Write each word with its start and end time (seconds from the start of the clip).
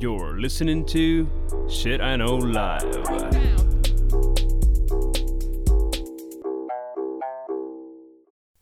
You're 0.00 0.40
listening 0.40 0.86
to 0.86 1.26
Shit 1.68 2.00
I 2.00 2.16
Know 2.16 2.40
Live. 2.40 3.04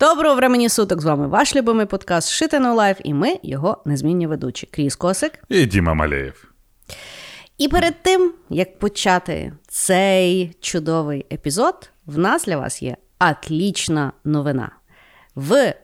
Доброго 0.00 0.34
времені 0.34 0.68
суток 0.68 1.00
з 1.00 1.04
вами 1.04 1.28
ваш 1.28 1.56
любимий 1.56 1.86
подкаст 1.86 2.42
Shit 2.42 2.54
I 2.54 2.60
Know 2.60 2.74
Live 2.74 3.00
і 3.04 3.14
ми 3.14 3.36
його 3.42 3.82
незмінні 3.84 4.26
ведучі. 4.26 4.66
Кріс 4.66 4.96
Косик. 4.96 5.44
І 5.48 5.66
Діма 5.66 5.94
Малеєв. 5.94 6.52
І 7.58 7.68
перед 7.68 8.02
тим, 8.02 8.32
як 8.50 8.78
почати 8.78 9.52
цей 9.68 10.52
чудовий 10.60 11.26
епізод, 11.32 11.90
в 12.06 12.18
нас 12.18 12.44
для 12.44 12.56
вас 12.56 12.82
є 12.82 12.96
атлічна 13.18 14.12
новина. 14.24 14.70
В 15.34 15.74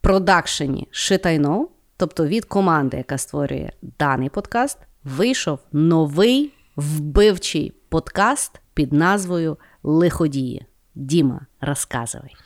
продакшені 0.00 0.88
Shit 0.92 1.26
I 1.26 1.40
Know, 1.40 1.66
тобто 1.96 2.26
від 2.26 2.44
команди, 2.44 2.96
яка 2.96 3.18
створює 3.18 3.70
даний 3.98 4.28
подкаст, 4.28 4.78
вийшов 5.04 5.58
новий 5.72 6.52
вбивчий 6.76 7.72
подкаст 7.88 8.60
під 8.74 8.92
назвою 8.92 9.56
Лиходії. 9.82 10.66
Діма, 10.94 11.40
розказуй. 11.60 12.36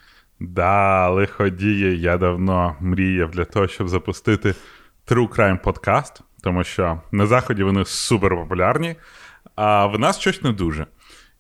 Да, 0.40 1.08
лиходіє. 1.08 1.96
Я 1.96 2.16
давно 2.16 2.76
мріяв 2.80 3.30
для 3.30 3.44
того, 3.44 3.68
щоб 3.68 3.88
запустити 3.88 4.54
True 5.06 5.28
Crime 5.28 5.62
подкаст, 5.62 6.20
тому 6.42 6.64
що 6.64 7.00
на 7.12 7.26
заході 7.26 7.62
вони 7.62 7.84
супер 7.84 8.36
популярні, 8.36 8.96
а 9.54 9.86
в 9.86 9.98
нас 9.98 10.18
щось 10.18 10.42
не 10.42 10.52
дуже. 10.52 10.86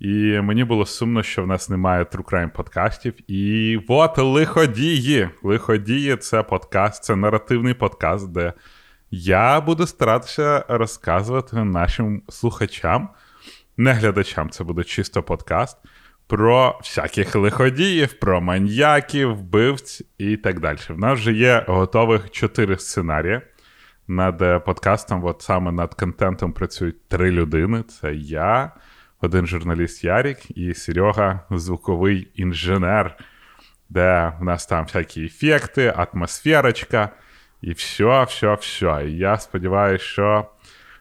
І 0.00 0.40
мені 0.40 0.64
було 0.64 0.86
сумно, 0.86 1.22
що 1.22 1.42
в 1.42 1.46
нас 1.46 1.68
немає 1.68 2.04
True 2.04 2.24
Crime 2.24 2.50
подкастів. 2.50 3.14
І 3.30 3.78
от 3.88 4.18
лиходії. 4.18 5.28
Лиходії 5.42 6.16
це 6.16 6.42
подкаст, 6.42 7.04
це 7.04 7.16
наративний 7.16 7.74
подкаст, 7.74 8.32
де 8.32 8.52
я 9.10 9.60
буду 9.60 9.86
старатися 9.86 10.64
розказувати 10.68 11.64
нашим 11.64 12.22
слухачам, 12.28 13.08
не 13.76 13.92
глядачам, 13.92 14.50
це 14.50 14.64
буде 14.64 14.84
чисто 14.84 15.22
подкаст. 15.22 15.76
Про 16.26 16.78
всяких 16.82 17.34
лиходіїв, 17.34 18.12
про 18.12 18.40
маньяків, 18.40 19.34
вбивць 19.34 20.02
і 20.18 20.36
так 20.36 20.60
далі. 20.60 20.78
В 20.88 20.98
нас 20.98 21.18
вже 21.18 21.32
є 21.32 21.64
готових 21.66 22.30
чотири 22.30 22.78
сценарії. 22.78 23.40
Над 24.08 24.42
е, 24.42 24.58
подкастом, 24.58 25.24
от 25.24 25.42
саме 25.42 25.72
над 25.72 25.94
контентом 25.94 26.52
працюють 26.52 27.08
три 27.08 27.30
людини: 27.30 27.82
це 27.82 28.14
я, 28.14 28.72
один 29.20 29.46
журналіст 29.46 30.04
Ярік 30.04 30.38
і 30.50 30.74
Серега, 30.74 31.40
звуковий 31.50 32.28
інженер, 32.34 33.18
де 33.88 34.32
в 34.40 34.44
нас 34.44 34.66
там 34.66 34.84
всякі 34.84 35.24
ефекти, 35.24 35.94
атмосферочка 35.96 37.10
і 37.62 37.72
все, 37.72 38.24
все, 38.24 38.54
все. 38.54 39.04
І 39.08 39.16
я 39.16 39.38
сподіваюся, 39.38 40.04
що 40.04 40.46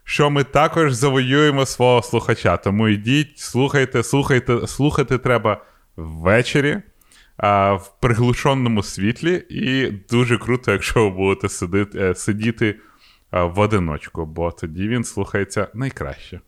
що 0.04 0.30
ми 0.30 0.44
також 0.44 0.94
завоюємо 0.94 1.66
свого 1.66 2.02
слухача. 2.02 2.58
Тому 2.58 2.88
йдіть, 2.88 3.40
слухайте, 3.40 4.04
слухайте, 4.04 4.68
слухати 4.68 5.18
треба 5.18 5.66
ввечері. 5.96 6.78
В 7.40 7.82
приглушеному 8.00 8.84
світлі, 8.84 9.46
і 9.50 9.92
дуже 9.92 10.38
круто, 10.38 10.72
якщо 10.72 11.04
ви 11.04 11.10
будете 11.10 11.50
сидити, 11.50 12.16
сидіти 12.16 12.80
в 13.32 13.60
одиночку, 13.60 14.26
бо 14.26 14.52
тоді 14.52 14.88
він 14.88 15.04
слухається 15.04 15.68
найкраще. 15.74 16.40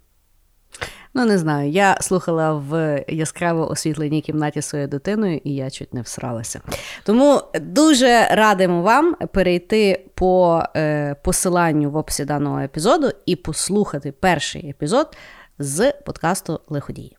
Ну, 1.13 1.25
не 1.25 1.37
знаю. 1.37 1.69
Я 1.69 1.97
слухала 2.01 2.53
в 2.53 3.03
яскраво 3.07 3.69
освітленій 3.69 4.21
кімнаті 4.21 4.61
своєю 4.61 4.87
дитиною, 4.87 5.41
і 5.43 5.55
я 5.55 5.69
чуть 5.69 5.93
не 5.93 6.01
всралася. 6.01 6.61
Тому 7.03 7.41
дуже 7.61 8.27
радимо 8.31 8.81
вам 8.81 9.15
перейти 9.15 10.05
по 10.15 10.63
е, 10.75 11.15
посиланню 11.23 11.91
в 11.91 11.95
описі 11.95 12.25
даного 12.25 12.59
епізоду 12.59 13.11
і 13.25 13.35
послухати 13.35 14.11
перший 14.11 14.69
епізод 14.69 15.17
з 15.59 15.91
подкасту 15.91 16.59
Лиходії. 16.67 17.17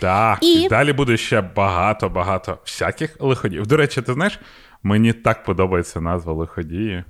Да, 0.00 0.38
і... 0.40 0.52
і 0.52 0.68
далі 0.68 0.92
буде 0.92 1.16
ще 1.16 1.40
багато-багато 1.40 2.58
всяких 2.64 3.16
лиходіїв. 3.20 3.66
До 3.66 3.76
речі, 3.76 4.02
ти 4.02 4.12
знаєш, 4.12 4.40
мені 4.82 5.12
так 5.12 5.44
подобається 5.44 6.00
назва 6.00 6.32
лиходії. 6.32 7.04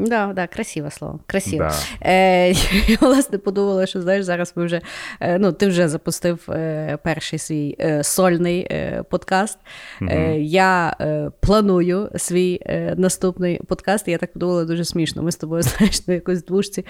Да, 0.00 0.32
да, 0.34 0.46
красиве 0.46 0.90
слово. 0.90 1.20
Красиво. 1.26 1.58
Да. 1.58 2.10
Е, 2.10 2.52
Я 2.88 2.96
власне 3.00 3.38
подумала, 3.38 3.86
що 3.86 4.02
знаєш, 4.02 4.24
зараз 4.24 4.52
ми 4.56 4.64
вже 4.64 4.80
е, 5.20 5.38
ну, 5.38 5.52
ти 5.52 5.66
вже 5.66 5.88
запустив 5.88 6.46
е, 6.48 6.98
перший 7.04 7.38
свій 7.38 7.76
е, 7.80 8.04
сольний 8.04 8.66
е, 8.70 9.02
подкаст. 9.10 9.58
Угу. 10.00 10.10
Я 10.38 10.96
е, 11.00 11.30
планую 11.40 12.10
свій 12.16 12.60
наступний 12.96 13.60
подкаст, 13.68 14.08
і 14.08 14.10
я 14.10 14.18
так 14.18 14.32
подумала 14.32 14.64
дуже 14.64 14.84
смішно. 14.84 15.22
Ми 15.22 15.32
з 15.32 15.36
тобою 15.36 15.62
знаєш, 15.62 16.06
на 16.06 16.14
якось 16.14 16.44
двушці 16.44 16.86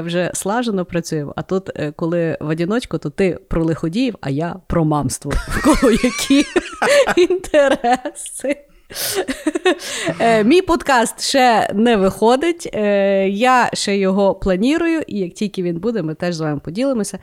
вже 0.00 0.30
слажено 0.34 0.84
працюємо. 0.84 1.32
А 1.36 1.42
тут, 1.42 1.70
коли 1.96 2.38
в 2.40 2.48
одіночку, 2.48 2.98
то 2.98 3.10
ти 3.10 3.38
про 3.48 3.64
лиходіїв, 3.64 4.14
а 4.20 4.30
я 4.30 4.56
про 4.66 4.84
мамство. 4.84 5.32
В 5.48 5.64
кого 5.64 5.90
які 5.90 6.44
інтереси. 7.16 8.56
Е, 10.20 10.44
мій 10.44 10.62
подкаст 10.62 11.20
ще 11.20 11.70
не 11.74 11.96
виходить. 11.96 12.70
Е, 12.72 13.28
я 13.28 13.70
ще 13.72 13.96
його 13.96 14.34
планую, 14.34 15.02
і 15.06 15.18
як 15.18 15.32
тільки 15.32 15.62
він 15.62 15.78
буде, 15.78 16.02
ми 16.02 16.14
теж 16.14 16.34
з 16.34 16.40
вами 16.40 16.60
поділимося. 16.60 17.18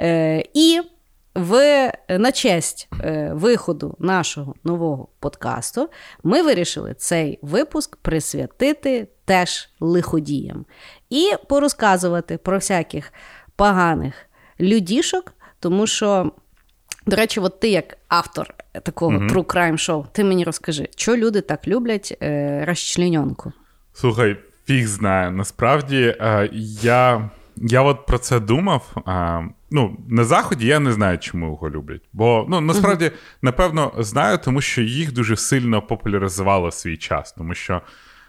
Е, 0.00 0.44
і 0.54 0.80
в, 1.34 1.92
на 2.08 2.32
честь 2.32 2.88
виходу 3.32 3.96
нашого 3.98 4.54
нового 4.64 5.08
подкасту 5.20 5.88
ми 6.22 6.42
вирішили 6.42 6.94
цей 6.94 7.38
випуск 7.42 7.96
присвятити 7.96 9.08
теж 9.24 9.68
лиходіям 9.80 10.66
і 11.10 11.30
порозказувати 11.48 12.38
про 12.38 12.56
всяких 12.56 13.12
поганих 13.56 14.14
людішок, 14.60 15.32
тому 15.60 15.86
що. 15.86 16.32
До 17.06 17.16
речі, 17.16 17.40
от 17.40 17.60
ти 17.60 17.68
як 17.68 17.96
автор 18.08 18.54
такого 18.82 19.12
mm-hmm. 19.12 19.32
true 19.32 19.44
crime 19.44 19.76
шоу, 19.76 20.04
ти 20.12 20.24
мені 20.24 20.44
розкажи, 20.44 20.88
що 20.96 21.16
люди 21.16 21.40
так 21.40 21.68
люблять 21.68 22.18
е, 22.22 22.64
розчлененку? 22.68 23.52
Слухай, 23.92 24.36
фіг 24.66 24.86
знає. 24.86 25.30
Насправді 25.30 26.16
е, 26.20 26.48
я 26.82 27.30
я 27.56 27.82
от 27.82 28.06
про 28.06 28.18
це 28.18 28.40
думав. 28.40 28.96
Е, 29.08 29.44
ну, 29.70 29.96
На 30.08 30.24
Заході 30.24 30.66
я 30.66 30.80
не 30.80 30.92
знаю, 30.92 31.18
чому 31.18 31.46
його 31.46 31.70
люблять. 31.70 32.02
Бо 32.12 32.46
ну, 32.48 32.60
насправді, 32.60 33.04
mm-hmm. 33.04 33.38
напевно, 33.42 33.92
знаю, 33.98 34.38
тому 34.38 34.60
що 34.60 34.82
їх 34.82 35.12
дуже 35.12 35.36
сильно 35.36 35.82
популяризувало 35.82 36.68
в 36.68 36.74
свій 36.74 36.96
час, 36.96 37.32
тому 37.32 37.54
що. 37.54 37.82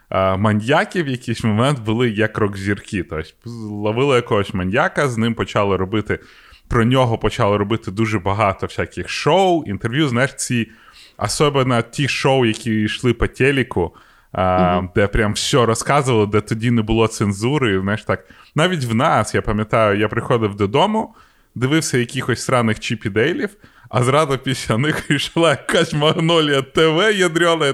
Е, 0.09 0.37
маньяки 0.37 1.03
в 1.03 1.07
якийсь 1.07 1.43
момент 1.43 1.79
були 1.79 2.09
як 2.09 2.37
рок-зірки. 2.37 3.03
Тобто 3.03 3.49
ловили 3.69 4.15
якогось 4.15 4.53
маньяка, 4.53 5.09
з 5.09 5.17
ним 5.17 5.33
почали 5.33 5.77
робити 5.77 6.19
про 6.67 6.85
нього 6.85 7.17
почали 7.17 7.57
робити 7.57 7.91
дуже 7.91 8.19
багато 8.19 8.65
всяких 8.67 9.09
шоу, 9.09 9.63
інтерв'ю. 9.63 10.07
Знаєш, 10.07 10.35
ці 10.35 10.71
особливо 11.17 11.81
ті 11.81 12.07
шоу, 12.07 12.45
які 12.45 12.81
йшли 12.81 13.13
по 13.13 13.27
телеку, 13.27 13.95
mm-hmm. 14.33 14.89
де 14.95 15.07
прям 15.07 15.33
все 15.33 15.65
розказували, 15.65 16.27
де 16.27 16.41
тоді 16.41 16.71
не 16.71 16.81
було 16.81 17.07
цензури. 17.07 17.79
Знаєш, 17.81 18.03
так. 18.03 18.25
Навіть 18.55 18.83
в 18.83 18.95
нас, 18.95 19.35
я 19.35 19.41
пам'ятаю, 19.41 19.99
я 19.99 20.07
приходив 20.07 20.55
додому, 20.55 21.15
дивився 21.55 21.97
якихось 21.97 22.43
сраних 22.43 22.77
чіпі-дейлів, 22.77 23.49
а 23.95 24.03
зразу 24.03 24.37
після 24.37 24.77
них 24.77 25.05
йшла 25.09 25.49
якась 25.49 25.93
магнолія 25.93 26.61
ТВ 26.61 27.17
ядрена. 27.17 27.73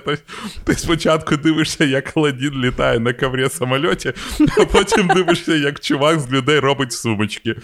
Ти 0.63 0.73
спочатку 0.73 1.37
дивишся, 1.37 1.85
як 1.85 2.17
Аладдін 2.17 2.61
літає 2.61 2.99
на 2.99 3.13
коврі 3.13 3.49
самольоті, 3.49 4.13
а 4.57 4.65
потім 4.65 5.07
дивишся, 5.07 5.55
як 5.55 5.79
чувак 5.79 6.19
з 6.19 6.31
людей 6.31 6.59
робить 6.59 6.93
сумочки. 6.93 7.55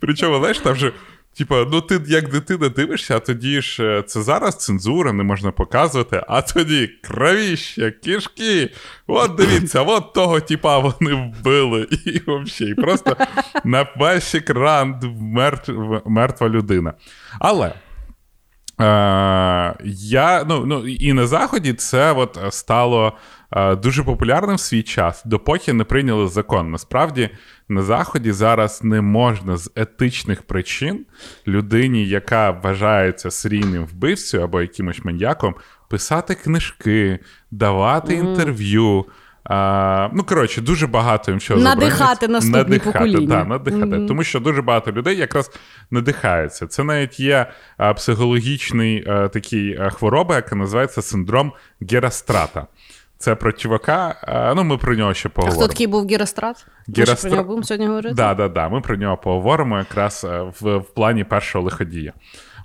Причому, 0.00 0.38
знаєш, 0.38 0.58
там 0.58 0.76
же. 0.76 0.92
Типа, 1.36 1.66
ну 1.72 1.80
ти 1.80 2.00
як 2.06 2.30
дитина 2.30 2.68
дивишся, 2.68 3.16
а 3.16 3.20
тоді 3.20 3.62
ж 3.62 3.84
е, 3.84 4.02
це 4.02 4.22
зараз 4.22 4.56
цензура, 4.56 5.12
не 5.12 5.22
можна 5.22 5.50
показувати, 5.50 6.22
а 6.28 6.42
тоді 6.42 6.90
кровіще, 7.02 7.90
кишки. 7.90 8.70
От 9.06 9.34
дивіться, 9.34 9.82
от 9.82 10.12
того 10.12 10.40
типа 10.40 10.78
вони 10.78 11.14
вбили. 11.14 11.88
І 12.06 12.20
взагалі, 12.26 12.74
просто 12.74 13.16
на 13.64 13.86
весь 13.96 14.34
екран 14.34 15.00
мертва 16.06 16.48
людина. 16.48 16.92
Але 17.38 17.72
Е, 18.80 18.84
я, 19.94 20.44
ну, 20.48 20.66
ну, 20.66 20.86
І 20.88 21.12
на 21.12 21.26
Заході 21.26 21.72
це 21.72 22.12
от 22.12 22.38
стало 22.50 23.12
е, 23.52 23.76
дуже 23.76 24.02
популярним 24.02 24.56
в 24.56 24.60
свій 24.60 24.82
час, 24.82 25.22
допоки 25.24 25.72
не 25.72 25.84
прийняли 25.84 26.28
закон. 26.28 26.70
Насправді, 26.70 27.30
на 27.68 27.82
Заході 27.82 28.32
зараз 28.32 28.84
не 28.84 29.00
можна 29.00 29.56
з 29.56 29.70
етичних 29.76 30.42
причин 30.42 31.06
людині, 31.46 32.06
яка 32.06 32.50
вважається 32.50 33.30
серійним 33.30 33.84
вбивцею 33.84 34.44
або 34.44 34.60
якимось 34.60 35.04
маньяком, 35.04 35.54
писати 35.88 36.34
книжки, 36.34 37.18
давати 37.50 38.14
mm-hmm. 38.14 38.30
інтерв'ю. 38.30 39.04
А, 39.44 40.08
Ну, 40.12 40.24
коротше, 40.24 40.60
дуже 40.60 40.86
багато 40.86 41.30
їм 41.30 41.40
що 41.40 41.56
надихати 41.56 42.28
наступні 42.28 42.58
надихати, 42.58 42.98
покоління. 42.98 43.26
Да, 43.26 43.44
надихати. 43.44 43.86
Mm-hmm. 43.86 44.08
Тому 44.08 44.24
що 44.24 44.40
дуже 44.40 44.62
багато 44.62 44.92
людей 44.92 45.16
якраз 45.16 45.50
надихаються. 45.90 46.66
Це 46.66 46.84
навіть 46.84 47.20
є 47.20 47.46
а, 47.76 47.94
психологічний 47.94 49.04
а, 49.08 49.28
такий 49.28 49.78
хвороба, 49.92 50.36
яка 50.36 50.56
називається 50.56 51.02
синдром 51.02 51.52
Герастрата. 51.90 52.66
Це 53.18 53.34
про 53.34 53.52
чувака. 53.52 54.14
А, 54.22 54.54
ну, 54.54 54.64
ми 54.64 54.78
про 54.78 54.94
нього 54.94 55.14
ще 55.14 55.28
поговоримо. 55.28 55.62
А 55.62 55.64
хто 55.64 55.72
такий 55.72 55.86
був 55.86 56.08
Герострат? 56.08 56.66
Геростра... 56.96 57.14
Ми 57.14 57.20
про 57.20 57.30
нього 57.30 57.44
будемо 57.48 57.64
сьогодні 57.64 57.86
говорити? 57.86 58.14
Да, 58.14 58.34
да, 58.34 58.48
да. 58.48 58.68
Ми 58.68 58.80
про 58.80 58.96
нього 58.96 59.16
поговоримо 59.16 59.78
якраз 59.78 60.26
е, 60.30 60.52
в, 60.60 60.76
в 60.76 60.94
плані 60.94 61.24
першого 61.24 61.64
лиходія. 61.64 62.12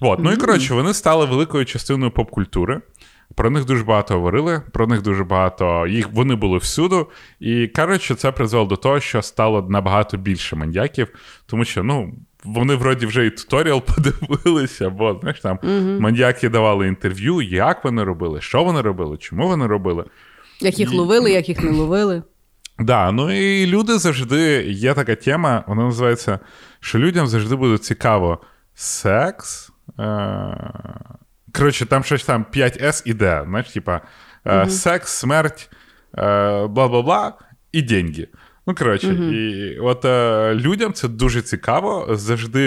От. 0.02 0.20
Ну 0.20 0.32
і 0.32 0.38
коротше, 0.38 0.74
вони 0.74 0.94
стали 0.94 1.26
великою 1.26 1.66
частиною 1.66 2.12
поп-культури. 2.12 2.82
Про 3.36 3.50
них 3.50 3.66
дуже 3.66 3.84
багато 3.84 4.14
говорили, 4.14 4.62
про 4.74 4.88
них 4.88 5.02
дуже 5.02 5.24
багато. 5.24 5.88
Їх 5.88 6.10
вони 6.12 6.36
були 6.36 6.58
всюду. 6.58 7.08
І 7.40 7.68
кажуть, 7.68 8.02
що 8.02 8.16
це 8.16 8.32
призвело 8.32 8.66
до 8.66 8.76
того, 8.76 9.00
що 9.00 9.22
стало 9.22 9.68
набагато 9.70 10.18
більше 10.18 10.56
маньяків, 10.56 11.08
тому 11.46 11.66
що, 11.66 11.84
ну. 11.84 12.14
Вони 12.44 12.76
вроді 12.76 13.06
вже 13.06 13.26
і 13.26 13.30
туторіал 13.30 13.82
подивилися, 13.96 14.90
бо 14.90 15.18
знаєш, 15.22 15.40
там 15.40 15.58
uh-huh. 15.64 16.00
маньяки 16.00 16.50
давали 16.50 16.88
інтерв'ю, 16.88 17.42
як 17.42 17.84
вони 17.84 18.04
робили, 18.04 18.42
що 18.42 18.64
вони 18.64 18.82
робили, 18.82 19.18
чому 19.18 19.48
вони 19.48 19.68
робили. 19.68 20.06
Як 20.60 20.80
їх 20.80 20.94
і... 20.94 20.96
ловили, 20.96 21.32
як 21.32 21.50
їх 21.50 21.64
не 21.64 21.72
ловили. 21.72 22.24
Так, 22.78 22.86
да, 22.86 23.12
ну 23.12 23.32
і 23.32 23.66
люди 23.66 23.98
завжди 23.98 24.64
є 24.64 24.94
така 24.94 25.16
тема, 25.16 25.64
вона 25.68 25.84
називається, 25.84 26.40
що 26.80 27.00
людям 27.00 27.28
завжди 27.28 27.56
буде 27.56 27.78
цікаво 27.78 28.42
секс. 28.74 29.72
Е... 30.00 30.04
Коротше, 31.54 31.86
там 31.86 32.04
щось 32.04 32.26
там 32.26 32.46
5С 32.54 33.02
іде, 33.06 33.44
знаєш, 33.48 33.70
типа 33.70 34.02
uh-huh. 34.46 34.70
секс, 34.70 35.12
смерть, 35.12 35.70
бла 36.14 36.68
бла 36.68 37.02
бла 37.02 37.34
і 37.72 37.82
деньги. 37.82 38.28
Ну, 38.68 38.76
коротше, 38.76 39.08
uh-huh. 39.08 39.32
і 39.32 39.80
от 39.80 40.06
е, 40.06 40.56
людям 40.56 40.94
це 40.94 41.08
дуже 41.08 41.42
цікаво. 41.42 42.08
Завжди, 42.10 42.62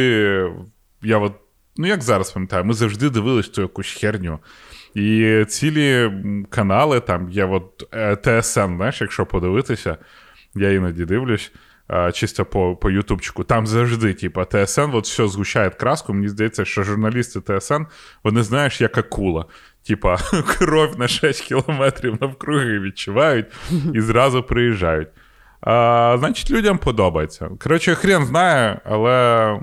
я 1.03 1.19
от, 1.19 1.33
ну 1.77 1.87
як 1.87 2.03
зараз 2.03 2.31
пам'ятаю, 2.31 2.65
ми 2.65 2.75
завжди 2.75 3.11
дивились 3.11 3.49
ту 3.49 3.63
якусь 3.63 3.93
херню. 3.93 4.39
І 4.95 5.45
цілі 5.49 6.13
канали, 6.51 7.01
там 7.01 7.31
є 7.31 7.45
от 7.45 7.89
е, 7.95 8.17
ТСН, 8.17 8.77
знаєш, 8.77 9.01
якщо 9.01 9.27
подивитися, 9.27 9.97
я 10.55 10.73
іноді 10.73 11.05
дивлюсь. 11.05 11.53
Е, 11.91 12.13
чисто 12.13 12.45
по 12.45 12.77
по 12.77 12.91
Ютубчику, 12.91 13.45
там 13.45 13.67
завжди, 13.67 14.15
типа, 14.15 14.45
ТСН, 14.45 14.91
от 14.93 15.05
все 15.05 15.29
згущає 15.29 15.71
краску. 15.71 16.15
Мені 16.15 16.29
здається, 16.29 16.65
що 16.65 16.83
журналісти 16.83 17.41
ТСН, 17.41 17.83
вони 18.25 18.43
знаєш, 18.43 18.81
як 18.81 18.99
акула. 18.99 19.45
Типа, 19.87 20.17
кров 20.59 20.99
на 20.99 21.09
6 21.09 21.41
кілометрів 21.45 22.19
навкруги 22.21 22.79
відчувають 22.79 23.47
і 23.95 24.01
зразу 24.01 24.43
приїжджають. 24.43 25.09
А, 25.61 26.17
Значить, 26.19 26.51
людям 26.51 26.79
подобається. 26.79 27.51
Коротше, 27.61 27.95
хрен 27.95 28.25
знає, 28.27 28.81
але 28.85 29.61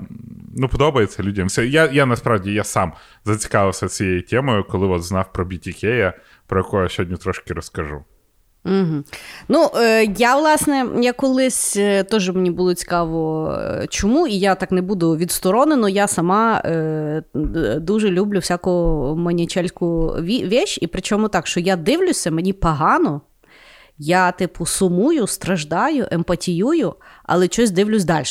ну, 0.56 0.68
подобається 0.68 1.22
людям. 1.22 1.48
Я 1.58 1.86
я 1.92 2.06
насправді 2.06 2.52
я 2.52 2.64
сам 2.64 2.92
зацікавився 3.24 3.88
цією 3.88 4.22
темою, 4.22 4.64
коли 4.64 4.86
от 4.86 5.02
знав 5.02 5.32
про 5.32 5.44
BTK, 5.44 6.12
про 6.46 6.60
яку 6.60 6.82
я 6.82 6.88
сьогодні 6.88 7.16
трошки 7.16 7.54
розкажу. 7.54 8.04
Угу. 8.64 9.04
Ну, 9.48 9.70
е, 9.76 10.04
я, 10.16 10.36
власне, 10.36 10.86
я 11.00 11.12
колись 11.12 11.76
е, 11.76 12.02
теж 12.02 12.30
мені 12.30 12.50
було 12.50 12.74
цікаво, 12.74 13.52
е, 13.52 13.86
чому, 13.90 14.26
і 14.26 14.38
я 14.38 14.54
так 14.54 14.72
не 14.72 14.82
буду 14.82 15.16
відсторонено. 15.16 15.88
Я 15.88 16.08
сама 16.08 16.62
дуже 17.76 18.10
люблю 18.10 18.38
всяку 18.38 18.70
манічельську 19.18 20.06
віч, 20.18 20.78
і 20.82 20.86
причому 20.86 21.28
так, 21.28 21.46
що 21.46 21.60
я 21.60 21.76
дивлюся, 21.76 22.30
мені 22.30 22.52
погано. 22.52 23.20
Я, 23.98 24.32
типу, 24.32 24.66
сумую, 24.66 25.26
страждаю, 25.26 26.06
емпатіюю, 26.10 26.94
але 27.24 27.46
щось 27.46 27.70
дивлюсь 27.70 28.04
далі. 28.04 28.24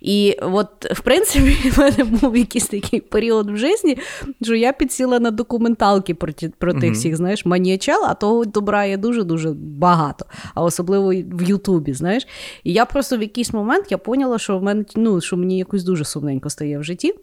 І 0.00 0.36
от, 0.42 0.68
в 0.90 1.00
принципі, 1.00 1.70
в 1.70 1.78
мене 1.78 2.04
був 2.04 2.36
якийсь 2.36 2.66
такий 2.66 3.00
період 3.00 3.50
в 3.50 3.56
житті, 3.56 3.98
що 4.42 4.54
я 4.54 4.72
підсіла 4.72 5.18
на 5.18 5.30
документалки 5.30 6.14
про 6.14 6.32
ті, 6.32 6.48
про 6.48 6.74
тих 6.74 6.92
всіх, 6.92 7.16
знаєш, 7.16 7.46
маніячел, 7.46 8.04
а 8.04 8.14
того 8.14 8.44
добра 8.44 8.84
є 8.84 8.96
дуже-дуже 8.96 9.50
багато, 9.56 10.26
а 10.54 10.62
особливо 10.62 11.08
в 11.08 11.42
Ютубі, 11.42 11.92
знаєш. 11.92 12.26
І 12.64 12.72
я 12.72 12.84
просто 12.84 13.16
в 13.16 13.22
якийсь 13.22 13.52
момент 13.52 13.86
я 13.90 13.98
поняла, 13.98 14.38
що 14.38 14.58
в 14.58 14.62
мене 14.62 14.84
ну, 14.96 15.20
що 15.20 15.36
мені 15.36 15.58
якось 15.58 15.84
дуже 15.84 16.04
сумненько 16.04 16.50
стає 16.50 16.78
в 16.78 16.84
житті. 16.84 17.14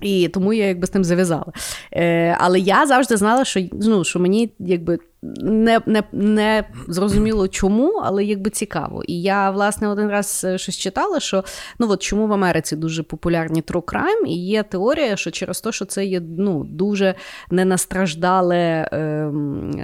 І 0.00 0.28
тому 0.28 0.52
я 0.52 0.66
якби 0.66 0.86
з 0.86 0.90
тим 0.90 1.04
зав'язала. 1.04 1.52
Е, 1.92 2.36
Але 2.40 2.60
я 2.60 2.86
завжди 2.86 3.16
знала, 3.16 3.44
що 3.44 3.60
ну, 3.72 4.04
що 4.04 4.20
мені 4.20 4.52
якби 4.58 4.98
не 5.22 5.80
не, 5.86 6.02
не 6.12 6.64
зрозуміло 6.88 7.48
чому, 7.48 8.02
але 8.04 8.24
якби 8.24 8.50
цікаво. 8.50 9.02
І 9.06 9.22
я, 9.22 9.50
власне, 9.50 9.88
один 9.88 10.08
раз 10.08 10.42
е, 10.44 10.58
щось 10.58 10.76
читала, 10.76 11.20
що 11.20 11.44
ну 11.78 11.90
от 11.90 12.02
чому 12.02 12.26
в 12.26 12.32
Америці 12.32 12.76
дуже 12.76 13.02
популярні 13.02 13.62
true 13.62 13.82
crime, 13.82 14.26
і 14.26 14.46
є 14.46 14.62
теорія, 14.62 15.16
що 15.16 15.30
через 15.30 15.60
те, 15.60 15.72
що 15.72 15.84
це 15.84 16.04
є 16.04 16.20
ну, 16.38 16.64
дуже 16.64 17.14
ненастраждале, 17.50 18.88
е, 18.92 19.30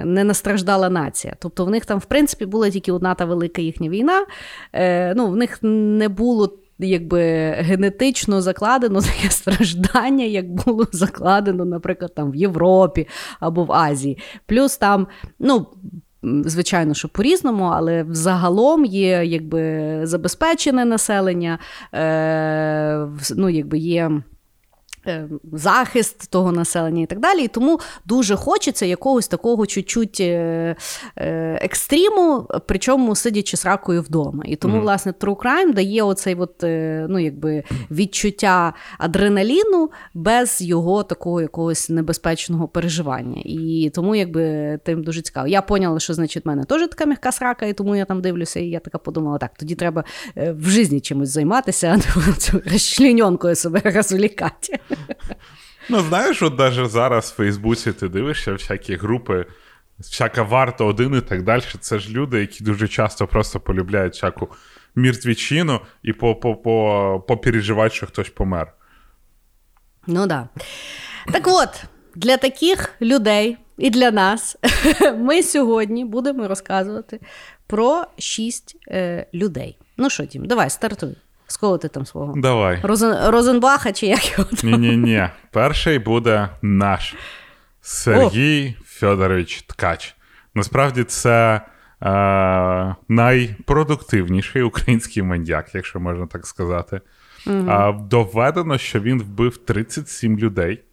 ненастраждала 0.05 0.89
нація. 0.89 1.35
Тобто 1.39 1.65
в 1.65 1.69
них 1.69 1.85
там, 1.85 1.99
в 1.99 2.05
принципі, 2.05 2.45
була 2.45 2.69
тільки 2.69 2.91
одна 2.91 3.15
та 3.15 3.25
велика 3.25 3.61
їхня 3.61 3.89
війна. 3.89 4.25
Е, 4.73 5.13
ну, 5.15 5.27
В 5.27 5.35
них 5.35 5.59
не 5.61 6.09
було 6.09 6.57
якби 6.79 7.21
генетично 7.51 8.41
закладено 8.41 9.01
таке 9.01 9.29
страждання, 9.29 10.25
як 10.25 10.51
було 10.51 10.87
закладено, 10.91 11.65
наприклад, 11.65 12.15
там 12.15 12.31
в 12.31 12.35
Європі 12.35 13.07
або 13.39 13.63
в 13.63 13.71
Азії. 13.71 14.17
Плюс 14.45 14.77
там, 14.77 15.07
ну. 15.39 15.67
Звичайно, 16.45 16.93
що 16.93 17.07
по-різному, 17.07 17.63
але 17.63 18.03
взагалом 18.03 18.85
є 18.85 19.25
якби 19.25 19.99
забезпечене 20.03 20.85
населення, 20.85 21.59
е, 21.93 23.07
ну, 23.35 23.49
якби 23.49 23.77
є 23.77 24.11
захист 25.53 26.31
того 26.31 26.51
населення 26.51 27.01
і 27.01 27.05
так 27.05 27.19
далі. 27.19 27.43
І 27.43 27.47
тому 27.47 27.79
дуже 28.05 28.35
хочеться 28.35 28.85
якогось 28.85 29.27
такого 29.27 29.65
чуть-чуть 29.65 30.19
е, 30.19 30.75
е, 31.17 31.59
екстриму, 31.61 32.47
причому 32.67 33.15
сидячи 33.15 33.57
з 33.57 33.65
ракою 33.65 34.01
вдома. 34.01 34.43
І 34.45 34.55
тому, 34.55 34.77
mm-hmm. 34.77 34.81
власне, 34.81 35.11
True 35.11 35.35
Crime 35.35 35.73
дає 35.73 36.03
оцей 36.03 36.35
от, 36.35 36.55
ну, 37.09 37.19
якби, 37.19 37.63
відчуття 37.91 38.73
адреналіну 38.97 39.89
без 40.13 40.61
його 40.61 41.03
такого 41.03 41.41
якогось 41.41 41.89
небезпечного 41.89 42.67
переживання. 42.67 43.41
І 43.45 43.91
тому 43.95 44.15
якби 44.15 44.77
тим 44.83 45.03
дуже 45.03 45.21
цікаво. 45.21 45.47
Я 45.47 45.61
поняла, 45.61 45.99
що 45.99 46.13
значить 46.13 46.45
в 46.45 46.47
мене 46.47 46.63
теж 46.63 46.81
така 46.89 47.05
м'яка 47.05 47.31
срака, 47.31 47.65
і 47.65 47.73
тому 47.73 47.95
я 47.95 48.05
там 48.05 48.21
дивлюся, 48.21 48.59
і 48.59 48.65
я 48.65 48.79
така 48.79 48.97
подумала: 48.97 49.37
так, 49.37 49.51
тоді 49.57 49.75
треба 49.75 50.03
в 50.35 50.69
житті 50.69 50.99
чимось 50.99 51.29
займатися, 51.29 51.87
а 51.87 51.97
не 51.97 52.61
розчленьонкою 52.71 53.55
себе 53.55 53.81
розвлікати. 53.95 54.79
Ну, 55.89 55.99
знаєш, 55.99 56.41
от 56.41 56.59
навіть 56.59 56.89
зараз 56.89 57.31
в 57.31 57.35
Фейсбуці 57.35 57.93
ти 57.93 58.09
дивишся 58.09 58.53
всякі 58.53 58.95
групи, 58.95 59.45
всяка 59.99 60.43
варта 60.43 60.83
один 60.83 61.15
і 61.15 61.21
так 61.21 61.43
далі. 61.43 61.63
Це 61.79 61.99
ж 61.99 62.11
люди, 62.11 62.39
які 62.39 62.63
дуже 62.63 62.87
часто 62.87 63.27
просто 63.27 63.59
полюбляють 63.59 64.13
всяку 64.13 64.49
міртвічину 64.95 65.81
і 66.03 66.13
попереживати, 67.27 67.95
що 67.95 68.07
хтось 68.07 68.29
помер. 68.29 68.73
Ну. 70.07 70.27
Да. 70.27 70.49
Так 71.31 71.47
от, 71.47 71.83
для 72.15 72.37
таких 72.37 72.95
людей 73.01 73.57
і 73.77 73.89
для 73.89 74.11
нас 74.11 74.57
ми 75.17 75.43
сьогодні 75.43 76.05
будемо 76.05 76.47
розказувати 76.47 77.19
про 77.67 78.05
шість 78.17 78.77
е, 78.87 79.27
людей. 79.33 79.77
Ну 79.97 80.09
що, 80.09 80.25
Тім, 80.25 80.45
давай 80.45 80.69
стартуй. 80.69 81.15
З 81.47 81.57
кого 81.57 81.77
ти 81.77 81.87
там 81.87 82.05
свого? 82.05 82.33
Давай. 82.37 82.79
Розен... 82.83 83.29
Розенбаха 83.29 83.91
чи 83.91 84.07
як 84.07 84.31
його? 84.31 84.49
Ні-ні-ні. 84.63 85.29
Перший 85.51 85.99
буде 85.99 86.49
наш 86.61 87.15
Сергій 87.81 88.75
Федорович 88.85 89.61
Ткач. 89.61 90.15
Насправді, 90.55 91.03
це 91.03 91.61
е, 92.01 92.95
найпродуктивніший 93.09 94.61
український 94.61 95.23
маніяк, 95.23 95.75
якщо 95.75 95.99
можна 95.99 96.27
так 96.27 96.47
сказати. 96.47 97.01
Угу. 97.47 97.65
А, 97.69 97.91
Доведено, 97.91 98.77
що 98.77 98.99
він 98.99 99.21
вбив 99.21 99.57
37 99.57 100.39
людей. 100.39 100.83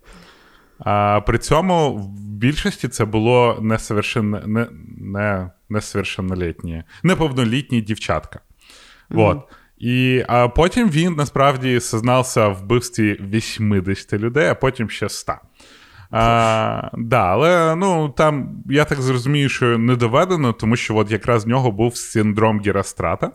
А, 0.78 1.20
При 1.26 1.38
цьому 1.38 1.94
в 1.94 2.08
більшості 2.18 2.88
це 2.88 3.04
було 3.04 3.58
несовершенно, 3.62 4.42
не, 4.46 4.66
не, 4.98 5.50
несовершеннолітні, 5.68 6.84
неповнолітні 7.02 7.80
дівчатка. 7.80 8.40
Угу. 9.10 9.22
Вот. 9.22 9.48
І 9.82 10.24
а 10.28 10.48
потім 10.48 10.90
він 10.90 11.14
насправді 11.14 11.80
сознався 11.80 12.48
в 12.48 12.58
вбивстві 12.58 13.18
80 13.30 14.12
людей, 14.12 14.48
а 14.48 14.54
потім 14.54 14.90
ще 14.90 15.08
100. 15.08 15.34
А, 16.10 16.90
да, 16.98 17.20
Але 17.20 17.76
ну, 17.76 18.08
там, 18.08 18.48
я 18.70 18.84
так 18.84 19.00
зрозумію, 19.00 19.48
що 19.48 19.78
не 19.78 19.96
доведено, 19.96 20.52
тому 20.52 20.76
що 20.76 20.96
от 20.96 21.10
якраз 21.10 21.44
в 21.44 21.48
нього 21.48 21.70
був 21.70 21.96
синдром 21.96 22.60
Герострата. 22.60 23.30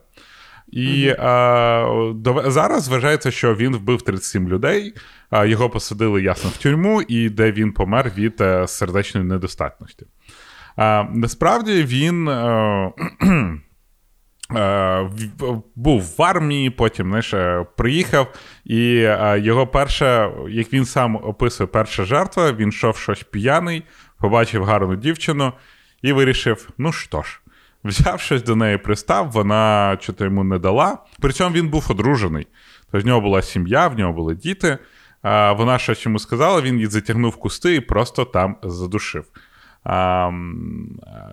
І 0.72 0.80
mm-hmm. 0.80 1.26
а, 1.26 2.14
до, 2.16 2.52
зараз 2.52 2.88
вважається, 2.88 3.32
що 3.32 3.56
він 3.56 3.76
вбив 3.76 4.02
37 4.02 4.48
людей, 4.48 4.94
а, 5.30 5.46
його 5.46 5.70
посадили 5.70 6.22
ясно 6.22 6.50
в 6.50 6.58
тюрму, 6.58 7.02
і 7.02 7.30
де 7.30 7.52
він 7.52 7.72
помер 7.72 8.12
від 8.18 8.42
а, 8.42 8.44
е, 8.44 8.68
сердечної 8.68 9.28
недостатності. 9.28 10.06
А, 10.76 11.04
Насправді 11.14 11.84
він. 11.84 12.30
А, 12.30 12.92
Е, 13.24 13.60
був 15.76 16.14
в 16.18 16.22
армії, 16.24 16.70
потім 16.70 17.08
знаєш, 17.08 17.34
е, 17.34 17.66
приїхав, 17.78 18.34
і 18.66 18.96
е, 18.98 19.40
його 19.40 19.68
перша, 19.68 20.32
як 20.50 20.74
він 20.74 20.86
сам 20.86 21.16
описує, 21.16 21.68
перша 21.68 22.06
жертва, 22.06 22.52
він 22.52 22.70
йшов 22.70 22.98
щось 22.98 23.24
п'яний, 23.24 23.84
побачив 24.20 24.64
гарну 24.64 24.96
дівчину 24.96 25.54
і 26.02 26.14
вирішив: 26.14 26.70
ну 26.78 26.92
що 26.92 27.22
ж, 27.22 27.40
взяв 27.84 28.20
щось 28.20 28.44
до 28.44 28.56
неї 28.56 28.78
пристав, 28.78 29.32
вона 29.32 29.98
чого 30.02 30.18
йому 30.20 30.44
не 30.44 30.60
дала. 30.60 30.98
При 31.20 31.34
цьому 31.34 31.56
він 31.56 31.70
був 31.70 31.88
одружений. 31.90 32.48
Тобто 32.92 33.06
в 33.06 33.08
нього 33.08 33.22
була 33.22 33.42
сім'я, 33.42 33.88
в 33.88 33.98
нього 33.98 34.14
були 34.14 34.36
діти. 34.36 34.78
Вона 35.58 35.78
щось 35.78 36.06
йому 36.06 36.20
сказала, 36.20 36.62
він 36.62 36.76
її 36.76 36.88
затягнув 36.88 37.36
кусти 37.36 37.76
і 37.76 37.80
просто 37.80 38.26
там 38.26 38.56
задушив. 38.64 39.26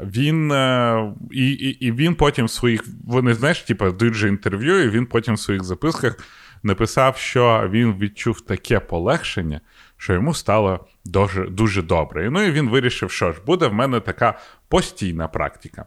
Він 0.05 0.53
е, 0.53 1.13
і, 1.31 1.51
і, 1.51 1.87
і 1.87 1.93
він 1.93 2.15
потім 2.15 2.47
в 2.47 2.51
своїх. 2.51 2.85
Вони 3.07 3.35
знаєш, 3.35 3.61
типу, 3.61 3.91
дають 3.91 4.15
же 4.15 4.29
інтерв'ю, 4.29 4.85
і 4.85 4.89
він 4.89 5.07
потім 5.07 5.35
в 5.35 5.41
своїх 5.41 5.65
записках 5.65 6.19
написав, 6.63 7.17
що 7.17 7.69
він 7.71 7.95
відчув 7.99 8.41
таке 8.41 8.81
полегшення, 8.81 9.61
що 9.97 10.13
йому 10.13 10.35
стало 10.35 10.87
дуже 11.05 11.47
дуже 11.47 11.83
добре. 11.83 12.31
Ну 12.31 12.43
і 12.43 12.51
він 12.51 12.69
вирішив, 12.69 13.11
що 13.11 13.33
ж 13.33 13.41
буде 13.47 13.67
в 13.67 13.75
мене 13.75 14.01
така 14.01 14.39
постійна 14.69 15.29
практика. 15.29 15.85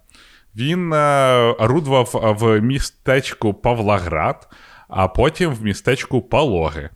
Він 0.56 0.94
е, 0.94 0.98
орудував 1.60 2.36
в 2.40 2.62
містечку 2.62 3.54
Павлоград, 3.54 4.50
а 4.88 5.08
потім 5.08 5.52
в 5.52 5.64
містечку 5.64 6.22
Пологи. 6.22 6.90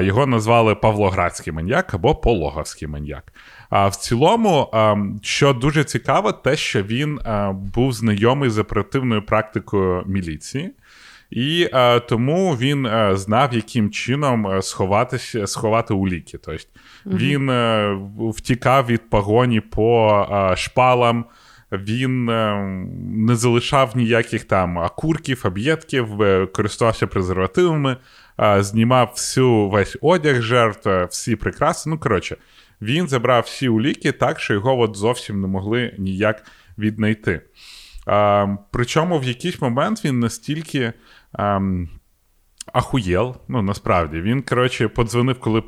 Його 0.00 0.26
назвали 0.26 0.74
Павлоградський 0.74 1.52
маньяк 1.52 1.94
або 1.94 2.14
Пологовський 2.14 2.88
маньяк. 2.88 3.32
А 3.70 3.88
в 3.88 3.96
цілому, 3.96 4.70
що 5.22 5.52
дуже 5.52 5.84
цікаво, 5.84 6.32
те, 6.32 6.56
що 6.56 6.82
він 6.82 7.20
був 7.74 7.92
знайомий 7.92 8.50
з 8.50 8.58
оперативною 8.58 9.22
практикою 9.22 10.02
міліції. 10.06 10.70
І 11.30 11.68
е, 11.72 12.00
тому 12.00 12.56
він 12.56 12.86
е, 12.86 13.16
знав, 13.16 13.54
яким 13.54 13.90
чином 13.90 14.62
сховатися, 14.62 15.46
сховати 15.46 15.94
уліки. 15.94 16.38
Тобто 16.38 16.62
mm-hmm. 17.06 17.16
він 17.16 17.50
е, 17.50 17.98
втікав 18.18 18.86
від 18.86 19.10
погоні 19.10 19.60
по 19.60 20.26
шпалам, 20.56 21.24
він 21.72 22.24
не 23.26 23.36
залишав 23.36 23.96
ніяких 23.96 24.44
там 24.44 24.78
акурків, 24.78 25.42
об'єдків, 25.44 26.08
користувався 26.52 27.06
презервативами, 27.06 27.96
знімав 28.58 29.12
всю 29.14 29.68
весь 29.68 29.96
одяг 30.00 30.42
жертв, 30.42 30.90
всі 31.10 31.36
прикраси. 31.36 31.90
Ну, 31.90 31.98
коротше, 31.98 32.36
він 32.82 33.08
забрав 33.08 33.42
всі 33.42 33.68
уліки 33.68 34.12
так, 34.12 34.40
що 34.40 34.54
його 34.54 34.78
от 34.78 34.96
зовсім 34.96 35.40
не 35.40 35.46
могли 35.46 35.94
ніяк 35.98 36.42
віднайти. 36.78 37.40
А, 38.06 38.46
Причому 38.70 39.18
в 39.18 39.24
якийсь 39.24 39.60
момент 39.60 40.04
він 40.04 40.20
настільки. 40.20 40.92
А, 41.32 41.60
Ахуєл, 42.72 43.36
ну 43.48 43.62
насправді 43.62 44.20
він 44.20 44.42
коротше 44.42 44.88
подзвонив, 44.88 45.40
коли 45.40 45.62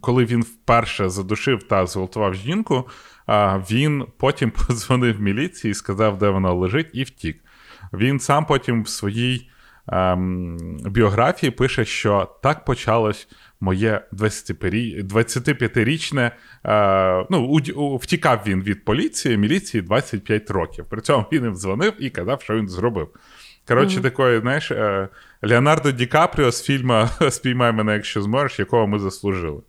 коли 0.00 0.24
він 0.24 0.42
вперше 0.42 1.08
задушив 1.08 1.62
та 1.62 1.86
зґвалтував 1.86 2.34
жінку. 2.34 2.88
Він 3.70 4.04
потім 4.18 4.50
подзвонив 4.66 5.20
міліції 5.20 5.74
сказав, 5.74 6.18
де 6.18 6.28
вона 6.28 6.52
лежить, 6.52 6.90
і 6.92 7.04
втік. 7.04 7.44
Він 7.92 8.20
сам 8.20 8.46
потім 8.46 8.82
в 8.82 8.88
своїй 8.88 9.50
ем, 9.88 10.56
біографії 10.84 11.50
пише, 11.50 11.84
що 11.84 12.28
так 12.42 12.64
почалось 12.64 13.28
моє 13.62 14.00
25-річне. 14.12 16.30
Е, 16.64 17.26
ну, 17.30 17.44
у, 17.44 17.80
у, 17.80 17.96
Втікав 17.96 18.42
він 18.46 18.62
від 18.62 18.84
поліції, 18.84 19.36
міліції 19.36 19.82
25 19.82 20.50
років. 20.50 20.84
При 20.84 21.00
цьому 21.00 21.26
він 21.32 21.44
їм 21.44 21.54
дзвонив 21.54 21.92
і 21.98 22.10
казав, 22.10 22.42
що 22.42 22.54
він 22.54 22.68
зробив. 22.68 23.08
Коротше, 23.68 23.98
mm-hmm. 23.98 24.02
такої, 24.02 24.40
знаєш, 24.40 24.70
е, 24.70 25.08
Леонардо 25.42 25.92
Ді 25.92 26.06
Капріо 26.06 26.52
з 26.52 26.62
фільму 26.62 27.08
Спіймай 27.30 27.72
мене, 27.72 27.92
якщо 27.92 28.22
зможеш, 28.22 28.58
якого 28.58 28.86
ми 28.86 28.98
заслужили. 28.98 29.60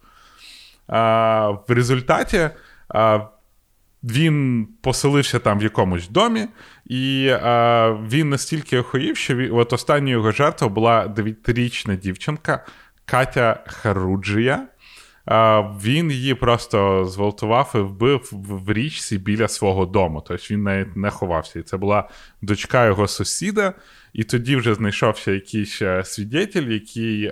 А, 0.87 1.49
В 1.49 1.71
результаті 1.71 2.49
а, 2.89 3.19
він 4.03 4.67
поселився 4.81 5.39
там 5.39 5.59
в 5.59 5.63
якомусь 5.63 6.09
домі, 6.09 6.47
і 6.85 7.29
а, 7.41 7.89
він 8.09 8.29
настільки 8.29 8.79
охоїв, 8.79 9.17
що 9.17 9.35
він, 9.35 9.49
от 9.53 9.73
остання 9.73 10.11
його 10.11 10.31
жертва 10.31 10.67
була 10.67 11.07
9-річна 11.07 11.97
дівчинка 11.97 12.65
Катя 13.05 13.63
Харуджія. 13.67 14.67
Він 15.83 16.11
її 16.11 16.33
просто 16.33 17.05
зґвалтував 17.05 17.71
і 17.75 17.77
вбив 17.77 18.29
в 18.31 18.73
річці 18.73 19.17
біля 19.17 19.47
свого 19.47 19.85
дому. 19.85 20.23
Тобто 20.27 20.43
він 20.51 20.63
навіть 20.63 20.95
не 20.95 21.09
ховався. 21.09 21.59
І 21.59 21.63
це 21.63 21.77
була 21.77 22.09
дочка 22.41 22.85
його 22.85 23.07
сусіда. 23.07 23.73
І 24.13 24.23
тоді 24.23 24.55
вже 24.55 24.73
знайшовся 24.73 25.31
якийсь 25.31 25.81
е, 25.81 26.03
свідетель, 26.05 26.67
який 26.67 27.31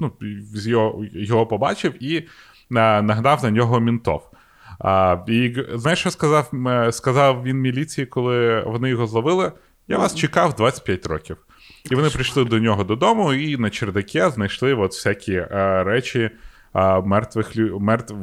ну, 0.00 0.12
його 0.54 1.04
його 1.12 1.46
побачив 1.46 2.02
і 2.04 2.28
нагнав 2.70 3.44
на 3.44 3.50
нього 3.50 3.80
мінтов. 3.80 4.30
А, 4.78 5.18
І 5.28 5.56
знаєш, 5.74 5.98
що 5.98 6.10
сказав 6.10 6.50
сказав 6.90 7.42
він 7.42 7.56
міліції, 7.56 8.06
коли 8.06 8.60
вони 8.66 8.88
його 8.88 9.06
зловили? 9.06 9.52
Я 9.88 9.98
вас 9.98 10.14
чекав 10.14 10.54
25 10.54 11.06
років. 11.06 11.45
І 11.90 11.94
вони 11.94 12.10
прийшли 12.10 12.44
до 12.44 12.58
нього 12.58 12.84
додому, 12.84 13.32
і 13.32 13.56
на 13.56 13.70
чердаке 13.70 14.30
знайшли 14.30 14.74
от 14.74 14.92
всякі 14.92 15.36
а, 15.36 15.84
речі 15.84 16.30
а, 16.72 17.00
мертвих 17.00 17.52
мертв, 17.80 18.14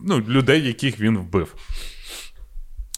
ну, 0.00 0.20
людей, 0.20 0.66
яких 0.66 1.00
він 1.00 1.18
вбив. 1.18 1.54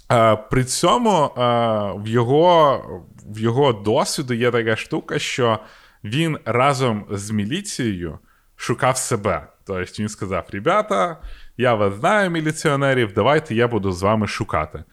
А, 0.09 0.37
При 0.37 0.65
цьому 0.65 1.11
а, 1.11 1.93
в 1.93 2.09
його 2.09 2.85
в 3.27 3.39
його 3.39 3.73
досвіду 3.73 4.35
є 4.35 4.51
така 4.51 4.77
штука, 4.77 5.19
що 5.19 5.59
він 6.05 6.39
разом 6.45 7.07
з 7.11 7.31
міліцією 7.31 8.19
шукав 8.57 8.97
себе. 8.97 9.47
Тобто 9.67 10.03
він 10.03 10.09
сказав: 10.09 10.47
Ребята, 10.53 11.21
я 11.57 11.75
вас 11.75 11.95
знаю, 11.95 12.31
міліціонерів, 12.31 13.13
давайте 13.13 13.55
я 13.55 13.69
буду 13.69 13.93
з 13.93 14.03
вами 14.03 14.27
шукати. 14.27 14.85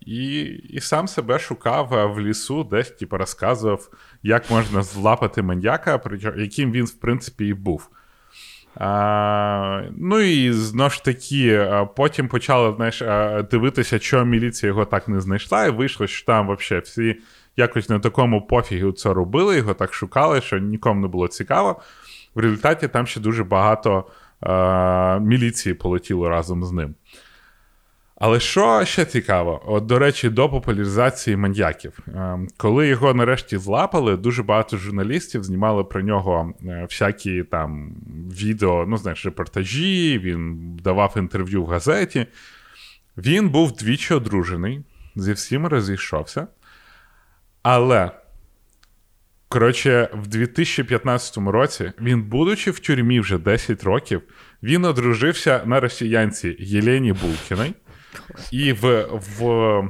І 0.00 0.40
і 0.44 0.80
сам 0.80 1.08
себе 1.08 1.38
шукав 1.38 2.12
в 2.14 2.20
лісу, 2.20 2.64
десь 2.64 2.90
типу, 2.90 3.16
розказував, 3.16 3.90
як 4.22 4.50
можна 4.50 4.82
злапати 4.82 5.42
маньяка, 5.42 6.00
яким 6.36 6.72
він, 6.72 6.84
в 6.84 6.94
принципі, 6.94 7.46
і 7.46 7.54
був. 7.54 7.88
А, 8.74 9.82
Ну 9.96 10.20
і 10.20 10.52
знову 10.52 10.90
ж 10.90 11.04
таки, 11.04 11.68
потім 11.96 12.28
почали 12.28 12.74
знаєш, 12.76 13.02
дивитися, 13.50 13.98
чого 13.98 14.24
міліція 14.24 14.68
його 14.68 14.84
так 14.84 15.08
не 15.08 15.20
знайшла, 15.20 15.66
і 15.66 15.70
вийшло, 15.70 16.06
що 16.06 16.26
там 16.26 16.56
взагалі 16.56 16.82
всі 16.84 17.16
якось 17.56 17.88
на 17.88 17.98
такому 17.98 18.46
пофігу 18.46 18.92
це 18.92 19.12
робили, 19.12 19.56
його 19.56 19.74
так 19.74 19.94
шукали, 19.94 20.40
що 20.40 20.58
нікому 20.58 21.00
не 21.00 21.08
було 21.08 21.28
цікаво. 21.28 21.80
В 22.34 22.40
результаті 22.40 22.88
там 22.88 23.06
ще 23.06 23.20
дуже 23.20 23.44
багато 23.44 24.04
е, 24.42 25.20
міліції 25.20 25.74
полетіло 25.74 26.28
разом 26.28 26.64
з 26.64 26.72
ним. 26.72 26.94
Але 28.20 28.40
що 28.40 28.84
ще 28.84 29.04
цікаво, 29.04 29.62
от, 29.66 29.86
до 29.86 29.98
речі, 29.98 30.28
до 30.28 30.48
популяризації 30.48 31.36
маньяків. 31.36 31.98
Е, 32.08 32.38
коли 32.56 32.88
його 32.88 33.14
нарешті 33.14 33.58
злапали, 33.58 34.16
дуже 34.16 34.42
багато 34.42 34.76
журналістів 34.76 35.44
знімали 35.44 35.84
про 35.84 36.02
нього 36.02 36.52
е, 36.64 36.86
всякі 36.90 37.42
там 37.42 37.92
відео, 38.42 38.84
ну, 38.88 38.96
знаєш, 38.96 39.24
репортажі, 39.24 40.18
він 40.18 40.76
давав 40.82 41.14
інтерв'ю 41.16 41.62
в 41.62 41.66
газеті. 41.66 42.26
Він 43.16 43.48
був 43.48 43.72
двічі 43.72 44.14
одружений, 44.14 44.80
зі 45.16 45.32
всіма 45.32 45.68
розійшовся. 45.68 46.46
Але 47.62 48.10
Коротше, 49.48 50.08
в 50.12 50.26
2015 50.26 51.36
році 51.36 51.92
він, 52.00 52.22
будучи 52.22 52.70
в 52.70 52.78
тюрмі 52.78 53.20
вже 53.20 53.38
10 53.38 53.84
років, 53.84 54.22
він 54.62 54.84
одружився 54.84 55.62
на 55.64 55.80
росіянці 55.80 56.56
Єлені 56.58 57.12
Булкіній. 57.12 57.74
І 58.50 58.72
в, 58.72 59.02
в, 59.02 59.88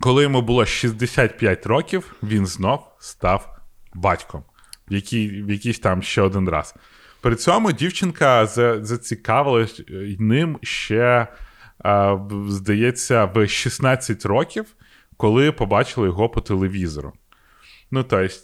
коли 0.00 0.22
йому 0.22 0.42
було 0.42 0.66
65 0.66 1.66
років, 1.66 2.14
він 2.22 2.46
знов 2.46 2.80
став 2.98 3.60
батьком 3.94 4.44
в, 4.90 4.94
який, 4.94 5.42
в 5.42 5.50
якийсь 5.50 5.78
там 5.78 6.02
ще 6.02 6.22
один 6.22 6.48
раз. 6.48 6.74
При 7.20 7.36
цьому 7.36 7.72
дівчинка 7.72 8.46
зацікавилась 8.82 9.82
ним 10.18 10.58
ще, 10.62 11.26
здається, 12.46 13.24
в 13.24 13.48
16 13.48 14.26
років, 14.26 14.66
коли 15.16 15.52
побачили 15.52 16.06
його 16.06 16.28
по 16.28 16.40
телевізору. 16.40 17.12
Ну, 17.90 18.02
тобто, 18.02 18.34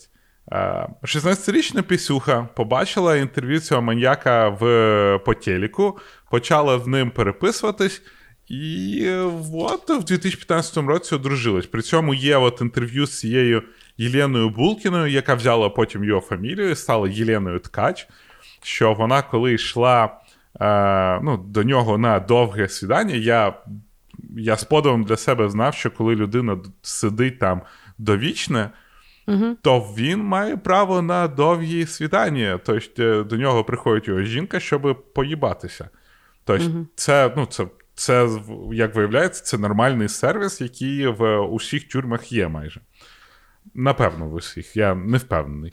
16-річна 1.02 1.82
Пісюха 1.82 2.48
побачила 2.56 3.16
інтерв'ю 3.16 3.60
цього 3.60 3.82
маньяка 3.82 4.48
в 4.48 5.20
по 5.24 5.34
телеку, 5.34 5.98
почала 6.30 6.78
з 6.78 6.86
ним 6.86 7.10
переписуватись, 7.10 8.02
і 8.48 9.10
от 9.54 9.90
в 9.90 10.04
2015 10.04 10.76
році 10.76 11.14
одружилась. 11.14 11.66
При 11.66 11.82
цьому 11.82 12.14
є 12.14 12.36
от 12.36 12.60
інтерв'ю 12.60 13.06
з 13.06 13.18
цією 13.18 13.62
Єленою 13.98 14.50
Булкіною, 14.50 15.06
яка 15.06 15.34
взяла 15.34 15.68
потім 15.68 16.04
його 16.04 16.20
фамілію, 16.20 16.76
стала 16.76 17.08
Єленою 17.08 17.58
Ткач. 17.58 18.08
Що 18.62 18.94
вона, 18.94 19.22
коли 19.22 19.52
йшла 19.52 20.20
е, 20.60 21.20
ну, 21.22 21.36
до 21.36 21.62
нього 21.62 21.98
на 21.98 22.20
довге 22.20 22.68
свідання, 22.68 23.14
я 23.14 23.54
я 24.36 24.56
з 24.56 24.64
подивом 24.64 25.04
для 25.04 25.16
себе 25.16 25.48
знав, 25.48 25.74
що 25.74 25.90
коли 25.90 26.14
людина 26.14 26.58
сидить 26.82 27.38
там 27.38 27.60
довічне 27.98 28.70
угу. 29.26 29.56
то 29.62 29.80
він 29.98 30.22
має 30.22 30.56
право 30.56 31.02
на 31.02 31.28
довгі 31.28 31.86
свідання. 31.86 32.60
Тобто 32.64 33.22
до 33.22 33.36
нього 33.36 33.64
приходить 33.64 34.08
його 34.08 34.22
жінка, 34.22 34.60
щоб 34.60 35.12
поїбатися. 35.14 35.88
Тобто, 36.44 36.66
угу. 36.66 36.86
це 36.94 37.32
ну, 37.36 37.46
це 37.46 37.66
це, 37.96 38.28
як 38.72 38.94
виявляється, 38.94 39.44
це 39.44 39.58
нормальний 39.58 40.08
сервіс, 40.08 40.60
який 40.60 41.06
в 41.06 41.38
усіх 41.40 41.88
тюрмах 41.88 42.32
є 42.32 42.48
майже. 42.48 42.80
Напевно, 43.74 44.26
в 44.26 44.34
усіх, 44.34 44.76
я 44.76 44.94
не 44.94 45.18
впевнений. 45.18 45.72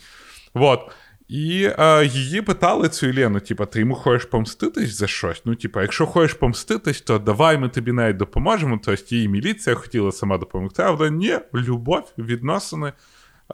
Вот. 0.54 0.92
І 1.28 1.70
е, 1.80 2.06
її 2.06 2.42
питали 2.42 2.90
цю 2.90 3.08
Єлену, 3.08 3.40
типа, 3.40 3.66
ти 3.66 3.80
йому 3.80 3.96
хочеш 3.96 4.26
помститись 4.26 4.98
за 4.98 5.08
щось? 5.08 5.42
Ну, 5.46 5.56
типа, 5.56 5.82
якщо 5.82 6.06
хочеш 6.06 6.34
помститись, 6.34 7.02
то 7.02 7.20
давай 7.20 7.58
ми 7.58 7.70
тобі 7.70 7.92
навіть 7.92 8.18
допоможемо. 8.18 8.80
Тобто 8.84 9.16
її 9.16 9.28
міліція 9.28 9.76
хотіла 9.76 10.12
сама 10.12 10.38
допомогти, 10.38 10.84
а 10.84 10.92
вона 10.92 11.10
ні, 11.10 11.40
любов, 11.54 12.14
відносини. 12.18 12.88
Е, 12.88 12.94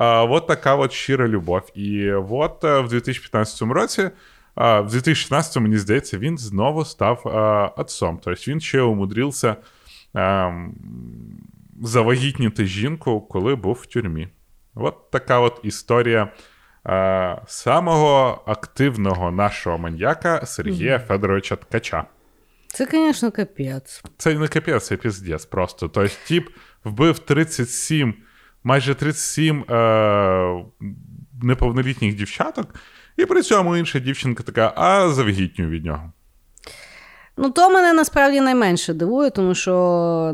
от 0.05 0.47
така 0.47 0.75
от 0.75 0.91
щира 0.91 1.27
любов. 1.27 1.61
І 1.75 2.11
от 2.11 2.63
е, 2.63 2.79
в 2.79 2.87
2015 2.87 3.61
році, 3.61 4.09
в 4.59 4.87
2016, 4.91 5.57
мені 5.57 5.77
здається, 5.77 6.17
він 6.17 6.37
знову 6.37 6.85
став 6.85 7.21
отцом. 7.77 8.19
Тобто 8.23 8.51
він 8.51 8.59
ще 8.59 8.81
умудрився 8.81 9.55
ем, 10.13 10.73
завагітніти 11.81 12.65
жінку, 12.65 13.21
коли 13.21 13.55
був 13.55 13.79
в 13.81 13.85
тюрмі. 13.85 14.27
От 14.75 15.11
така 15.11 15.39
от 15.39 15.59
історія. 15.63 16.31
Е, 16.87 17.41
самого 17.47 18.43
активного 18.45 19.31
нашого 19.31 19.77
маньяка 19.77 20.45
Сергія 20.45 20.99
Федоровича 20.99 21.55
Ткача. 21.55 22.05
Це, 22.67 22.87
звісно, 22.91 23.31
капець. 23.31 24.03
Це 24.17 24.35
не 24.35 24.47
капець, 24.47 24.85
це 24.85 24.97
піздець 24.97 25.45
просто. 25.45 25.87
Тобто, 25.87 26.15
тип 26.27 26.49
вбив 26.83 27.19
37, 27.19 28.13
майже 28.63 28.95
37 28.95 29.63
е- 29.63 30.65
неповнолітніх 31.41 32.15
дівчаток, 32.15 32.75
і 33.19 33.25
при 33.25 33.41
цьому 33.41 33.77
інша 33.77 33.99
дівчинка 33.99 34.43
така, 34.43 34.73
а 34.75 35.09
завгітню 35.09 35.69
від 35.69 35.85
нього. 35.85 36.11
Ну, 37.37 37.49
то 37.49 37.69
мене 37.69 37.93
насправді 37.93 38.41
найменше 38.41 38.93
дивує, 38.93 39.29
тому 39.29 39.55
що 39.55 39.71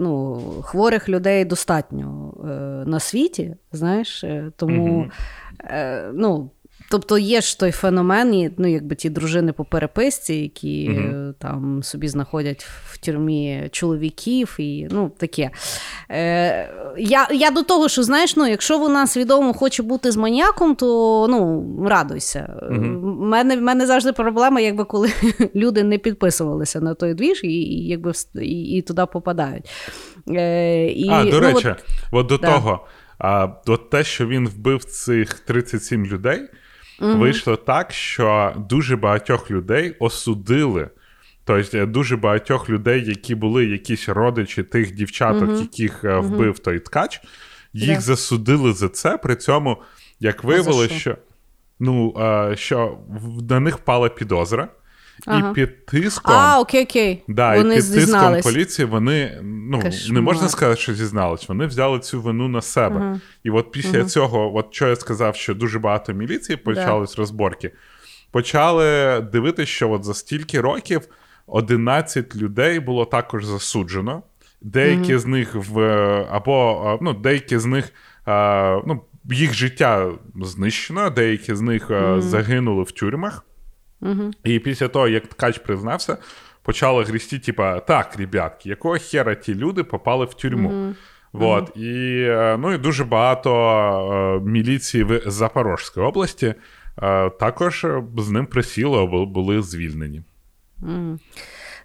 ну, 0.02 0.42
хворих 0.64 1.10
людей 1.10 1.46
достатньо 1.46 2.34
е, 2.44 2.48
на 2.90 3.00
світі, 3.00 3.56
знаєш, 3.72 4.24
е, 4.24 4.52
тому. 4.56 5.04
Mm-hmm. 5.04 5.12
Е, 5.64 6.12
ну, 6.14 6.52
Тобто 6.96 7.18
є 7.18 7.42
ж 7.42 7.60
той 7.60 7.72
феномен, 7.72 8.52
ну, 8.58 8.68
якби 8.68 8.96
ті 8.96 9.10
дружини 9.10 9.54
по 9.54 9.66
переписці, 9.66 10.34
які 10.34 10.90
mm 10.90 11.34
там 11.40 11.84
собі 11.84 12.08
знаходять 12.08 12.64
в 12.64 12.98
тюрмі 12.98 13.70
чоловіків 13.72 14.56
і 14.60 14.88
ну, 14.92 15.12
таке. 15.18 15.52
Е, 16.12 16.70
Я 16.98 17.28
я 17.32 17.52
до 17.52 17.64
того, 17.64 17.90
що 17.90 18.04
знаєш, 18.04 18.36
ну, 18.36 18.48
якщо 18.48 18.78
вона 18.78 19.08
свідомо 19.08 19.54
хоче 19.54 19.84
бути 19.84 20.12
з 20.12 20.18
маніяком, 20.18 20.76
то 20.76 21.28
ну, 21.30 21.66
радуйся. 21.90 22.60
mm 22.72 23.00
В 23.00 23.20
мене 23.20 23.58
в 23.58 23.62
мене 23.62 23.86
завжди 23.86 24.14
проблема, 24.14 24.60
якби 24.60 24.84
коли 24.84 25.10
люди 25.56 25.84
не 25.84 25.98
підписувалися 25.98 26.82
на 26.82 26.94
той 26.94 27.14
двіж 27.14 27.44
і 27.44 27.48
і, 27.48 27.88
якби, 27.88 28.12
і, 28.36 28.64
і 28.64 28.82
туди 28.82 29.06
попадають. 29.14 29.70
Е, 30.30 30.86
і, 30.86 31.10
А, 31.10 31.24
до 31.24 31.32
ну, 31.32 31.40
речі, 31.40 31.68
от, 31.68 31.84
от 32.12 32.28
до 32.28 32.38
да. 32.38 32.52
того. 32.52 32.88
А 33.18 33.48
от 33.68 33.90
те, 33.90 34.04
що 34.04 34.28
він 34.28 34.48
вбив 34.48 34.84
цих 34.84 35.34
37 35.40 36.06
людей, 36.06 36.42
угу. 37.02 37.18
вийшло 37.18 37.56
так, 37.56 37.92
що 37.92 38.54
дуже 38.70 38.96
багатьох 38.96 39.52
людей 39.52 39.96
осудили. 40.00 40.90
Тобто 41.46 41.86
дуже 41.86 42.18
багатьох 42.18 42.70
людей, 42.70 43.06
які 43.06 43.36
були 43.36 43.66
якісь 43.66 44.10
родичі 44.10 44.64
тих 44.64 44.96
дівчаток, 44.96 45.50
угу. 45.50 45.60
яких 45.60 46.04
угу. 46.04 46.22
вбив 46.22 46.60
той 46.60 46.80
ткач, 46.80 47.22
їх 47.74 47.98
yeah. 47.98 48.02
засудили 48.02 48.74
за 48.74 48.90
це. 48.90 49.18
При 49.18 49.36
цьому, 49.36 49.78
як 50.20 50.44
виявилося, 50.44 50.94
що 50.94 51.18
ну, 51.80 52.14
що 52.56 52.98
на 53.50 53.60
них 53.60 53.78
впала 53.78 54.10
підозра. 54.10 54.70
Ага. 55.26 55.52
І 55.52 55.54
під 55.54 55.86
тиском 55.86 56.36
А, 56.36 56.60
окей, 56.60 56.84
окей. 56.84 57.24
Да, 57.28 57.56
вони 57.56 57.76
і 57.76 57.78
під 57.78 57.94
тиском 57.94 58.42
поліції 58.42 58.86
вони 58.86 59.40
ну, 59.44 59.84
не 60.10 60.22
можна 60.22 60.50
сказати, 60.50 60.82
що 60.82 60.94
зізнались, 60.94 61.50
вони 61.50 61.66
взяли 61.66 62.00
цю 62.00 62.22
вину 62.22 62.48
на 62.48 62.62
себе. 62.62 62.96
Ага. 62.96 63.20
І 63.44 63.50
от 63.50 63.72
після 63.72 64.00
ага. 64.00 64.10
цього, 64.10 64.58
от 64.58 64.74
що 64.74 64.88
я 64.88 64.96
сказав, 64.96 65.36
що 65.36 65.54
дуже 65.54 65.80
багато 65.80 66.14
міліції 66.14 66.58
почались 66.58 67.16
да. 67.16 67.22
розборки, 67.22 67.72
почали 68.32 69.20
дивитися, 69.32 69.72
що 69.72 69.92
от 69.92 70.04
за 70.04 70.14
стільки 70.14 70.62
років 70.62 71.02
11 71.48 72.36
людей 72.36 72.80
було 72.80 73.06
також 73.06 73.46
засуджено. 73.46 74.24
Деякі 74.62 75.18
з 75.18 75.26
них 75.26 75.56
в 75.56 75.80
або 76.32 77.00
ну, 77.02 77.14
деякі 77.14 77.58
з 77.58 77.66
них 77.66 77.94
ну, 78.86 79.02
їх 79.24 79.54
життя 79.54 80.12
знищено, 80.42 81.10
деякі 81.10 81.56
з 81.56 81.62
них 81.62 81.92
загинули 82.18 82.84
в 82.84 82.92
тюрмах. 82.92 83.46
Угу. 84.02 84.32
І 84.44 84.60
після 84.60 84.88
того, 84.88 85.08
як 85.08 85.28
ткач 85.28 85.58
признався, 85.58 86.18
почали 86.64 87.04
грісти, 87.04 87.40
типа, 87.40 87.80
так, 87.80 88.16
ребятки, 88.16 88.70
якого 88.70 88.96
хера 88.96 89.36
ті 89.36 89.56
люди 89.56 89.84
попали 89.84 90.26
в 90.26 90.34
тюрму. 90.34 90.70
Угу. 90.70 90.94
Вот. 91.34 91.78
І 91.78 92.22
е, 92.30 92.58
ну, 92.60 92.74
і 92.74 92.78
дуже 92.78 93.04
багато 93.04 93.52
е, 94.44 94.50
міліції 94.50 95.04
в 95.04 95.22
Запорожській 95.26 96.00
області 96.00 96.56
е, 97.04 97.30
також 97.30 97.86
з 98.18 98.30
ним 98.30 98.46
присіло, 98.46 99.26
були 99.26 99.62
звільнені. 99.62 100.22
Mm. 100.84 101.20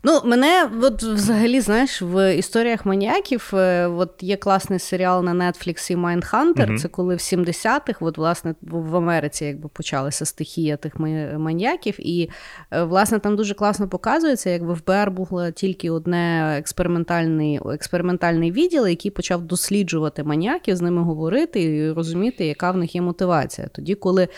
Ну, 0.03 0.21
мене 0.25 0.71
от 0.83 1.03
взагалі, 1.03 1.61
знаєш, 1.61 2.03
в 2.03 2.37
історіях 2.37 2.87
маніяків 2.87 3.51
е, 3.55 3.87
от 3.87 4.11
є 4.21 4.37
класний 4.37 4.79
серіал 4.79 5.25
на 5.25 5.51
Нетфліксі 5.51 5.97
Mindhunter, 5.97 6.55
uh-huh. 6.55 6.79
Це 6.79 6.89
коли 6.89 7.15
в 7.15 7.19
70-х, 7.19 7.99
от, 8.01 8.19
власне, 8.19 8.55
в 8.63 8.97
Америці 8.97 9.45
якби 9.45 9.69
почалася 9.69 10.25
стихія 10.25 10.77
тих 10.77 10.99
маніяків. 11.39 11.95
І, 11.99 12.31
е, 12.71 12.83
власне, 12.83 13.19
там 13.19 13.37
дуже 13.37 13.55
класно 13.55 13.89
показується, 13.89 14.51
як 14.51 14.63
в 14.63 14.75
ФБР 14.75 15.11
було 15.11 15.51
тільки 15.51 15.91
одне 15.91 16.55
експериментальний 16.59 17.61
експериментальний 17.73 18.53
відділ, 18.53 18.87
який 18.87 19.11
почав 19.11 19.43
досліджувати 19.43 20.25
маніяків, 20.25 20.77
з 20.77 20.81
ними 20.81 21.03
говорити 21.03 21.63
і 21.63 21.93
розуміти, 21.93 22.47
яка 22.47 22.71
в 22.71 22.77
них 22.77 22.95
є 22.95 23.03
мотивація. 23.03 23.69
Тоді, 23.73 23.95
коли 23.95 24.29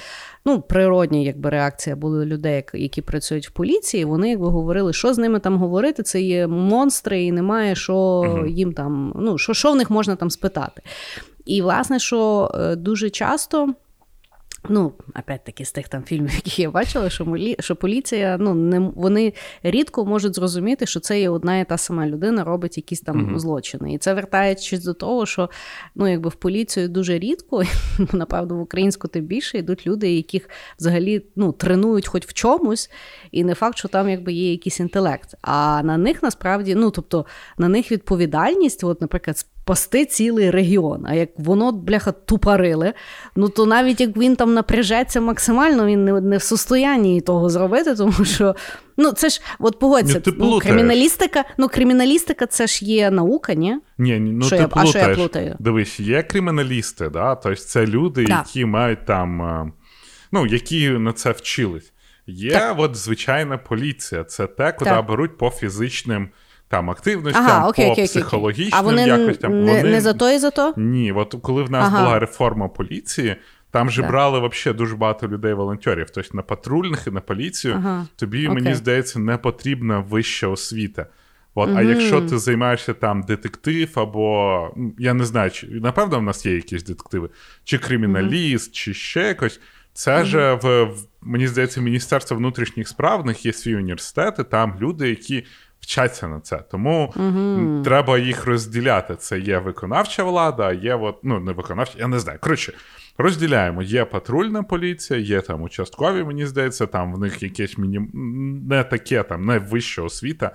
ну, 0.44 0.61
природні 0.61 1.25
якби, 1.25 1.51
реакція 1.51 1.96
були 1.96 2.27
людей, 2.27 2.64
які 2.75 3.03
працюють 3.03 3.48
в 3.48 3.51
поліції. 3.51 4.05
Вони 4.05 4.31
якби 4.31 4.48
говорили, 4.48 4.92
що 4.92 5.14
з 5.14 5.18
ними 5.18 5.38
там 5.38 5.52
говорити. 5.59 6.03
Це 6.03 6.21
є 6.21 6.47
монстри, 6.47 7.25
і 7.25 7.33
немає 7.33 7.75
що 7.75 7.95
uh 7.95 8.49
їм 8.49 8.73
там, 8.73 9.12
ну 9.17 9.38
що, 9.38 9.55
що 9.55 9.73
в 9.73 9.77
них 9.77 9.91
можна 9.91 10.17
там 10.17 10.31
спитати. 10.31 10.83
І, 11.45 11.62
власне, 11.62 11.99
що 11.99 12.51
е, 12.55 12.77
дуже 12.77 13.11
часто. 13.11 13.75
Ну, 14.68 14.92
опять-таки, 15.18 15.64
з 15.64 15.72
тих 15.72 15.88
там 15.88 16.03
фільмів, 16.03 16.35
які 16.35 16.62
я 16.62 16.70
бачила, 16.70 17.11
що 17.11 17.25
молі... 17.25 17.57
що 17.61 17.77
поліція, 17.77 18.37
ну 18.40 18.55
не 18.55 18.79
вони 18.79 19.33
рідко 19.62 20.05
можуть 20.05 20.35
зрозуміти, 20.35 20.87
що 20.87 21.01
це 21.01 21.20
є 21.20 21.31
одна 21.31 21.59
і 21.59 21.64
та 21.64 21.79
сама 21.79 22.07
людина, 22.07 22.44
робить 22.44 22.77
якісь 22.77 23.01
там 23.01 23.16
uh-huh. 23.16 23.38
злочини. 23.38 23.94
І 23.94 23.98
це 23.98 24.14
вертаючись 24.14 24.85
до 24.85 24.94
того, 24.94 25.27
що 25.27 25.51
ну, 25.94 26.09
якби 26.09 26.29
в 26.29 26.35
поліцію 26.35 26.88
дуже 26.88 27.18
рідко, 27.18 27.62
напевно, 28.12 28.57
в 28.57 28.61
українську 28.61 29.09
тим 29.09 29.25
більше 29.25 29.59
йдуть 29.59 29.87
люди, 29.87 30.12
яких 30.12 30.51
взагалі 30.79 31.27
ну, 31.37 31.53
тренують 31.53 32.07
хоч 32.07 32.27
в 32.27 32.33
чомусь, 32.33 32.90
і 33.31 33.44
не 33.44 33.55
факт, 33.55 33.79
що 33.79 33.88
там 33.88 34.09
якби 34.09 34.33
є 34.33 34.51
якийсь 34.51 34.81
інтелект. 34.81 35.35
А 35.42 35.83
на 35.83 35.96
них 35.96 36.22
насправді, 36.22 36.75
ну 36.75 36.90
тобто 36.90 37.27
на 37.59 37.68
них 37.68 37.92
відповідальність, 37.92 38.85
от, 38.85 39.01
наприклад, 39.01 39.46
спасти 39.62 40.07
цілий 40.07 40.51
регіон. 40.51 41.07
А 41.07 41.14
як 41.14 41.29
воно, 41.38 41.72
бляха, 41.72 42.12
тупарили, 42.12 42.92
ну 43.37 43.48
то 43.48 43.66
навіть 43.66 44.01
як 44.01 44.16
він 44.16 44.37
там 44.37 44.55
напряжеться 44.55 45.20
максимально, 45.20 45.87
він 45.87 46.05
не, 46.05 46.20
не 46.20 46.37
в 46.37 46.42
состоянні 46.42 47.20
того 47.20 47.48
зробити, 47.48 47.94
тому 47.98 48.25
що 48.25 48.55
ну 48.96 49.12
це 49.12 49.29
ж 49.29 49.40
от 49.59 49.79
погодься, 49.79 50.22
ну, 50.27 50.33
ну, 50.38 50.59
криміналістика, 50.59 51.44
ну 51.59 51.68
криміналістика 51.68 52.46
це 52.46 52.66
ж 52.66 52.85
є 52.85 53.11
наука, 53.11 53.55
ні? 53.55 53.77
Ні, 53.98 54.18
ну 54.18 54.42
що 54.46 54.57
ти 54.57 54.62
я, 54.62 54.68
плутаєш. 54.68 54.96
А 54.96 54.98
що 54.98 55.11
я 55.11 55.14
плутаю? 55.14 55.57
Дивись, 55.59 56.01
є 56.01 56.22
криміналісти, 56.22 57.09
да? 57.09 57.35
тобто 57.35 57.61
це 57.61 57.87
люди, 57.87 58.27
так. 58.27 58.46
які 58.46 58.64
мають 58.64 59.07
там, 59.07 59.72
ну, 60.33 60.46
які 60.46 60.90
на 60.90 61.12
це 61.12 61.31
вчились. 61.31 61.92
Є 62.27 62.53
так. 62.53 62.75
от 62.79 62.96
звичайна 62.96 63.59
поліція, 63.59 64.25
це 64.25 64.46
те, 64.46 64.72
куди 64.72 64.90
так. 64.90 65.07
беруть 65.07 65.38
по 65.38 65.51
фізичним 65.51 66.29
там 66.73 66.91
активностям, 66.91 67.45
ага, 67.45 67.69
окей, 67.69 67.87
по 67.87 67.93
окей, 67.93 68.05
психологічним 68.05 68.69
окей. 68.69 68.79
А 68.79 68.83
вони 68.83 69.07
якостям. 69.07 69.65
Не, 69.65 69.77
вони 69.77 69.91
не 69.91 70.01
за 70.01 70.13
то 70.13 70.31
і 70.31 70.39
за 70.39 70.51
то? 70.51 70.75
Ні, 70.77 71.13
от 71.13 71.35
коли 71.43 71.63
в 71.63 71.71
нас 71.71 71.87
ага. 71.87 72.05
була 72.05 72.19
реформа 72.19 72.69
поліції, 72.69 73.37
там 73.71 73.91
же 73.91 74.03
да. 74.03 74.09
брали 74.09 74.39
вообще 74.39 74.73
дуже 74.73 74.97
багато 74.97 75.29
людей-волонтерів. 75.29 76.11
Тобто 76.11 76.31
на 76.37 76.43
патрульних 76.43 77.07
і 77.07 77.11
на 77.11 77.21
поліцію 77.21 77.75
ага. 77.75 78.07
тобі, 78.17 78.47
окей. 78.49 78.63
мені 78.63 78.75
здається, 78.75 79.19
не 79.19 79.37
потрібна 79.37 79.99
вища 79.99 80.49
освіта. 80.49 81.07
От, 81.55 81.71
mm 81.71 81.79
А 81.79 81.83
якщо 81.83 82.21
ти 82.21 82.39
займаєшся 82.39 82.95
там 82.95 83.23
детектив, 83.23 83.91
або 83.95 84.69
я 84.99 85.15
не 85.15 85.25
знаю, 85.25 85.51
чи 85.51 85.67
напевно 85.67 86.19
в 86.19 86.23
нас 86.23 86.47
є 86.47 86.55
якісь 86.55 86.83
детективи, 86.83 87.29
чи 87.65 87.79
криміналіст, 87.79 88.71
mm 88.71 88.75
чи 88.75 88.95
ще 88.95 89.21
якось. 89.21 89.61
Це 89.93 90.11
mm 90.11 90.25
ж 90.25 90.55
в, 90.55 90.85
в 90.85 91.07
мені 91.23 91.47
здається, 91.47 91.81
Міністерство 91.81 92.37
внутрішніх 92.37 92.89
справ 92.89 93.23
в 93.23 93.27
них 93.27 93.47
є 93.47 93.53
свій 93.53 93.77
університет, 93.77 94.37
і 94.39 94.45
там 94.45 94.77
люди, 94.81 95.09
які 95.09 95.45
вчаться 95.83 96.29
на 96.29 96.40
це. 96.40 96.57
Тому 96.71 97.12
угу. 97.16 97.83
треба 97.85 98.18
їх 98.18 98.47
розділяти. 98.47 99.16
Це 99.16 99.38
є 99.38 99.59
виконавча 99.59 100.25
влада, 100.25 100.68
а 100.68 100.73
є 100.73 100.95
от, 100.95 101.16
ну 101.23 101.40
не 101.40 101.53
виконавча, 101.53 101.95
я 101.99 102.07
не 102.07 102.18
знаю. 102.18 102.38
Коротше, 102.42 102.73
розділяємо. 103.18 103.83
Є 103.83 104.05
патрульна 104.05 104.62
поліція, 104.62 105.21
є 105.21 105.40
там 105.40 105.62
участкові, 105.62 106.25
мені 106.25 106.47
здається, 106.47 106.87
там 106.87 107.14
в 107.14 107.18
них 107.18 107.42
якесь 107.42 107.79
міні... 107.79 108.01
не 108.68 108.85
таке 108.85 109.23
там, 109.23 109.45
не 109.47 109.59
вища 109.59 110.03
освіта. 110.03 110.51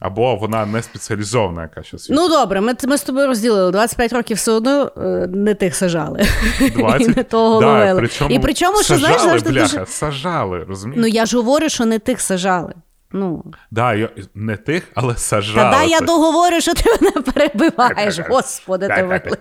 або 0.00 0.36
вона 0.36 0.66
не 0.66 0.82
спеціалізована 0.82 1.62
якась 1.62 1.94
освіта. 1.94 2.22
Ну 2.22 2.28
добре, 2.28 2.60
ми, 2.60 2.74
ми 2.84 2.98
з 2.98 3.02
тобою 3.02 3.26
розділили 3.26 3.70
25 3.70 4.12
років 4.12 4.36
все 4.36 4.52
одно 4.52 4.92
е, 4.96 5.00
не 5.26 5.54
тих 5.54 5.74
сажали. 5.76 6.26
20? 6.74 7.00
І 7.00 7.08
не 7.08 7.22
того 7.22 7.60
Да, 7.60 7.66
ловили. 7.66 8.00
причому 8.00 8.34
І 8.34 8.38
причому, 8.38 8.76
що 8.76 8.82
сажали, 8.84 9.00
знаєш, 9.00 9.22
завжди 9.22 9.50
бляха, 9.50 9.78
дуже... 9.78 9.90
сажали, 9.90 10.64
розумієш? 10.64 11.00
Ну 11.02 11.06
я 11.06 11.26
ж 11.26 11.36
говорю, 11.36 11.68
що 11.68 11.86
не 11.86 11.98
тих 11.98 12.20
сажали. 12.20 12.74
Ну, 13.12 13.44
Да, 13.70 13.94
я, 13.94 14.08
не 14.34 14.56
тих, 14.56 14.88
але 14.94 15.12
та 15.12 15.18
сажали. 15.18 15.70
дай 15.70 15.90
я 15.90 16.00
договорю, 16.00 16.60
що 16.60 16.74
ти 16.74 16.82
мене 17.00 17.10
перебиваєш. 17.10 18.20
Господи, 18.28 18.88
ти 18.88 19.02
викли. 19.02 19.36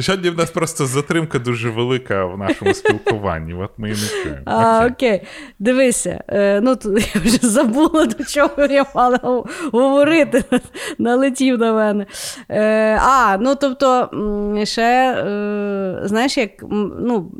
Сьогодні 0.00 0.30
в 0.30 0.38
нас 0.38 0.50
просто 0.50 0.86
затримка 0.86 1.38
дуже 1.38 1.70
велика 1.70 2.24
в 2.24 2.38
нашому 2.38 2.74
спілкуванні. 2.74 3.54
От 3.54 3.70
ми 3.76 3.88
і 3.88 3.92
не 3.92 4.22
чуємо. 4.22 4.40
А, 4.44 4.86
Окей. 4.92 5.22
дивися, 5.58 6.24
е, 6.28 6.60
ну 6.60 6.76
тут 6.76 7.14
я 7.14 7.20
вже 7.20 7.38
забула, 7.38 8.06
до 8.06 8.24
чого 8.24 8.62
я 8.70 8.86
мала 8.94 9.44
говорити. 9.72 10.44
Налетів 10.98 11.58
на 11.58 11.72
мене. 11.72 12.06
Е, 12.48 12.98
а, 13.02 13.36
ну 13.40 13.54
тобто, 13.54 14.10
ще, 14.64 15.14
е, 15.18 16.00
знаєш, 16.04 16.38
як 16.38 16.50
ну, 17.00 17.32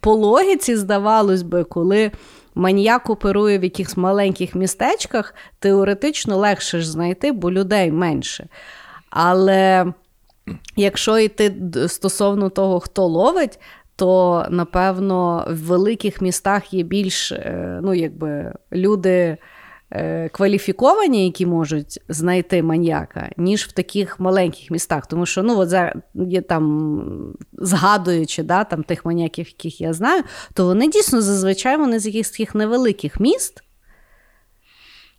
по 0.00 0.14
логіці 0.14 0.76
здавалось 0.76 1.42
би, 1.42 1.64
коли. 1.64 2.10
Маніяк 2.54 3.10
оперує 3.10 3.58
в 3.58 3.64
якихось 3.64 3.96
маленьких 3.96 4.54
містечках, 4.54 5.34
теоретично 5.58 6.36
легше 6.36 6.80
ж 6.80 6.90
знайти, 6.90 7.32
бо 7.32 7.52
людей 7.52 7.92
менше. 7.92 8.48
Але 9.10 9.92
якщо 10.76 11.18
йти 11.18 11.54
стосовно 11.88 12.50
того, 12.50 12.80
хто 12.80 13.06
ловить, 13.06 13.60
то 13.96 14.46
напевно 14.50 15.46
в 15.48 15.56
великих 15.56 16.20
містах 16.20 16.74
є 16.74 16.82
більш 16.82 17.32
е, 17.32 17.80
ну, 17.82 17.94
якби, 17.94 18.52
люди 18.72 19.36
кваліфіковані, 20.32 21.24
які 21.24 21.46
можуть 21.46 22.00
знайти 22.08 22.62
маньяка, 22.62 23.30
ніж 23.36 23.64
в 23.64 23.72
таких 23.72 24.20
маленьких 24.20 24.70
містах. 24.70 25.06
Тому 25.06 25.26
що 25.26 25.42
ну, 25.42 25.58
от 25.58 25.68
зараз 25.68 25.94
є 26.14 26.40
там, 26.40 27.34
згадуючи 27.52 28.42
да, 28.42 28.64
там, 28.64 28.82
тих 28.82 29.04
маньяків, 29.04 29.46
яких 29.46 29.80
я 29.80 29.92
знаю, 29.92 30.22
то 30.54 30.64
вони 30.64 30.88
дійсно 30.88 31.22
зазвичай 31.22 31.76
вони 31.76 31.98
з 31.98 32.06
якихось 32.06 32.30
таких 32.30 32.54
невеликих 32.54 33.20
міст. 33.20 33.62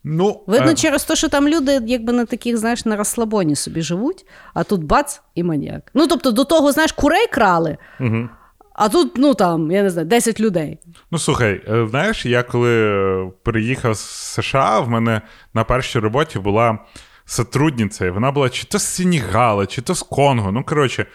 Ну, 0.04 0.44
Видно, 0.48 0.72
е, 0.72 0.76
через 0.76 1.04
те, 1.04 1.16
що 1.16 1.30
там 1.30 1.48
люди, 1.48 1.82
якби 1.86 2.14
на 2.14 2.26
таких, 2.26 2.58
знаєш, 2.58 2.86
на 2.86 2.96
розслабоні 2.96 3.56
собі 3.56 3.82
живуть, 3.82 4.26
а 4.54 4.64
тут 4.64 4.84
бац 4.84 5.22
і 5.36 5.44
маньяк. 5.44 5.92
Ну, 5.94 6.08
тобто, 6.08 6.32
до 6.32 6.44
того, 6.44 6.72
знаєш, 6.72 6.92
курей 6.92 7.28
крали, 7.28 7.78
Мгм. 8.00 8.30
А 8.74 8.90
тут, 8.90 9.18
ну 9.18 9.34
там, 9.34 9.72
я 9.72 9.84
не 9.84 9.90
знаю, 9.90 10.08
10 10.08 10.40
людей. 10.40 10.80
Ну 11.12 11.20
слухай, 11.20 11.62
е, 11.68 11.88
знаєш, 11.90 12.26
я 12.26 12.44
коли 12.44 12.72
е, 12.72 13.32
переїхав 13.44 13.96
з 13.96 14.00
США, 14.00 14.80
в 14.80 14.90
мене 14.90 15.22
на 15.54 15.64
першій 15.64 16.00
роботі 16.00 16.40
була 16.40 16.80
сотрудниця, 17.26 18.06
і 18.06 18.10
вона 18.10 18.32
була 18.32 18.50
чи 18.50 18.68
то 18.68 18.80
з 18.80 18.84
Сенігала, 18.84 19.66
чи 19.66 19.82
то 19.82 19.96
з 19.96 20.04
Конго. 20.04 20.52
Ну, 20.52 20.64
коротше, 20.64 21.06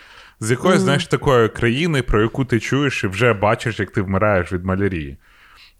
з 0.40 0.50
якоїсь, 0.50 0.80
знаєш, 0.80 1.06
такої 1.06 1.48
країни, 1.48 2.02
про 2.02 2.22
яку 2.22 2.44
ти 2.44 2.60
чуєш 2.60 3.04
і 3.04 3.06
вже 3.06 3.32
бачиш, 3.32 3.80
як 3.80 3.90
ти 3.90 4.02
вмираєш 4.02 4.52
від 4.52 4.64
малярії. 4.64 5.16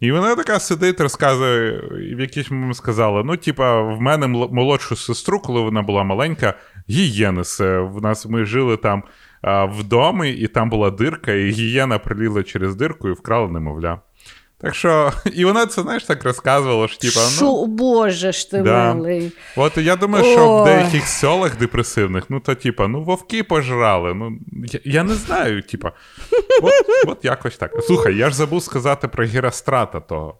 І 0.00 0.12
вона 0.12 0.36
така 0.36 0.60
сидить, 0.60 1.00
розказує, 1.00 1.82
і 2.10 2.14
в 2.14 2.20
якийсь 2.20 2.50
момент 2.50 2.76
сказала: 2.76 3.22
ну, 3.24 3.36
типа, 3.36 3.80
в 3.82 4.00
мене 4.00 4.26
молодшу 4.26 4.96
сестру, 4.96 5.40
коли 5.40 5.60
вона 5.60 5.82
була 5.82 6.02
маленька, 6.02 6.54
гієни. 6.90 7.44
се. 7.44 7.78
В 7.78 8.02
нас 8.02 8.26
ми 8.26 8.44
жили 8.44 8.76
там 8.76 9.02
а, 9.46 9.64
в 9.64 9.84
і 10.24 10.46
там 10.46 10.70
була 10.70 10.90
дирка, 10.90 11.32
і 11.32 11.50
гієна 11.50 11.98
прилізла 11.98 12.42
через 12.42 12.76
дирку 12.76 13.08
і 13.08 13.12
вкрала 13.12 13.48
немовля. 13.48 14.00
Так 14.58 14.74
що, 14.74 15.12
і 15.34 15.44
вона 15.44 15.66
це, 15.66 15.82
знаєш, 15.82 16.04
так 16.04 16.24
розказувала, 16.24 16.88
що 16.88 16.98
типа, 16.98 17.20
ну. 17.40 17.66
боже 17.66 18.32
ж 18.32 18.50
ти 18.50 18.62
Да. 18.62 18.94
милий. 18.94 19.32
От 19.56 19.76
я 19.76 19.96
думаю, 19.96 20.24
що 20.24 20.62
в 20.62 20.64
деяких 20.64 21.06
селах 21.06 21.56
депресивних, 21.56 22.24
ну 22.28 22.40
то 22.40 22.54
типа, 22.54 22.88
ну 22.88 23.02
вовки 23.02 23.42
пожрали. 23.42 24.14
Ну 24.14 24.38
я, 24.72 24.80
я 24.84 25.02
не 25.02 25.14
знаю, 25.14 25.62
типа, 25.62 25.92
от, 26.62 26.72
от 27.06 27.24
якось 27.24 27.56
так. 27.56 27.72
Слухай, 27.82 28.16
я 28.16 28.30
ж 28.30 28.36
забув 28.36 28.62
сказати 28.62 29.08
про 29.08 29.26
Герострата 29.26 30.00
того. 30.00 30.38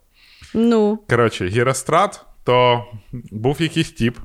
Ну, 0.55 0.99
Коротше, 1.11 1.49
Герострат, 1.49 2.25
то 2.45 2.85
був 3.12 3.62
якийсь 3.62 3.92
тіп, 3.92 4.19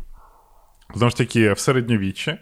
знову 0.96 1.10
ж 1.10 1.18
таки, 1.18 1.54
в 1.54 1.60
середньовіччі, 1.60 2.38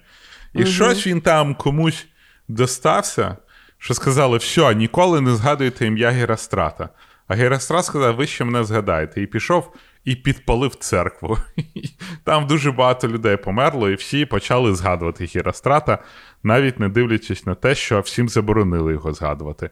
і 0.54 0.66
щось 0.66 1.08
він 1.08 1.22
там 1.22 1.56
комусь 1.56 2.08
достався, 2.50 3.38
що 3.78 3.94
сказали: 3.94 4.38
все, 4.38 4.76
ніколи 4.76 5.22
не 5.22 5.36
згадуйте 5.36 5.86
ім'я 5.86 6.10
Герострата. 6.10 6.90
А 7.28 7.36
Герострат 7.36 7.86
сказав, 7.86 8.16
ви 8.16 8.28
ще 8.28 8.44
мене 8.44 8.64
згадаєте, 8.64 9.22
і 9.22 9.28
пішов 9.28 9.74
і 10.06 10.16
підпалив 10.16 10.76
церкву. 10.76 11.38
Там 12.24 12.48
дуже 12.48 12.72
багато 12.72 13.08
людей 13.08 13.38
померло, 13.38 13.90
і 13.90 13.96
всі 13.96 14.26
почали 14.26 14.76
згадувати 14.76 15.30
Герострата, 15.36 15.98
навіть 16.44 16.80
не 16.80 16.90
дивлячись 16.90 17.46
на 17.46 17.56
те, 17.56 17.76
що 17.76 18.00
всім 18.00 18.30
заборонили 18.30 18.94
його 18.94 19.14
згадувати. 19.14 19.70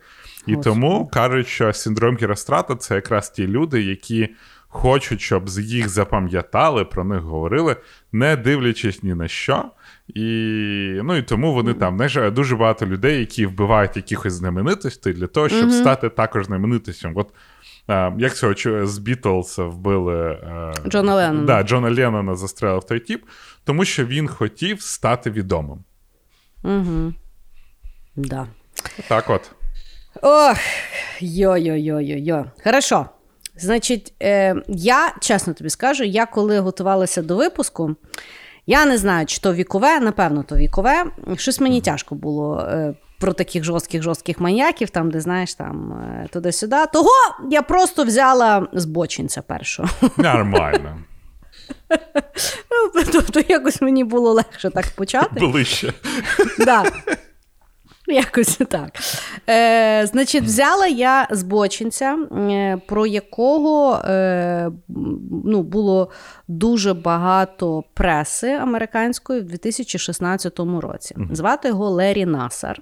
І 0.48 0.56
Господи. 0.56 0.64
тому 0.64 1.08
кажуть, 1.08 1.48
що 1.48 1.74
синдром 1.74 2.18
Герострата 2.18 2.76
це 2.76 2.96
якраз 2.96 3.30
ті 3.30 3.48
люди, 3.48 3.82
які 3.82 4.30
хочуть, 4.68 5.22
щоб 5.22 5.50
їх 5.50 5.90
запам'ятали, 5.90 6.86
про 6.86 7.04
них 7.04 7.22
говорили, 7.22 7.76
не 8.12 8.36
дивлячись 8.36 9.04
ні 9.04 9.14
на 9.14 9.28
що. 9.28 9.64
І, 10.08 10.22
ну, 11.04 11.16
і 11.16 11.22
тому 11.22 11.54
вони 11.54 11.74
там 11.74 11.96
знаєш, 11.96 12.32
дуже 12.32 12.56
багато 12.56 12.86
людей, 12.86 13.20
які 13.20 13.46
вбивають 13.46 13.96
якихось 13.96 14.34
знаменитостей 14.34 15.14
для 15.14 15.28
того, 15.28 15.50
щоб 15.50 15.72
стати 15.72 16.10
також 16.10 16.46
знаменитостям. 16.46 17.14
От 17.16 17.30
е, 17.90 18.14
як 18.18 18.36
цього 18.36 18.88
з 18.88 18.98
Бітлз 18.98 19.56
вбили 19.58 20.32
е, 20.32 20.74
Джона 20.88 21.16
Леннона. 21.16 21.46
Да, 21.46 21.64
Джона 21.64 21.92
Леннона 21.92 22.36
застрелив 22.36 22.84
той 22.84 23.00
тіп, 23.00 23.24
тому 23.64 23.86
що 23.86 24.06
він 24.06 24.28
хотів 24.28 24.82
стати 24.82 25.32
відомим. 25.32 25.84
угу. 26.64 27.14
Да. 28.16 28.48
Так 29.08 29.30
от. 29.30 29.52
Ох, 30.22 30.58
йо-йо-йо-йо-йо. 31.22 32.46
Хорошо. 32.64 33.06
Значить, 33.56 34.14
е, 34.24 34.56
я 34.68 35.14
чесно 35.22 35.54
тобі 35.54 35.70
скажу, 35.70 36.04
я 36.04 36.26
коли 36.26 36.60
готувалася 36.60 37.22
до 37.22 37.36
випуску, 37.36 37.96
я 38.68 38.86
не 38.86 38.98
знаю, 38.98 39.26
чи 39.26 39.40
то 39.40 39.54
вікове, 39.54 40.00
напевно, 40.00 40.44
то 40.44 40.56
вікове. 40.56 41.06
Щось 41.38 41.60
мені 41.60 41.82
тяжко 41.82 42.16
було 42.16 42.60
е, 42.60 42.94
про 43.20 43.34
таких 43.34 43.64
жорстких 43.64 44.04
жорстких 44.04 44.40
маньяків, 44.40 44.90
там, 44.90 45.12
де 45.12 45.22
знаєш, 45.22 45.56
там 45.56 45.92
е, 45.92 46.28
туди-сюди. 46.28 46.76
Того 46.94 47.10
я 47.50 47.62
просто 47.62 48.04
взяла 48.04 48.68
збочинця 48.74 49.42
першого. 49.42 49.90
Нормально. 50.18 50.98
Тобто, 53.12 53.42
якось 53.48 53.82
мені 53.82 54.04
було 54.04 54.34
легше 54.34 54.70
так 54.70 54.86
почати. 54.96 55.40
Ближче. 55.40 55.94
Да. 56.60 56.84
Якось 58.08 58.60
так. 58.70 58.92
Е, 59.50 60.06
значить, 60.08 60.44
взяла 60.44 60.88
я 60.88 61.28
збочинця, 61.32 62.18
про 62.88 63.08
якого 63.08 63.96
е, 63.96 64.72
ну, 65.46 65.64
було 65.64 66.10
дуже 66.48 66.94
багато 66.94 67.84
преси 67.94 68.52
американської 68.52 69.42
в 69.42 69.46
2016 69.46 70.60
році. 70.60 71.16
Звати 71.32 71.68
його 71.68 71.90
Лері 71.90 72.26
Насар. 72.26 72.82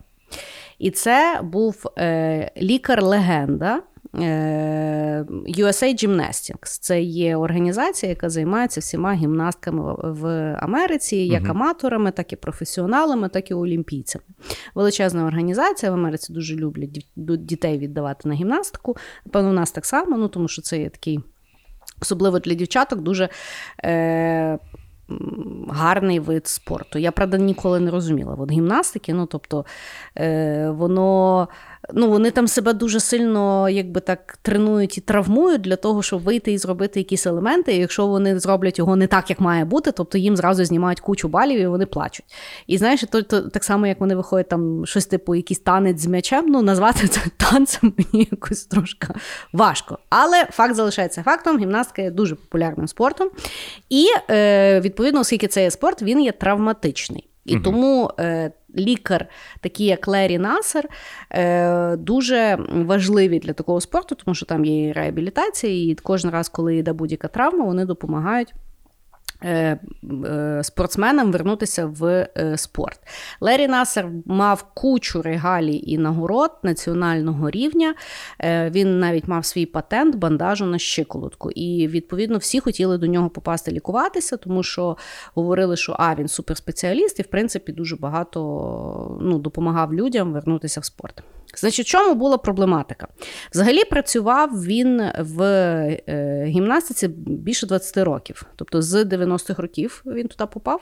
І 0.80 0.92
це 0.92 1.40
був 1.44 1.84
е, 1.98 2.52
лікар-легенда. 2.62 3.82
Е, 4.20 5.26
USA 5.48 6.06
Gymnastics. 6.06 6.80
Це 6.82 7.02
є 7.02 7.36
організація, 7.38 8.10
яка 8.10 8.30
займається 8.30 8.80
всіма 8.82 9.14
гімнастками 9.14 9.96
в- 10.04 10.58
Америці, 10.62 11.16
як 11.18 11.50
аматорами, 11.50 12.12
так 12.12 12.34
і 12.34 12.36
професіоналами, 12.36 13.30
так 13.30 13.52
і 13.52 13.54
олімпійцями. 13.54 14.24
Величезна 14.76 15.26
організація 15.26 15.92
в 15.92 15.96
Америці 15.96 16.34
дуже 16.34 16.56
люблять 16.56 17.06
дітей 17.16 17.78
віддавати 17.78 18.30
на 18.30 18.36
гімнастику. 18.36 18.96
Напевно, 19.26 19.50
у 19.50 19.54
нас 19.54 19.72
так 19.72 19.86
само, 19.86 20.18
ну 20.18 20.28
тому 20.28 20.48
що 20.48 20.62
це 20.62 20.80
є 20.80 20.90
такий, 20.90 21.20
особливо 22.02 22.40
для 22.40 22.54
дівчаток, 22.54 23.02
дуже. 23.02 23.30
Е- 23.86 24.60
Гарний 25.70 26.20
вид 26.20 26.48
спорту. 26.48 27.00
Я, 27.00 27.12
правда, 27.12 27.38
ніколи 27.38 27.80
не 27.80 27.92
розуміла. 27.92 28.36
От 28.40 28.52
гімнастики, 28.52 29.14
ну 29.14 29.26
тобто, 29.26 29.66
е, 30.18 30.70
воно, 30.70 31.48
ну, 31.94 32.10
вони 32.10 32.32
там 32.32 32.48
себе 32.48 32.74
дуже 32.74 33.00
сильно 33.00 33.70
якби 33.70 34.02
так 34.02 34.38
тренують 34.42 34.98
і 34.98 35.02
травмують 35.02 35.62
для 35.62 35.76
того, 35.76 36.04
щоб 36.04 36.22
вийти 36.22 36.52
і 36.52 36.58
зробити 36.58 37.00
якісь 37.00 37.28
елементи. 37.28 37.74
І 37.74 37.78
якщо 37.78 38.08
вони 38.08 38.40
зроблять 38.40 38.80
його 38.80 38.96
не 38.96 39.08
так, 39.08 39.30
як 39.30 39.40
має 39.40 39.66
бути, 39.66 39.92
тобто 39.92 40.18
їм 40.18 40.38
зразу 40.38 40.66
знімають 40.66 41.00
кучу 41.00 41.28
балів 41.28 41.60
і 41.60 41.68
вони 41.68 41.86
плачуть. 41.86 42.26
І 42.68 42.78
знаєш, 42.78 43.04
то, 43.12 43.22
то 43.22 43.42
так 43.42 43.64
само, 43.64 43.88
як 43.88 44.00
вони 44.00 44.16
виходять 44.16 44.50
там 44.50 44.86
щось 44.86 45.06
типу 45.06 45.36
якийсь 45.36 45.60
танець 45.60 46.02
з 46.02 46.08
м'ячем, 46.08 46.46
ну 46.48 46.62
назвати 46.62 47.08
це 47.08 47.22
танцем 47.38 47.94
мені 47.98 48.28
якось 48.32 48.66
трошки 48.66 49.08
важко. 49.54 50.00
Але 50.10 50.46
факт 50.46 50.76
залишається 50.76 51.24
фактом: 51.24 51.60
гімнастика 51.60 52.02
є 52.02 52.12
дуже 52.12 52.36
популярним 52.36 52.88
спортом. 52.88 53.30
І 53.90 54.06
е, 54.30 54.82
відповідно, 54.82 55.20
оскільки 55.20 55.48
це 55.48 55.64
є 55.64 55.72
спорт, 55.72 56.02
він 56.02 56.22
є 56.22 56.32
травматичний. 56.32 57.30
І 57.46 57.60
тому 57.60 58.12
е, 58.20 58.52
лікар, 58.78 59.28
такий 59.60 59.86
як 59.86 60.08
Лері 60.08 60.38
Насер, 60.38 60.90
е, 61.32 61.96
дуже 61.96 62.58
важливі 62.72 63.40
для 63.40 63.54
такого 63.54 63.82
спорту, 63.82 64.16
тому 64.16 64.36
що 64.36 64.46
там 64.46 64.66
є 64.66 64.94
реабілітація, 64.94 65.92
і 65.92 65.96
кожен 65.96 66.32
раз, 66.32 66.50
коли 66.50 66.76
йде 66.76 66.94
будь-яка 66.94 67.28
травма, 67.28 67.66
вони 67.66 67.86
допомагають 67.86 68.54
спортсменам 70.64 71.32
вернутися 71.32 71.86
в 71.86 72.28
е, 72.38 72.58
спорт. 72.58 73.00
Лері 73.42 73.68
Насер 73.68 74.08
мав 74.26 74.66
кучу 74.74 75.22
регалій 75.22 75.84
і 75.86 75.98
нагород 75.98 76.52
національного 76.64 77.50
рівня. 77.50 77.96
Він 78.44 79.00
навіть 79.00 79.28
мав 79.28 79.46
свій 79.46 79.66
патент 79.66 80.16
бандажу 80.16 80.66
на 80.66 80.80
щиколотку. 80.80 81.52
І, 81.52 81.88
відповідно, 81.88 82.38
всі 82.38 82.60
хотіли 82.60 82.98
до 82.98 83.08
нього 83.08 83.30
попасти 83.30 83.72
лікуватися, 83.72 84.38
тому 84.38 84.64
що 84.64 84.98
говорили, 85.36 85.78
що 85.78 85.96
а, 86.00 86.16
він 86.16 86.28
суперспеціаліст 86.28 87.20
і, 87.20 87.22
в 87.22 87.28
принципі, 87.28 87.72
дуже 87.72 87.96
багато 87.96 89.18
ну, 89.22 89.40
допомагав 89.40 89.94
людям 89.94 90.34
вернутися 90.34 90.80
в 90.80 90.86
спорт. 90.86 91.24
Значить, 91.58 91.86
в 91.86 91.90
чому 91.90 92.16
була 92.16 92.38
проблематика? 92.38 93.08
Взагалі 93.52 93.84
працював 93.84 94.64
він 94.64 95.02
в 95.20 95.42
е, 95.42 96.46
гімнастиці 96.48 97.08
більше 97.08 97.68
20 97.68 97.98
років, 97.98 98.46
тобто 98.56 98.82
з 98.82 99.04
90-х 99.04 99.62
років 99.62 100.04
він 100.06 100.28
туди 100.28 100.46
попав. 100.54 100.82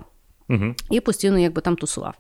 Угу. 0.50 0.76
І 0.90 1.00
постійно 1.00 1.40
якби 1.40 1.62
там 1.62 1.76
тусував. 1.76 2.14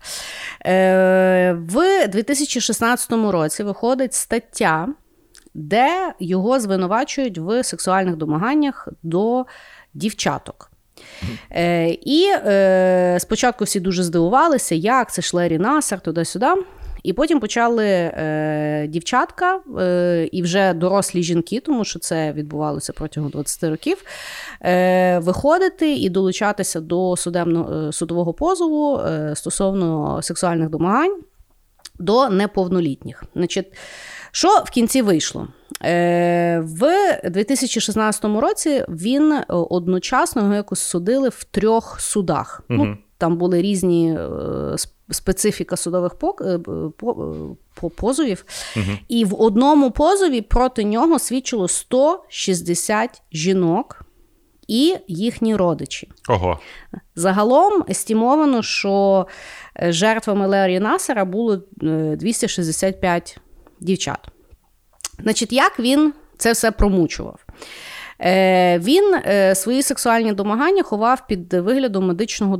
Е, 0.65 1.53
В 1.53 2.07
2016 2.07 3.11
році 3.11 3.63
виходить 3.63 4.13
стаття, 4.13 4.87
де 5.53 6.13
його 6.19 6.59
звинувачують 6.59 7.37
в 7.37 7.63
сексуальних 7.63 8.15
домаганнях 8.15 8.87
до 9.03 9.45
дівчаток. 9.93 10.71
Е, 11.51 11.89
І 11.89 12.25
е, 12.45 13.17
спочатку 13.19 13.63
всі 13.63 13.79
дуже 13.79 14.03
здивувалися, 14.03 14.75
як 14.75 15.13
це 15.13 15.21
Шлері 15.21 15.57
Насар, 15.57 15.99
туди-сюди. 15.99 16.47
І 17.03 17.13
потім 17.13 17.39
почали 17.39 17.85
е, 17.85 18.85
дівчатка 18.89 19.59
е, 19.79 20.29
і 20.31 20.41
вже 20.41 20.73
дорослі 20.73 21.23
жінки, 21.23 21.59
тому 21.59 21.85
що 21.85 21.99
це 21.99 22.33
відбувалося 22.33 22.93
протягом 22.93 23.29
20 23.29 23.63
років, 23.63 24.03
е, 24.61 25.19
виходити 25.19 25.95
і 25.95 26.09
долучатися 26.09 26.79
до 26.79 27.17
судебного 27.17 27.73
е, 27.73 27.91
судового 27.91 28.33
позову 28.33 28.99
е, 28.99 29.35
стосовно 29.35 30.19
сексуальних 30.21 30.69
домагань 30.69 31.21
до 31.99 32.29
неповнолітніх. 32.29 33.23
Значить, 33.35 33.73
що 34.31 34.49
в 34.65 34.69
кінці 34.69 35.01
вийшло? 35.01 35.47
Е, 35.83 36.59
в 36.59 36.91
2016 37.29 38.25
році 38.25 38.85
він 38.89 39.39
одночасно 39.47 40.41
його 40.41 40.53
якось 40.53 40.79
судили 40.79 41.29
в 41.29 41.43
трьох 41.43 41.99
судах. 42.01 42.61
Угу. 42.69 42.85
Ну, 42.85 42.97
Там 43.17 43.37
були 43.37 43.61
різні 43.61 44.17
специфіка 45.11 45.77
судових 45.77 46.15
е, 46.41 46.59
позовів. 47.95 48.45
Угу. 48.75 48.85
І 49.07 49.25
в 49.25 49.41
одному 49.41 49.91
позові 49.91 50.41
проти 50.41 50.83
нього 50.83 51.19
свідчило 51.19 51.67
160 51.67 53.21
жінок. 53.31 54.05
І 54.67 54.95
їхні 55.07 55.55
родичі. 55.55 56.09
Ого. 56.29 56.59
Загалом 57.15 57.83
естімовано, 57.89 58.63
що 58.63 59.27
е, 59.79 59.91
жертвами 59.91 60.47
Леорі 60.47 60.79
Насера 60.79 61.25
було 61.25 61.57
265 61.81 63.35
е, 63.37 63.41
дівчат. 63.79 64.27
Значить, 65.19 65.53
як 65.53 65.79
він 65.79 66.13
це 66.37 66.51
все 66.51 66.71
промучував? 66.71 67.45
Е, 68.25 68.79
він 68.79 69.15
е, 69.25 69.55
свої 69.55 69.83
сексуальні 69.83 70.33
домагання 70.33 70.83
ховав 70.83 71.27
під 71.27 71.53
виглядом 71.53 72.07
медичного 72.07 72.59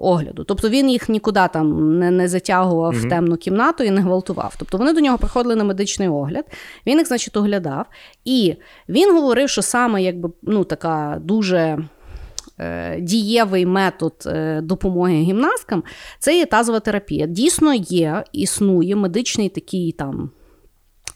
огляду. 0.00 0.44
Тобто 0.44 0.68
він 0.68 0.90
їх 0.90 1.08
нікуди 1.08 1.40
там 1.52 1.98
не 1.98 2.10
не 2.10 2.28
затягував 2.28 2.94
угу. 2.94 3.06
в 3.06 3.08
темну 3.08 3.36
кімнату 3.36 3.84
і 3.84 3.90
не 3.90 4.00
гвалтував. 4.00 4.54
Тобто 4.58 4.78
вони 4.78 4.92
до 4.92 5.00
нього 5.00 5.18
приходили 5.18 5.56
на 5.56 5.64
медичний 5.64 6.08
огляд, 6.08 6.44
він 6.86 6.98
їх, 6.98 7.08
значить, 7.08 7.36
оглядав. 7.36 7.86
І 8.24 8.54
він 8.88 9.14
говорив, 9.14 9.48
що 9.48 9.62
саме 9.62 10.02
якби 10.02 10.30
ну, 10.42 10.64
така 10.64 11.18
дуже. 11.20 11.78
Е, 12.60 13.00
дієвий 13.00 13.66
метод 13.66 14.28
допомоги 14.62 15.14
гімнасткам 15.14 15.84
це 16.18 16.38
є 16.38 16.46
тазова 16.46 16.80
терапія. 16.80 17.26
Дійсно 17.26 17.74
є, 17.74 18.24
існує 18.32 18.96
медичний 18.96 19.48
такий 19.48 19.92
там 19.92 20.30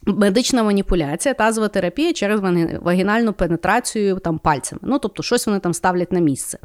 Медична 0.06 0.62
маніпуляція, 0.62 1.34
тазова 1.34 1.68
терапія 1.68 2.12
через 2.12 2.40
вагінальну 2.80 3.32
пенетрацію 3.32 4.18
там 4.18 4.38
пальцями. 4.38 4.80
Ну, 4.84 4.98
тобто, 4.98 5.22
щось 5.22 5.46
вони 5.46 5.58
там 5.58 5.74
ставлять 5.74 6.12
на 6.12 6.20
місце. 6.20 6.58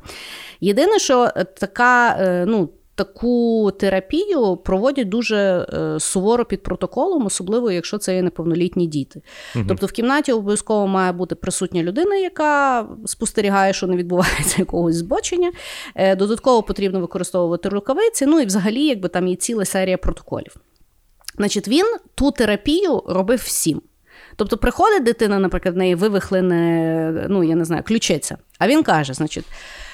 Єдине, 0.61 0.99
що 0.99 1.31
е, 1.35 1.43
така, 1.43 2.17
е, 2.19 2.45
ну, 2.47 2.69
таку 2.95 3.71
терапію 3.79 4.57
проводять 4.57 5.09
дуже 5.09 5.37
е, 5.73 5.99
суворо 5.99 6.45
під 6.45 6.63
протоколом, 6.63 7.25
особливо 7.25 7.71
якщо 7.71 7.97
це 7.97 8.15
є 8.15 8.21
неповнолітні 8.21 8.87
діти. 8.87 9.21
Угу. 9.55 9.65
Тобто 9.67 9.85
в 9.85 9.91
кімнаті 9.91 10.31
обов'язково 10.31 10.87
має 10.87 11.11
бути 11.11 11.35
присутня 11.35 11.83
людина, 11.83 12.15
яка 12.15 12.85
спостерігає, 13.05 13.73
що 13.73 13.87
не 13.87 13.95
відбувається 13.95 14.55
якогось 14.57 14.95
збочення. 14.95 15.51
Додатково 16.17 16.63
потрібно 16.63 16.99
використовувати 16.99 17.69
рукавиці. 17.69 18.25
Ну 18.25 18.39
і 18.39 18.45
взагалі, 18.45 18.85
якби 18.85 19.09
там 19.09 19.27
є 19.27 19.35
ціла 19.35 19.65
серія 19.65 19.97
протоколів. 19.97 20.55
Значить, 21.37 21.67
він 21.67 21.85
ту 22.15 22.31
терапію 22.31 23.03
робив 23.07 23.39
всім. 23.45 23.81
Тобто, 24.35 24.57
приходить 24.57 25.03
дитина, 25.03 25.39
наприклад, 25.39 25.75
в 25.75 25.77
неї 25.77 25.95
вивихлене, 25.95 27.27
ну, 27.29 27.43
я 27.43 27.55
не 27.55 27.65
знаю, 27.65 27.83
ключиця. 27.83 28.37
А 28.59 28.67
він 28.67 28.83
каже: 28.83 29.13
значить, 29.13 29.45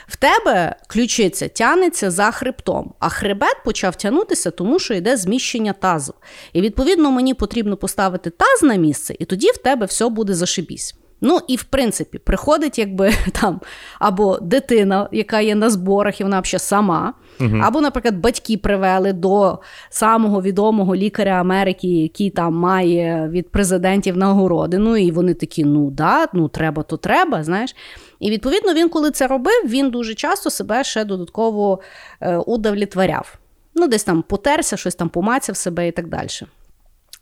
в 0.08 0.16
тебе 0.16 0.76
ключиця 0.88 1.48
тянеться 1.48 2.12
за 2.12 2.32
хребтом, 2.32 2.94
а 3.00 3.10
хребет 3.10 3.58
почав 3.66 3.96
тягнутися, 3.96 4.52
тому 4.52 4.80
що 4.80 4.94
йде 4.94 5.18
зміщення 5.18 5.74
тазу. 5.74 6.14
І 6.54 6.62
відповідно 6.62 7.12
мені 7.12 7.34
потрібно 7.34 7.78
поставити 7.78 8.30
таз 8.30 8.64
на 8.64 8.76
місце, 8.76 9.16
і 9.20 9.26
тоді 9.26 9.52
в 9.52 9.58
тебе 9.58 9.86
все 9.86 10.10
буде 10.10 10.34
зашибісь. 10.34 10.96
Ну 11.22 11.40
і 11.48 11.56
в 11.56 11.64
принципі 11.64 12.18
приходить, 12.18 12.80
якби 12.80 13.14
там 13.42 13.62
або 14.00 14.40
дитина, 14.40 15.10
яка 15.12 15.40
є 15.40 15.56
на 15.56 15.70
зборах, 15.70 16.22
і 16.22 16.24
вона 16.24 16.40
взагалі 16.40 16.60
сама, 16.60 17.14
угу. 17.40 17.58
або, 17.64 17.82
наприклад, 17.82 18.18
батьки 18.18 18.58
привели 18.58 19.14
до 19.14 19.60
самого 19.90 20.42
відомого 20.42 20.96
лікаря 20.96 21.32
Америки, 21.32 21.88
який 21.88 22.30
там 22.30 22.54
має 22.54 23.30
від 23.30 23.50
президентів 23.50 24.18
нагороди. 24.18 24.78
Ну 24.78 24.98
і 24.98 25.12
вони 25.12 25.34
такі: 25.34 25.66
ну 25.66 25.92
да, 25.92 26.28
ну 26.34 26.48
треба, 26.48 26.84
то 26.84 26.98
треба. 26.98 27.44
знаєш. 27.44 27.76
І 28.20 28.32
відповідно 28.32 28.74
він, 28.74 28.90
коли 28.90 29.12
це 29.12 29.28
робив, 29.28 29.64
він 29.66 29.90
дуже 29.90 30.16
часто 30.16 30.50
себе 30.50 30.84
ще 30.84 31.06
додатково 31.06 31.80
е, 32.22 32.38
удовлетворяв. 32.38 33.40
Ну, 33.76 33.88
десь 33.88 34.04
там 34.04 34.22
потерся, 34.22 34.78
щось 34.78 34.96
там 34.96 35.10
помацяв 35.10 35.58
себе 35.58 35.88
і 35.88 35.92
так 35.92 36.08
далі. 36.08 36.28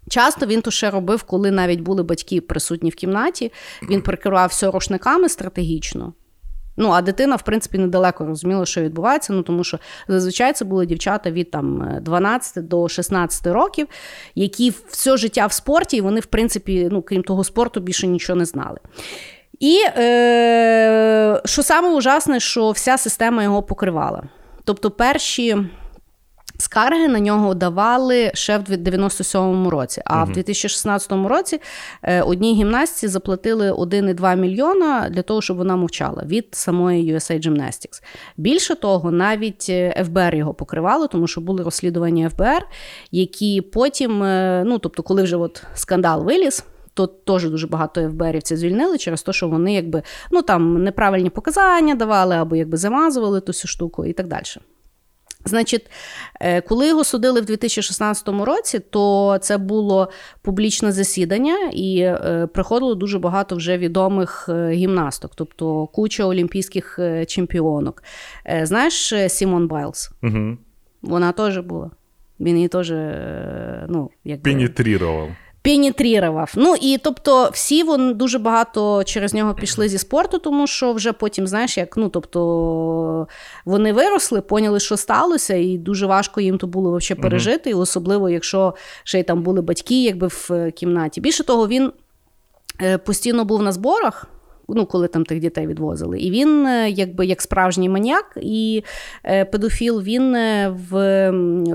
Часто 0.09 0.45
він 0.45 0.61
то 0.61 0.71
ще 0.71 0.89
робив, 0.89 1.23
коли 1.23 1.51
навіть 1.51 1.79
були 1.79 2.03
батьки 2.03 2.41
присутні 2.41 2.89
в 2.89 2.95
кімнаті. 2.95 3.51
Він 3.89 4.01
прикривав 4.01 4.49
все 4.49 4.71
рушниками 4.71 5.29
стратегічно. 5.29 6.13
Ну, 6.77 6.89
а 6.89 7.01
дитина, 7.01 7.35
в 7.35 7.41
принципі, 7.41 7.77
недалеко 7.77 8.25
розуміла, 8.25 8.65
що 8.65 8.81
відбувається. 8.81 9.33
Ну, 9.33 9.41
тому 9.41 9.63
що 9.63 9.79
зазвичай 10.07 10.53
це 10.53 10.65
були 10.65 10.85
дівчата 10.85 11.31
від 11.31 11.51
там 11.51 11.97
12 12.01 12.67
до 12.67 12.87
16 12.87 13.47
років, 13.47 13.87
які 14.35 14.73
все 14.87 15.17
життя 15.17 15.45
в 15.45 15.53
спорті, 15.53 15.97
і 15.97 16.01
вони, 16.01 16.19
в 16.19 16.25
принципі, 16.25 16.89
ну, 16.91 17.01
крім 17.01 17.23
того 17.23 17.43
спорту, 17.43 17.79
більше 17.79 18.07
нічого 18.07 18.39
не 18.39 18.45
знали. 18.45 18.77
І 19.59 19.79
е, 19.97 21.41
що 21.45 21.63
саме 21.63 21.89
ужасне, 21.89 22.39
що 22.39 22.71
вся 22.71 22.97
система 22.97 23.43
його 23.43 23.63
покривала. 23.63 24.23
Тобто, 24.63 24.91
перші. 24.91 25.57
Скарги 26.57 27.07
на 27.07 27.19
нього 27.19 27.53
давали 27.53 28.31
ще 28.33 28.57
в 28.57 28.61
97-му 28.61 29.69
році. 29.69 30.01
А 30.05 30.17
угу. 30.17 30.31
в 30.31 30.33
2016 30.33 31.11
році 31.11 31.59
е, 32.03 32.21
одній 32.21 32.53
гімнастці 32.53 33.07
заплатили 33.07 33.71
1,2 33.71 34.35
мільйона 34.35 35.09
для 35.09 35.21
того, 35.21 35.41
щоб 35.41 35.57
вона 35.57 35.75
мовчала 35.75 36.23
від 36.25 36.47
самої 36.51 37.13
USA 37.13 37.47
Gymnastics. 37.47 38.03
Більше 38.37 38.75
того, 38.75 39.11
навіть 39.11 39.65
е, 39.69 40.03
ФБР 40.05 40.35
його 40.35 40.53
покривало, 40.53 41.07
тому 41.07 41.27
що 41.27 41.41
були 41.41 41.63
розслідування 41.63 42.29
ФБР, 42.29 42.65
які 43.11 43.61
потім, 43.61 44.23
е, 44.23 44.63
ну 44.65 44.79
тобто, 44.79 45.03
коли 45.03 45.23
вже 45.23 45.35
от 45.35 45.63
скандал 45.73 46.23
виліз. 46.23 46.63
То 46.93 47.07
теж 47.07 47.49
дуже 47.49 47.67
багато 47.67 48.09
ФБРівців 48.09 48.57
звільнили 48.57 48.97
через 48.97 49.23
те, 49.23 49.33
що 49.33 49.47
вони 49.47 49.73
якби 49.73 50.03
ну 50.31 50.41
там 50.41 50.83
неправильні 50.83 51.29
показання 51.29 51.95
давали 51.95 52.35
або 52.35 52.55
якби 52.55 52.77
замазували 52.77 53.41
ту 53.41 53.51
всю 53.51 53.69
штуку 53.69 54.05
і 54.05 54.13
так 54.13 54.27
далі. 54.27 54.43
Значить, 55.47 55.89
е, 56.41 56.61
коли 56.61 56.87
його 56.87 57.03
судили 57.03 57.41
в 57.41 57.45
2016 57.45 58.29
році, 58.45 58.79
то 58.79 59.37
це 59.41 59.57
було 59.57 60.09
публічне 60.41 60.91
засідання, 60.91 61.69
і 61.73 61.99
е, 61.99 62.47
приходило 62.53 62.95
дуже 62.95 63.19
багато 63.19 63.55
вже 63.55 63.77
відомих 63.77 64.49
е, 64.49 64.69
гімнасток, 64.71 65.31
тобто 65.35 65.87
куча 65.87 66.25
олімпійських 66.25 66.99
чемпіонок. 67.27 68.03
Знаєш, 68.63 69.13
Сімон 69.27 69.67
Байлз? 69.67 70.11
Угу. 70.23 70.57
Вона 71.01 71.31
теж 71.31 71.57
була. 71.57 71.91
Він 72.39 72.55
її 72.55 72.67
теж 72.67 72.91
ну, 73.89 74.09
якби... 74.23 74.51
Пенетрував 74.51 75.29
пенетрірував. 75.61 76.53
Ну 76.55 76.75
і 76.81 76.97
тобто, 77.03 77.49
всі 77.53 77.83
вони 77.83 78.13
дуже 78.13 78.39
багато 78.39 79.03
через 79.03 79.33
нього 79.33 79.53
пішли 79.53 79.89
зі 79.89 79.97
спорту, 79.97 80.39
тому 80.39 80.67
що 80.67 80.93
вже 80.93 81.13
потім, 81.13 81.47
знаєш, 81.47 81.77
як 81.77 81.97
ну 81.97 82.09
тобто 82.09 83.27
вони 83.65 83.93
виросли, 83.93 84.41
поняли, 84.41 84.79
що 84.79 84.97
сталося, 84.97 85.55
і 85.55 85.77
дуже 85.77 86.05
важко 86.05 86.41
їм 86.41 86.57
то 86.57 86.67
було 86.67 86.89
вообще 86.89 87.15
пережити, 87.15 87.73
угу. 87.73 87.81
особливо, 87.81 88.29
якщо 88.29 88.73
ще 89.03 89.19
й 89.19 89.23
там 89.23 89.43
були 89.43 89.61
батьки, 89.61 90.03
якби 90.03 90.27
в 90.27 90.71
кімнаті. 90.71 91.21
Більше 91.21 91.43
того, 91.43 91.67
він 91.67 91.91
е, 92.81 92.97
постійно 92.97 93.45
був 93.45 93.61
на 93.61 93.71
зборах. 93.71 94.25
Ну, 94.69 94.85
коли 94.85 95.07
там 95.07 95.25
тих 95.25 95.39
дітей 95.39 95.67
відвозили. 95.67 96.19
І 96.19 96.31
він, 96.31 96.65
е, 96.65 96.89
якби 96.89 97.25
як 97.25 97.41
справжній 97.41 97.89
маніяк 97.89 98.37
і 98.41 98.83
е, 99.23 99.45
педофіл, 99.45 100.01
він 100.01 100.35
е, 100.35 100.75
в 100.89 100.97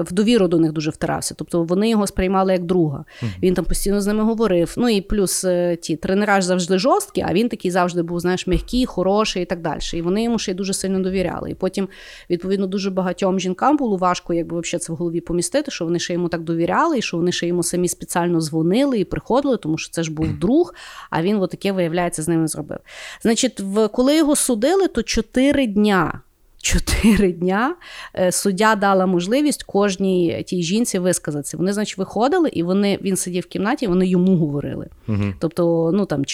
в 0.02 0.12
довіру 0.12 0.48
до 0.48 0.58
них 0.58 0.72
дуже 0.72 0.90
втирався. 0.90 1.34
Тобто 1.38 1.62
вони 1.62 1.90
його 1.90 2.06
сприймали 2.06 2.52
як 2.52 2.64
друга. 2.64 3.04
Він 3.42 3.54
там 3.54 3.64
постійно 3.64 4.00
з 4.00 4.06
ними 4.06 4.24
говорив. 4.24 4.74
Ну 4.76 4.88
і 4.88 5.00
плюс 5.00 5.46
ті 5.80 5.96
тренера 5.96 6.40
завжди 6.40 6.78
жорсткі, 6.78 7.24
а 7.28 7.32
він 7.32 7.48
такий 7.48 7.70
завжди 7.70 8.02
був, 8.02 8.20
знаєш, 8.20 8.46
м'який, 8.46 8.86
хороший 8.86 9.42
і 9.42 9.46
так 9.46 9.60
далі. 9.60 9.80
І 9.94 10.02
вони 10.02 10.22
йому 10.22 10.38
ще 10.38 10.52
й 10.52 10.54
дуже 10.54 10.72
сильно 10.72 11.00
довіряли. 11.00 11.50
І 11.50 11.54
потім, 11.54 11.88
відповідно, 12.30 12.66
дуже 12.66 12.90
багатьом 12.90 13.40
жінкам 13.40 13.76
було 13.76 13.96
важко, 13.96 14.34
якби 14.34 14.60
взагалі 14.60 14.80
це 14.80 14.92
в 14.92 14.96
голові 14.96 15.20
помістити, 15.20 15.70
що 15.70 15.84
вони 15.84 15.98
ще 15.98 16.12
йому 16.12 16.28
так 16.28 16.42
довіряли, 16.42 16.98
і 16.98 17.02
що 17.02 17.16
вони 17.16 17.32
ще 17.32 17.46
йому 17.46 17.62
самі 17.62 17.88
спеціально 17.88 18.40
дзвонили 18.40 18.98
і 18.98 19.04
приходили, 19.04 19.56
тому 19.56 19.78
що 19.78 19.90
це 19.90 20.02
ж 20.02 20.12
був 20.12 20.32
друг. 20.40 20.74
А 21.10 21.22
він 21.22 21.46
таке, 21.46 21.72
виявляється, 21.72 22.22
з 22.22 22.28
ними 22.28 22.46
зробив. 22.46 22.78
Значить, 23.22 23.60
в 23.60 23.88
коли 23.88 24.16
його 24.16 24.36
судили, 24.36 24.88
то 24.88 25.02
чотири 25.02 25.66
дня. 25.66 26.20
Чотири 26.62 27.32
дня 27.32 27.74
е, 28.18 28.32
суддя 28.32 28.74
дала 28.74 29.06
можливість 29.06 29.62
кожній 29.62 30.44
тій 30.46 30.62
жінці 30.62 30.98
висказатися. 30.98 31.56
Вони, 31.56 31.72
значить, 31.72 31.98
виходили, 31.98 32.48
і 32.48 32.62
вони 32.62 32.98
він 33.02 33.16
сидів 33.16 33.42
в 33.42 33.46
кімнаті, 33.46 33.84
і 33.84 33.88
вони 33.88 34.06
йому 34.06 34.36
говорили. 34.36 34.86
Угу. 35.08 35.24
Тобто, 35.38 35.90
ну 35.94 36.06
там 36.06 36.24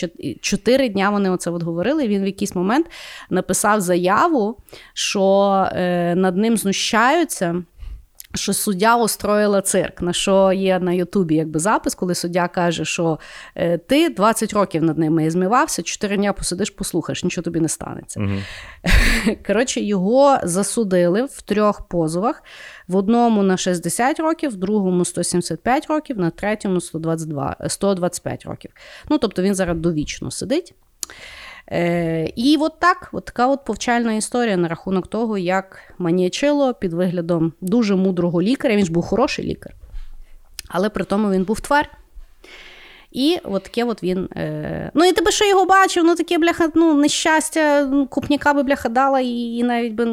чотири 0.41 0.89
дня 0.89 1.11
вони 1.11 1.31
оце 1.31 1.51
от 1.51 1.63
говорили. 1.63 2.05
і 2.05 2.09
Він 2.09 2.23
в 2.23 2.27
якийсь 2.27 2.55
момент 2.55 2.87
написав 3.31 3.81
заяву, 3.81 4.57
що 4.93 5.67
е, 5.73 6.15
над 6.15 6.37
ним 6.37 6.57
знущаються 6.57 7.63
що 8.35 8.53
суддя 8.53 8.97
устроїла 8.97 9.63
цирк, 9.63 10.03
на 10.03 10.13
що 10.13 10.53
є 10.53 10.79
на 10.79 10.93
Ютубі 10.93 11.35
якби 11.35 11.61
запис, 11.61 11.95
коли 11.95 12.15
суддя 12.15 12.49
каже, 12.49 12.85
що 12.85 13.19
е, 13.55 13.79
ти 13.79 14.09
20 14.09 14.53
років 14.53 14.83
над 14.83 14.99
ними 14.99 15.31
змивався, 15.31 15.83
4 15.83 16.17
дня 16.17 16.33
посидиш, 16.33 16.71
послухаєш, 16.71 17.25
нічого 17.25 17.43
тобі 17.43 17.61
не 17.61 17.69
станеться. 17.69 18.21
Угу. 18.21 18.31
Коротше, 19.47 19.81
його 19.81 20.39
засудили 20.43 21.23
в 21.25 21.43
трьох 21.43 21.89
позовах: 21.89 22.43
в 22.89 22.97
одному 22.97 23.43
на 23.43 23.57
60 23.57 24.21
років, 24.21 24.51
в 24.51 24.57
другому 24.57 25.05
175 25.05 25.87
років, 25.87 26.19
на 26.19 26.31
третьому 26.31 26.81
122, 26.81 27.57
125 27.69 28.45
років. 28.45 28.71
Ну, 29.11 29.19
тобто 29.19 29.43
він 29.43 29.55
зараз 29.55 29.77
довічно 29.77 30.31
сидить. 30.31 30.75
Е, 31.73 32.33
І 32.37 32.57
от 32.61 32.79
так, 32.79 33.09
от 33.13 33.25
така 33.25 33.47
от 33.47 33.65
повчальна 33.65 34.13
історія 34.13 34.57
на 34.57 34.69
рахунок 34.69 35.07
того, 35.07 35.39
як 35.39 35.95
Маніачело 35.99 36.75
під 36.75 36.93
виглядом 36.93 37.53
дуже 37.61 37.97
мудрого 37.97 38.43
лікаря, 38.43 38.77
він 38.77 38.85
ж 38.85 38.93
був 38.93 39.03
хороший 39.03 39.45
лікар, 39.45 39.75
але 40.69 40.89
при 40.89 41.05
тому 41.05 41.31
він 41.31 41.45
був 41.45 41.61
твар. 41.61 41.91
І 43.13 43.39
от 43.45 43.63
таке 43.63 43.85
от 43.85 44.03
він. 44.03 44.29
Е... 44.37 44.91
Ну, 44.95 45.05
і 45.05 45.13
тебе 45.13 45.31
що 45.31 45.45
його 45.45 45.67
бачив, 45.67 46.05
ну 46.05 46.15
таке 46.15 46.39
бляха, 46.39 46.71
ну, 46.75 46.95
нещастя, 46.95 47.87
ну, 47.91 48.07
купняка 48.07 48.55
би 48.55 48.63
бляха 48.63 48.89
дала, 48.89 49.21
і, 49.21 49.29
і 49.29 49.63
навіть 49.63 49.93
би 49.93 50.05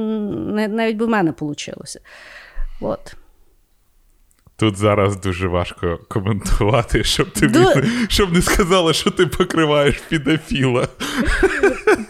навіть 0.67 0.97
би 0.97 1.05
в 1.05 1.09
мене 1.09 1.33
вийшло. 1.39 1.83
От. 2.81 3.15
Тут 4.57 4.77
зараз 4.77 5.17
дуже 5.19 5.47
важко 5.47 5.99
коментувати, 6.07 7.03
щоб 7.03 7.31
ти 7.31 7.47
Ду... 7.47 7.65
щоб 8.07 8.33
не 8.33 8.41
сказала, 8.41 8.93
що 8.93 9.11
ти 9.11 9.25
покриваєш 9.25 9.95
підофіла. 10.09 10.87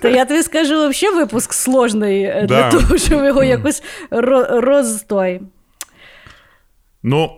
Та 0.02 0.10
я 0.10 0.26
тобі 0.26 0.44
скажу, 0.44 0.90
взагалі 0.90 1.16
випуск 1.16 1.54
сложний 1.54 2.24
е, 2.24 2.46
для 2.50 2.72
того, 2.72 2.98
щоб 2.98 3.26
його 3.26 3.44
якось 3.44 3.84
розстой. 4.52 5.42
Ну, 7.04 7.32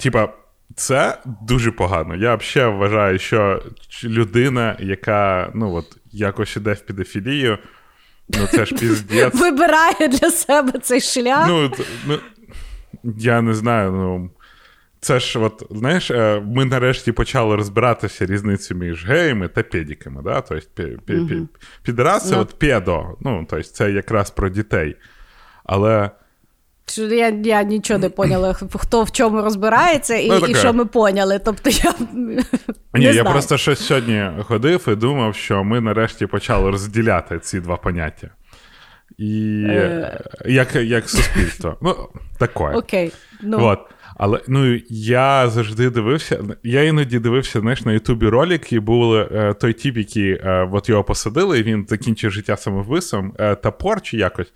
типа, 0.00 0.28
це 0.76 1.18
дуже 1.42 1.72
погано. 1.72 2.16
Я 2.16 2.34
взагалі 2.34 2.76
вважаю, 2.76 3.18
що 3.18 3.62
людина, 4.04 4.76
яка 4.80 5.50
ну, 5.54 5.74
от, 5.74 5.96
якось 6.12 6.56
іде 6.56 6.72
в 6.72 6.80
підофілію, 6.80 7.58
ну 8.28 8.46
це 8.46 8.66
ж 8.66 8.74
піздець. 8.80 9.34
Вибирає 9.34 10.08
для 10.08 10.30
себе 10.30 10.78
цей 10.78 11.00
шлях. 11.00 11.46
Ну, 11.48 11.72
ну 12.06 12.18
я 13.18 13.42
не 13.42 13.54
знаю, 13.54 13.92
ну. 13.92 14.30
Це 15.00 15.20
ж, 15.20 15.38
от, 15.38 15.66
знаєш, 15.70 16.10
е, 16.10 16.42
ми 16.46 16.64
нарешті 16.64 17.12
почали 17.12 17.56
розбиратися 17.56 18.26
різницю 18.26 18.74
між 18.74 19.06
геями 19.06 19.48
та 19.48 19.62
педіками. 19.62 20.22
Да? 20.22 20.40
Тобто, 20.40 20.82
mm-hmm. 20.82 21.46
підраз 21.82 22.28
це 22.28 22.34
no. 22.34 22.40
от 22.40 22.58
педо, 22.58 23.04
ну, 23.20 23.46
тобто, 23.50 23.68
це 23.68 23.90
якраз 23.90 24.30
про 24.30 24.48
дітей. 24.48 24.96
Але. 25.64 26.10
Я 26.96 27.28
я 27.28 27.62
нічого 27.62 27.98
не 28.00 28.08
поняла, 28.08 28.54
хто 28.74 29.02
в 29.02 29.12
чому 29.12 29.42
розбирається 29.42 30.14
і 30.14 30.28
ну, 30.28 30.36
і 30.36 30.54
що 30.54 30.72
ми 30.72 30.84
поняли. 30.84 31.40
Тобто 31.44 31.70
я 31.70 31.94
не 32.12 32.34
Ні, 32.34 32.42
знаю. 32.94 33.14
я 33.14 33.24
просто 33.24 33.56
щось 33.56 33.80
сьогодні 33.80 34.30
ходив 34.42 34.84
і 34.88 34.94
думав, 34.94 35.34
що 35.34 35.64
ми 35.64 35.80
нарешті 35.80 36.26
почали 36.26 36.70
розділяти 36.70 37.38
ці 37.38 37.60
два 37.60 37.76
поняття 37.76 38.28
і 39.18 39.64
е... 39.68 40.20
як 40.44 40.74
як 40.74 41.08
суспільство. 41.10 41.78
Ну, 41.82 42.08
таке. 42.38 42.64
Окей. 42.64 43.12
Ну. 43.42 43.58
Вот. 43.58 43.78
Але 44.16 44.40
ну 44.48 44.80
я 44.88 45.48
завжди 45.48 45.90
дивився. 45.90 46.44
Я 46.62 46.82
іноді 46.82 47.18
дивився 47.18 47.60
знаєш, 47.60 47.84
на 47.84 47.92
Ютубі 47.92 48.28
ролики, 48.28 48.80
був 48.80 49.14
е, 49.14 49.54
той 49.60 49.72
тіп, 49.72 49.96
який 49.96 50.30
е, 50.30 50.68
от 50.72 50.88
його 50.88 51.04
посадили, 51.04 51.58
і 51.58 51.62
він 51.62 51.86
закінчив 51.88 52.30
життя 52.30 52.56
самовбивством, 52.56 53.34
е, 53.38 53.54
топор 53.54 54.02
чи 54.02 54.16
якось. 54.16 54.52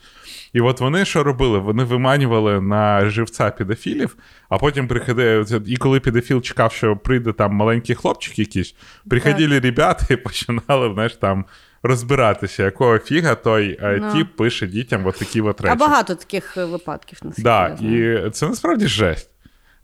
І 0.53 0.61
от 0.61 0.81
вони 0.81 1.05
що 1.05 1.25
робили? 1.25 1.59
Вони 1.59 1.85
виманювали 1.85 2.61
на 2.61 3.11
живця 3.11 3.51
педофілів, 3.51 4.17
а 4.49 4.59
потім 4.59 4.89
приходили. 4.89 5.63
І 5.67 5.77
коли 5.77 6.01
педофіл 6.01 6.43
чекав, 6.43 6.73
що 6.73 6.97
прийде 6.97 7.33
там 7.33 7.55
маленький 7.55 7.95
хлопчик 7.95 8.39
якийсь, 8.39 8.75
приходили 9.11 9.61
ребята 9.61 10.07
і 10.11 10.17
починали 10.17 10.95
знаєш, 10.95 11.17
там 11.17 11.45
розбиратися, 11.83 12.65
якого 12.65 12.99
фіга 12.99 13.35
той 13.35 13.79
no. 13.83 13.99
Ну. 14.01 14.13
тіп 14.13 14.37
пише 14.37 14.67
дітям 14.67 15.07
от 15.07 15.19
такі 15.19 15.41
от 15.41 15.61
речі. 15.61 15.73
А 15.73 15.77
багато 15.77 16.15
таких 16.15 16.57
е, 16.57 16.65
випадків 16.65 17.19
наскільки 17.23 17.43
да, 17.43 17.69
І 17.81 18.31
це 18.31 18.49
насправді 18.49 18.87
жесть. 18.87 19.31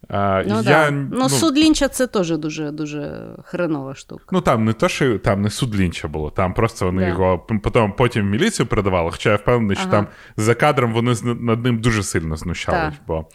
А, 0.09 0.43
ну, 0.47 0.57
я, 0.57 0.63
да. 0.63 0.91
ну, 0.91 1.09
ну, 1.13 1.29
суд 1.29 1.59
Лінча 1.59 1.89
це 1.89 2.07
теж 2.07 2.39
дуже 2.39 2.71
дуже 2.71 3.29
хренова 3.45 3.95
штука. 3.95 4.25
Ну 4.31 4.41
там 4.41 4.65
не 4.65 4.73
то, 4.73 4.89
що 4.89 5.19
там 5.19 5.43
не 5.43 5.51
суд 5.51 5.77
Лінча 5.77 6.09
було, 6.09 6.31
там 6.31 6.55
просто 6.55 6.87
вони 6.87 7.03
да. 7.03 7.09
його 7.09 7.39
потім, 7.39 7.93
потім 7.93 8.23
в 8.23 8.31
міліцію 8.31 8.67
передавали, 8.67 9.11
хоча 9.11 9.31
я 9.31 9.37
впевнений, 9.37 9.77
що 9.77 9.91
там 9.91 10.07
за 10.37 10.55
кадром 10.55 10.93
вони 10.93 11.15
над 11.25 11.65
ним 11.65 11.81
дуже 11.81 12.03
сильно 12.03 12.37
знущались. 12.37 12.95
Бо... 13.07 13.27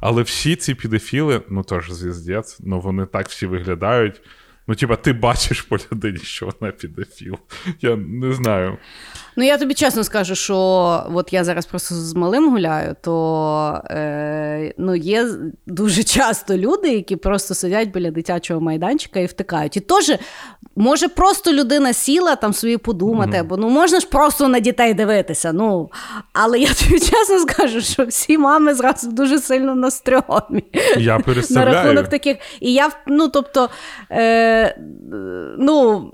Але 0.00 0.22
всі 0.22 0.56
ці 0.56 0.74
підефіли, 0.74 1.42
ну 1.48 1.62
теж 1.62 1.92
звіздець, 1.92 2.58
ну 2.60 2.80
вони 2.80 3.06
так 3.06 3.28
всі 3.28 3.46
виглядають. 3.46 4.20
Ну, 4.68 4.74
типа, 4.74 4.96
ти 4.96 5.12
бачиш 5.12 5.62
по 5.62 5.76
людині, 5.92 6.18
що 6.18 6.52
вона 6.60 6.72
підофіл. 6.72 7.34
Я 7.80 7.96
не 7.96 8.32
знаю. 8.32 8.78
Ну, 9.36 9.44
я 9.44 9.58
тобі 9.58 9.74
чесно 9.74 10.04
скажу, 10.04 10.34
що 10.34 10.56
от 11.14 11.32
я 11.32 11.44
зараз 11.44 11.66
просто 11.66 11.94
з 11.94 12.14
малим 12.14 12.50
гуляю, 12.50 12.96
то 13.02 13.82
е, 13.90 14.74
ну, 14.78 14.96
є 14.96 15.28
дуже 15.66 16.02
часто 16.02 16.56
люди, 16.56 16.88
які 16.88 17.16
просто 17.16 17.54
сидять 17.54 17.90
біля 17.90 18.10
дитячого 18.10 18.60
майданчика 18.60 19.20
і 19.20 19.26
втикають. 19.26 19.76
І 19.76 19.80
теж 19.80 20.12
може 20.76 21.08
просто 21.08 21.52
людина 21.52 21.92
сіла 21.92 22.36
там 22.36 22.52
собі 22.52 22.76
подумати, 22.76 23.42
бо 23.42 23.56
ну 23.56 23.68
можна 23.68 24.00
ж 24.00 24.08
просто 24.08 24.48
на 24.48 24.60
дітей 24.60 24.94
дивитися. 24.94 25.52
ну, 25.52 25.90
Але 26.32 26.58
я 26.58 26.68
тобі 26.68 27.00
чесно 27.00 27.38
скажу, 27.38 27.80
що 27.80 28.04
всі 28.04 28.38
мами 28.38 28.74
зразу 28.74 29.10
дуже 29.10 29.38
сильно 29.38 29.74
на 29.74 29.90
стрьомі. 29.90 30.64
Я 30.98 31.20
На 31.50 31.64
рахунок 31.64 32.08
таких. 32.08 32.36
І 32.60 32.72
я, 32.72 32.90
ну, 33.06 33.28
тобто, 33.28 33.68
е, 34.10 34.55
ну, 35.58 36.12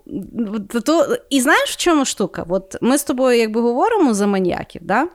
то, 0.84 1.16
і 1.30 1.40
знаєш, 1.40 1.70
в 1.70 1.76
чому 1.76 2.04
штука? 2.04 2.46
От 2.48 2.76
ми 2.80 2.98
з 2.98 3.04
тобою 3.04 3.38
якби 3.38 3.60
говоримо 3.60 4.14
за 4.14 4.26
маніяків, 4.26 4.82
да? 4.84 5.08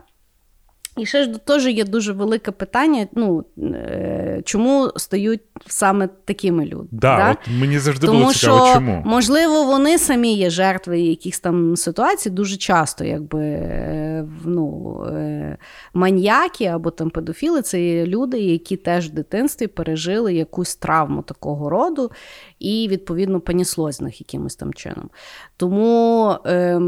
І 0.98 1.06
ще 1.06 1.24
ж 1.24 1.38
теж 1.46 1.68
є 1.68 1.84
дуже 1.84 2.14
велике 2.14 2.52
питання: 2.52 3.08
ну, 3.14 3.46
е, 3.58 4.42
чому 4.46 4.92
стають 4.96 5.42
саме 5.68 6.10
такими 6.26 6.66
людьми. 6.66 6.88
Да, 6.92 7.18
да? 7.18 7.32
От 7.32 7.38
мені 7.60 7.80
завжди 7.80 8.08
Тому 8.08 8.20
було 8.20 8.34
цікаво, 8.34 8.66
що, 8.66 8.74
чому. 8.74 9.04
Можливо, 9.06 9.64
вони 9.64 9.98
самі 9.98 10.34
є 10.34 10.50
жертви 10.50 11.00
якихось 11.00 11.40
там 11.40 11.76
ситуацій 11.76 12.30
дуже 12.30 12.58
часто, 12.58 13.04
якби 13.04 13.42
е, 13.42 14.28
ну, 14.46 14.98
е, 15.12 15.58
маньяки 15.94 16.66
або 16.66 16.92
там 16.92 17.10
педофіли 17.10 17.62
це 17.62 17.82
є 17.82 18.06
люди, 18.06 18.40
які 18.40 18.78
теж 18.78 19.08
в 19.10 19.14
дитинстві 19.14 19.68
пережили 19.68 20.34
якусь 20.34 20.76
травму 20.76 21.22
такого 21.22 21.70
роду, 21.70 22.12
і, 22.60 22.88
відповідно, 22.92 23.40
поніслось 23.40 23.98
з 23.98 24.02
них 24.02 24.22
якимось 24.22 24.56
там 24.56 24.74
чином. 24.74 25.10
Тому, 25.58 26.36
е, 26.46 26.82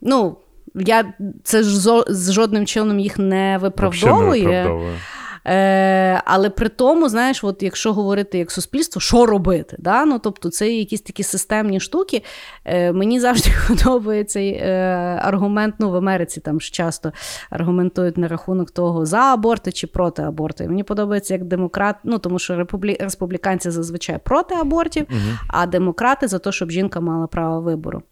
ну. 0.00 0.36
Я 0.76 1.14
це 1.44 1.62
ж 1.62 2.02
з 2.08 2.32
жодним 2.32 2.66
чином 2.66 3.00
їх 3.00 3.18
не 3.18 3.58
виправдовує. 3.58 4.44
Не 4.44 4.48
виправдовує. 4.48 4.98
Е, 5.46 6.22
Але 6.24 6.50
при 6.50 6.68
тому, 6.68 7.08
знаєш, 7.08 7.44
от 7.44 7.62
якщо 7.62 7.92
говорити 7.92 8.38
як 8.38 8.50
суспільство, 8.50 9.00
що 9.00 9.26
робити? 9.26 9.76
Да? 9.78 10.04
Ну, 10.04 10.18
Тобто 10.18 10.50
це 10.50 10.68
якісь 10.72 11.00
такі 11.00 11.22
системні 11.22 11.80
штуки. 11.80 12.22
Е, 12.64 12.92
Мені 12.92 13.20
завжди 13.20 13.50
подобається 13.68 14.40
е, 14.40 15.20
аргумент. 15.22 15.74
Ну, 15.78 15.90
в 15.90 15.96
Америці 15.96 16.40
там 16.40 16.60
ж 16.60 16.72
часто 16.72 17.12
аргументують 17.50 18.16
на 18.18 18.28
рахунок 18.28 18.70
того, 18.70 19.06
за 19.06 19.18
аборти 19.18 19.72
чи 19.72 19.86
проти 19.86 20.22
аборту. 20.22 20.64
мені 20.64 20.82
подобається 20.82 21.34
як 21.34 21.44
демократ, 21.44 21.96
ну 22.04 22.18
тому 22.18 22.38
що 22.38 22.56
републі... 22.56 22.96
республіканці 23.00 23.70
зазвичай 23.70 24.18
проти 24.24 24.54
абортів, 24.54 25.06
угу. 25.10 25.20
а 25.48 25.66
демократи 25.66 26.28
за 26.28 26.38
те, 26.38 26.52
щоб 26.52 26.70
жінка 26.70 27.00
мала 27.00 27.26
право 27.26 27.60
вибору. 27.60 28.02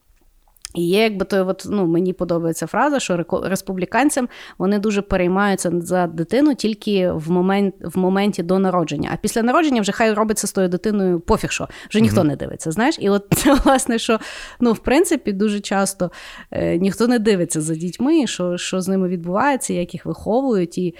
І 0.74 0.88
є, 0.88 1.02
якби 1.02 1.24
то, 1.24 1.46
от, 1.46 1.66
ну, 1.70 1.86
мені 1.86 2.12
подобається 2.12 2.66
фраза, 2.66 3.00
що 3.00 3.24
республіканцям 3.42 4.28
вони 4.58 4.78
дуже 4.78 5.02
переймаються 5.02 5.72
за 5.80 6.06
дитину 6.06 6.54
тільки 6.54 7.10
в 7.10 7.30
момент, 7.30 7.74
в 7.80 7.98
моменті 7.98 8.42
до 8.42 8.58
народження. 8.58 9.10
А 9.12 9.16
після 9.16 9.42
народження 9.42 9.80
вже 9.80 9.92
хай 9.92 10.12
робиться 10.12 10.46
з 10.46 10.52
тою 10.52 10.68
дитиною 10.68 11.20
пофіг 11.20 11.50
що, 11.50 11.68
вже 11.90 12.00
ніхто 12.00 12.20
mm-hmm. 12.20 12.24
не 12.24 12.36
дивиться. 12.36 12.70
знаєш? 12.70 12.96
І 13.00 13.08
от 13.08 13.26
це, 13.30 13.54
власне, 13.64 13.98
що 13.98 14.18
ну, 14.60 14.72
в 14.72 14.78
принципі 14.78 15.32
дуже 15.32 15.60
часто 15.60 16.10
е, 16.50 16.78
ніхто 16.78 17.06
не 17.08 17.18
дивиться 17.18 17.60
за 17.60 17.74
дітьми, 17.74 18.26
що 18.26 18.56
що 18.56 18.80
з 18.80 18.88
ними 18.88 19.08
відбувається, 19.08 19.72
як 19.72 19.94
їх 19.94 20.06
виховують. 20.06 20.78
І 20.78 20.94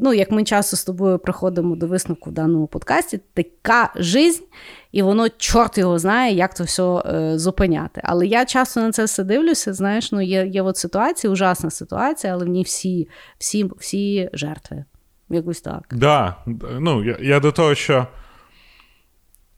ну, 0.00 0.12
як 0.12 0.30
ми 0.30 0.44
часто 0.44 0.76
з 0.76 0.84
тобою 0.84 1.18
приходимо 1.18 1.76
до 1.76 1.86
висновку 1.86 2.30
в 2.30 2.32
даному 2.32 2.66
подкасті, 2.66 3.20
така 3.34 3.92
жизнь. 3.96 4.44
І 4.92 5.02
воно, 5.02 5.28
чорт 5.28 5.78
його 5.78 5.98
знає, 5.98 6.34
як 6.34 6.56
це 6.56 6.64
все 6.64 6.82
е, 6.82 7.38
зупиняти. 7.38 8.00
Але 8.04 8.26
я 8.26 8.44
часто 8.44 8.80
на 8.80 8.92
це 8.92 9.04
все 9.04 9.24
дивлюся. 9.24 9.72
Знаєш, 9.72 10.12
ну 10.12 10.20
є 10.20 10.46
є 10.46 10.62
от 10.62 10.76
ситуація, 10.76 11.32
ужасна 11.32 11.70
ситуація, 11.70 12.32
але 12.32 12.44
в 12.44 12.48
ній 12.48 12.62
всі 12.62 13.08
всі, 13.38 13.70
всі 13.78 14.30
жертви. 14.32 14.84
Якось 15.30 15.60
так. 15.60 15.82
Да. 15.92 16.36
Ну, 16.80 17.04
я, 17.04 17.16
я 17.20 17.40
до 17.40 17.52
того, 17.52 17.74
що. 17.74 18.06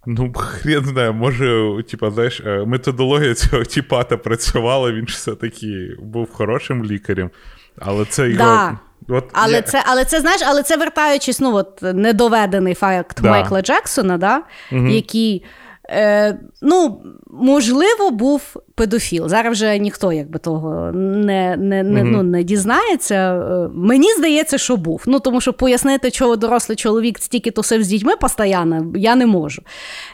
Ну, 0.07 0.33
хрен 0.33 0.85
знає, 0.85 1.13
може, 1.13 1.83
типа, 1.91 2.11
знаєш, 2.11 2.41
е, 2.41 2.65
методологія 2.65 3.35
цього 3.35 3.65
тіпата 3.65 4.17
працювала, 4.17 4.93
він 4.93 5.09
ж 5.09 5.15
все-таки 5.15 5.97
був 6.03 6.33
хорошим 6.33 6.85
лікарем. 6.85 7.31
Але 7.79 8.05
це 8.05 8.31
його. 8.31 8.45
Да. 8.45 8.79
От 9.09 9.25
Але 9.33 9.63
це, 9.63 9.83
але 9.87 10.05
це 10.05 10.21
знаєш, 10.21 10.41
але 10.47 10.63
це 10.63 10.77
вертаючись, 10.77 11.41
ну 11.41 11.55
от 11.55 11.83
недоведений 11.83 12.75
факт 12.75 13.21
да. 13.23 13.31
Майкла 13.31 13.63
Джексона, 13.63 14.19
да, 14.19 14.43
угу. 14.73 14.87
який. 14.87 15.45
Е, 15.91 16.39
Ну, 16.63 17.03
можливо, 17.31 18.11
був 18.11 18.57
педофіл. 18.75 19.29
Зараз 19.29 19.53
вже 19.53 19.79
ніхто 19.79 20.13
якби 20.13 20.39
того 20.39 20.93
не 20.93 21.57
не, 21.57 21.83
не, 21.83 22.03
mm-hmm. 22.03 22.05
ну, 22.05 22.23
не 22.23 22.43
дізнається. 22.43 23.15
Е, 23.15 23.69
мені 23.75 24.13
здається, 24.13 24.59
що 24.59 24.77
був. 24.77 25.03
Ну, 25.07 25.21
Тому 25.21 25.41
що 25.41 25.53
пояснити, 25.53 26.11
чого 26.11 26.37
дорослий 26.37 26.77
чоловік 26.77 27.19
стільки 27.19 27.51
тусив 27.51 27.83
з 27.83 27.89
дітьми 27.89 28.17
постійно, 28.17 28.93
я 28.97 29.15
не 29.15 29.27
можу. 29.27 29.63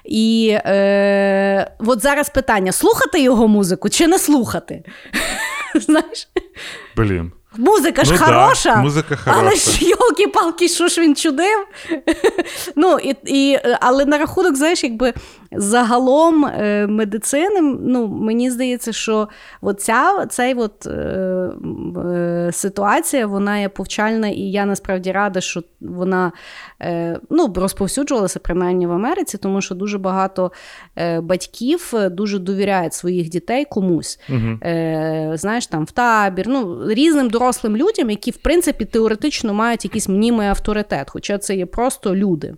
І 0.05 0.57
е, 0.65 1.71
от 1.79 2.03
зараз 2.03 2.29
питання: 2.31 2.73
слухати 2.73 3.21
його 3.21 3.49
музику 3.49 3.89
чи 3.89 4.07
не 4.07 4.19
слухати? 4.19 4.85
Знаєш? 5.75 6.29
Блін. 6.97 7.33
Музика 7.57 8.05
ж 8.05 8.13
ну, 8.13 8.19
хороша, 8.19 8.75
да, 8.75 8.83
музика 8.83 9.17
хороша. 9.17 9.41
але 9.41 9.57
ж 9.57 9.85
йолки-палки, 9.85 10.69
що 10.69 10.89
ж 10.89 11.01
він 11.01 11.17
чудив. 11.17 11.67
ну, 12.77 12.99
і, 12.99 13.17
і, 13.25 13.59
Але 13.81 14.05
на 14.05 14.19
рахунок, 14.19 14.57
знаєш, 14.57 14.85
якби 14.85 15.15
загалом 15.57 16.45
е, 16.45 16.87
медицини, 16.87 17.61
ну, 17.81 18.09
мені 18.09 18.51
здається, 18.51 18.93
що 18.93 19.29
оця, 19.61 20.27
цей 20.27 20.55
от, 20.55 20.87
е, 20.87 20.91
е, 20.91 22.51
ситуація 22.53 23.27
вона 23.27 23.59
є 23.59 23.69
повчальна, 23.69 24.29
і 24.29 24.41
я 24.41 24.67
насправді 24.67 25.13
рада, 25.13 25.41
що 25.41 25.63
вона 25.81 26.33
е, 26.83 27.19
ну, 27.31 27.53
розповсюджувалася 27.57 28.39
принаймні 28.39 28.87
в 28.87 28.93
Америці, 28.93 29.39
тому 29.39 29.61
що 29.61 29.75
дуже 29.75 29.99
багато 29.99 30.53
е, 30.97 31.21
батьків 31.21 31.93
дуже 32.11 32.39
довіряють 32.39 32.95
своїх 32.95 33.29
дітей 33.29 33.65
комусь. 33.65 34.21
Угу. 34.29 34.59
Знаєш, 35.37 35.67
там 35.67 35.85
в 35.85 35.91
табір, 35.91 36.49
ну, 36.49 36.89
різним 36.89 37.31
дорослим 37.31 37.77
людям, 37.77 38.11
які 38.11 38.31
в 38.31 38.37
принципі 38.37 38.85
теоретично 38.85 39.55
мають 39.55 39.85
якийсь 39.85 40.09
мнімий 40.09 40.49
авторитет, 40.49 41.11
хоча 41.11 41.39
це 41.39 41.57
є 41.57 41.67
просто 41.67 42.17
люди 42.17 42.55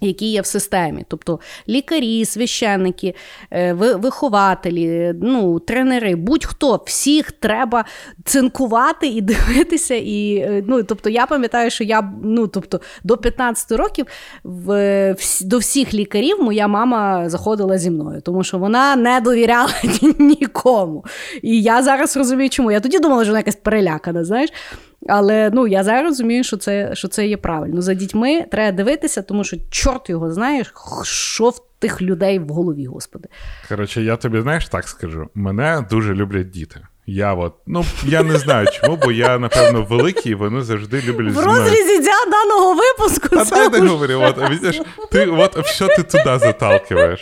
які 0.00 0.30
є 0.30 0.40
в 0.40 0.46
системі, 0.46 1.04
тобто 1.08 1.40
лікарі, 1.68 2.24
священники, 2.24 3.14
е, 3.50 3.72
вихователі, 3.72 5.14
ну, 5.22 5.58
тренери, 5.58 6.16
будь-хто, 6.16 6.82
всіх 6.86 7.32
треба 7.32 7.84
цинкувати 8.24 9.06
і 9.06 9.20
дивитися. 9.20 9.94
І, 9.94 10.36
е, 10.36 10.64
ну, 10.66 10.82
тобто, 10.82 11.10
Я 11.10 11.26
пам'ятаю, 11.26 11.70
що 11.70 11.84
я 11.84 12.12
ну, 12.22 12.46
тобто, 12.46 12.80
до 13.04 13.16
15 13.16 13.72
років 13.72 14.06
в, 14.44 15.16
до 15.40 15.58
всіх 15.58 15.94
лікарів 15.94 16.42
моя 16.42 16.68
мама 16.68 17.28
заходила 17.28 17.78
зі 17.78 17.90
мною, 17.90 18.20
тому 18.20 18.44
що 18.44 18.58
вона 18.58 18.96
не 18.96 19.20
довіряла 19.20 19.70
нікому. 20.18 21.04
І 21.42 21.62
я 21.62 21.82
зараз 21.82 22.16
розумію, 22.16 22.50
чому. 22.50 22.70
Я 22.72 22.80
тоді 22.80 22.98
думала, 22.98 23.24
що 23.24 23.30
вона 23.30 23.38
якась 23.38 23.56
перелякана. 23.56 24.24
знаєш. 24.24 24.50
Але 25.08 25.50
ну 25.52 25.66
я 25.66 25.84
зараз 25.84 26.04
розумію, 26.04 26.44
що 26.44 26.56
це 26.56 26.94
що 26.94 27.08
це 27.08 27.26
є 27.26 27.36
правильно. 27.36 27.82
За 27.82 27.94
дітьми 27.94 28.44
треба 28.50 28.76
дивитися, 28.76 29.22
тому 29.22 29.44
що 29.44 29.56
чорт 29.70 30.10
його 30.10 30.32
знає, 30.32 30.64
що 31.02 31.48
в 31.48 31.60
тих 31.78 32.02
людей 32.02 32.38
в 32.38 32.48
голові, 32.48 32.86
господи. 32.86 33.28
Коротше, 33.68 34.02
я 34.02 34.16
тобі 34.16 34.40
знаєш 34.40 34.68
так 34.68 34.88
скажу: 34.88 35.28
мене 35.34 35.86
дуже 35.90 36.14
люблять 36.14 36.50
діти. 36.50 36.80
Я 37.06 37.34
от, 37.34 37.54
ну 37.66 37.84
я 38.04 38.22
не 38.22 38.38
знаю 38.38 38.66
чому, 38.72 38.96
бо 38.96 39.12
я, 39.12 39.38
напевно, 39.38 39.82
великий, 39.82 40.32
і 40.32 40.34
вони 40.34 40.62
завжди 40.62 41.02
люблять. 41.06 41.34
В 41.34 41.38
розрізі 41.38 42.00
ця 42.00 42.30
даного 42.30 42.74
випуску. 42.74 43.28
А 43.32 43.44
дай 43.44 43.80
не 43.80 43.88
говорю, 43.88 44.20
от, 44.22 44.36
видиш, 44.50 44.80
ти 45.10 45.26
от 45.26 45.66
що 45.66 45.88
ти 45.88 46.02
туди 46.02 46.38
заталкиваєш? 46.38 47.20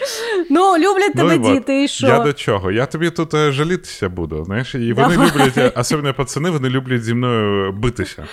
Ну, 0.51 0.78
люблять 0.78 1.14
тебе 1.14 1.39
ну, 1.39 1.55
діти, 1.55 1.85
і 1.85 1.89
що? 1.89 2.07
Я 2.07 2.18
до 2.18 2.33
чого? 2.33 2.70
Я 2.70 2.87
тобі 2.87 3.11
тут 3.11 3.35
е, 3.35 3.53
жалітися 3.53 4.09
буду. 4.09 4.45
знаєш, 4.45 4.74
І 4.74 4.93
вони 4.93 5.16
Давай. 5.16 5.28
люблять, 5.28 5.59
е, 5.59 5.72
особливо 5.76 6.14
пацани, 6.14 6.51
вони 6.51 6.68
люблять 6.68 7.05
зі 7.05 7.14
мною 7.14 7.72
битися. 7.72 8.26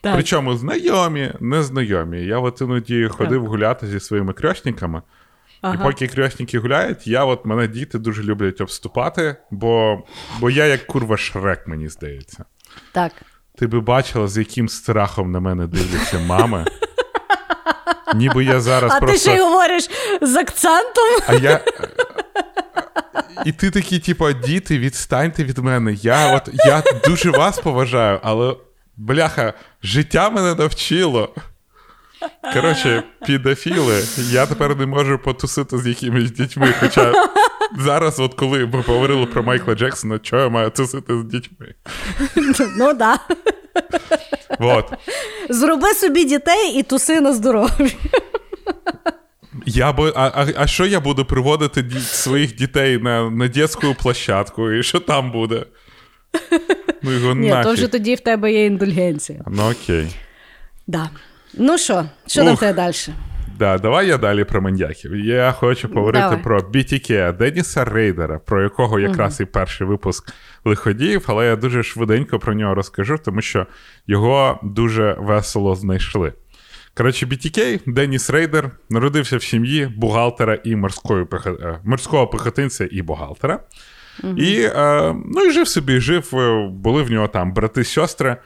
Так. 0.00 0.14
Причому 0.14 0.56
знайомі, 0.56 1.32
незнайомі. 1.40 2.20
Я 2.20 2.38
от 2.38 2.60
іноді 2.60 3.08
ходив 3.08 3.46
гуляти 3.46 3.86
зі 3.86 4.00
своїми 4.00 4.32
крьошниками. 4.32 5.02
Ага. 5.60 5.74
І 5.74 5.78
поки 5.78 6.06
крьосники 6.06 6.58
гуляють, 6.58 7.06
я 7.06 7.24
от 7.24 7.44
мене 7.44 7.68
діти 7.68 7.98
дуже 7.98 8.22
люблять 8.22 8.60
обступати, 8.60 9.36
бо 9.50 10.02
бо 10.40 10.50
я 10.50 10.66
як 10.66 10.86
курва 10.86 11.16
шрек, 11.16 11.66
мені 11.66 11.88
здається. 11.88 12.44
Так. 12.92 13.12
Ти 13.58 13.66
би 13.66 13.80
бачила, 13.80 14.28
з 14.28 14.38
яким 14.38 14.68
страхом 14.68 15.32
на 15.32 15.40
мене 15.40 15.66
дивляться 15.66 16.18
мами. 16.18 16.64
Ніби 18.14 18.44
я 18.44 18.60
зараз 18.60 18.92
А 18.92 18.98
просто... 19.00 19.16
ти 19.16 19.30
ще 19.30 19.36
й 19.36 19.40
говориш 19.40 19.90
з 20.20 20.36
акцентом. 20.36 21.04
А 21.26 21.34
я... 21.34 21.60
І 23.44 23.52
ти 23.52 23.70
такі, 23.70 23.98
типу, 23.98 24.32
діти, 24.32 24.78
відстаньте 24.78 25.44
від 25.44 25.58
мене. 25.58 25.92
Я 25.92 26.36
от, 26.36 26.48
я 26.54 26.82
дуже 27.04 27.30
вас 27.30 27.58
поважаю, 27.58 28.20
але, 28.22 28.56
бляха, 28.96 29.54
життя 29.82 30.30
мене 30.30 30.54
навчило. 30.54 31.34
Коротше, 32.54 33.02
підофіли, 33.26 34.02
я 34.30 34.46
тепер 34.46 34.76
не 34.76 34.86
можу 34.86 35.18
потусити 35.18 35.78
з 35.78 35.86
якимись 35.86 36.30
дітьми. 36.30 36.74
Хоча 36.80 37.12
зараз, 37.78 38.20
от 38.20 38.34
коли 38.34 38.66
ми 38.66 38.80
говорили 38.86 39.26
про 39.26 39.42
Майкла 39.42 39.74
Джексона, 39.74 40.20
що 40.22 40.36
я 40.36 40.48
маю 40.48 40.70
тусити 40.70 41.20
з 41.20 41.24
дітьми? 41.24 41.74
Ну 42.76 42.94
да. 42.94 43.18
Вот. 44.58 44.92
Зроби 45.48 45.94
собі 45.94 46.24
дітей 46.24 46.72
і 46.78 46.82
туси 46.82 47.20
на 47.20 47.32
здоров'я. 47.32 47.90
Я 49.66 49.92
бо, 49.92 50.12
а, 50.16 50.30
а 50.34 50.46
а, 50.56 50.66
що 50.66 50.86
я 50.86 51.00
буду 51.00 51.24
приводити 51.24 51.82
ді, 51.82 52.00
своїх 52.00 52.56
дітей 52.56 52.98
на 52.98 53.30
на 53.30 53.48
дитячу 53.48 53.94
площадку, 53.94 54.72
і 54.72 54.82
що 54.82 55.00
там 55.00 55.32
буде? 55.32 55.66
Ну, 57.02 57.12
його 57.12 57.34
Ні, 57.34 57.54
то 57.62 57.72
вже 57.72 57.88
тоді 57.88 58.14
в 58.14 58.20
тебе 58.20 58.52
є 58.52 58.66
індульгенція. 58.66 59.44
Ну 59.46 59.70
окей. 59.70 60.06
Да. 60.86 61.10
Ну 61.58 61.78
що, 61.78 62.04
що 62.26 62.44
там 62.44 62.56
тебе 62.56 62.72
далі? 62.72 62.94
Да, 63.58 63.78
Давай 63.78 64.08
я 64.08 64.18
далі 64.18 64.44
про 64.44 64.62
маньяків. 64.62 65.16
Я 65.16 65.52
хочу 65.52 65.88
поговорити 65.88 66.24
давай. 66.24 66.42
про 66.42 66.60
BTK 66.60 67.36
Деніса 67.36 67.84
Рейдера, 67.84 68.38
про 68.38 68.62
якого 68.62 69.00
якраз 69.00 69.40
угу. 69.40 69.48
і 69.48 69.52
перший 69.52 69.86
випуск 69.86 70.32
лиходіїв, 70.64 71.24
але 71.26 71.46
я 71.46 71.56
дуже 71.56 71.82
швиденько 71.82 72.38
про 72.38 72.54
нього 72.54 72.74
розкажу, 72.74 73.18
тому 73.24 73.40
що 73.40 73.66
його 74.06 74.60
дуже 74.62 75.16
весело 75.18 75.74
знайшли. 75.74 76.32
Коротше, 76.94 77.26
BTK, 77.26 77.80
Деніс 77.86 78.30
Рейдер, 78.30 78.70
народився 78.90 79.36
в 79.36 79.42
сім'ї 79.42 79.86
бухгалтера 79.86 80.58
і 80.64 80.76
морської 80.76 81.26
е, 81.46 81.78
морського 81.84 82.26
пехотинця 82.26 82.88
і 82.90 83.02
бухгалтера. 83.02 83.60
Угу. 84.24 84.36
І 84.36 84.62
е, 84.62 85.14
ну, 85.26 85.44
і 85.44 85.50
жив 85.50 85.68
собі, 85.68 86.00
жив, 86.00 86.30
е, 86.34 86.68
були 86.68 87.02
в 87.02 87.10
нього 87.10 87.28
там 87.28 87.52
брати-сестри. 87.52 88.36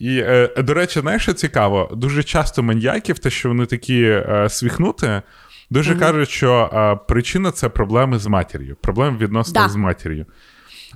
І, 0.00 0.18
е, 0.18 0.48
до 0.56 0.74
речі, 0.74 1.00
знаєш, 1.00 1.22
що 1.22 1.32
цікаво, 1.32 1.90
дуже 1.92 2.22
часто 2.22 2.62
маньяків, 2.62 3.18
те, 3.18 3.30
що 3.30 3.48
вони 3.48 3.66
такі 3.66 4.02
е, 4.02 4.46
свіхнути, 4.50 5.22
дуже 5.70 5.94
mm-hmm. 5.94 5.98
кажуть, 5.98 6.30
що 6.30 6.70
е, 6.72 7.06
причина 7.08 7.50
це 7.50 7.68
проблеми 7.68 8.18
з 8.18 8.26
матір'ю, 8.26 8.76
проблеми 8.80 9.16
відносно 9.18 9.62
да. 9.62 9.68
з 9.68 9.76
матір'ю. 9.76 10.26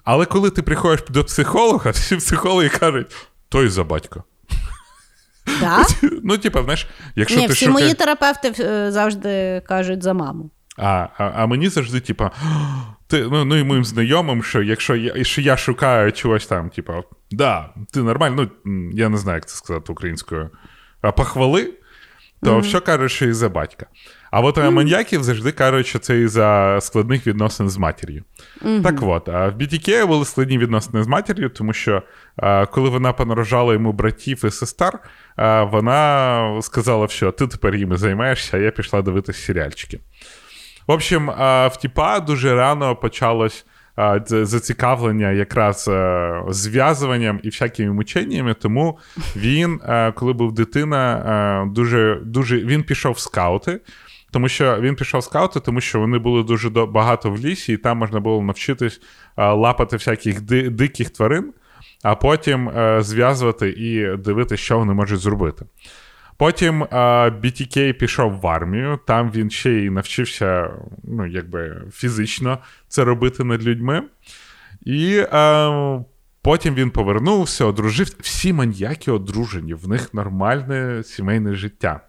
Але 0.05 0.27
коли 0.27 0.51
ти 0.51 0.63
приходиш 0.63 1.05
до 1.09 1.25
психолога, 1.25 1.91
всі 1.91 2.17
психологи 2.17 2.69
кажуть, 2.69 3.17
той 3.49 3.69
за 3.69 3.85
батько. 3.85 4.25
Да? 5.61 5.85
Ну, 6.23 6.39
типа, 6.39 6.63
знаєш, 6.63 6.87
якщо 7.17 7.41
Ні, 7.41 7.47
ти 7.47 7.53
всі 7.53 7.65
шукаєш... 7.65 7.83
мої 7.83 7.95
терапевти 7.95 8.55
е, 8.61 8.93
завжди 8.93 9.63
кажуть 9.67 10.03
за 10.03 10.15
маму. 10.15 10.51
А 10.77 11.09
а, 11.19 11.33
а 11.37 11.47
мені 11.47 11.69
завжди, 11.69 12.01
типа, 12.01 12.31
ти, 13.15 13.29
ну, 13.31 13.45
ну 13.45 13.57
і 13.57 13.65
моїм 13.65 13.85
знайомим, 13.85 14.43
що 14.43 14.63
якщо 14.63 14.97
я 14.97 15.25
що 15.25 15.41
я 15.41 15.57
шукаю 15.57 16.13
чогось 16.13 16.47
там, 16.47 16.71
типа, 16.71 17.03
да, 17.31 17.71
ти 17.93 18.03
нормально, 18.03 18.51
ну 18.65 18.91
я 18.93 19.09
не 19.09 19.17
знаю, 19.17 19.37
як 19.37 19.49
це 19.49 19.57
сказати 19.57 19.93
українською, 19.93 20.51
а 21.03 21.13
похвали, 21.13 21.75
то 22.43 22.63
що 22.63 22.81
кажуть, 22.81 23.11
що 23.11 23.27
із-за 23.27 23.49
батька. 23.49 23.87
А 24.31 24.41
от 24.41 24.59
mm. 24.59 24.71
маньяків 24.71 25.23
завжди 25.23 25.53
кажуть, 25.53 25.87
що 25.87 25.99
це 25.99 26.21
із-за 26.21 26.79
складних 26.81 27.27
відносин 27.27 27.71
з 27.71 27.77
матір'ю. 27.77 28.25
Mm-hmm. 28.63 28.83
Так 28.83 29.03
от, 29.03 29.29
а 29.29 29.49
в 29.49 29.57
BTK 29.57 30.07
були 30.07 30.25
складні 30.25 30.59
відносини 30.59 31.03
з 31.03 31.07
матір'ю, 31.07 31.49
тому 31.49 31.73
що 31.73 32.03
а, 32.37 32.67
коли 32.67 32.89
вона 32.89 33.13
понарожала 33.13 33.73
йому 33.73 33.93
братів 33.93 34.45
і 34.45 34.51
сестер, 34.51 34.99
а, 35.37 35.65
вона 35.65 36.63
сказала, 36.63 37.09
що 37.09 37.33
ти 37.33 37.47
тепер 37.47 37.75
їми 37.75 37.97
займаєшся, 37.97 38.57
а 38.57 38.61
я 38.61 38.71
пішла 38.71 39.03
дивитися 39.03 39.43
серіальчики. 39.43 40.01
В 40.87 40.93
общем, 40.93 41.27
в 41.27 41.73
Тіпа 41.81 42.21
дуже 42.21 42.55
рано 42.55 42.97
почалось 42.97 43.67
зацікавлення 44.29 45.33
якраз 45.33 45.89
е, 45.89 46.43
зв'язуванням 46.49 47.41
і 47.43 47.49
всякими 47.49 47.93
мученнями. 47.93 48.55
Тому 48.55 48.99
він, 49.37 49.81
е, 49.85 50.13
коли 50.13 50.33
був 50.33 50.53
дитина, 50.53 51.17
е, 51.67 51.71
дуже 51.75 52.21
дуже 52.25 52.57
він 52.57 52.83
пішов 52.83 53.13
в 53.13 53.19
скаути. 53.19 53.81
Тому 54.31 54.49
що 54.49 54.81
він 54.81 54.95
пішов 54.95 55.21
в 55.21 55.25
скаути, 55.25 55.61
тому 55.61 55.81
що 55.81 56.01
вони 56.01 56.19
були 56.19 56.43
дуже 56.43 56.71
багато 56.71 57.31
в 57.31 57.39
лісі, 57.39 57.73
і 57.73 57.77
там 57.77 57.99
можна 57.99 58.21
було 58.21 58.43
навчитись 58.43 59.01
лапати 59.37 59.97
всяких 59.97 60.41
диких 60.71 61.11
тварин, 61.11 61.53
а 62.03 62.15
потім 62.15 62.71
зв'язувати 62.99 63.71
і 63.71 64.17
дивитися, 64.17 64.63
що 64.63 64.79
вони 64.79 64.95
можуть 64.95 65.21
зробити. 65.21 65.65
Потім 66.37 66.85
BTK 66.85 67.93
пішов 67.93 68.41
в 68.41 68.47
армію, 68.47 68.99
там 69.07 69.31
він 69.31 69.51
ще 69.51 69.71
й 69.71 69.91
навчився 69.91 70.71
ну, 71.05 71.27
якби 71.27 71.83
фізично 71.93 72.59
це 72.89 73.05
робити 73.05 73.45
над 73.45 73.65
людьми. 73.65 74.03
І 74.85 75.25
а, 75.33 75.99
потім 76.43 76.75
він 76.75 76.91
повернувся, 76.91 77.65
одружився. 77.65 78.17
Всі 78.21 78.53
маньяки 78.53 79.11
одружені, 79.11 79.75
в 79.75 79.89
них 79.89 80.15
нормальне 80.15 81.03
сімейне 81.05 81.55
життя. 81.55 82.01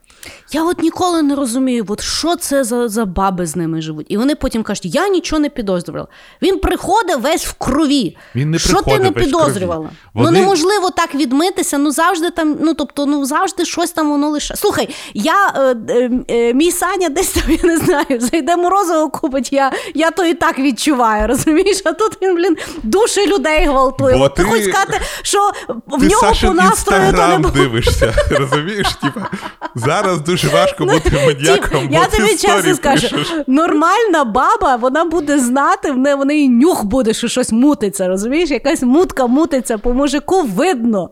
Я 0.52 0.64
от 0.64 0.80
ніколи 0.80 1.22
не 1.22 1.36
розумію, 1.36 1.86
от 1.88 2.02
що 2.02 2.36
це 2.36 2.64
за 2.64 2.88
за 2.88 3.06
баби 3.06 3.46
з 3.46 3.56
ними 3.56 3.82
живуть. 3.82 4.06
І 4.10 4.18
вони 4.18 4.36
потім 4.36 4.64
кажуть, 4.64 4.86
я 4.86 5.08
нічого 5.08 5.40
не 5.40 5.50
підозрювала. 5.50 6.08
Він 6.42 6.60
приходить 6.60 7.18
весь 7.18 7.46
в 7.46 7.54
крові. 7.54 8.18
Він 8.36 8.52
не 8.52 8.60
Що 8.60 8.82
ти 8.82 9.00
не 9.00 9.12
підозрювала? 9.12 9.90
Ну, 9.92 10.24
вони... 10.24 10.32
Ну 10.32 10.40
неможливо 10.40 10.90
так 10.90 11.16
відмитися. 11.16 11.78
Ну 11.78 11.92
завжди 11.92 12.30
там, 12.30 12.58
ну 12.62 12.74
тобто, 12.74 13.06
ну 13.06 13.26
завжди 13.26 13.66
щось 13.66 13.92
там 13.92 14.10
воно 14.10 14.30
лише. 14.30 14.56
Слухай, 14.56 14.96
я 15.14 15.54
е, 15.56 15.76
е, 15.90 16.10
е, 16.30 16.54
мій 16.54 16.72
Саня 16.72 17.10
десь 17.10 17.30
там, 17.30 17.44
я 17.64 17.70
не 17.70 17.78
знаю, 17.78 18.20
зайде 18.20 18.56
морозиво 18.56 19.10
купить, 19.10 19.54
я 19.54 19.72
я 19.94 20.12
то 20.12 20.26
і 20.26 20.34
так 20.34 20.60
відчуваю, 20.60 21.28
розумієш? 21.36 21.82
А 21.86 21.92
тут 21.92 22.18
він, 22.22 22.36
блін, 22.36 22.58
душі 22.84 23.28
людей 23.28 23.66
гвалтує. 23.66 24.18
Бо 24.18 24.30
ти, 24.30 24.44
ти 24.44 24.50
хочеш 24.50 24.66
сказати, 24.66 25.02
що 25.22 25.52
в 25.88 26.00
ти, 26.00 26.08
нього 26.08 26.22
Саша, 26.22 26.48
по 26.48 26.54
настрою 26.54 27.14
то 27.14 27.28
не 27.28 27.38
було. 27.38 27.54
дивишся, 27.54 28.14
розумієш? 28.32 28.88
Типа, 29.02 29.30
зараз 29.76 30.05
дуже 30.26 30.50
важко 30.50 30.86
бути 30.86 31.12
маньяком. 31.26 31.88
Я 31.92 32.06
тобі 32.06 32.30
чесно 32.30 32.76
скажу, 32.76 33.08
нормальна 33.48 34.24
баба, 34.24 34.76
вона 34.76 35.06
буде 35.06 35.40
знати, 35.40 35.92
в 35.92 35.98
неї, 35.98 36.16
неї 36.26 36.50
нюх 36.50 36.84
буде, 36.84 37.14
що 37.14 37.28
щось 37.28 37.52
мутиться. 37.52 38.08
Розумієш? 38.08 38.50
Якась 38.50 38.82
мутка 38.82 39.28
мутиться, 39.28 39.78
по 39.78 39.94
мужику 39.94 40.42
видно. 40.42 41.10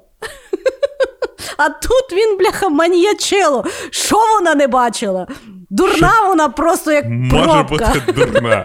А 1.57 1.69
тут 1.69 2.13
він, 2.13 2.37
бляха, 2.37 2.69
маніячило. 2.69 3.65
Що 3.89 4.17
вона 4.39 4.55
не 4.55 4.67
бачила? 4.67 5.27
Дурна 5.69 6.11
що? 6.11 6.27
вона 6.27 6.49
просто 6.49 6.91
як 6.91 7.05
Може 7.09 7.63
бути 7.63 8.03
дурна. 8.15 8.63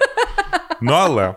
Ну, 0.81 0.93
але. 0.93 1.35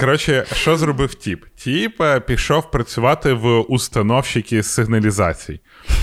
Коротше, 0.00 0.44
що 0.52 0.76
зробив 0.76 1.14
Тіп? 1.14 1.44
Тіп 1.56 2.00
е, 2.00 2.20
пішов 2.20 2.70
працювати 2.70 3.32
в 3.32 3.60
установщики 3.60 4.62
сигналізацій. 4.62 5.60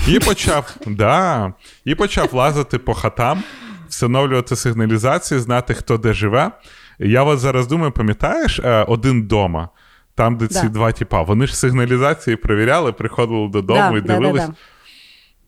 І 0.08 0.18
почав 0.18 0.76
да, 0.86 1.52
і 1.84 1.94
почав 1.94 2.34
лазити 2.34 2.78
по 2.78 2.94
хатам, 2.94 3.42
встановлювати 3.88 4.56
сигналізації, 4.56 5.40
знати, 5.40 5.74
хто 5.74 5.98
де 5.98 6.12
живе. 6.12 6.50
Я 6.98 7.22
от 7.22 7.38
зараз 7.38 7.66
думаю, 7.66 7.92
пам'ятаєш 7.92 8.58
е, 8.58 8.84
один 8.88 9.26
дома, 9.26 9.68
там, 10.14 10.36
де 10.36 10.46
ці 10.46 10.62
да. 10.62 10.68
два 10.68 10.92
тіпа, 10.92 11.22
вони 11.22 11.46
ж 11.46 11.56
сигналізації 11.56 12.36
перевіряли, 12.36 12.92
приходили 12.92 13.48
додому 13.48 13.92
да, 13.92 13.98
і 13.98 14.00
дивились. 14.00 14.46
Да, 14.46 14.54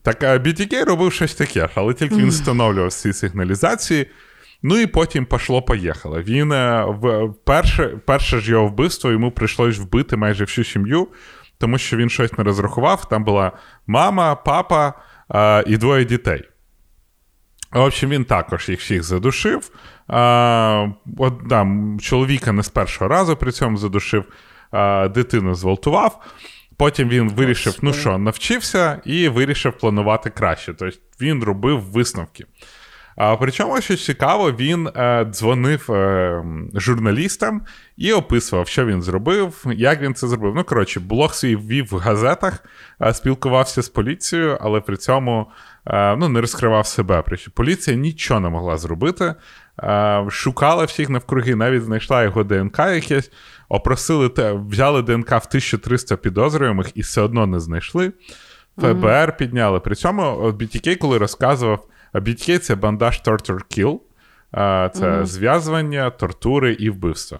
так 0.01 0.23
BTK 0.23 0.85
робив 0.85 1.13
щось 1.13 1.35
таке, 1.35 1.69
але 1.75 1.93
тільки 1.93 2.15
він 2.15 2.29
встановлював 2.29 2.93
ці 2.93 3.13
сигналізації. 3.13 4.07
Ну 4.61 4.77
і 4.77 4.87
потім 4.87 5.25
пошло-поїхало. 5.25 6.21
Він 6.21 6.51
е, 6.51 6.85
в 6.87 7.33
перше, 7.43 7.83
перше 8.05 8.39
ж 8.39 8.51
його 8.51 8.67
вбивство 8.67 9.11
йому 9.11 9.31
прийшлось 9.31 9.77
вбити 9.77 10.17
майже 10.17 10.43
всю 10.43 10.65
сім'ю, 10.65 11.07
тому 11.57 11.77
що 11.77 11.97
він 11.97 12.09
щось 12.09 12.37
не 12.37 12.43
розрахував. 12.43 13.09
Там 13.09 13.23
була 13.23 13.51
мама, 13.87 14.35
папа 14.35 14.93
а, 15.29 15.63
і 15.67 15.77
двоє 15.77 16.05
дітей. 16.05 16.43
В 17.71 17.79
общем, 17.79 18.09
він 18.09 18.25
також 18.25 18.69
їх 18.69 18.79
всіх 18.79 19.03
задушив. 19.03 19.71
А, 20.07 20.87
от, 21.17 21.33
да, 21.45 21.67
Чоловіка 22.01 22.51
не 22.51 22.63
з 22.63 22.69
першого 22.69 23.07
разу 23.09 23.35
при 23.35 23.51
цьому 23.51 23.77
задушив, 23.77 24.25
а, 24.71 25.07
дитину 25.07 25.55
зґвалтував. 25.55 26.21
Потім 26.77 27.09
він 27.09 27.29
вирішив, 27.29 27.77
ну 27.81 27.93
що, 27.93 28.17
навчився 28.17 29.01
і 29.05 29.29
вирішив 29.29 29.77
планувати 29.77 30.29
краще. 30.29 30.73
Тобто 30.73 30.97
він 31.21 31.43
робив 31.43 31.81
висновки. 31.81 32.45
А 33.19 33.35
Причому, 33.35 33.81
що 33.81 33.95
цікаво, 33.95 34.51
він 34.51 34.87
е, 34.87 35.25
дзвонив 35.31 35.91
е, 35.91 36.43
журналістам 36.73 37.61
і 37.97 38.13
описував, 38.13 38.67
що 38.67 38.85
він 38.85 39.01
зробив, 39.01 39.65
як 39.75 40.01
він 40.01 40.13
це 40.13 40.27
зробив. 40.27 40.55
Ну, 40.55 40.63
коротше, 40.63 40.99
блог 40.99 41.33
свій 41.33 41.55
ввів 41.55 41.87
в 41.91 41.97
газетах, 41.97 42.63
е, 43.01 43.13
спілкувався 43.13 43.81
з 43.81 43.89
поліцією, 43.89 44.57
але 44.61 44.81
при 44.81 44.97
цьому 44.97 45.47
е, 45.85 46.15
ну, 46.15 46.29
не 46.29 46.41
розкривав 46.41 46.87
себе. 46.87 47.23
Поліція 47.53 47.97
нічого 47.97 48.39
не 48.39 48.49
могла 48.49 48.77
зробити. 48.77 49.35
Е, 49.83 50.25
шукала 50.29 50.85
всіх 50.85 51.09
навкруги, 51.09 51.55
навіть 51.55 51.83
знайшла 51.83 52.23
його 52.23 52.43
ДНК 52.43 52.79
якесь, 52.79 53.31
опросили 53.69 54.29
те, 54.29 54.53
взяли 54.53 55.01
ДНК 55.01 55.31
в 55.31 55.47
1300 55.47 56.17
підозрюваних 56.17 56.91
і 56.95 57.01
все 57.01 57.21
одно 57.21 57.47
не 57.47 57.59
знайшли. 57.59 58.11
ФБР 58.77 59.05
mm-hmm. 59.05 59.37
підняли. 59.37 59.79
При 59.79 59.95
цьому 59.95 60.21
BTK, 60.51 60.95
коли 60.95 61.17
розказував. 61.17 61.85
BTK– 62.13 62.57
це 62.59 62.75
бандаж 62.75 63.21
Torture 63.25 63.77
Kill, 63.77 63.99
це 64.93 65.05
mm-hmm. 65.05 65.25
зв'язування, 65.25 66.09
тортури 66.09 66.73
і 66.73 66.89
вбивства. 66.89 67.39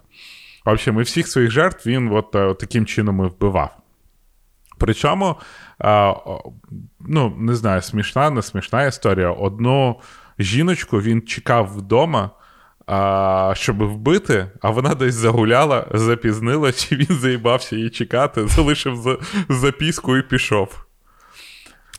В 0.66 0.70
общем, 0.70 1.00
і 1.00 1.04
всіх 1.04 1.28
своїх 1.28 1.52
жертв 1.52 1.90
він 1.90 2.12
от, 2.12 2.36
от 2.36 2.58
таким 2.58 2.86
чином 2.86 3.26
і 3.26 3.28
вбивав. 3.28 3.78
Причому, 4.78 5.36
ну, 7.00 7.36
не 7.38 7.56
знаю, 7.56 7.82
смішна, 7.82 8.30
не 8.30 8.42
смішна 8.42 8.86
історія. 8.86 9.32
Одну 9.32 10.00
жіночку 10.40 11.02
він 11.02 11.22
чекав 11.22 11.78
вдома, 11.78 12.30
щоб 13.54 13.84
вбити, 13.84 14.52
а 14.62 14.70
вона 14.70 14.96
десь 14.96 15.16
загуляла, 15.16 15.88
запізнила, 15.94 16.72
чи 16.72 16.96
він 16.96 17.18
заїбався 17.20 17.76
її 17.76 17.90
чекати, 17.90 18.48
залишив 18.48 19.20
записку 19.50 20.18
і 20.18 20.22
пішов. 20.22 20.86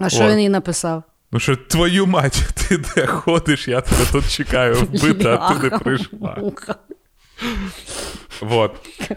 А 0.01 0.09
що 0.09 0.29
він 0.29 0.41
їй 0.41 0.49
написав? 0.49 1.03
Ну 1.33 1.41
що, 1.41 1.57
твою 1.57 2.07
мать, 2.07 2.45
ти 2.55 2.79
де 2.79 3.07
ходиш, 3.07 3.69
я 3.69 3.81
тебе 3.81 4.05
тут 4.13 4.31
чекаю 4.31 4.75
вбити, 4.93 5.29
а 5.29 5.55
ти 5.55 5.71
не 5.71 5.79
прийшла. 5.79 6.43
Вот. 8.41 8.73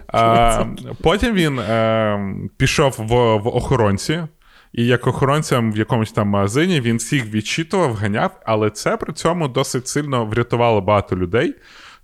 А, 0.08 0.66
Потім 1.02 1.36
він 1.36 1.60
а, 1.60 1.64
е, 1.64 2.36
пішов 2.58 2.96
в, 2.98 3.38
в 3.38 3.48
охоронці, 3.48 4.24
і 4.74 4.86
як 4.86 5.08
охоронцям 5.08 5.74
в 5.74 5.78
якомусь 5.78 6.12
там 6.12 6.28
магазині 6.28 6.82
він 6.82 6.98
всіх 6.98 7.26
відчитував, 7.26 7.94
ганяв, 7.94 8.42
але 8.46 8.70
це 8.70 8.98
при 8.98 9.14
цьому 9.14 9.48
досить 9.48 9.88
сильно 9.88 10.26
врятувало 10.26 10.82
багато 10.82 11.16
людей, 11.16 11.56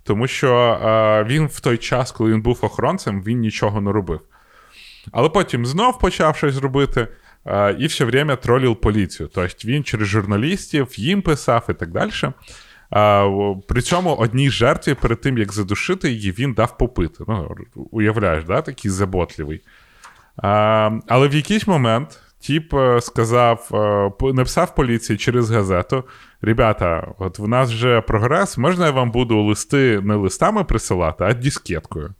тому 0.04 0.26
що 0.26 0.54
а, 0.54 1.24
він 1.24 1.46
в 1.46 1.60
той 1.60 1.78
час, 1.78 2.12
коли 2.12 2.32
він 2.32 2.42
був 2.42 2.58
охоронцем, 2.62 3.22
він 3.22 3.38
нічого 3.38 3.80
не 3.80 3.92
робив. 3.92 4.20
Але 5.12 5.28
потім 5.28 5.66
знов 5.66 5.98
почав 5.98 6.36
щось 6.36 6.56
робити 6.56 7.08
і 7.78 7.86
все 7.86 8.04
время 8.04 8.36
тролів 8.36 8.76
поліцію. 8.76 9.30
Тобто 9.34 9.68
він 9.68 9.84
через 9.84 10.08
журналістів 10.08 10.88
їм 10.96 11.22
писав 11.22 11.66
і 11.68 11.72
так 11.74 11.90
далі. 11.90 12.12
При 13.68 13.82
цьому 13.82 14.14
одній 14.14 14.50
жертві 14.50 14.94
перед 14.94 15.20
тим, 15.20 15.38
як 15.38 15.52
задушити 15.52 16.10
її, 16.10 16.32
він 16.32 16.52
дав 16.52 16.78
попити. 16.78 17.24
Ну, 17.28 17.56
Уявляєш, 17.74 18.44
да? 18.44 18.62
такий 18.62 18.90
заботливий. 18.90 19.62
Але 21.06 21.28
в 21.28 21.34
якийсь 21.34 21.66
момент 21.66 22.20
тіп 22.40 22.74
е, 22.74 23.00
сказав, 23.00 23.68
е, 24.22 24.32
написав 24.32 24.74
поліції 24.74 25.18
через 25.18 25.50
газету: 25.50 26.04
Ребята, 26.42 27.14
от 27.18 27.38
в 27.38 27.48
нас 27.48 27.70
вже 27.70 28.00
прогрес, 28.00 28.58
можна 28.58 28.86
я 28.86 28.90
вам 28.90 29.10
буду 29.10 29.42
листи 29.42 30.00
не 30.00 30.14
листами 30.14 30.64
присилати, 30.64 31.24
а 31.24 31.34
дискеткою. 31.34 32.14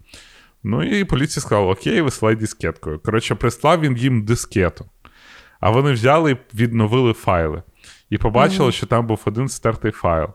Ну 0.62 0.82
і 0.82 1.04
поліція 1.04 1.42
сказала: 1.42 1.72
Окей, 1.72 2.00
висилай 2.00 2.36
дискеткою. 2.36 2.98
Коротше, 2.98 3.34
прислав 3.34 3.80
він 3.80 3.96
їм 3.96 4.24
дискету. 4.24 4.84
А 5.60 5.70
вони 5.70 5.92
взяли 5.92 6.30
і 6.32 6.36
відновили 6.54 7.12
файли. 7.12 7.62
І 8.10 8.18
побачили, 8.18 8.68
mm-hmm. 8.68 8.72
що 8.72 8.86
там 8.86 9.06
був 9.06 9.20
один 9.24 9.48
стертий 9.48 9.90
файл. 9.92 10.28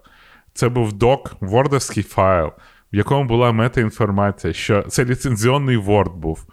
Це 0.53 0.69
був 0.69 0.93
док, 0.93 1.35
вордовський 1.39 2.03
файл, 2.03 2.51
в 2.93 2.95
якому 2.95 3.25
була 3.25 3.51
метаінформація, 3.51 4.53
що 4.53 4.81
це 4.81 5.05
ліцензіонний 5.05 5.77
Word 5.77 6.15
був. 6.15 6.45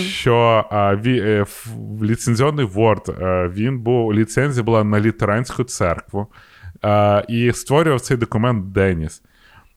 що 0.00 0.66
а, 0.70 0.94
ві, 0.96 1.20
е, 1.20 1.46
ліцензіонний 2.02 2.66
Word 2.66 3.24
е, 3.24 3.48
він 3.48 3.78
був 3.78 4.14
ліцензія 4.14 4.64
була 4.64 4.84
на 4.84 5.00
літеранську 5.00 5.64
церкву. 5.64 6.26
А, 6.82 7.22
і 7.28 7.52
створював 7.52 8.00
цей 8.00 8.16
документ 8.16 8.72
Деніс. 8.72 9.22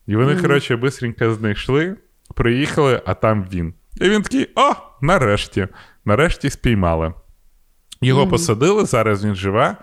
І 0.08 0.16
вони, 0.16 0.34
mm-hmm. 0.34 0.42
коротше, 0.42 0.76
бистренько 0.76 1.34
знайшли, 1.34 1.96
приїхали, 2.36 3.02
а 3.06 3.14
там 3.14 3.48
він. 3.54 3.74
І 4.02 4.10
він 4.10 4.22
такий: 4.22 4.50
о, 4.56 4.74
нарешті, 5.02 5.68
нарешті 6.06 6.50
спіймали. 6.50 7.14
Його 8.02 8.24
mm-hmm. 8.24 8.30
посадили, 8.30 8.86
зараз 8.86 9.26
він 9.26 9.36
живе, 9.36 9.76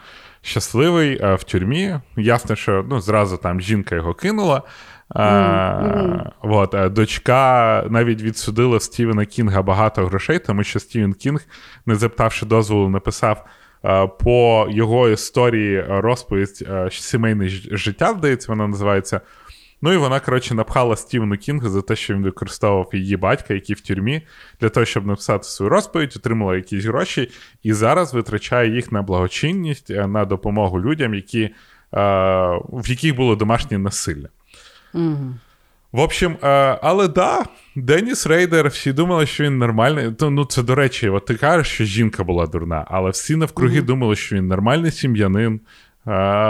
щасливий 0.42 1.16
в 1.16 1.44
тюрмі. 1.44 2.00
Ясно, 2.16 2.56
що 2.56 2.84
ну, 2.88 3.00
зразу 3.00 3.36
там 3.36 3.60
жінка 3.60 3.94
його 3.94 4.14
кинула. 4.14 4.62
Mm-hmm. 5.10 6.30
от, 6.42 6.92
Дочка 6.92 7.84
навіть 7.90 8.22
відсудила 8.22 8.80
Стівена 8.80 9.24
Кінга 9.24 9.62
багато 9.62 10.06
грошей, 10.06 10.38
тому 10.38 10.64
що 10.64 10.80
Стівен 10.80 11.12
Кінг, 11.12 11.40
не 11.86 11.94
запитавши 11.94 12.46
дозволу, 12.46 12.88
написав 12.88 13.46
по 14.20 14.66
його 14.70 15.08
історії 15.08 15.84
розповідь 15.88 16.68
сімейне 16.90 17.48
життя, 17.48 18.14
здається, 18.18 18.52
вона 18.52 18.66
називається. 18.66 19.20
Ну 19.82 19.92
і 19.92 19.96
вона, 19.96 20.20
коротше, 20.20 20.54
напхала 20.54 20.96
Стівену 20.96 21.36
Кінгу 21.36 21.68
за 21.68 21.82
те, 21.82 21.96
що 21.96 22.14
він 22.14 22.22
використовував 22.22 22.90
її 22.92 23.16
батька, 23.16 23.54
який 23.54 23.76
в 23.76 23.80
тюрмі, 23.80 24.22
для 24.60 24.68
того, 24.68 24.86
щоб 24.86 25.06
написати 25.06 25.44
свою 25.44 25.70
розповідь, 25.70 26.12
отримала 26.16 26.56
якісь 26.56 26.84
гроші, 26.84 27.30
і 27.62 27.72
зараз 27.72 28.14
витрачає 28.14 28.74
їх 28.74 28.92
на 28.92 29.02
благочинність, 29.02 29.90
е, 29.90 30.06
на 30.06 30.24
допомогу 30.24 30.80
людям, 30.80 31.14
які, 31.14 31.50
в 31.92 32.84
яких 32.88 33.16
було 33.16 33.36
домашнє 33.36 33.78
насилля. 33.78 34.28
Угу. 34.94 35.34
В 35.92 36.00
общем, 36.00 36.36
е, 36.42 36.78
але 36.82 37.08
да, 37.08 37.44
Деніс 37.76 38.26
Рейдер, 38.26 38.68
всі 38.68 38.92
думали, 38.92 39.26
що 39.26 39.44
він 39.44 39.58
нормальний. 39.58 40.12
Ну, 40.20 40.44
це 40.44 40.62
до 40.62 40.74
речі, 40.74 41.08
от 41.08 41.24
ти 41.24 41.34
кажеш, 41.34 41.68
що 41.68 41.84
жінка 41.84 42.24
була 42.24 42.46
дурна, 42.46 42.84
але 42.88 43.10
всі 43.10 43.36
навкруги 43.36 43.80
mm 43.80 43.84
думали, 43.84 44.16
що 44.16 44.36
він 44.36 44.46
нормальний 44.46 44.90
сім'янин, 44.90 45.54
е, 45.54 45.60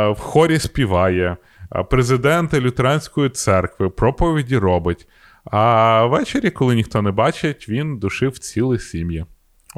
в 0.08 0.16
хорі 0.18 0.58
співає, 0.58 1.36
е, 1.74 1.84
президент 1.84 2.54
лютеранської 2.54 3.30
церкви, 3.30 3.88
проповіді 3.88 4.58
робить. 4.58 5.08
А 5.44 6.04
ввечері, 6.04 6.50
коли 6.50 6.74
ніхто 6.74 7.02
не 7.02 7.10
бачить, 7.10 7.68
він 7.68 7.98
душив 7.98 8.38
цілі 8.38 8.78
сім'ї. 8.78 9.24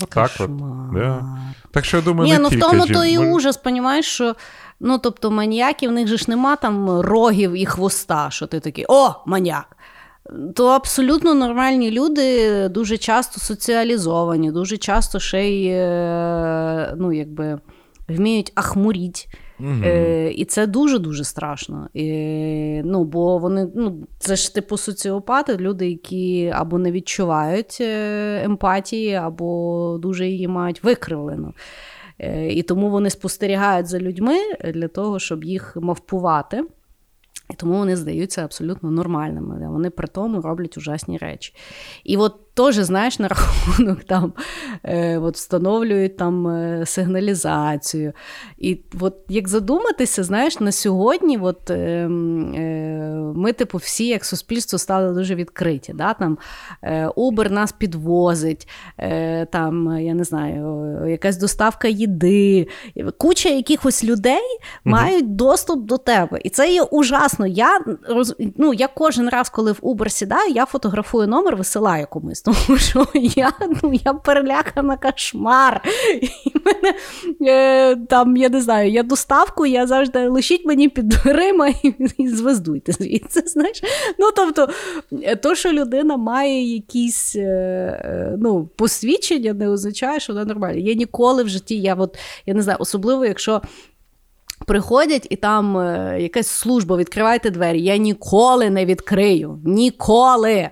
Отак 0.02 0.30
от. 0.40 0.50
Да. 0.94 1.24
Так 1.70 1.84
що 1.84 1.96
я 1.96 2.02
думаю, 2.02 2.26
Ні, 2.26 2.32
не 2.32 2.38
ну 2.38 2.48
тільки 2.48 2.66
в 2.66 2.70
тому 2.70 2.86
жін... 2.86 2.94
то 2.94 3.04
і 3.04 3.18
ужас, 3.18 3.56
понімаєш, 3.56 4.06
що 4.06 4.34
Ну, 4.80 4.98
тобто, 4.98 5.30
маніяки, 5.30 5.88
в 5.88 5.92
них 5.92 6.08
же 6.08 6.16
ж 6.16 6.24
нема 6.28 6.56
там 6.56 7.00
рогів 7.00 7.52
і 7.52 7.66
хвоста, 7.66 8.30
що 8.30 8.46
ти 8.46 8.60
такий 8.60 8.84
о, 8.88 9.10
маніяк. 9.26 9.76
То 10.54 10.66
абсолютно 10.66 11.34
нормальні 11.34 11.90
люди 11.90 12.68
дуже 12.68 12.98
часто 12.98 13.40
соціалізовані, 13.40 14.52
дуже 14.52 14.76
часто 14.76 15.20
ще 15.20 15.48
й 15.48 15.68
е, 15.68 16.94
ну, 16.98 17.12
якби, 17.12 17.60
вміють 18.08 18.52
ахмуріть. 18.54 19.28
Угу. 19.60 19.84
Е, 19.84 20.30
І 20.32 20.44
це 20.44 20.66
дуже-дуже 20.66 21.24
страшно. 21.24 21.88
І, 21.94 22.82
ну, 22.84 23.04
Бо 23.04 23.38
вони, 23.38 23.68
ну, 23.74 24.06
це 24.18 24.36
ж 24.36 24.54
типу 24.54 24.76
соціопати, 24.76 25.56
люди, 25.56 25.90
які 25.90 26.52
або 26.54 26.78
не 26.78 26.92
відчувають 26.92 27.78
е, 27.80 28.42
емпатії, 28.44 29.14
або 29.14 29.98
дуже 30.02 30.28
її 30.28 30.48
мають 30.48 30.84
викривлену. 30.84 31.54
Е, 32.18 32.52
і 32.52 32.62
тому 32.62 32.90
вони 32.90 33.10
спостерігають 33.10 33.86
за 33.86 33.98
людьми 33.98 34.38
для 34.74 34.88
того, 34.88 35.18
щоб 35.18 35.44
їх 35.44 35.76
мавпувати. 35.80 36.64
І 37.50 37.54
тому 37.54 37.78
вони 37.78 37.96
здаються 37.96 38.44
абсолютно 38.44 38.90
нормальними. 38.90 39.68
Вони 39.70 39.90
при 39.90 40.08
тому 40.08 40.40
роблять 40.40 40.76
ужасні 40.76 41.18
речі. 41.18 41.54
І 42.04 42.16
от 42.16 42.34
теж, 42.54 42.74
знаєш, 42.74 43.18
на 43.18 43.28
рахунок 43.28 44.04
там 44.04 44.32
е, 44.84 45.18
от 45.18 45.34
встановлюють 45.34 46.16
там 46.16 46.48
е, 46.48 46.86
сигналізацію. 46.86 48.12
І 48.58 48.80
от 49.00 49.16
як 49.28 49.48
задуматися, 49.48 50.24
знаєш, 50.24 50.60
на 50.60 50.72
сьогодні 50.72 51.38
от, 51.38 51.70
е, 51.70 51.74
е, 51.74 52.08
ми, 53.34 53.52
типу, 53.52 53.78
всі, 53.78 54.06
як 54.06 54.24
суспільство, 54.24 54.78
стали 54.78 55.14
дуже 55.14 55.34
відкриті. 55.34 55.90
Да? 55.94 56.14
Там 56.14 56.38
е, 56.82 57.08
Uber 57.08 57.50
нас 57.50 57.72
підвозить, 57.72 58.68
е, 58.98 59.46
там, 59.46 59.98
я 60.00 60.14
не 60.14 60.24
знаю, 60.24 60.96
якась 61.08 61.36
доставка 61.36 61.88
їди. 61.88 62.68
Куча 63.18 63.48
якихось 63.48 64.04
людей 64.04 64.58
мають 64.84 65.36
доступ 65.36 65.84
до 65.84 65.98
тебе. 65.98 66.40
І 66.44 66.50
це 66.50 66.72
є 66.72 66.82
ужасно. 66.82 67.46
Я 67.46 67.80
ну, 68.56 68.74
я 68.74 68.88
кожен 68.88 69.28
раз, 69.28 69.48
коли 69.48 69.72
в 69.72 69.78
Uber 69.82 70.08
сідаю, 70.08 70.52
я 70.52 70.66
фотографую 70.66 71.28
номер, 71.28 71.56
висилаю 71.56 72.06
комусь 72.10 72.39
тому 72.42 72.78
що 72.78 73.06
я 73.14 73.52
ну, 73.82 73.92
я 74.04 74.14
перелякана 74.14 74.96
кошмар. 74.96 75.82
І 76.20 76.52
мене 76.64 76.94
е, 77.42 77.96
там, 77.96 78.36
я 78.36 78.48
не 78.48 78.60
знаю, 78.60 78.90
я 78.90 79.02
доставку, 79.02 79.66
я 79.66 79.86
завжди 79.86 80.28
лишіть 80.28 80.66
мені 80.66 80.88
під 80.88 81.08
дверима 81.08 81.68
і, 81.68 81.94
і 82.18 82.28
звездуйте 82.28 82.92
звідси. 82.92 83.40
знаєш. 83.46 83.82
Ну, 84.18 84.30
тобто, 84.36 84.68
то, 85.42 85.54
що 85.54 85.72
людина 85.72 86.16
має 86.16 86.74
якісь 86.74 87.36
е, 87.36 87.40
е, 87.40 88.36
ну, 88.38 88.68
посвідчення, 88.76 89.52
не 89.52 89.68
означає, 89.68 90.20
що 90.20 90.32
вона 90.32 90.44
нормальна. 90.44 90.78
Я 90.80 90.94
ніколи 90.94 91.42
в 91.42 91.48
житті, 91.48 91.80
я 91.80 91.94
от, 91.94 92.18
я 92.46 92.54
не 92.54 92.62
знаю, 92.62 92.76
особливо, 92.80 93.26
якщо. 93.26 93.62
Приходять 94.66 95.26
і 95.30 95.36
там 95.36 95.78
е, 95.78 96.18
якась 96.20 96.46
служба, 96.46 96.96
відкривайте 96.96 97.50
двері. 97.50 97.82
Я 97.82 97.96
ніколи 97.96 98.70
не 98.70 98.84
відкрию. 98.84 99.60
Ніколи. 99.64 100.70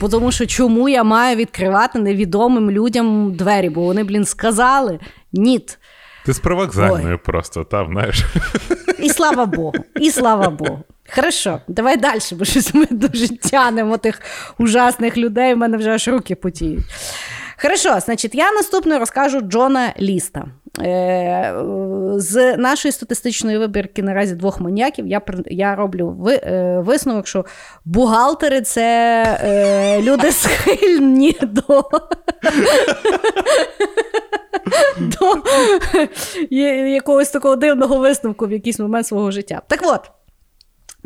Бо 0.00 0.08
тому 0.08 0.32
що 0.32 0.46
чому 0.46 0.88
я 0.88 1.04
маю 1.04 1.36
відкривати 1.36 1.98
невідомим 1.98 2.70
людям 2.70 3.34
двері? 3.34 3.70
Бо 3.70 3.80
вони, 3.80 4.04
блін, 4.04 4.24
сказали 4.24 4.98
ніт. 5.32 5.78
Ти 6.26 6.32
з 6.32 6.38
провокзальною 6.38 7.18
просто, 7.18 7.64
там, 7.64 7.86
знаєш. 7.92 8.24
І 8.98 9.08
слава 9.08 9.46
Богу, 9.46 9.74
і 10.00 10.10
слава 10.10 10.50
Богу. 10.50 10.78
Хорошо, 11.14 11.60
давай 11.68 11.96
далі, 11.96 12.20
бо 12.32 12.44
щось 12.44 12.74
ми 12.74 12.86
дуже 12.90 13.36
тянемо 13.38 13.98
тих 13.98 14.20
ужасних 14.58 15.16
людей, 15.16 15.54
в 15.54 15.56
мене 15.56 15.76
вже 15.76 15.90
аж 15.90 16.08
руки 16.08 16.34
потіють. 16.34 16.84
Хорошо, 17.62 18.00
значить, 18.00 18.34
я 18.34 18.52
наступно 18.52 18.98
розкажу 18.98 19.40
Джона 19.40 19.94
Ліста. 20.00 20.44
Е, 20.80 21.54
з 22.16 22.56
нашої 22.56 22.92
статистичної 22.92 23.58
вибірки 23.58 24.02
наразі 24.02 24.34
двох 24.34 24.60
маніяків 24.60 25.06
я 25.06 25.22
я 25.46 25.74
роблю 25.74 26.28
е, 26.28 26.78
висновок, 26.84 27.26
що 27.26 27.44
бухгалтери 27.84 28.62
це 28.62 29.22
е, 29.44 30.02
люди 30.02 30.32
схильні 30.32 31.36
до. 31.42 31.84
До 34.98 35.42
якогось 36.88 37.30
такого 37.30 37.56
дивного 37.56 37.98
висновку 37.98 38.46
в 38.46 38.52
якийсь 38.52 38.78
момент 38.78 39.06
свого 39.06 39.30
життя. 39.30 39.62
Так 39.68 39.80
от, 39.82 40.10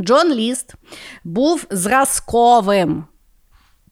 Джон 0.00 0.32
Ліст 0.32 0.74
був 1.24 1.66
зразковим 1.70 3.04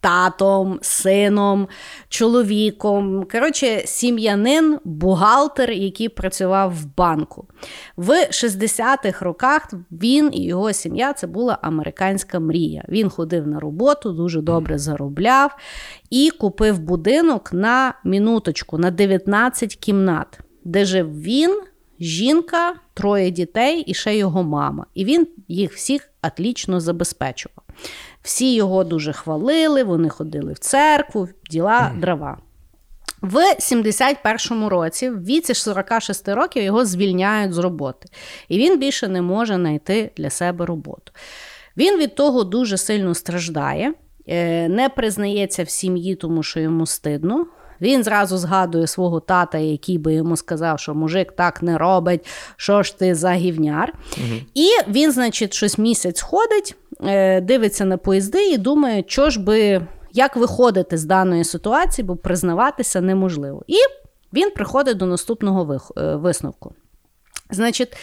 татом, 0.04 0.78
сином, 0.82 1.68
чоловіком. 2.08 3.26
Коротше, 3.32 3.82
сім'янин, 3.86 4.78
бухгалтер, 4.84 5.70
який 5.70 6.08
працював 6.08 6.74
в 6.74 6.96
банку. 6.96 7.48
В 7.96 8.10
60-х 8.10 9.24
роках 9.24 9.72
він 9.90 10.30
і 10.32 10.44
його 10.44 10.72
сім'я 10.72 11.12
це 11.12 11.26
була 11.26 11.58
американська 11.62 12.40
мрія. 12.40 12.84
Він 12.88 13.08
ходив 13.08 13.46
на 13.46 13.60
роботу, 13.60 14.12
дуже 14.12 14.40
добре 14.40 14.78
заробляв 14.78 15.56
і 16.10 16.30
купив 16.30 16.78
будинок 16.78 17.52
на 17.52 17.94
мінуточку, 18.04 18.78
на 18.78 18.90
19 18.90 19.76
кімнат, 19.76 20.38
де 20.64 20.84
жив 20.84 21.22
він. 21.22 21.60
Жінка, 22.00 22.74
троє 22.94 23.30
дітей 23.30 23.80
і 23.80 23.94
ще 23.94 24.16
його 24.16 24.42
мама. 24.42 24.86
І 24.94 25.04
він 25.04 25.26
їх 25.48 25.72
всіх 25.72 26.08
атлічно 26.20 26.80
забезпечував. 26.80 27.63
Всі 28.24 28.54
його 28.54 28.84
дуже 28.84 29.12
хвалили, 29.12 29.84
вони 29.84 30.08
ходили 30.08 30.52
в 30.52 30.58
церкву, 30.58 31.28
діла 31.50 31.92
дрова. 31.98 32.38
В 33.20 33.36
71-му 33.36 34.68
році, 34.68 35.10
в 35.10 35.24
віці 35.24 35.54
46 35.54 36.28
років, 36.28 36.62
його 36.62 36.84
звільняють 36.84 37.52
з 37.52 37.58
роботи, 37.58 38.08
і 38.48 38.58
він 38.58 38.78
більше 38.78 39.08
не 39.08 39.22
може 39.22 39.54
знайти 39.54 40.10
для 40.16 40.30
себе 40.30 40.66
роботу. 40.66 41.12
Він 41.76 41.98
від 41.98 42.14
того 42.14 42.44
дуже 42.44 42.76
сильно 42.76 43.14
страждає, 43.14 43.94
е, 44.26 44.68
не 44.68 44.88
признається 44.88 45.62
в 45.62 45.70
сім'ї, 45.70 46.14
тому 46.14 46.42
що 46.42 46.60
йому 46.60 46.86
стидно. 46.86 47.46
Він 47.80 48.04
зразу 48.04 48.38
згадує 48.38 48.86
свого 48.86 49.20
тата, 49.20 49.58
який 49.58 49.98
би 49.98 50.14
йому 50.14 50.36
сказав, 50.36 50.80
що 50.80 50.94
мужик 50.94 51.32
так 51.32 51.62
не 51.62 51.78
робить, 51.78 52.26
що 52.56 52.82
ж 52.82 52.98
ти 52.98 53.14
за 53.14 53.32
гівняр. 53.32 53.92
Угу. 54.16 54.40
І 54.54 54.68
він, 54.88 55.12
значить, 55.12 55.54
щось 55.54 55.78
місяць 55.78 56.20
ходить, 56.20 56.76
дивиться 57.42 57.84
на 57.84 57.96
поїзди 57.96 58.46
і 58.46 58.58
думає, 58.58 59.04
що 59.06 59.30
ж 59.30 59.40
би, 59.40 59.86
як 60.12 60.36
виходити 60.36 60.98
з 60.98 61.04
даної 61.04 61.44
ситуації, 61.44 62.04
бо 62.04 62.16
признаватися 62.16 63.00
неможливо. 63.00 63.62
І 63.66 63.76
він 64.32 64.50
приходить 64.50 64.96
до 64.96 65.06
наступного 65.06 65.80
е, 65.96 66.16
висновку. 66.16 66.74
Значить, 67.50 67.96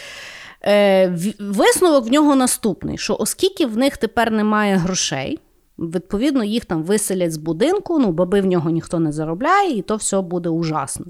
е, 0.64 1.16
висновок 1.40 2.06
в 2.06 2.12
нього 2.12 2.36
наступний: 2.36 2.98
що 2.98 3.18
оскільки 3.20 3.66
в 3.66 3.78
них 3.78 3.98
тепер 3.98 4.32
немає 4.32 4.76
грошей 4.76 5.40
відповідно, 5.82 6.44
їх 6.44 6.66
там 6.66 6.84
виселять 6.84 7.32
з 7.32 7.38
будинку, 7.38 8.00
ну, 8.00 8.12
баби 8.12 8.42
в 8.42 8.46
нього 8.46 8.70
ніхто 8.70 9.00
не 9.00 9.12
заробляє, 9.12 9.78
і 9.78 9.82
то 9.82 9.96
все 9.96 10.22
буде 10.22 10.50
ужасно. 10.50 11.06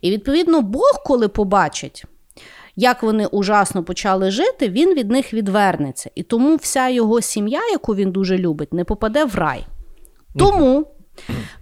І 0.00 0.10
відповідно, 0.10 0.60
Бог, 0.60 1.02
коли 1.04 1.28
побачить, 1.28 2.04
як 2.76 3.02
вони 3.02 3.26
ужасно 3.26 3.84
почали 3.84 4.30
жити, 4.30 4.68
він 4.68 4.94
від 4.94 5.10
них 5.10 5.34
відвернеться. 5.34 6.10
І 6.14 6.22
тому 6.22 6.56
вся 6.56 6.88
його 6.88 7.20
сім'я, 7.20 7.60
яку 7.72 7.94
він 7.94 8.10
дуже 8.12 8.38
любить, 8.38 8.72
не 8.72 8.84
попаде 8.84 9.24
в 9.24 9.34
рай. 9.34 9.66
Тому 10.38 10.86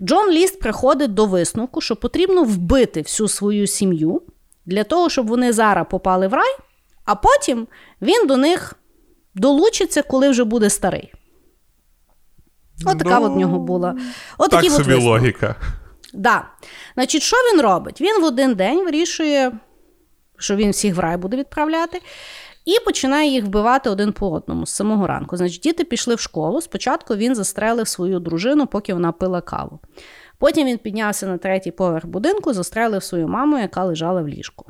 Джон 0.02 0.30
Ліст 0.30 0.60
приходить 0.60 1.14
до 1.14 1.26
висновку, 1.26 1.80
що 1.80 1.96
потрібно 1.96 2.44
вбити 2.44 3.02
всю 3.02 3.28
свою 3.28 3.66
сім'ю 3.66 4.22
для 4.66 4.84
того, 4.84 5.08
щоб 5.08 5.26
вони 5.26 5.52
зараз 5.52 5.86
попали 5.90 6.28
в 6.28 6.34
рай, 6.34 6.56
а 7.04 7.14
потім 7.14 7.66
він 8.02 8.26
до 8.26 8.36
них 8.36 8.74
долучиться, 9.34 10.02
коли 10.02 10.30
вже 10.30 10.44
буде 10.44 10.70
старий. 10.70 11.12
От 12.86 12.98
така 12.98 13.20
Ну, 13.20 13.26
от 13.26 13.32
в 13.32 13.36
нього 13.36 13.58
була. 13.58 13.96
От 14.38 14.50
Так 14.50 14.60
такі 14.60 14.66
от 14.72 14.76
собі 14.76 14.94
висновки. 14.94 15.08
логіка. 15.10 15.54
Да. 16.14 16.44
Значить, 16.94 17.22
що 17.22 17.36
він 17.36 17.60
робить? 17.60 18.00
Він 18.00 18.20
в 18.20 18.24
один 18.24 18.54
день 18.54 18.84
вирішує, 18.84 19.52
що 20.40 20.56
він 20.56 20.70
всіх 20.70 20.96
в 20.96 20.98
рай 20.98 21.16
буде 21.16 21.36
відправляти, 21.36 22.00
і 22.64 22.84
починає 22.84 23.30
їх 23.30 23.44
вбивати 23.44 23.90
один 23.90 24.12
по 24.12 24.30
одному 24.30 24.66
з 24.66 24.70
самого 24.70 25.06
ранку. 25.06 25.36
Значить, 25.36 25.62
діти 25.62 25.84
пішли 25.84 26.14
в 26.14 26.20
школу. 26.20 26.60
Спочатку 26.60 27.16
він 27.16 27.34
застрелив 27.34 27.88
свою 27.88 28.20
дружину, 28.20 28.66
поки 28.66 28.94
вона 28.94 29.12
пила 29.12 29.40
каву. 29.40 29.80
Потім 30.38 30.66
він 30.66 30.78
піднявся 30.78 31.26
на 31.26 31.38
третій 31.38 31.70
поверх 31.70 32.06
будинку, 32.06 32.52
застрелив 32.52 33.02
свою 33.02 33.28
маму, 33.28 33.58
яка 33.58 33.84
лежала 33.84 34.22
в 34.22 34.28
ліжку. 34.28 34.66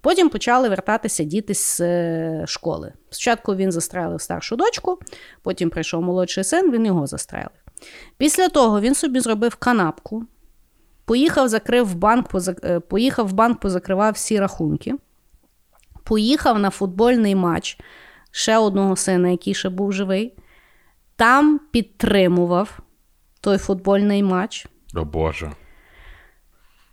Потім 0.00 0.28
почали 0.28 0.68
вертатися 0.68 1.24
діти 1.24 1.54
з 1.54 1.80
е, 1.80 2.44
школи. 2.46 2.92
Спочатку 3.10 3.54
він 3.54 3.72
застрелив 3.72 4.20
старшу 4.20 4.56
дочку, 4.56 4.98
потім 5.42 5.70
прийшов 5.70 6.02
молодший 6.02 6.44
син, 6.44 6.72
він 6.72 6.86
його 6.86 7.06
застрелив. 7.06 7.50
Після 8.16 8.48
того 8.48 8.80
він 8.80 8.94
собі 8.94 9.20
зробив 9.20 9.54
канапку, 9.54 10.26
Поїхав, 11.04 11.48
закрив 11.48 11.94
банк, 11.94 12.26
е, 12.64 12.80
поїхав 12.80 13.28
в 13.28 13.32
банк, 13.32 13.60
позакривав 13.60 14.12
всі 14.12 14.40
рахунки. 14.40 14.94
Поїхав 16.04 16.58
на 16.58 16.70
футбольний 16.70 17.34
матч 17.34 17.78
ще 18.30 18.58
одного 18.58 18.96
сина, 18.96 19.28
який 19.28 19.54
ще 19.54 19.68
був 19.68 19.92
живий. 19.92 20.32
Там 21.16 21.60
підтримував 21.70 22.78
той 23.40 23.58
футбольний 23.58 24.22
матч. 24.22 24.66
О 24.94 25.04
Боже. 25.04 25.52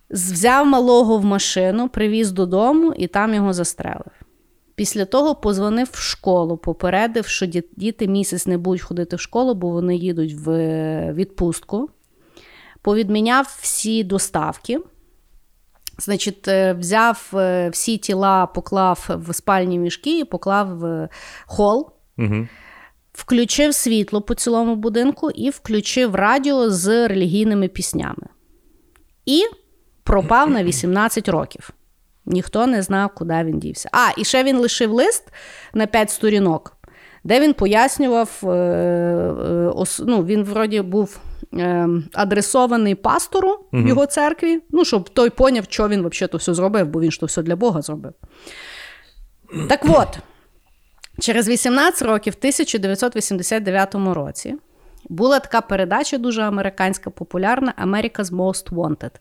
Взяв 0.09 0.65
малого 0.67 1.17
в 1.17 1.25
машину, 1.25 1.89
привіз 1.89 2.31
додому 2.31 2.93
і 2.93 3.07
там 3.07 3.33
його 3.33 3.53
застрелив. 3.53 4.11
Після 4.75 5.05
того 5.05 5.35
позвонив 5.35 5.89
в 5.91 5.97
школу, 5.97 6.57
попередив, 6.57 7.25
що 7.27 7.45
діти 7.77 8.07
місяць 8.07 8.47
не 8.47 8.57
будуть 8.57 8.81
ходити 8.81 9.15
в 9.15 9.19
школу, 9.19 9.53
бо 9.53 9.69
вони 9.69 9.95
їдуть 9.95 10.33
в 10.33 10.49
е, 10.49 11.13
відпустку. 11.13 11.89
Повідміняв 12.81 13.57
всі 13.61 14.03
доставки. 14.03 14.79
Значить, 16.01 16.47
е, 16.47 16.73
взяв 16.73 17.31
е, 17.33 17.69
всі 17.69 17.97
тіла, 17.97 18.45
поклав 18.45 19.09
в 19.09 19.33
спальні 19.33 19.79
мішки 19.79 20.25
поклав 20.25 20.77
в 20.77 21.09
хол. 21.45 21.91
Угу. 22.17 22.47
Включив 23.13 23.73
світло 23.73 24.21
по 24.21 24.33
цілому 24.35 24.75
будинку 24.75 25.31
і 25.31 25.49
включив 25.49 26.15
радіо 26.15 26.69
з 26.69 27.07
релігійними 27.07 27.67
піснями. 27.67 28.27
І 29.25 29.43
пропав 30.03 30.49
на 30.49 30.63
18 30.63 31.29
років. 31.29 31.69
Ніхто 32.25 32.67
не 32.67 32.81
знав, 32.81 33.09
куди 33.15 33.43
він 33.43 33.59
дівся. 33.59 33.89
А, 33.91 34.11
і 34.17 34.23
ще 34.23 34.43
він 34.43 34.57
лишив 34.57 34.91
лист 34.91 35.23
на 35.73 35.87
5 35.87 36.09
сторінок, 36.09 36.77
де 37.23 37.39
він 37.39 37.53
пояснював, 37.53 38.41
е, 38.43 38.47
е, 38.47 39.73
ну, 39.99 40.25
він 40.25 40.43
вроді 40.43 40.81
був 40.81 41.19
е, 41.53 41.87
адресований 42.13 42.95
пастору 42.95 43.59
в 43.73 43.87
його 43.87 44.05
церкві, 44.05 44.59
ну, 44.71 44.85
щоб 44.85 45.09
той 45.09 45.29
поняв, 45.29 45.65
що 45.69 45.87
він 45.87 46.07
взагалі 46.09 46.31
то 46.31 46.37
все 46.37 46.53
зробив, 46.53 46.87
бо 46.87 47.01
він 47.01 47.11
ж 47.11 47.19
то 47.19 47.25
все 47.25 47.41
для 47.41 47.55
Бога 47.55 47.81
зробив. 47.81 48.13
Так 49.69 49.81
от, 49.89 50.17
Через 51.19 51.49
18 51.49 52.01
років, 52.07 52.33
в 52.33 52.37
1989 52.39 53.95
році, 53.95 54.55
була 55.09 55.39
така 55.39 55.61
передача 55.61 56.17
дуже 56.17 56.41
американська, 56.41 57.09
популярна 57.09 57.73
America's 57.85 58.31
Most 58.35 58.69
Wanted, 58.69 59.11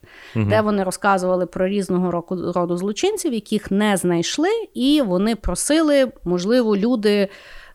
де 0.49 0.61
вони 0.61 0.83
розказували 0.83 1.45
про 1.45 1.67
різного 1.67 2.11
року- 2.11 2.51
роду 2.55 2.77
злочинців, 2.77 3.33
яких 3.33 3.71
не 3.71 3.97
знайшли, 3.97 4.49
і 4.73 5.01
вони 5.01 5.35
просили, 5.35 6.11
можливо, 6.23 6.77
люди 6.77 7.27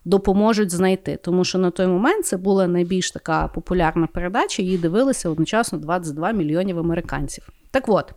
допоможуть 0.07 0.71
знайти. 0.71 1.19
Тому 1.23 1.45
що 1.45 1.59
на 1.59 1.71
той 1.71 1.87
момент 1.87 2.27
це 2.27 2.37
була 2.37 2.67
найбільш 2.67 3.11
така 3.11 3.49
популярна 3.49 4.07
передача, 4.07 4.63
її 4.63 4.79
дивилися 4.79 5.29
одночасно 5.31 5.79
22 5.79 6.33
мільйонів 6.33 6.79
американців. 6.79 7.49
Так 7.71 7.89
от. 7.89 8.13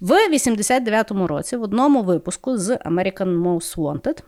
В 0.00 0.10
89-му 0.10 1.26
році 1.26 1.56
в 1.56 1.62
одному 1.62 2.02
випуску 2.02 2.56
з 2.56 2.76
American 2.76 3.42
Most 3.42 3.76
Wanted 3.76 4.22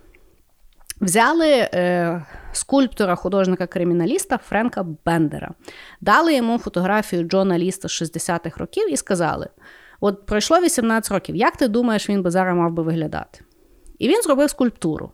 Взяли 1.01 1.49
е, 1.49 2.27
скульптора, 2.53 3.15
художника-криміналіста 3.15 4.39
Френка 4.39 4.87
Бендера, 5.07 5.51
дали 6.01 6.35
йому 6.35 6.59
фотографію 6.59 7.23
Джона 7.23 7.59
Ліста 7.59 7.89
з 7.89 8.03
60-х 8.03 8.61
років 8.61 8.93
і 8.93 8.97
сказали: 8.97 9.49
от 10.01 10.27
пройшло 10.27 10.61
18 10.61 11.13
років, 11.13 11.37
як 11.37 11.57
ти 11.57 11.69
думаєш, 11.69 12.11
він 12.11 12.23
би 12.23 12.31
зараз 12.31 12.57
мав 12.57 12.73
би 12.73 12.83
виглядати? 12.83 13.41
І 13.99 14.09
він 14.09 14.23
зробив 14.23 14.51
скульптуру, 14.51 15.13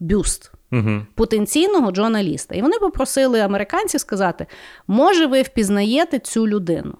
бюст 0.00 0.52
Угу. 0.72 1.06
потенційного 1.14 1.92
Джона 1.92 2.22
Ліста. 2.22 2.54
І 2.54 2.62
вони 2.62 2.78
попросили 2.78 3.40
американців 3.40 4.00
сказати: 4.00 4.46
може, 4.86 5.26
ви 5.26 5.42
впізнаєте 5.42 6.18
цю 6.18 6.48
людину? 6.48 6.94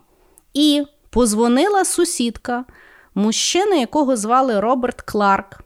І 0.54 0.82
позвонила 1.10 1.84
сусідка, 1.84 2.64
мужчина, 3.14 3.76
якого 3.76 4.16
звали 4.16 4.60
Роберт 4.60 5.00
Кларк, 5.00 5.60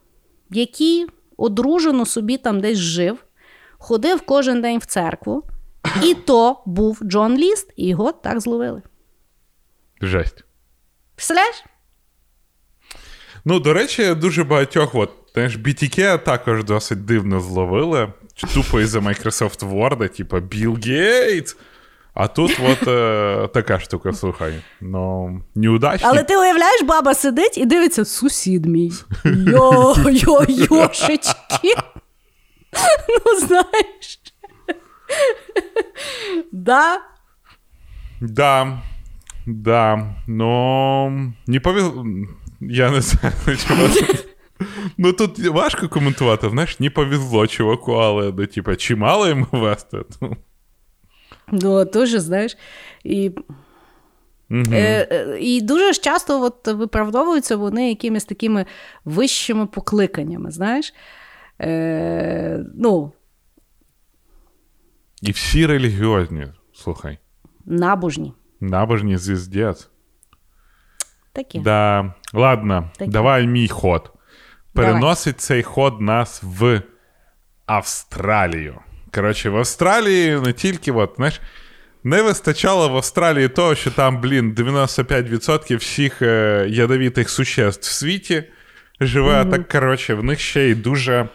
який 0.50 1.07
одружено 1.36 2.07
собі 2.07 2.36
там 2.36 2.61
десь 2.61 2.78
жив, 2.78 3.24
ходив 3.78 4.20
кожен 4.20 4.62
день 4.62 4.78
в 4.78 4.84
церкву, 4.86 5.42
і 6.02 6.14
то 6.14 6.62
був 6.66 7.00
Джон 7.02 7.36
Ліст, 7.36 7.72
і 7.76 7.88
його 7.88 8.12
так 8.12 8.40
зловили. 8.40 8.82
Жесть. 10.00 10.44
Представляєш? 11.14 11.64
Ну, 13.44 13.61
до 13.61 13.72
речі, 13.72 14.14
дуже 14.14 14.44
багатьох, 14.44 14.94
от, 14.94 15.11
знаєш, 15.37 15.59
BTK 15.59 16.24
також 16.24 16.64
досить 16.64 17.05
дивно 17.05 17.41
зловили. 17.41 18.12
Тупо 18.55 18.80
із-за 18.80 18.99
Microsoft 18.99 19.59
Word, 19.59 20.16
типа 20.16 20.41
Білл 20.41 20.78
Гейтс. 20.84 21.57
А 22.14 22.28
тут 22.28 22.61
от 22.70 22.89
е, 22.89 23.49
така 23.55 23.80
штука, 23.80 24.12
слухай. 24.12 24.55
Ну, 24.80 25.41
неудачник. 25.55 26.11
Але 26.11 26.22
ти 26.22 26.37
уявляєш, 26.37 26.82
баба 26.82 27.14
сидить 27.14 27.59
і 27.59 27.66
дивиться, 27.66 28.05
сусід 28.05 28.66
мій. 28.66 28.93
Йо-йо-йошечки. 29.24 31.72
Ну, 33.09 33.41
знаєш. 33.47 34.20
Да. 36.53 37.01
Да. 38.20 38.78
Да. 39.47 40.14
Ну, 40.26 41.32
не 41.47 41.61
повезло. 41.61 42.07
Я 42.61 42.91
не 42.91 43.01
знаю, 43.01 43.34
чому. 43.68 43.89
Ну 44.98 45.12
тут 45.12 45.38
важко 45.38 45.88
коментувати, 45.88 46.50
знаєш, 46.50 46.80
не 46.80 46.90
повезло 46.90 47.46
чуваку, 47.46 47.92
але 47.92 48.32
ну, 48.38 48.46
типа, 48.46 48.76
чи 48.76 48.96
мало 48.96 49.28
йому 49.28 49.46
вести? 49.52 49.98
Ну, 50.20 50.36
Ну, 51.52 51.84
дуже, 51.84 52.20
знаєш. 52.20 52.57
І, 53.04 53.30
мгм. 54.48 54.72
е, 54.74 55.09
е, 55.11 55.38
і 55.40 55.61
дуже 55.61 55.92
ж 55.92 56.00
часто 56.00 56.42
от 56.42 56.68
виправдовуються 56.68 57.57
вони 57.57 57.88
якимись 57.88 58.24
такими 58.24 58.66
вищими 59.04 59.66
покликаннями, 59.66 60.50
знаєш. 60.50 60.94
Е, 61.61 62.64
ну, 62.74 63.12
І 65.22 65.30
всі 65.32 65.66
релігіозні, 65.66 66.46
слухай, 66.74 67.18
набожні. 67.64 68.32
набожні 68.61 69.16
звіздець. 69.16 69.88
Такі. 71.32 71.59
Да. 71.59 72.14
Ладно, 72.32 72.90
Таке. 72.98 73.11
давай 73.11 73.46
мій 73.46 73.68
ход. 73.68 74.12
Давай. 74.76 74.92
Переносить 74.92 75.40
цей 75.40 75.62
ход 75.62 76.00
нас 76.00 76.42
в 76.42 76.80
Австралію. 77.66 78.74
Коротше, 79.14 79.50
в 79.50 79.56
Австралії 79.56 80.40
не 80.40 80.52
тільки, 80.52 80.92
от, 80.92 81.12
знаєш, 81.16 81.40
не 82.04 82.22
вистачало 82.22 82.88
в 82.88 82.96
Австралії 82.96 83.48
того, 83.48 83.74
що 83.74 83.90
там, 83.90 84.20
блін, 84.20 84.54
95% 84.54 85.76
всіх 85.76 86.22
е, 86.22 86.66
ядовитих 86.68 87.30
существ 87.30 87.82
в 87.90 87.92
світі 87.92 88.44
живе. 89.00 89.34
А 89.34 89.44
так, 89.44 89.68
коротше, 89.68 90.14
в 90.14 90.24
них 90.24 90.40
ще 90.40 90.62
й 90.68 90.74
дуже. 90.74 91.28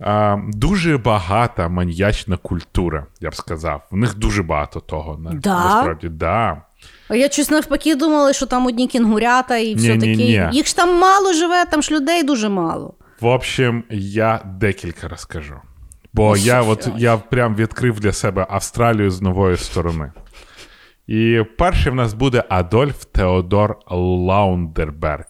А, 0.00 0.36
дуже 0.48 0.98
багата 0.98 1.68
маньячна 1.68 2.36
культура, 2.36 3.06
я 3.20 3.30
б 3.30 3.34
сказав. 3.34 3.86
В 3.90 3.96
них 3.96 4.14
дуже 4.18 4.42
багато 4.42 4.80
того. 4.80 5.18
на- 5.18 5.30
Да? 5.30 5.64
Насправді, 5.64 6.08
да. 6.08 6.62
А 7.08 7.16
я 7.16 7.30
щось 7.30 7.50
навпаки 7.50 7.94
думала, 7.94 8.32
що 8.32 8.46
там 8.46 8.66
одні 8.66 8.86
кінгурята 8.88 9.56
і 9.56 9.74
все 9.74 9.94
таке. 9.98 10.50
Їх 10.52 10.66
ж 10.66 10.76
там 10.76 10.98
мало 10.98 11.32
живе, 11.32 11.64
там 11.64 11.82
ж 11.82 11.94
людей 11.94 12.22
дуже 12.22 12.48
мало. 12.48 12.94
В 13.20 13.26
общем, 13.26 13.84
я 13.90 14.40
декілька 14.44 15.08
розкажу. 15.08 15.54
Бо 16.12 16.36
я 16.36 16.62
от 16.62 16.88
я 16.96 17.16
прям 17.16 17.54
відкрив 17.56 18.00
для 18.00 18.12
себе 18.12 18.46
Австралію 18.50 19.10
з 19.10 19.22
нової 19.22 19.56
сторони. 19.56 20.12
І 21.06 21.42
перший 21.58 21.92
в 21.92 21.94
нас 21.94 22.14
буде 22.14 22.44
Адольф 22.48 23.04
Теодор 23.04 23.78
Лаундерберг. 23.90 25.24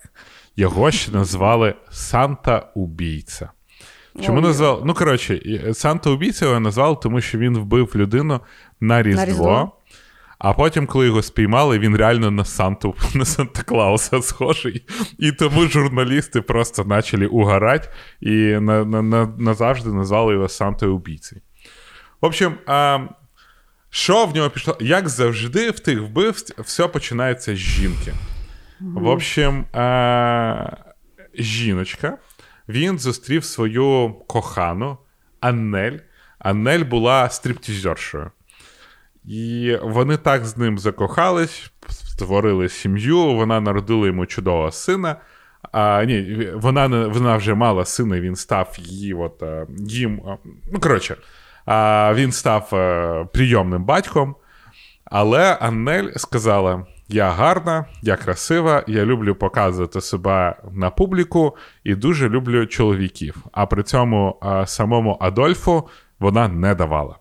Його 0.57 0.91
ще 0.91 1.13
назвали 1.13 1.75
Санта 1.91 2.71
Убійця. 2.75 3.51
Чому 4.23 4.41
назвали? 4.41 4.83
Ну, 4.85 4.95
коротше, 4.95 5.41
Санта 5.75 6.11
Убійця 6.11 6.45
його 6.47 6.61
назвали, 6.61 6.97
тому 7.03 7.21
що 7.21 7.39
він 7.39 7.59
вбив 7.59 7.93
людину 7.97 8.41
на 8.81 9.03
Різдво. 9.03 9.21
На 9.21 9.27
Різдво. 9.27 9.73
А 10.39 10.53
потім, 10.53 10.87
коли 10.87 11.07
його 11.07 11.23
спіймали, 11.23 11.79
він 11.79 11.97
реально 11.97 12.31
на 12.31 12.45
Санту, 12.45 12.95
на 13.15 13.25
Санта 13.25 13.63
Клауса 13.63 14.23
схожий. 14.23 14.87
І 15.19 15.33
тому 15.33 15.67
журналісти 15.67 16.43
просто 16.43 16.85
почали 16.85 17.27
угорати 17.27 17.89
і 18.21 18.31
на, 18.61 18.85
на, 18.85 19.03
на, 19.03 19.27
назавжди 19.39 19.91
назвали 19.91 20.35
його 20.35 20.49
Сантою 20.49 20.97
убійцею. 20.97 21.43
В 22.21 22.27
общем, 22.27 22.55
а, 22.67 22.99
що 23.91 24.27
в 24.27 24.35
нього 24.35 24.51
пішло? 24.51 24.77
Як 24.81 25.09
завжди, 25.09 25.71
в 25.71 25.81
тих 25.81 26.01
вбивств 26.01 26.63
все 26.63 26.89
починається 26.89 27.55
з 27.55 27.59
жінки. 27.59 28.13
В 28.81 29.07
общем, 29.07 29.65
а, 29.73 30.77
жіночка, 31.35 32.19
він 32.69 32.99
зустрів 32.99 33.45
свою 33.45 34.15
кохану 34.27 34.99
Аннель. 35.41 35.99
Аннель 36.39 36.85
була 36.85 37.31
стриптізершою. 37.31 38.31
І 39.29 39.77
вони 39.83 40.17
так 40.17 40.45
з 40.45 40.57
ним 40.57 40.79
закохались, 40.79 41.71
створили 41.89 42.69
сім'ю, 42.69 43.35
вона 43.35 43.61
народила 43.61 44.07
йому 44.07 44.27
чудового 44.27 44.73
сина. 44.73 45.17
А, 45.73 46.05
Ні, 46.05 46.49
вона 46.55 46.87
вона 47.09 47.37
вже 47.37 47.55
мала 47.55 47.85
сина, 47.85 48.21
він 48.21 48.37
став 48.37 48.77
її 48.79 49.15
от, 49.15 49.43
е, 49.43 49.67
їм. 49.79 50.21
Е, 50.29 50.39
ну, 50.73 50.81
коротше, 50.81 51.17
а, 51.67 52.13
він 52.15 52.33
став 52.33 52.71
е, 52.73 53.27
прийомним 53.33 53.85
батьком. 53.85 54.35
Але 55.05 55.55
Аннель 55.55 56.11
сказала: 56.17 56.87
Я 57.09 57.31
гарна, 57.31 57.85
я 58.03 58.17
красива, 58.17 58.85
я 58.87 59.05
люблю 59.05 59.35
показувати 59.35 60.01
себе 60.01 60.57
на 60.73 60.91
публіку 60.91 61.57
і 61.85 61.95
дуже 61.95 62.29
люблю 62.29 62.67
чоловіків. 62.67 63.37
А 63.53 63.67
при 63.67 63.83
цьому 63.83 64.41
самому 64.67 65.17
Адольфу 65.21 65.89
вона 66.19 66.49
не 66.49 66.75
давала. 66.75 67.17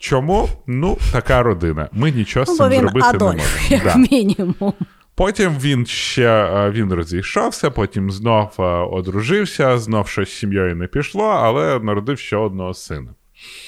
Чому? 0.00 0.48
Ну, 0.66 0.98
така 1.12 1.42
родина. 1.42 1.88
Ми 1.92 2.10
нічого 2.10 2.46
з 2.46 2.56
цим 2.56 2.70
зробити 2.70 3.06
Адольф, 3.06 3.36
не 3.36 3.42
можемо. 3.42 3.68
Як 3.68 3.84
да. 3.84 3.96
мінімум. 3.96 4.72
Потім 5.14 5.58
він 5.58 5.86
ще 5.86 6.26
е, 6.26 6.70
він 6.70 6.92
розійшовся, 6.92 7.70
потім 7.70 8.10
знов 8.10 8.54
е, 8.58 8.62
одружився, 8.62 9.78
знов 9.78 10.08
щось 10.08 10.28
з 10.28 10.38
сім'єю 10.38 10.76
не 10.76 10.86
пішло, 10.86 11.24
але 11.24 11.80
народив 11.80 12.18
ще 12.18 12.36
одного 12.36 12.74
сина. 12.74 13.14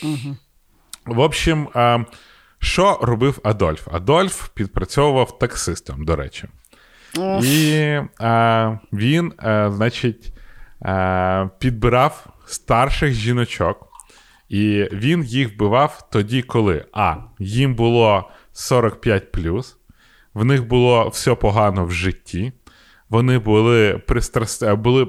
Угу. 0.03 0.37
В 1.07 1.19
общем, 1.19 1.69
е, 1.77 2.05
що 2.59 2.99
робив 3.03 3.39
Адольф? 3.43 3.89
Адольф 3.93 4.49
підпрацьовував 4.49 5.39
таксистом, 5.39 6.05
до 6.05 6.17
речі. 6.17 6.49
Ох. 7.19 7.45
І 7.45 8.01
він, 8.93 9.33
значить, 9.69 10.33
підбирав 11.59 12.27
старших 12.47 13.13
жіночок. 13.13 13.92
І 14.53 14.89
він 14.93 15.25
їх 15.25 15.55
вбивав 15.55 16.09
тоді, 16.11 16.43
коли 16.43 16.85
А. 16.93 17.17
Їм 17.39 17.75
було 17.75 18.31
45, 18.53 19.23
в 20.35 20.45
них 20.45 20.67
було 20.67 21.09
все 21.09 21.35
погано 21.35 21.85
в 21.85 21.91
житті, 21.91 22.53
вони 23.09 23.39
були 23.39 23.99
пристраст... 24.07 24.73
були 24.73 25.09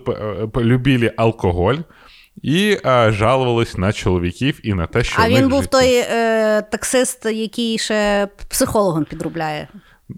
любили 0.58 1.14
алкоголь 1.18 1.76
і 2.42 2.78
а, 2.84 3.12
жалувались 3.12 3.78
на 3.78 3.94
чоловіків 3.94 4.60
і 4.64 4.74
на 4.74 4.88
те, 4.88 5.04
що. 5.04 5.22
А 5.22 5.28
в 5.28 5.30
них 5.32 5.42
він 5.42 5.50
був 5.50 5.62
житті. 5.62 5.72
той 5.72 5.96
е, 5.96 6.62
таксист, 6.62 7.26
який 7.26 7.78
ще 7.78 8.28
психологом 8.50 9.06
підробляє. 9.06 9.68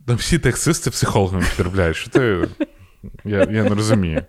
Всі 0.07 0.39
таксисти 0.39 0.89
психологом 0.89 1.43
підробляють. 1.55 1.97
Що 1.97 2.09
ти? 2.09 2.47
Я 3.23 3.39
я 3.39 3.63
не 3.63 3.69
розумію. 3.69 4.23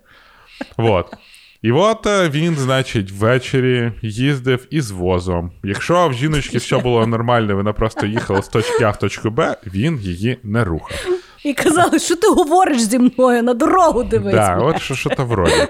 Вот. 0.77 1.13
І 1.61 1.71
от 1.71 2.07
е, 2.07 2.29
він, 2.29 2.55
значить, 2.55 3.11
ввечері 3.11 3.91
їздив 4.01 4.67
із 4.69 4.91
возом. 4.91 5.51
Якщо 5.63 6.07
в 6.07 6.13
жіночки 6.13 6.57
все 6.57 6.77
було 6.77 7.07
нормально, 7.07 7.55
вона 7.55 7.73
просто 7.73 8.05
їхала 8.05 8.41
з 8.41 8.47
точки 8.47 8.83
А 8.83 8.91
в 8.91 8.99
точку 8.99 9.29
Б, 9.29 9.55
він 9.73 9.99
її 9.99 10.37
не 10.43 10.63
рухав. 10.63 10.97
І 11.43 11.53
казали, 11.53 11.99
що 11.99 12.15
ти 12.15 12.27
говориш 12.27 12.81
зі 12.81 12.99
мною 12.99 13.43
на 13.43 13.53
дорогу 13.53 14.03
дивись. 14.03 14.35
Так, 14.35 14.61
от 14.61 14.81
що 14.81 14.95
що 14.95 15.09
то 15.09 15.25
вроді. 15.25 15.67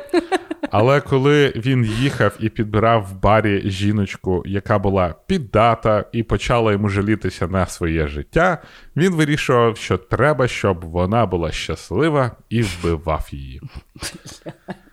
Але 0.71 1.01
коли 1.01 1.53
він 1.55 1.85
їхав 1.85 2.31
і 2.39 2.49
підбирав 2.49 3.07
в 3.11 3.21
барі 3.21 3.69
жіночку, 3.69 4.43
яка 4.45 4.79
була 4.79 5.15
піддата 5.27 6.05
і 6.11 6.23
почала 6.23 6.71
йому 6.71 6.89
жалітися 6.89 7.47
на 7.47 7.65
своє 7.65 8.07
життя, 8.07 8.57
він 8.95 9.15
вирішував, 9.15 9.77
що 9.77 9.97
треба, 9.97 10.47
щоб 10.47 10.85
вона 10.85 11.25
була 11.25 11.51
щаслива, 11.51 12.31
і 12.49 12.61
вбивав 12.61 13.27
її. 13.31 13.61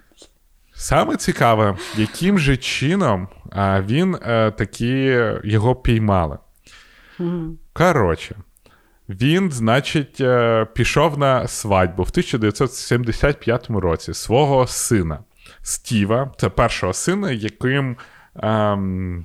Саме 0.84 1.16
цікаве, 1.16 1.76
яким 1.96 2.38
же 2.38 2.56
чином 2.56 3.28
а, 3.50 3.80
він 3.82 4.14
а, 4.14 4.30
е, 4.32 4.50
такі 4.50 5.20
його 5.44 5.74
піймали. 5.76 6.38
Коротше, 7.72 8.36
він, 9.08 9.50
значить, 9.50 10.20
е, 10.20 10.66
пішов 10.74 11.18
на 11.18 11.48
свадьбу 11.48 12.02
в 12.02 12.08
1975 12.08 13.70
році 13.70 14.14
свого 14.14 14.66
сина 14.66 15.18
Стіва, 15.62 16.32
це 16.36 16.48
першого 16.48 16.92
сина, 16.92 17.30
яким. 17.30 17.96
Ем, 18.36 19.24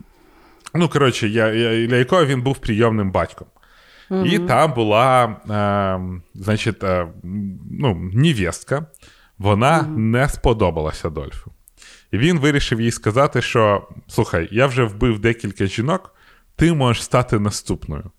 ну, 0.73 0.89
коротше, 0.89 1.27
я, 1.27 1.47
я, 1.47 1.87
для 1.87 1.95
якого 1.95 2.25
він 2.25 2.41
був 2.41 2.57
прийомним 2.57 3.11
батьком. 3.11 3.47
Mm-hmm. 4.09 4.25
І 4.25 4.39
там 4.39 4.73
була, 4.73 5.37
ем, 5.49 6.23
значить, 6.33 6.83
е, 6.83 7.07
ну, 7.71 8.11
невістка, 8.13 8.85
вона 9.39 9.79
mm-hmm. 9.79 9.97
не 9.97 10.29
сподобалася 10.29 11.07
Адольфу. 11.07 11.51
І 12.11 12.17
він 12.17 12.39
вирішив 12.39 12.81
їй 12.81 12.91
сказати, 12.91 13.41
що 13.41 13.87
слухай, 14.07 14.47
я 14.51 14.67
вже 14.67 14.83
вбив 14.83 15.19
декілька 15.19 15.65
жінок, 15.65 16.15
ти 16.55 16.73
можеш 16.73 17.03
стати 17.03 17.39
наступною. 17.39 18.11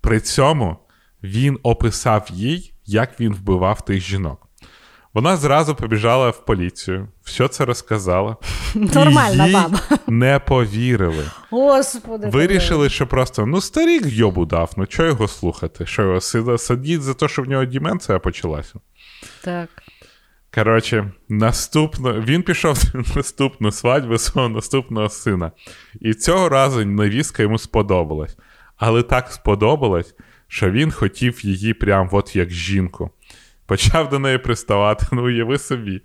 При 0.00 0.20
цьому 0.20 0.76
він 1.22 1.58
описав 1.62 2.28
їй, 2.30 2.72
як 2.86 3.20
він 3.20 3.34
вбивав 3.34 3.84
тих 3.84 4.00
жінок. 4.00 4.48
Вона 5.14 5.36
зразу 5.36 5.74
побіжала 5.74 6.30
в 6.30 6.44
поліцію, 6.44 7.08
все 7.22 7.48
це 7.48 7.64
розказала. 7.64 8.36
Нормальна 8.74 9.48
баба. 9.52 9.80
Не 10.06 10.38
повірили. 10.38 11.24
Господи. 11.50 12.28
Вирішили, 12.28 12.88
що 12.88 13.06
просто 13.06 13.46
ну 13.46 13.60
старік 13.60 14.06
йобу 14.06 14.46
дав, 14.46 14.70
ну 14.76 14.86
чого 14.86 15.08
його 15.08 15.28
слухати? 15.28 15.86
Що 15.86 16.02
його 16.02 16.58
сидіть 16.58 17.02
за 17.02 17.14
те, 17.14 17.28
що 17.28 17.42
в 17.42 17.48
нього 17.48 17.64
деменція 17.64 18.18
почалася? 18.18 18.74
Так. 19.44 19.68
Коротше, 20.54 21.12
наступно 21.28 22.20
він 22.20 22.42
пішов 22.42 22.82
на 22.94 23.04
наступну 23.16 23.72
свадьбу 23.72 24.18
свого 24.18 24.48
наступного 24.48 25.08
сина. 25.08 25.52
І 26.00 26.14
цього 26.14 26.48
разу 26.48 26.84
невістка 26.84 27.42
йому 27.42 27.58
сподобалась. 27.58 28.36
Але 28.76 29.02
так 29.02 29.32
сподобалось, 29.32 30.14
що 30.48 30.70
він 30.70 30.90
хотів 30.90 31.46
її 31.46 31.74
прям 31.74 32.08
от 32.12 32.36
як 32.36 32.50
жінку. 32.50 33.10
Почав 33.66 34.08
до 34.08 34.18
неї 34.18 34.38
приставати, 34.38 35.06
ну 35.12 35.24
уяви 35.24 35.58
собі. 35.58 36.02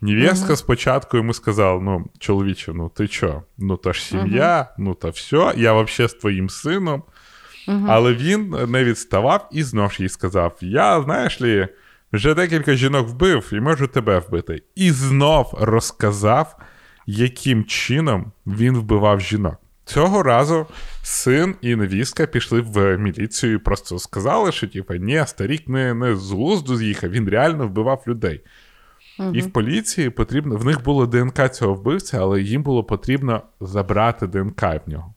Невістка 0.00 0.52
uh-huh. 0.52 0.56
спочатку 0.56 1.16
йому 1.16 1.34
сказала: 1.34 1.80
ну, 1.80 2.06
чоловіче, 2.18 2.72
ну 2.72 2.88
ти 2.88 3.08
що? 3.08 3.42
Ну 3.58 3.76
то 3.76 3.92
ж 3.92 4.02
сім'я, 4.02 4.58
uh-huh. 4.58 4.74
ну 4.78 4.94
то 4.94 5.10
все, 5.10 5.52
я 5.56 5.72
взагалі 5.72 6.10
з 6.10 6.14
твоїм 6.14 6.48
сином. 6.48 7.02
Uh-huh. 7.68 7.86
Але 7.88 8.14
він 8.14 8.56
не 8.68 8.84
відставав 8.84 9.48
і 9.52 9.62
знов 9.62 10.00
їй 10.00 10.08
сказав: 10.08 10.56
Я, 10.60 11.02
знаєш 11.02 11.40
лі. 11.40 11.68
Вже 12.12 12.34
декілька 12.34 12.74
жінок 12.74 13.08
вбив 13.08 13.50
і 13.52 13.60
можу 13.60 13.86
тебе 13.86 14.18
вбити. 14.18 14.62
І 14.74 14.90
знов 14.90 15.58
розказав, 15.60 16.56
яким 17.06 17.64
чином 17.64 18.32
він 18.46 18.76
вбивав 18.76 19.20
жінок. 19.20 19.56
Цього 19.84 20.22
разу 20.22 20.66
син 21.02 21.54
і 21.60 21.76
невістка 21.76 22.26
пішли 22.26 22.60
в 22.60 22.98
міліцію 22.98 23.54
і 23.54 23.58
просто 23.58 23.98
сказали, 23.98 24.52
що 24.52 24.68
типу, 24.68 24.94
ні, 24.94 25.24
старік 25.26 25.68
не 25.68 25.94
не 25.94 26.16
з 26.16 26.30
глузду 26.30 26.76
з'їхав, 26.76 27.10
він 27.10 27.28
реально 27.28 27.66
вбивав 27.66 28.04
людей. 28.06 28.40
Угу. 29.18 29.34
І 29.34 29.40
в 29.40 29.52
поліції 29.52 30.10
потрібно 30.10 30.56
в 30.56 30.64
них 30.64 30.84
було 30.84 31.06
ДНК 31.06 31.52
цього 31.52 31.74
вбивця, 31.74 32.18
але 32.20 32.42
їм 32.42 32.62
було 32.62 32.84
потрібно 32.84 33.42
забрати 33.60 34.26
ДНК 34.26 34.62
в 34.62 34.90
нього. 34.90 35.14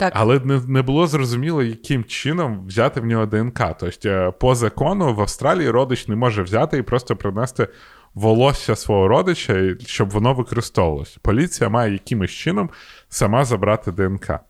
Так. 0.00 0.12
Але 0.16 0.40
не 0.40 0.60
не 0.68 0.82
було 0.82 1.06
зрозуміло, 1.06 1.62
яким 1.62 2.04
чином 2.04 2.66
взяти 2.66 3.00
в 3.00 3.04
нього 3.04 3.26
ДНК. 3.26 3.60
Тобто, 3.80 4.08
е, 4.08 4.30
по 4.30 4.54
закону 4.54 5.14
в 5.14 5.20
Австралії 5.20 5.70
родич 5.70 6.08
не 6.08 6.16
може 6.16 6.42
взяти 6.42 6.78
і 6.78 6.82
просто 6.82 7.16
принести 7.16 7.68
волосся 8.14 8.76
свого 8.76 9.08
родича, 9.08 9.76
щоб 9.86 10.10
воно 10.10 10.34
використовувалося. 10.34 11.18
Поліція 11.22 11.70
має 11.70 11.92
якимось 11.92 12.30
чином 12.30 12.70
сама 13.08 13.44
забрати 13.44 13.92
ДНК. 13.92 14.40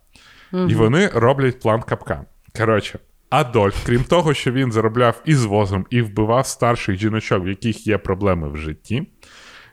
Угу. 0.52 0.68
І 0.68 0.74
вони 0.74 1.06
роблять 1.06 1.60
план 1.60 1.82
капкан. 1.82 2.24
Коротше, 2.56 2.98
Адольф, 3.30 3.86
крім 3.86 4.04
того, 4.04 4.34
що 4.34 4.52
він 4.52 4.72
заробляв 4.72 5.22
із 5.24 5.44
возом 5.44 5.86
і 5.90 6.02
вбивав 6.02 6.46
старших 6.46 6.96
жіночок, 6.96 7.44
в 7.44 7.48
яких 7.48 7.86
є 7.86 7.98
проблеми 7.98 8.48
в 8.48 8.56
житті, 8.56 9.08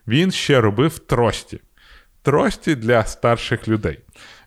він 0.08 0.32
ще 0.32 0.62
робив 0.62 1.00
трості. 1.00 1.60
Трості 2.22 2.76
для 2.76 3.06
старших 3.06 3.68
людей. 3.68 4.00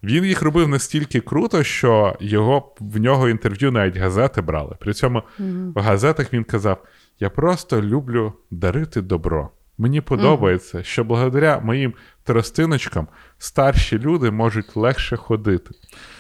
Він 0.02 0.24
їх 0.24 0.42
робив 0.42 0.68
настільки 0.68 1.20
круто, 1.20 1.62
що 1.62 2.16
його 2.20 2.74
в 2.80 3.00
нього 3.00 3.28
інтерв'ю 3.28 3.72
навіть 3.72 3.96
газети 3.96 4.40
брали. 4.40 4.76
При 4.80 4.92
цьому 4.92 5.18
mm-hmm. 5.40 5.72
в 5.72 5.80
газетах 5.80 6.32
він 6.32 6.44
казав: 6.44 6.82
Я 7.20 7.30
просто 7.30 7.82
люблю 7.82 8.32
дарити 8.50 9.02
добро. 9.02 9.50
Мені 9.78 10.00
подобається, 10.00 10.78
mm-hmm. 10.78 10.84
що 10.84 11.04
благодаря 11.04 11.60
моїм 11.64 11.94
тростиночкам 12.24 13.08
старші 13.38 13.98
люди 13.98 14.30
можуть 14.30 14.76
легше 14.76 15.16
ходити. 15.16 15.70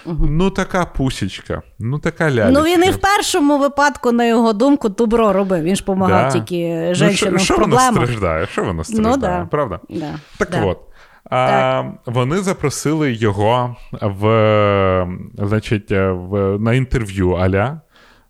Mm-hmm. 0.06 0.26
Ну, 0.30 0.50
така 0.50 0.84
пусічка, 0.84 1.62
ну 1.78 1.98
така 1.98 2.30
лялечка. 2.30 2.60
Ну 2.60 2.66
він 2.66 2.84
і 2.84 2.90
в 2.90 2.96
першому 2.96 3.58
випадку, 3.58 4.12
на 4.12 4.24
його 4.24 4.52
думку, 4.52 4.88
добро 4.88 5.32
робив. 5.32 5.62
Він 5.62 5.76
ж 5.76 5.82
допомагав 5.82 6.32
да. 6.32 6.40
тільки 6.40 6.94
жінкам 6.94 7.32
ну, 7.32 7.38
що, 7.38 7.54
в 7.54 7.56
проблемах. 7.56 7.92
воно 7.92 8.06
страждає? 8.06 8.46
Що 8.46 8.64
воно 8.64 8.84
страждає, 8.84 9.16
ну, 9.16 9.22
да. 9.22 9.46
правда? 9.50 9.80
Да. 9.88 10.14
Так 10.38 10.48
от. 10.62 10.78
А, 11.24 11.82
Вони 12.06 12.38
запросили 12.38 13.12
його 13.12 13.76
в, 14.02 15.06
значить, 15.34 15.90
в, 15.90 16.58
на 16.58 16.74
інтерв'ю 16.74 17.30
Аля, 17.30 17.80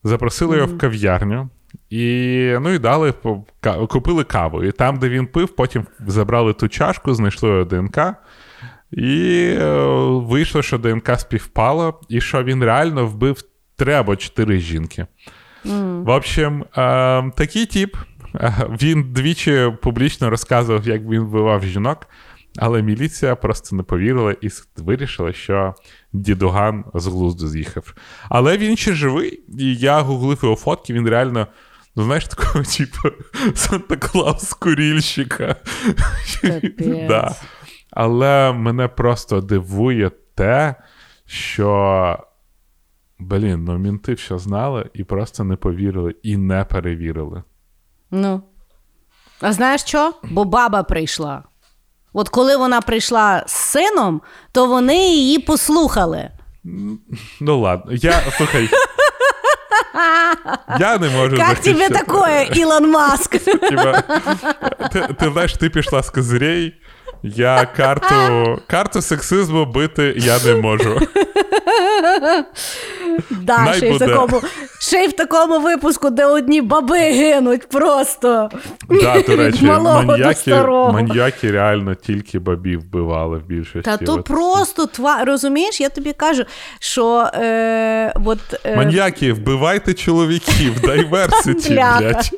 запросили 0.04 0.56
mm-hmm. 0.56 0.60
його 0.60 0.74
в 0.74 0.78
кав'ярню. 0.78 1.48
І 1.90 2.56
ну 2.60 2.70
і 2.70 2.78
дали 2.78 3.14
купили 3.88 4.24
каву. 4.24 4.64
І 4.64 4.72
там, 4.72 4.98
де 4.98 5.08
він 5.08 5.26
пив, 5.26 5.48
потім 5.48 5.86
забрали 6.06 6.52
ту 6.52 6.68
чашку, 6.68 7.14
знайшли 7.14 7.64
ДНК. 7.64 7.98
І 8.92 9.42
е, 9.60 9.74
вийшло, 10.06 10.62
що 10.62 10.78
ДНК 10.78 11.20
співпало, 11.20 12.00
і 12.08 12.20
що 12.20 12.42
він 12.42 12.64
реально 12.64 13.06
вбив 13.06 13.42
три 13.76 13.92
або 13.92 14.16
чотири 14.16 14.58
жінки. 14.58 15.06
Mm. 15.64 16.04
В 16.04 16.08
общем, 16.08 16.64
е, 16.76 17.30
такий 17.36 17.66
тип. 17.66 17.96
Е, 18.34 18.54
він 18.82 19.12
двічі 19.12 19.72
публічно 19.82 20.30
розказував, 20.30 20.88
як 20.88 21.02
він 21.02 21.20
вбивав 21.20 21.64
жінок. 21.64 22.06
Але 22.56 22.82
міліція 22.82 23.36
просто 23.36 23.76
не 23.76 23.82
повірила 23.82 24.34
і 24.40 24.48
вирішила, 24.76 25.32
що 25.32 25.74
дідуган 26.12 26.84
з 26.94 27.06
глузду 27.06 27.48
з'їхав. 27.48 27.94
Але 28.28 28.58
він 28.58 28.76
ще 28.76 28.92
живий, 28.92 29.42
і 29.58 29.74
я 29.74 30.00
гуглив 30.00 30.40
його 30.42 30.56
фотки, 30.56 30.92
він 30.92 31.08
реально. 31.08 31.46
Ну, 31.96 32.02
знаєш, 32.04 32.28
такого, 32.28 32.64
типу, 32.76 33.16
Санта 33.54 33.96
Клаус 33.96 34.52
курільщика. 34.52 35.56
да. 37.08 37.34
Але 37.90 38.52
мене 38.52 38.88
просто 38.88 39.40
дивує 39.40 40.10
те, 40.34 40.74
що. 41.26 42.18
Блін, 43.18 43.64
ну 43.64 43.78
мінти 43.78 44.14
все 44.14 44.38
знали 44.38 44.90
і 44.94 45.04
просто 45.04 45.44
не 45.44 45.56
повірили, 45.56 46.14
і 46.22 46.36
не 46.36 46.64
перевірили. 46.64 47.42
Ну. 48.10 48.42
А 49.40 49.52
знаєш 49.52 49.80
що? 49.80 50.14
Бо 50.30 50.44
баба 50.44 50.82
прийшла. 50.82 51.44
От 52.12 52.28
коли 52.28 52.56
вона 52.56 52.80
прийшла 52.80 53.44
з 53.46 53.52
сином, 53.52 54.20
то 54.52 54.66
вони 54.66 54.96
її 54.96 55.38
послухали. 55.38 56.30
Ну 57.40 57.60
ладно, 57.60 57.92
я 57.92 58.22
слухай. 58.36 58.68
Я 60.80 60.98
не 60.98 61.08
можу 61.08 61.36
Как 61.36 61.58
тебе 61.60 61.88
такое, 61.88 62.42
Ілон 62.54 62.90
Маск? 62.90 63.30
Ти, 64.92 65.08
ти 65.18 65.30
знаєш, 65.32 65.52
ти 65.52 65.70
пішла 65.70 66.02
з 66.02 66.10
козирей, 66.10 66.74
я 67.22 67.66
карту 67.76 68.14
карту 68.66 69.02
сексизму 69.02 69.66
бити 69.66 70.14
я 70.16 70.38
не 70.44 70.54
можу. 70.54 71.00
Да, 73.30 73.74
ще 73.76 73.88
й, 73.88 73.92
в 73.92 73.98
такому, 73.98 74.40
ще 74.80 75.04
й 75.04 75.08
в 75.08 75.12
такому 75.12 75.60
випуску, 75.60 76.10
де 76.10 76.26
одні 76.26 76.62
баби 76.62 76.98
гинуть 76.98 77.68
просто. 77.68 78.50
Да, 78.88 79.22
до 79.22 79.36
речі, 79.36 79.64
маньяки, 79.64 80.54
маньяки 80.92 81.50
реально 81.50 81.94
тільки 81.94 82.38
бабів 82.38 82.80
вбивали 82.80 83.38
в 83.38 83.46
більшості. 83.46 83.90
Та 83.90 83.96
то 83.96 84.22
просто 84.22 84.86
тва... 84.86 85.24
розумієш, 85.24 85.80
я 85.80 85.88
тобі 85.88 86.12
кажу, 86.12 86.44
що 86.80 87.30
е, 87.34 88.12
от, 88.24 88.38
е... 88.64 88.76
маньяки, 88.76 89.32
вбивайте 89.32 89.94
чоловіків, 89.94 90.80
дайверситі, 90.84 91.74
блядь. 91.74 92.30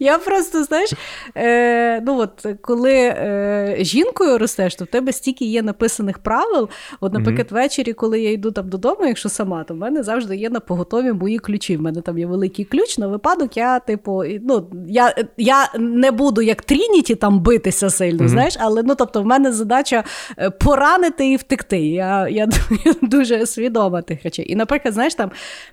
Я 0.00 0.18
просто, 0.18 0.64
знаєш, 0.64 0.92
е, 1.36 2.00
ну 2.00 2.18
от 2.20 2.46
коли 2.60 2.92
е, 2.94 3.76
жінкою 3.80 4.38
ростеш, 4.38 4.74
то 4.74 4.84
в 4.84 4.88
тебе 4.88 5.12
стільки 5.12 5.44
є 5.44 5.62
написаних 5.62 6.18
правил. 6.18 6.68
От, 7.00 7.12
наприклад, 7.12 7.46
mm-hmm. 7.46 7.54
ввечері, 7.54 7.92
коли 7.92 8.20
я 8.20 8.32
йду 8.32 8.50
там 8.50 8.68
додому, 8.68 9.06
якщо 9.06 9.28
сама, 9.28 9.64
то 9.64 9.74
в 9.74 9.76
мене 9.76 10.02
завжди 10.02 10.36
є 10.36 10.50
на 10.50 10.60
поготові 10.60 11.12
мої 11.12 11.38
ключі. 11.38 11.76
В 11.76 11.82
мене 11.82 12.00
там 12.00 12.18
є 12.18 12.26
великий 12.26 12.64
ключ 12.64 12.98
на 12.98 13.06
випадок, 13.06 13.56
я, 13.56 13.78
типу, 13.78 14.22
ну, 14.42 14.70
я 14.86 15.14
я 15.36 15.68
не 15.78 16.10
буду 16.10 16.42
як 16.42 16.62
Трініті 16.62 17.14
там 17.14 17.40
битися 17.40 17.90
сильно, 17.90 18.24
mm-hmm. 18.24 18.28
знаєш, 18.28 18.56
але 18.60 18.82
ну, 18.82 18.94
тобто, 18.94 19.22
в 19.22 19.26
мене 19.26 19.52
задача 19.52 20.04
е, 20.38 20.50
поранити 20.50 21.30
і 21.30 21.36
втекти. 21.36 21.86
Я 21.86 22.28
я, 22.28 22.48
я 22.84 22.94
дуже 23.02 23.46
свідома 23.46 24.02
тих 24.02 24.22
речей. 24.22 24.52
І, 24.52 24.56
наприклад, 24.56 24.94
знаєш, 24.94 25.14
там 25.14 25.30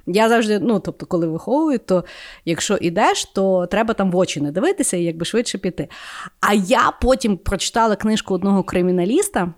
я 0.08 0.30
завжди, 0.30 0.60
ну 0.60 0.80
тобто, 0.80 1.06
коли 1.06 1.28
виховую, 1.28 1.80
то 1.80 2.04
якщо 2.46 2.78
ідеш, 2.82 3.26
то 3.26 3.51
треба 3.72 3.94
там 3.94 4.12
в 4.12 4.16
очі 4.16 4.42
не 4.42 4.52
дивитися 4.52 4.98
і 4.98 5.04
якби 5.04 5.26
швидше 5.26 5.58
піти. 5.58 5.88
А 6.40 6.54
я 6.54 6.94
потім 7.02 7.38
прочитала 7.38 7.96
книжку 7.96 8.34
одного 8.34 8.64
криміналіста. 8.64 9.54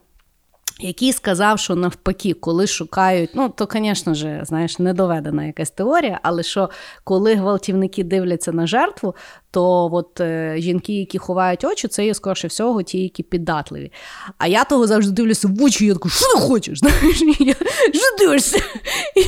Який 0.80 1.14
сказав, 1.14 1.60
що 1.60 1.76
навпаки, 1.76 2.34
коли 2.34 2.68
шукають, 2.68 3.30
ну 3.34 3.50
то, 3.50 3.68
звісно 3.72 4.14
ж, 4.14 4.42
знаєш, 4.44 4.80
недоведена 4.80 5.46
якась 5.46 5.72
теорія, 5.72 6.20
але 6.24 6.44
що 6.44 6.70
коли 7.04 7.36
гвалтівники 7.36 8.04
дивляться 8.04 8.52
на 8.52 8.68
жертву, 8.68 9.16
то 9.52 9.90
от 9.94 10.20
е, 10.20 10.56
жінки, 10.58 10.94
які 10.94 11.18
ховають 11.18 11.64
очі, 11.64 11.88
це 11.88 12.06
є 12.06 12.14
скорше 12.14 12.48
всього 12.48 12.84
ті, 12.84 13.04
які 13.04 13.24
піддатливі. 13.24 13.92
А 14.38 14.48
я 14.48 14.64
того 14.64 14.88
завжди 14.88 15.12
дивлюся 15.12 15.48
в 15.48 15.64
очі, 15.64 15.86
і 15.86 15.88
я 15.88 15.94
таку, 15.94 16.10
що 16.10 16.34
ти 16.34 16.40
хочеш? 16.42 16.80
Знаєш, 16.84 17.22
я, 17.40 17.54
Що 17.94 18.18
дивишся? 18.20 18.58
І, 19.16 19.20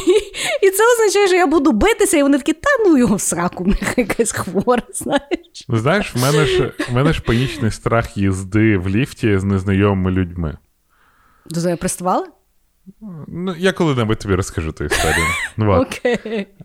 і 0.68 0.70
це 0.70 0.84
означає, 0.94 1.28
що 1.28 1.36
я 1.36 1.48
буду 1.48 1.72
битися, 1.72 2.18
і 2.18 2.24
вони 2.24 2.38
такі, 2.38 2.54
та 2.54 2.70
ну 2.86 2.98
його 2.98 3.16
в 3.16 3.22
сраку, 3.22 3.64
в 3.64 3.68
них 3.68 3.98
якась 3.98 4.32
хвора. 4.32 4.82
знаєш. 4.94 5.66
Знаєш, 5.70 6.16
в 6.16 6.22
мене 6.22 6.46
ж 6.46 6.72
в 6.90 6.94
мене 6.94 7.14
ж 7.14 7.22
панічний 7.22 7.72
страх 7.72 8.18
їзди 8.18 8.78
в 8.78 8.90
ліфті 8.90 9.38
з 9.38 9.44
незнайомими 9.44 10.12
людьми. 10.12 10.58
До 11.46 11.62
тебе 11.62 11.76
приставали? 11.76 12.26
Ну, 13.28 13.56
я 13.58 13.72
коли-небудь 13.72 14.20
тобі 14.20 14.36
розкажу 14.36 14.72
ту 14.72 14.84
історію. 14.84 15.26
Ну. 15.58 15.86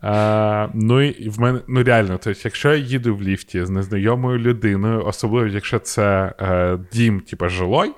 А, 0.03 0.69
Ну 0.75 1.03
і 1.03 1.29
в 1.29 1.41
мене 1.41 1.61
ну 1.69 1.83
реально, 1.83 2.19
тобто, 2.23 2.41
якщо 2.45 2.69
я 2.69 2.77
їду 2.77 3.17
в 3.17 3.23
ліфті 3.23 3.65
з 3.65 3.71
незнайомою 3.71 4.39
людиною, 4.39 5.05
особливо 5.07 5.47
якщо 5.47 5.79
це 5.79 6.35
е, 6.41 6.79
дім, 6.93 7.21
типу, 7.21 7.49
жилой, 7.49 7.93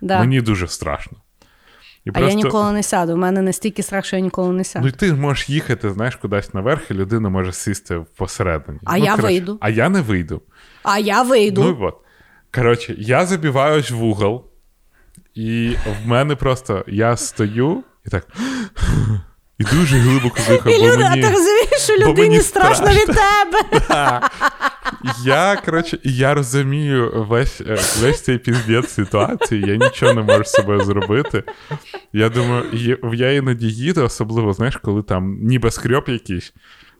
да. 0.00 0.20
мені 0.20 0.40
дуже 0.40 0.68
страшно. 0.68 1.18
І 2.04 2.10
а 2.10 2.12
просто... 2.12 2.30
я 2.30 2.34
ніколи 2.34 2.72
не 2.72 2.82
сяду. 2.82 3.14
У 3.14 3.16
мене 3.16 3.42
настільки 3.42 3.82
страх, 3.82 4.04
що 4.04 4.16
я 4.16 4.22
ніколи 4.22 4.52
не 4.52 4.64
сяду. 4.64 4.84
Ну 4.84 4.88
і 4.88 4.92
ти 4.92 5.12
можеш 5.12 5.48
їхати, 5.48 5.90
знаєш, 5.90 6.16
кудись 6.16 6.54
наверх, 6.54 6.90
і 6.90 6.94
людина 6.94 7.28
може 7.28 7.52
сісти 7.52 8.04
посередині. 8.16 8.78
А 8.84 8.98
ну, 8.98 9.04
я 9.04 9.10
коротше, 9.10 9.26
вийду. 9.26 9.58
А 9.60 9.68
я 9.68 9.88
не 9.88 10.00
вийду. 10.00 10.42
А 10.82 10.98
я 10.98 11.22
вийду. 11.22 11.62
Ну 11.62 11.78
от. 11.80 11.96
Коротше, 12.54 12.94
я 12.98 13.26
забиваюсь 13.26 13.90
в 13.90 14.04
угол. 14.04 14.44
І 15.36 15.76
в 16.04 16.08
мене 16.08 16.36
просто 16.36 16.84
я 16.88 17.16
стою 17.16 17.84
і 18.06 18.10
так. 18.10 18.26
І 19.58 19.64
дуже 19.64 19.96
глибоко 19.96 20.36
дихав. 20.48 20.72
І 20.72 20.78
люди, 20.78 20.96
мені, 20.96 21.04
а 21.04 21.12
ти 21.28 21.34
розумієш, 21.34 21.80
що 21.84 21.96
людині 21.96 22.40
страшно, 22.40 22.74
страшно 22.86 23.00
від 23.00 23.06
тебе. 23.06 23.86
Да. 23.88 24.30
Я 25.24 25.56
коротше, 25.64 25.98
я 26.04 26.34
розумію 26.34 27.26
весь 27.28 27.60
е, 27.60 27.78
весь 28.00 28.20
цей 28.20 28.38
піздець 28.38 28.88
ситуації, 28.90 29.64
я 29.66 29.76
нічого 29.76 30.14
не 30.14 30.22
можу 30.22 30.44
з 30.44 30.52
собою 30.52 30.84
зробити. 30.84 31.42
Я 32.12 32.28
думаю, 32.28 32.64
я 33.12 33.32
іноді 33.32 33.66
їду, 33.66 34.04
особливо, 34.04 34.52
знаєш, 34.52 34.76
коли 34.76 35.02
там 35.02 35.38
ніби 35.42 35.70
скрьоп 35.70 36.08
якийсь. 36.08 36.52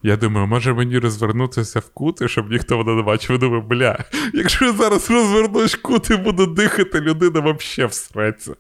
Я 0.07 0.17
думаю, 0.17 0.47
може 0.47 0.75
мені 0.75 0.99
розвернутися 0.99 1.79
в 1.79 1.89
кути, 1.89 2.29
щоб 2.29 2.51
ніхто 2.51 2.79
мене 2.79 2.95
не 2.95 3.03
бачив. 3.03 3.39
Думаю, 3.39 3.63
бля, 3.63 4.05
якщо 4.35 4.65
я 4.65 4.73
зараз 4.73 5.11
розвернусь 5.11 5.75
в 5.75 5.83
кут 5.83 6.11
і 6.11 6.17
буду 6.17 6.47
дихати, 6.47 7.01
людина 7.01 7.41
взагалі 7.41 7.91
всреться. 7.91 8.53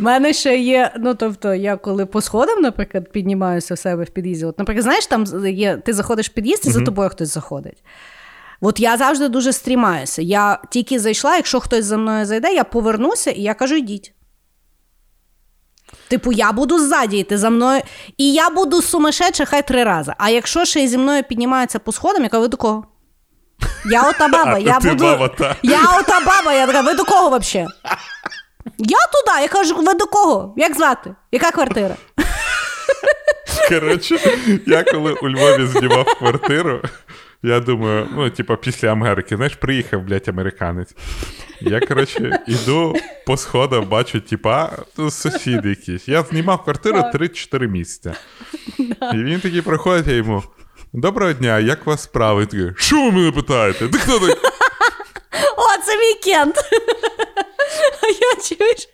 У 0.00 0.02
мене 0.02 0.32
ще 0.32 0.58
є, 0.58 0.92
ну 0.98 1.14
тобто, 1.14 1.54
я 1.54 1.76
коли 1.76 2.06
по 2.06 2.20
сходам, 2.20 2.62
наприклад, 2.62 3.12
піднімаюся 3.12 3.74
в 3.74 3.78
себе 3.78 4.04
в 4.04 4.10
під'їзді. 4.10 4.44
От, 4.44 4.58
наприклад, 4.58 4.82
знаєш, 4.82 5.06
там 5.06 5.24
є, 5.46 5.76
ти 5.76 5.92
заходиш 5.92 6.30
в 6.30 6.32
під'їзд 6.32 6.66
і 6.66 6.70
за 6.70 6.80
тобою 6.80 7.08
хтось 7.08 7.34
заходить. 7.34 7.84
От 8.60 8.80
я 8.80 8.96
завжди 8.96 9.28
дуже 9.28 9.52
стрімаюся. 9.52 10.22
Я 10.22 10.58
тільки 10.70 10.98
зайшла, 10.98 11.36
якщо 11.36 11.60
хтось 11.60 11.84
за 11.84 11.96
мною 11.96 12.26
зайде, 12.26 12.54
я 12.54 12.64
повернуся 12.64 13.30
і 13.30 13.42
я 13.42 13.54
кажу: 13.54 13.74
йдіть. 13.74 14.12
Типу, 16.12 16.32
я 16.32 16.52
буду 16.52 16.78
ззаді 16.78 17.18
йти 17.18 17.38
за 17.38 17.50
мною, 17.50 17.82
і 18.18 18.32
я 18.32 18.50
буду 18.50 18.82
сумасшедша 18.82 19.44
хай 19.44 19.66
три 19.66 19.84
рази. 19.84 20.12
А 20.18 20.30
якщо 20.30 20.64
ще 20.64 20.86
зі 20.86 20.98
мною 20.98 21.22
піднімаються 21.22 21.78
по 21.78 21.92
сходам, 21.92 22.22
я 22.22 22.28
кажу, 22.28 22.40
ви 22.42 22.48
до 22.48 22.56
кого? 22.56 22.84
Я 23.90 24.02
ота 24.08 24.28
баба, 24.32 24.58
я 24.58 24.80
буду. 24.80 25.04
Баба, 25.04 25.28
та. 25.28 25.56
Я 25.62 25.80
ота 26.00 26.20
баба, 26.20 26.52
я 26.52 26.66
така, 26.66 26.80
ви 26.80 26.94
до 26.94 27.04
кого 27.04 27.38
взагалі? 27.38 27.68
Я 28.78 28.98
туди, 29.12 29.42
я 29.42 29.48
кажу, 29.48 29.74
ви 29.74 29.94
до 29.94 30.06
кого? 30.06 30.54
Як 30.56 30.76
звати? 30.76 31.14
Яка 31.32 31.50
квартира? 31.50 31.96
Коротше, 33.68 34.18
я 34.66 34.84
коли 34.84 35.12
у 35.12 35.28
Львові 35.28 35.66
знімав 35.66 36.04
квартиру, 36.18 36.82
Я 37.42 37.60
думаю, 37.60 38.08
ну, 38.12 38.30
типа, 38.30 38.56
після 38.56 38.88
Америки, 38.88 39.36
знаєш, 39.36 39.54
приїхав, 39.54 40.02
блядь, 40.02 40.28
американець. 40.28 40.94
Я, 41.60 41.80
коротше, 41.80 42.40
іду 42.46 42.96
по 43.26 43.36
сходах, 43.36 43.84
бачу, 43.84 44.20
типа, 44.20 44.70
сусід 45.10 45.64
якийсь. 45.66 46.08
Я 46.08 46.22
знімав 46.22 46.64
квартиру 46.64 46.98
3-4 46.98 47.68
місяці. 47.68 48.10
І 49.14 49.16
він 49.16 49.40
такий 49.40 49.62
проходить, 49.62 50.06
я 50.06 50.14
йому. 50.14 50.42
Доброго 50.92 51.32
дня, 51.32 51.58
як 51.58 51.86
вас 51.86 52.02
справи? 52.02 52.46
такий, 52.46 52.70
що 52.76 52.96
ви 53.04 53.10
мене 53.10 53.32
питаєте? 53.32 53.88
Ти 53.88 53.98
хто 53.98 54.18
такий? 54.18 54.36
О, 55.56 55.82
це 55.86 55.98
вікенд! 55.98 56.54
А 58.02 58.06
я 58.06 58.42
чуєш, 58.42 58.88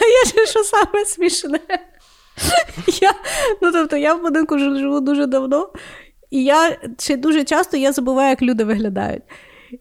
а 0.00 0.04
я 0.04 0.24
ж 0.44 0.50
що 0.50 0.64
саме 0.64 1.04
смішне. 1.04 1.60
Я, 3.00 3.12
ну, 3.62 3.72
тобто, 3.72 3.96
я 3.96 4.14
в 4.14 4.22
будинку 4.22 4.58
живу 4.58 5.00
дуже 5.00 5.26
давно, 5.26 5.72
і 6.30 6.44
я 6.44 6.76
ще 6.98 7.16
дуже 7.16 7.44
часто 7.44 7.76
я 7.76 7.92
забуваю, 7.92 8.30
як 8.30 8.42
люди 8.42 8.64
виглядають. 8.64 9.22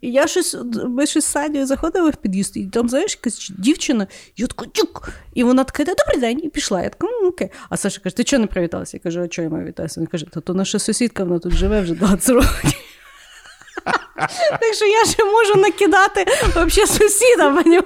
І 0.01 0.11
я 0.11 0.27
щось, 0.27 0.57
ми 0.85 1.05
щось 1.05 1.25
з 1.25 1.31
Санєю 1.31 1.65
заходили 1.65 2.09
в 2.09 2.15
під'їзд, 2.15 2.57
і 2.57 2.65
там, 2.65 2.89
знаєш, 2.89 3.15
якась 3.15 3.51
дівчина, 3.57 4.07
я 4.37 4.47
така 4.47 4.65
тюк. 4.65 5.09
І 5.33 5.43
вона 5.43 5.63
така, 5.63 5.83
добрий 5.83 6.21
день, 6.21 6.41
і 6.43 6.49
пішла. 6.49 6.81
Я 6.81 6.89
така, 6.89 7.07
ну 7.21 7.27
окей. 7.27 7.49
А 7.69 7.77
Саша 7.77 8.01
каже, 8.01 8.15
ти 8.15 8.23
чого 8.23 8.41
не 8.41 8.47
привіталася? 8.47 8.97
Я 8.97 9.01
кажу, 9.01 9.21
а 9.21 9.27
чого 9.27 9.43
я 9.43 9.49
маю 9.49 9.65
вітатися? 9.65 9.99
Він 9.99 10.07
каже, 10.07 10.25
та 10.25 10.41
то 10.41 10.53
наша 10.53 10.79
сусідка, 10.79 11.23
вона 11.23 11.39
тут 11.39 11.53
живе 11.53 11.81
вже 11.81 11.93
20 11.93 12.29
років. 12.29 12.49
Так 14.59 14.73
що 14.73 14.85
я 14.85 15.05
ще 15.05 15.25
можу 15.25 15.55
накидати 15.55 16.25
взагалі 16.47 16.87
сусіда, 16.87 17.49
розумієш? 17.49 17.79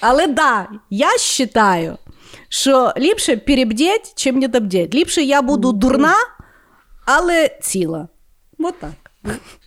Але 0.00 0.26
да, 0.26 0.68
я 0.90 1.08
вважаю, 1.08 1.98
що 2.48 2.92
ліпше 2.96 3.36
перебдіть, 3.36 4.12
чим 4.14 4.38
не 4.38 4.48
добдіть. 4.48 4.94
Ліпше 4.94 5.22
я 5.22 5.42
буду 5.42 5.72
дурна, 5.72 6.14
але 7.06 7.58
ціла. 7.62 8.08
Вот 8.58 8.74
так. 8.78 8.90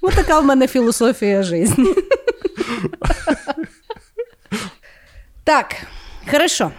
Ось 0.01 0.15
така 0.15 0.39
в 0.39 0.45
мене 0.45 0.67
філософія 0.67 1.43
життя. 1.43 1.83
Так, 5.43 5.75
хорошо. 6.31 6.71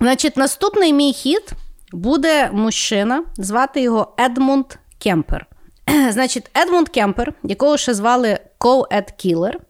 Значить, 0.00 0.36
наступний 0.36 0.92
мій 0.92 1.12
хід 1.12 1.52
буде 1.92 2.50
мужчина, 2.52 3.24
звати 3.36 3.80
його 3.80 4.14
Едмунд 4.20 4.66
Кемпер. 4.98 5.46
Значить, 6.10 6.50
Едмунд 6.56 6.88
Кемпер, 6.88 7.32
якого 7.42 7.76
ще 7.76 7.94
звали 7.94 8.38
Коу 8.58 8.86
Ед 8.90 9.10
Кілер, 9.10 9.60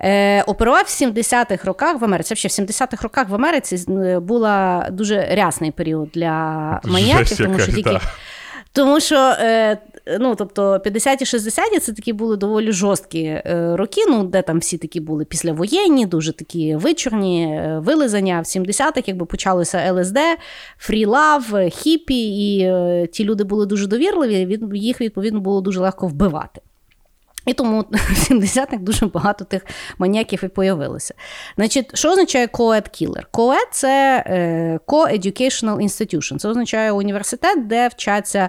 е, 0.00 0.42
оперував 0.42 0.84
в 0.84 1.02
70-х 1.02 1.64
роках 1.64 2.00
в 2.00 2.04
Америці. 2.04 2.36
Ще 2.36 2.48
в 2.48 2.50
70-х 2.50 3.02
роках 3.02 3.28
в 3.28 3.34
Америці 3.34 3.84
була 4.20 4.88
дуже 4.90 5.28
рясний 5.34 5.70
період 5.70 6.08
для 6.14 6.30
маніяків, 6.84 7.36
тому 7.36 7.58
що 7.58 7.72
тільки. 7.72 8.00
Тому 8.72 9.00
що 9.00 9.16
е, 9.16 9.78
ну, 10.20 10.34
тобто 10.34 10.76
50-ті, 10.76 11.24
60-ті 11.24 11.78
це 11.78 11.92
такі 11.92 12.12
були 12.12 12.36
доволі 12.36 12.72
жорсткі 12.72 13.22
е, 13.22 13.76
роки, 13.76 14.00
ну, 14.08 14.24
де 14.24 14.42
там 14.42 14.58
всі 14.58 14.78
такі 14.78 15.00
були 15.00 15.24
післявоєнні, 15.24 16.06
дуже 16.06 16.32
такі 16.32 16.76
вичорні, 16.76 17.44
е, 17.44 17.80
вилизання. 17.84 18.40
В 18.40 18.44
70-х 18.44 19.02
якби 19.06 19.26
почалося 19.26 19.92
ЛСД, 19.92 20.18
фрілав, 20.78 21.44
хіпі, 21.70 22.48
і 22.48 22.72
ті 23.06 23.24
люди 23.24 23.44
були 23.44 23.66
дуже 23.66 23.86
довірливі, 23.86 24.58
їх, 24.74 25.00
відповідно, 25.00 25.40
було 25.40 25.60
дуже 25.60 25.80
легко 25.80 26.06
вбивати. 26.06 26.60
І 27.46 27.54
тому 27.54 27.80
в 27.90 28.32
70-х 28.32 28.76
дуже 28.76 29.06
багато 29.06 29.44
тих 29.44 29.66
маніяків 29.98 30.44
і 30.44 30.48
появилося. 30.48 31.14
Значить, 31.56 31.98
Що 31.98 32.10
означає 32.10 32.46
co-ed 32.46 32.82
killer? 32.82 33.22
Co-ed– 33.32 33.68
це 33.72 34.24
co-educational 34.86 35.76
institution. 35.82 36.38
Це 36.38 36.48
означає 36.48 36.92
університет, 36.92 37.66
де 37.66 37.88
вчаться 37.88 38.48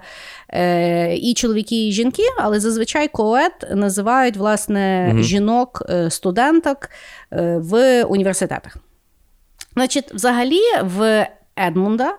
е, 0.50 1.16
і 1.16 1.34
чоловіки, 1.34 1.88
і 1.88 1.92
жінки, 1.92 2.24
але 2.38 2.60
зазвичай 2.60 3.10
co-ed 3.14 3.76
називають 3.76 4.38
власне 4.38 5.12
mm 5.14 5.22
жінок, 5.22 5.84
е, 5.90 6.10
студенток 6.10 6.90
е, 7.34 7.58
в 7.58 8.04
університетах. 8.04 8.78
Значить, 9.74 10.14
взагалі, 10.14 10.62
в 10.84 11.28
Едмунда 11.58 12.18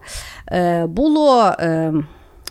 було 0.86 1.52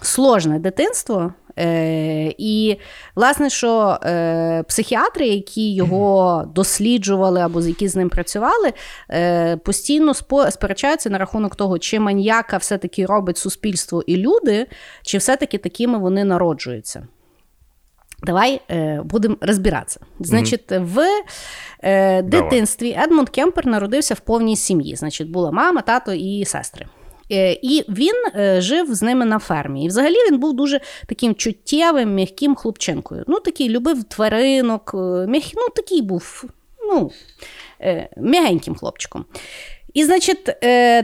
сложне 0.02 0.60
дитинство. 0.60 1.34
Е, 1.60 2.34
І, 2.38 2.78
власне, 3.16 3.50
що 3.50 4.00
е, 4.04 4.64
психіатри, 4.68 5.28
які 5.28 5.74
його 5.74 6.44
досліджували 6.56 7.42
або 7.42 7.62
з 7.62 7.68
які 7.68 7.88
з 7.88 7.96
ним 7.96 8.10
працювали, 8.10 8.74
е, 9.12 9.58
постійно 9.58 10.14
сперечаються 10.50 11.10
на 11.10 11.18
рахунок 11.18 11.56
того, 11.56 11.80
чи 11.80 12.00
маньяка 12.00 12.58
все-таки 12.58 13.06
робить 13.06 13.38
суспільство 13.38 14.04
і 14.08 14.18
люди, 14.18 14.68
чи 15.04 15.18
все-таки 15.18 15.58
такими 15.58 15.98
вони 15.98 16.24
народжуються. 16.24 17.08
Давай 18.24 18.62
е, 18.72 19.02
будемо 19.06 19.36
розбиратися. 19.42 20.00
Значить, 20.20 20.72
mm-hmm. 20.72 20.86
в 20.86 21.02
е, 21.84 22.22
дитинстві 22.22 22.98
Едмунд 23.04 23.30
Кемпер 23.30 23.68
народився 23.68 24.14
в 24.14 24.20
повній 24.20 24.56
сім'ї. 24.56 24.96
Значить, 24.96 25.32
була 25.32 25.52
мама, 25.52 25.82
тато 25.82 26.14
і 26.14 26.46
сестри. 26.46 26.86
Е, 27.32 27.60
і 27.62 27.86
він 27.90 28.16
е, 28.36 28.62
жив 28.62 28.96
з 28.96 29.02
ними 29.02 29.26
на 29.26 29.40
фермі. 29.40 29.86
І 29.86 29.88
взагалі 29.88 30.16
він 30.32 30.40
був 30.40 30.54
дуже 30.54 30.80
таким 31.08 31.36
чуттєвим, 31.36 32.16
м'яким 32.16 32.56
хлопчинкою. 32.56 33.24
Ну, 33.28 33.40
такий 33.40 33.70
любив 33.70 34.04
тваринок, 34.04 34.92
е, 34.94 34.98
м'як... 35.28 35.44
ну, 35.56 35.68
такий 35.76 36.02
був 36.02 36.44
ну, 36.88 37.12
м'ягеньким 38.18 38.76
хлопчиком. 38.76 39.26
І, 39.94 40.06
значить, 40.06 40.44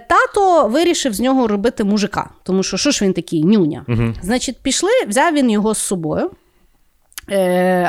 тато 0.10 0.68
вирішив 0.68 1.14
з 1.14 1.20
нього 1.20 1.48
робити 1.48 1.84
мужика, 1.84 2.30
тому 2.44 2.64
що 2.64 2.78
що 2.78 2.92
ж 2.92 3.06
він 3.06 3.14
такий 3.14 3.44
нюня. 3.44 3.86
Угу. 3.88 4.14
Значить, 4.22 4.58
пішли, 4.62 4.90
взяв 5.08 5.34
він 5.34 5.50
його 5.50 5.74
з 5.74 5.78
собою. 5.78 6.32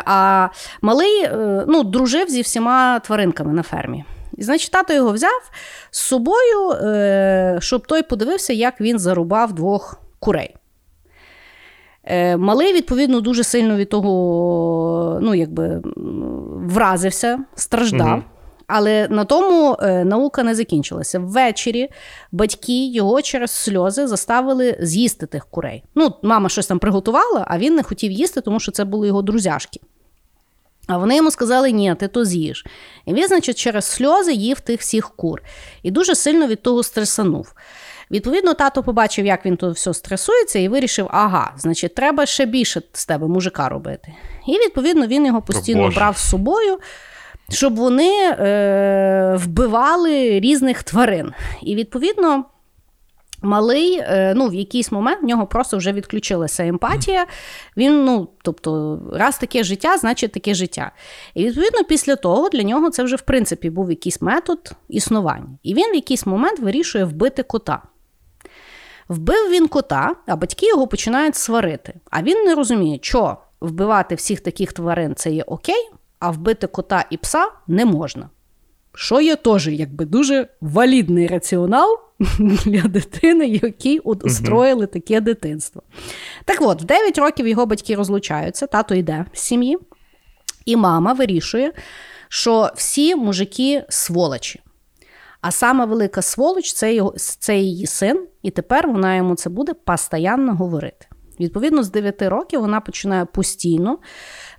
А 0.05 0.49
малий 0.83 1.29
ну, 1.67 1.85
дружив 1.85 2.29
зі 2.29 2.43
всіма 2.43 3.01
тваринками 3.01 3.53
на 3.53 3.63
фермі. 3.63 4.05
І, 4.39 4.43
значить, 4.43 4.71
тато 4.71 4.95
його 4.95 5.13
взяв 5.13 5.51
з 5.91 5.99
собою, 5.99 6.71
е, 6.71 7.59
щоб 7.61 7.87
той 7.87 8.03
подивився, 8.03 8.53
як 8.53 8.81
він 8.81 8.99
зарубав 8.99 9.53
двох 9.53 10.01
курей. 10.19 10.55
Е, 12.05 12.37
малий, 12.37 12.73
відповідно, 12.73 13.21
дуже 13.21 13.45
сильно 13.45 13.77
від 13.77 13.89
того 13.89 15.19
ну, 15.23 15.35
якби, 15.35 15.83
вразився, 16.57 17.39
страждав. 17.55 18.13
Угу. 18.13 18.23
Але 18.67 19.09
на 19.11 19.25
тому 19.25 19.77
е, 19.81 20.05
наука 20.05 20.43
не 20.43 20.55
закінчилася. 20.55 21.19
Ввечері 21.19 21.89
батьки 22.33 22.87
його 22.87 23.23
через 23.23 23.51
сльози 23.51 24.07
заставили 24.07 24.77
з'їсти 24.81 25.27
тих 25.27 25.47
курей. 25.47 25.85
Ну, 25.95 26.15
мама 26.23 26.49
щось 26.49 26.67
там 26.67 26.79
приготувала, 26.79 27.45
а 27.49 27.59
він 27.59 27.75
не 27.75 27.83
хотів 27.83 28.13
їсти, 28.13 28.41
тому 28.41 28.61
що 28.61 28.73
це 28.73 28.85
були 28.85 29.07
його 29.07 29.23
друзяшки. 29.23 29.81
А 30.89 30.97
вони 30.97 31.17
йому 31.17 31.31
сказали, 31.31 31.71
ні, 31.71 31.95
ти 31.95 32.09
то 32.09 32.25
з'їш. 32.25 32.67
І 33.07 33.15
він, 33.15 33.29
значить, 33.29 33.59
через 33.59 33.85
сльози 33.85 34.33
їв 34.33 34.61
тих 34.61 34.81
всіх 34.81 35.11
кур. 35.17 35.43
І 35.83 35.91
дуже 35.91 36.15
сильно 36.15 36.47
від 36.47 36.63
того 36.63 36.83
стресанув. 36.83 37.53
Відповідно, 38.11 38.55
тато 38.55 38.83
побачив, 38.83 39.27
як 39.27 39.47
він 39.47 39.57
тут 39.57 39.77
все 39.77 39.95
стресується, 39.95 40.59
і 40.59 40.69
вирішив, 40.69 41.09
ага, 41.11 41.53
значить, 41.57 41.95
треба 41.95 42.27
ще 42.27 42.47
більше 42.47 42.83
з 42.93 43.07
тебе 43.07 43.27
мужика 43.27 43.69
робити. 43.69 44.15
І 44.47 44.53
відповідно 44.53 45.07
він 45.07 45.27
його 45.27 45.43
постійно 45.43 45.85
О, 45.85 45.91
брав 45.91 46.17
з 46.17 46.31
собою, 46.31 46.79
щоб 47.51 47.77
вони 47.77 48.31
е, 48.31 49.37
вбивали 49.37 50.41
різних 50.41 50.83
тварин. 50.83 51.33
І 51.63 51.75
відповідно. 51.75 52.45
Малий, 53.43 53.99
е, 53.99 54.35
ну, 54.37 54.49
в 54.49 54.55
якийсь 54.55 54.93
момент 54.93 55.23
в 55.23 55.25
нього 55.25 55.47
просто 55.47 55.77
вже 55.77 55.93
відключилася 55.93 56.67
емпатія. 56.67 57.27
Він, 57.77 58.05
ну, 58.05 58.29
тобто, 58.43 59.01
раз 59.13 59.39
таке 59.39 59.65
життя, 59.65 59.97
значить 59.97 60.33
таке 60.33 60.55
життя. 60.55 60.93
І 61.35 61.47
відповідно, 61.47 61.85
після 61.85 62.17
того 62.17 62.49
для 62.49 62.63
нього 62.63 62.91
це 62.91 63.03
вже, 63.03 63.17
в 63.17 63.21
принципі, 63.23 63.71
був 63.71 63.91
якийсь 63.91 64.23
метод 64.23 64.73
існування. 64.89 65.59
І 65.63 65.75
він 65.75 65.93
в 65.93 65.95
якийсь 65.95 66.27
момент 66.27 66.59
вирішує 66.61 67.05
вбити 67.05 67.43
кота. 67.43 67.83
Вбив 69.09 69.51
він 69.51 69.69
кота, 69.69 70.17
а 70.27 70.37
батьки 70.37 70.67
його 70.67 70.87
починають 70.87 71.37
сварити. 71.37 71.95
А 72.11 72.23
він 72.23 72.45
не 72.45 72.55
розуміє, 72.55 72.99
що 73.03 73.37
вбивати 73.61 74.15
всіх 74.15 74.41
таких 74.41 74.73
тварин 74.73 75.15
це 75.15 75.31
є 75.31 75.43
окей, 75.43 75.91
а 76.19 76.31
вбити 76.31 76.67
кота 76.67 77.05
і 77.11 77.17
пса 77.17 77.49
не 77.67 77.85
можна. 77.85 78.31
Що 79.01 79.21
є 79.21 79.37
теж 79.37 79.69
якби 79.69 80.05
дуже 80.05 80.49
валідний 80.61 81.27
раціонал 81.27 81.99
для 82.65 82.83
дитини, 82.83 83.47
який 83.47 83.99
устроїли 83.99 84.87
таке 84.87 85.21
дитинство. 85.21 85.83
Так 86.45 86.59
от, 86.61 86.83
в 86.83 86.85
9 86.85 87.19
років 87.19 87.47
його 87.49 87.67
батьки 87.67 87.95
розлучаються, 87.95 88.67
тато 88.67 88.95
йде 88.95 89.25
з 89.33 89.41
сім'ї, 89.41 89.79
і 90.65 90.77
мама 90.77 91.13
вирішує, 91.13 91.73
що 92.29 92.71
всі 92.77 93.17
мужики 93.17 93.85
сволочі. 93.89 94.61
А 95.41 95.51
сама 95.51 95.85
велика 95.85 96.23
сволоч 96.23 96.73
це, 96.73 96.95
його, 96.95 97.15
це 97.17 97.59
її 97.59 97.87
син, 97.87 98.27
і 98.43 98.51
тепер 98.51 98.89
вона 98.89 99.17
йому 99.17 99.35
це 99.35 99.51
буде 99.51 99.75
постоянно 99.75 100.55
говорити. 100.55 101.07
Відповідно, 101.41 101.83
з 101.83 101.91
9 101.91 102.23
років 102.23 102.61
вона 102.61 102.81
починає 102.81 103.25
постійно 103.25 103.99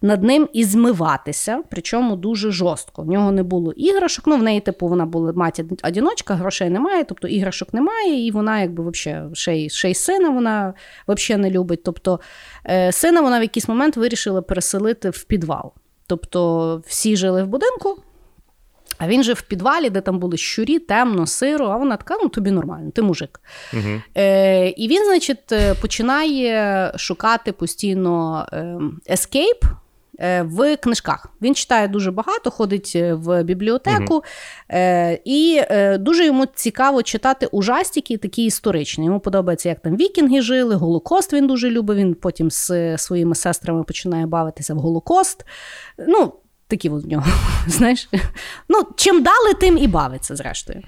над 0.01 0.23
ним 0.23 0.49
і 0.53 0.63
змиватися, 0.63 1.63
причому 1.69 2.15
дуже 2.15 2.51
жорстко. 2.51 3.01
В 3.01 3.07
нього 3.07 3.31
не 3.31 3.43
було 3.43 3.71
іграшок. 3.71 4.27
Ну, 4.27 4.37
в 4.37 4.43
неї, 4.43 4.59
типу, 4.59 4.87
вона 4.87 5.05
була 5.05 5.33
мать 5.33 5.61
одіночка, 5.83 6.35
грошей 6.35 6.69
немає, 6.69 7.03
тобто 7.03 7.27
іграшок 7.27 7.73
немає, 7.73 8.25
і 8.27 8.31
вона, 8.31 8.61
якби, 8.61 8.83
вообще, 8.83 9.25
ще 9.33 9.55
й, 9.55 9.69
ще 9.69 9.91
й 9.91 9.93
сина 9.93 10.29
вона 10.29 10.73
взагалі 11.07 11.41
не 11.41 11.51
любить. 11.51 11.83
Тобто, 11.83 12.19
е, 12.65 12.91
сина 12.91 13.21
вона 13.21 13.39
в 13.39 13.41
якийсь 13.41 13.67
момент 13.67 13.97
вирішила 13.97 14.41
переселити 14.41 15.09
в 15.09 15.23
підвал. 15.23 15.73
Тобто, 16.07 16.81
всі 16.87 17.15
жили 17.15 17.43
в 17.43 17.47
будинку. 17.47 17.97
А 18.97 19.07
він 19.07 19.23
жив 19.23 19.35
в 19.35 19.41
підвалі, 19.41 19.89
де 19.89 20.01
там 20.01 20.19
були 20.19 20.37
щурі, 20.37 20.79
темно, 20.79 21.27
сиро, 21.27 21.65
а 21.65 21.77
вона 21.77 21.97
така, 21.97 22.17
ну 22.23 22.29
тобі 22.29 22.51
нормально, 22.51 22.91
ти 22.91 23.01
мужик. 23.01 23.41
Угу. 23.73 24.01
Е, 24.17 24.69
І 24.69 24.87
він, 24.87 25.05
значить, 25.05 25.51
е, 25.51 25.73
починає 25.73 26.91
шукати 26.95 27.51
постійно 27.51 28.45
ескейп 29.09 29.65
в 30.43 30.77
книжках. 30.77 31.27
Він 31.41 31.55
читає 31.55 31.87
дуже 31.87 32.11
багато, 32.11 32.51
ходить 32.51 32.91
е, 32.95 33.13
в 33.13 33.43
бібліотеку, 33.43 34.23
е, 34.71 35.19
і 35.25 35.61
е, 35.69 35.97
дуже 35.97 36.25
йому 36.25 36.45
цікаво 36.45 37.03
читати 37.03 37.45
ужастики, 37.45 38.17
такі 38.17 38.45
історичні. 38.45 39.05
Йому 39.05 39.19
подобається, 39.19 39.69
як 39.69 39.79
там 39.79 39.95
вікінги 39.95 40.41
жили, 40.41 40.75
Голокост 40.75 41.33
він 41.33 41.47
дуже 41.47 41.69
любить. 41.69 41.97
Він 41.97 42.13
потім 42.13 42.51
з 42.51 42.97
своїми 42.97 43.35
сестрами 43.35 43.83
починає 43.83 44.25
бавитися 44.25 44.73
в 44.73 44.77
Голокост. 44.77 45.45
Ну, 46.07 46.33
Такі 46.67 46.89
от 46.89 47.03
в 47.03 47.07
нього, 47.07 47.25
знаєш, 47.67 48.09
ну, 48.69 48.83
чим 48.95 49.23
дали, 49.23 49.53
тим 49.53 49.77
і 49.77 49.87
бавиться, 49.87 50.35
зрештою. 50.35 50.81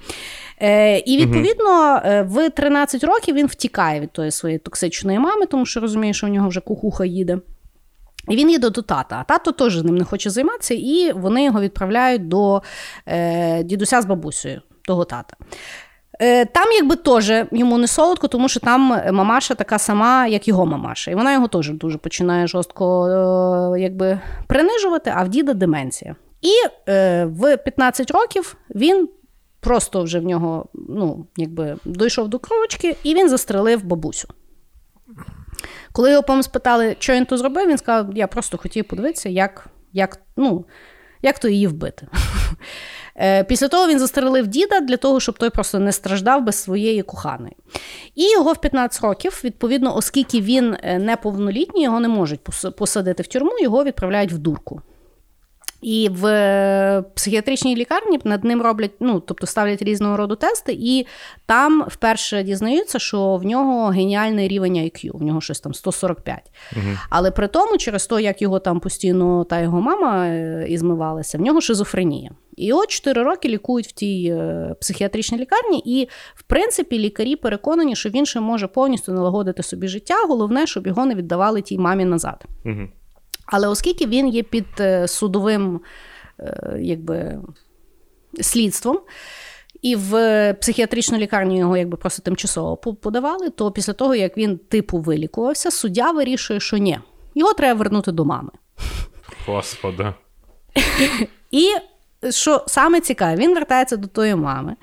Е, 0.61 0.97
І 0.97 1.17
відповідно 1.17 2.01
в 2.25 2.49
13 2.49 3.03
років 3.03 3.35
він 3.35 3.47
втікає 3.47 3.99
від 3.99 4.11
тої 4.11 4.31
своєї 4.31 4.59
токсичної 4.59 5.19
мами, 5.19 5.45
тому 5.45 5.65
що 5.65 5.79
розуміє, 5.79 6.13
що 6.13 6.27
у 6.27 6.29
нього 6.29 6.49
вже 6.49 6.59
кукуха 6.59 7.05
їде. 7.05 7.37
І 8.29 8.35
він 8.35 8.49
їде 8.49 8.69
до 8.69 8.81
тата, 8.81 9.17
а 9.19 9.23
тато 9.23 9.51
теж 9.51 9.83
ним 9.83 9.97
не 9.97 10.03
хоче 10.03 10.29
займатися, 10.29 10.73
і 10.73 11.11
вони 11.15 11.43
його 11.43 11.61
відправляють 11.61 12.27
до 12.27 12.61
е, 13.05 13.63
дідуся 13.63 14.01
з 14.01 14.05
бабусею, 14.05 14.61
того 14.85 15.05
тата. 15.05 15.35
Е, 16.19 16.45
Там, 16.45 16.71
якби 16.71 16.95
теж 16.95 17.31
йому 17.51 17.77
не 17.77 17.87
солодко, 17.87 18.27
тому 18.27 18.49
що 18.49 18.59
там 18.59 18.81
мамаша 19.11 19.55
така 19.55 19.79
сама, 19.79 20.27
як 20.27 20.47
його 20.47 20.65
мамаша. 20.65 21.11
І 21.11 21.15
вона 21.15 21.33
його 21.33 21.47
теж 21.47 21.69
дуже 21.69 21.97
починає 21.97 22.47
жорстко 22.47 23.07
е, 23.07 23.81
якби, 23.81 24.19
принижувати, 24.47 25.13
а 25.15 25.23
в 25.23 25.29
діда 25.29 25.53
деменція. 25.53 26.15
І 26.41 26.51
е, 26.89 27.25
в 27.25 27.57
15 27.57 28.11
років 28.11 28.57
він 28.75 29.09
просто 29.59 30.03
вже 30.03 30.19
в 30.19 30.23
нього 30.23 30.65
ну, 30.73 31.25
якби, 31.37 31.77
дійшов 31.85 32.27
до 32.27 32.39
кручки, 32.39 32.95
і 33.03 33.15
він 33.15 33.29
застрелив 33.29 33.83
бабусю. 33.83 34.27
Коли 35.91 36.09
його 36.09 36.23
потім 36.23 36.43
спитали, 36.43 36.95
що 36.99 37.13
він 37.13 37.25
то 37.25 37.37
зробив, 37.37 37.69
він 37.69 37.77
сказав: 37.77 38.17
я 38.17 38.27
просто 38.27 38.57
хотів 38.57 38.87
подивитися, 38.87 39.29
як 39.29 39.67
як, 39.93 40.19
ну, 40.37 40.65
як 41.21 41.39
то 41.39 41.47
її 41.47 41.67
вбити. 41.67 42.07
Е, 43.15 43.43
після 43.43 43.67
того 43.67 43.87
він 43.87 43.99
застрелив 43.99 44.47
діда 44.47 44.79
для 44.79 44.97
того, 44.97 45.19
щоб 45.19 45.37
той 45.37 45.49
просто 45.49 45.79
не 45.79 45.91
страждав 45.91 46.43
без 46.43 46.55
своєї 46.55 47.01
коханої. 47.01 47.55
І 48.15 48.31
його 48.31 48.53
в 48.53 48.61
15 48.61 49.01
років, 49.01 49.41
відповідно, 49.43 49.95
оскільки 49.97 50.41
він 50.41 50.77
е, 50.83 50.99
неповнолітній, 50.99 51.83
його 51.83 51.99
не 51.99 52.07
можуть 52.07 52.39
посадити 52.77 53.23
в 53.23 53.27
тюрму, 53.27 53.51
його 53.61 53.83
відправляють 53.83 54.31
в 54.31 54.37
дурку. 54.37 54.81
І 55.81 56.09
в 56.11 56.25
е, 56.25 57.03
психіатричній 57.15 57.75
лікарні 57.75 58.19
над 58.23 58.43
ним 58.43 58.61
роблять, 58.61 58.91
ну 58.99 59.19
тобто 59.19 59.47
ставлять 59.47 59.81
різного 59.81 60.17
роду 60.17 60.35
тести, 60.35 60.77
і 60.79 61.07
там 61.45 61.83
вперше 61.87 62.43
дізнаються, 62.43 62.99
що 62.99 63.35
в 63.35 63.45
нього 63.45 63.87
геніальний 63.87 64.47
рівень 64.47 64.77
IQ, 64.77 65.17
в 65.17 65.23
нього 65.23 65.41
щось 65.41 65.59
там 65.59 65.73
145. 65.73 66.51
Угу. 66.71 66.83
Але 67.09 67.31
при 67.31 67.47
тому, 67.47 67.77
через 67.77 68.07
те, 68.07 68.21
як 68.21 68.41
його 68.41 68.59
там 68.59 68.79
постійно 68.79 69.43
та 69.43 69.59
його 69.59 69.81
мама 69.81 70.27
е, 70.27 70.65
ізмивалася, 70.69 71.37
в 71.37 71.41
нього 71.41 71.61
шизофренія. 71.61 72.31
І 72.57 72.73
от 72.73 72.87
4 72.87 73.23
роки 73.23 73.49
лікують 73.49 73.87
в 73.87 73.91
тій 73.91 74.27
е, 74.27 74.75
психіатричній 74.81 75.37
лікарні, 75.37 75.81
і 75.85 76.09
в 76.35 76.43
принципі 76.43 76.99
лікарі 76.99 77.35
переконані, 77.35 77.95
що 77.95 78.09
він 78.09 78.25
ще 78.25 78.39
може 78.39 78.67
повністю 78.67 79.11
налагодити 79.11 79.63
собі 79.63 79.87
життя. 79.87 80.15
Головне, 80.27 80.67
щоб 80.67 80.87
його 80.87 81.05
не 81.05 81.15
віддавали 81.15 81.61
тій 81.61 81.77
мамі 81.77 82.05
назад. 82.05 82.45
Угу. 82.65 82.87
Але 83.51 83.67
оскільки 83.67 84.05
він 84.05 84.27
є 84.27 84.43
під 84.43 84.65
е, 84.79 85.07
судовим 85.07 85.81
е, 86.39 86.77
якби, 86.79 87.39
слідством, 88.41 88.99
і 89.81 89.95
в 89.95 90.53
психіатричну 90.53 91.17
лікарню 91.17 91.57
його 91.57 91.77
якби 91.77 91.97
просто 91.97 92.21
тимчасово 92.21 92.77
подавали, 92.77 93.49
то 93.49 93.71
після 93.71 93.93
того, 93.93 94.15
як 94.15 94.37
він 94.37 94.57
типу 94.57 94.97
вилікувався, 94.97 95.71
суддя 95.71 96.11
вирішує, 96.11 96.59
що 96.59 96.77
ні, 96.77 96.99
його 97.35 97.53
треба 97.53 97.77
вернути 97.79 98.11
до 98.11 98.25
мами. 98.25 98.51
Господа. 99.45 100.13
І 101.51 101.67
що 102.29 102.63
саме 102.67 103.01
цікаве, 103.01 103.35
він 103.35 103.53
вертається 103.53 103.97
до 103.97 104.07
тої 104.07 104.35
мами. 104.35 104.75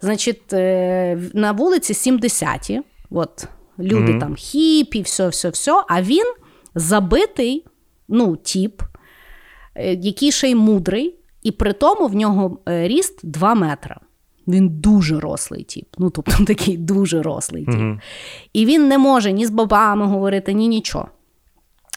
Значить, 0.00 0.52
е, 0.52 1.18
на 1.34 1.52
вулиці 1.52 1.92
70-ті, 1.92 2.82
от 3.10 3.48
люди 3.78 4.12
mm-hmm. 4.12 4.20
там 4.20 4.34
хіпі, 4.34 5.02
все, 5.02 5.28
все, 5.28 5.48
все, 5.48 5.84
а 5.88 6.02
він 6.02 6.34
забитий 6.74 7.64
ну, 8.08 8.36
тіп, 8.36 8.82
е, 9.74 9.94
який 9.94 10.32
ще 10.32 10.50
й 10.50 10.54
мудрий, 10.54 11.18
і 11.42 11.52
при 11.52 11.72
тому 11.72 12.06
в 12.06 12.14
нього 12.14 12.58
е, 12.68 12.88
ріст 12.88 13.20
2 13.22 13.54
метра. 13.54 14.00
Він 14.48 14.68
дуже 14.68 15.20
рослий 15.20 15.64
тіп. 15.64 15.86
Ну, 15.98 16.10
тобто 16.10 16.44
такий 16.46 16.76
дуже 16.76 17.22
рослий 17.22 17.64
тіп. 17.64 17.74
Mm-hmm. 17.74 18.00
І 18.52 18.66
він 18.66 18.88
не 18.88 18.98
може 18.98 19.32
ні 19.32 19.46
з 19.46 19.50
бабами 19.50 20.06
говорити, 20.06 20.52
ні 20.52 20.68
нічого. 20.68 21.08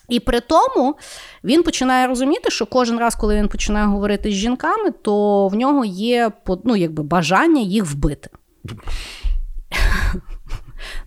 І 0.09 0.19
при 0.19 0.39
тому 0.39 0.95
він 1.43 1.63
починає 1.63 2.07
розуміти, 2.07 2.51
що 2.51 2.65
кожен 2.65 2.99
раз, 2.99 3.15
коли 3.15 3.35
він 3.35 3.47
починає 3.47 3.85
говорити 3.85 4.31
з 4.31 4.33
жінками, 4.33 4.91
то 4.91 5.47
в 5.47 5.55
нього 5.55 5.85
є 5.85 6.31
ну, 6.63 6.75
якби, 6.75 7.03
бажання 7.03 7.61
їх 7.61 7.85
вбити. 7.85 8.29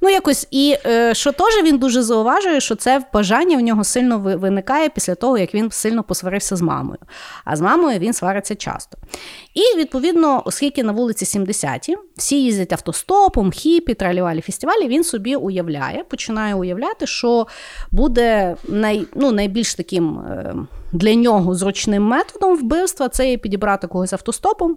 Ну, 0.01 0.11
якось, 0.11 0.49
і 0.51 0.77
е, 0.87 1.15
що 1.15 1.33
теж 1.33 1.63
він 1.65 1.79
дуже 1.79 2.03
зауважує, 2.03 2.61
що 2.61 2.75
це 2.75 3.05
бажання 3.13 3.57
в 3.57 3.61
нього 3.61 3.85
сильно 3.85 4.19
виникає 4.19 4.89
після 4.89 5.15
того, 5.15 5.39
як 5.39 5.55
він 5.55 5.71
сильно 5.71 6.03
посварився 6.03 6.57
з 6.57 6.63
мамою. 6.63 6.99
А 7.45 7.57
з 7.57 7.61
мамою 7.61 7.99
він 7.99 8.13
свариться 8.13 8.55
часто. 8.55 8.99
І 9.55 9.79
відповідно, 9.79 10.43
оскільки 10.45 10.83
на 10.83 10.93
вулиці 10.93 11.39
70-ті 11.39 11.97
всі 12.17 12.43
їздять 12.43 12.73
автостопом, 12.73 13.51
хіпі, 13.51 13.95
тралівалі 13.95 14.41
фестивалі, 14.41 14.89
він 14.89 15.05
собі 15.05 15.37
уявляє, 15.37 16.05
починає 16.05 16.55
уявляти, 16.55 17.07
що 17.07 17.47
буде 17.91 18.57
най, 18.69 19.07
ну, 19.15 19.33
найбільш 19.33 19.75
таким 19.75 20.19
е, 20.19 20.55
для 20.93 21.15
нього 21.15 21.55
зручним 21.55 22.03
методом 22.03 22.57
вбивства 22.57 23.09
це 23.09 23.31
є 23.31 23.39
підібрати 23.39 23.87
когось 23.87 24.13
автостопом. 24.13 24.77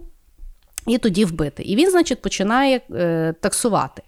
І 0.86 0.98
тоді 0.98 1.24
вбити. 1.24 1.62
І 1.62 1.76
він, 1.76 1.90
значить, 1.90 2.22
починає 2.22 2.80
е, 2.90 3.34
таксувати. 3.40 4.02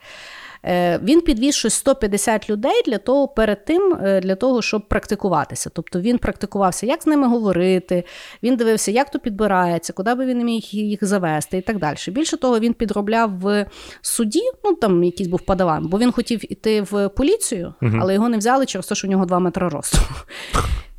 Е, 0.65 0.99
він 1.03 1.21
підвіз 1.21 1.55
щось 1.55 1.75
150 1.75 2.51
людей 2.51 2.83
для 2.87 2.99
того 2.99 3.29
перед 3.29 3.65
тим, 3.65 3.99
е, 4.03 4.21
для 4.21 4.35
того, 4.35 4.63
щоб 4.63 4.89
практикуватися. 4.89 5.71
Тобто 5.75 6.01
він 6.01 6.19
практикувався, 6.19 6.87
як 6.87 7.03
з 7.03 7.07
ними 7.07 7.29
говорити, 7.29 8.05
він 8.43 8.57
дивився, 8.57 8.91
як 8.91 9.11
то 9.11 9.19
підбирається, 9.19 9.93
куди 9.93 10.15
би 10.15 10.27
він 10.27 10.45
міг 10.45 10.63
їх 10.71 11.05
завести 11.05 11.59
і 11.59 11.61
так 11.61 11.79
далі. 11.79 11.97
Більше 12.09 12.37
того, 12.37 12.59
він 12.59 12.75
підробляв 12.75 13.39
в 13.39 13.67
суді, 14.03 14.43
ну 14.65 14.75
там 14.75 15.05
якийсь 15.05 15.29
був 15.29 15.41
подаван, 15.41 15.87
бо 15.89 15.99
він 15.99 16.13
хотів 16.13 16.53
іти 16.53 16.83
в 16.83 17.09
поліцію, 17.09 17.75
але 18.01 18.15
його 18.15 18.29
не 18.29 18.39
взяли 18.39 18.67
через 18.67 18.87
те, 18.87 18.95
що 18.95 19.09
у 19.09 19.11
нього 19.11 19.27
2 19.27 19.39
метри 19.39 19.69
росту. 19.69 19.99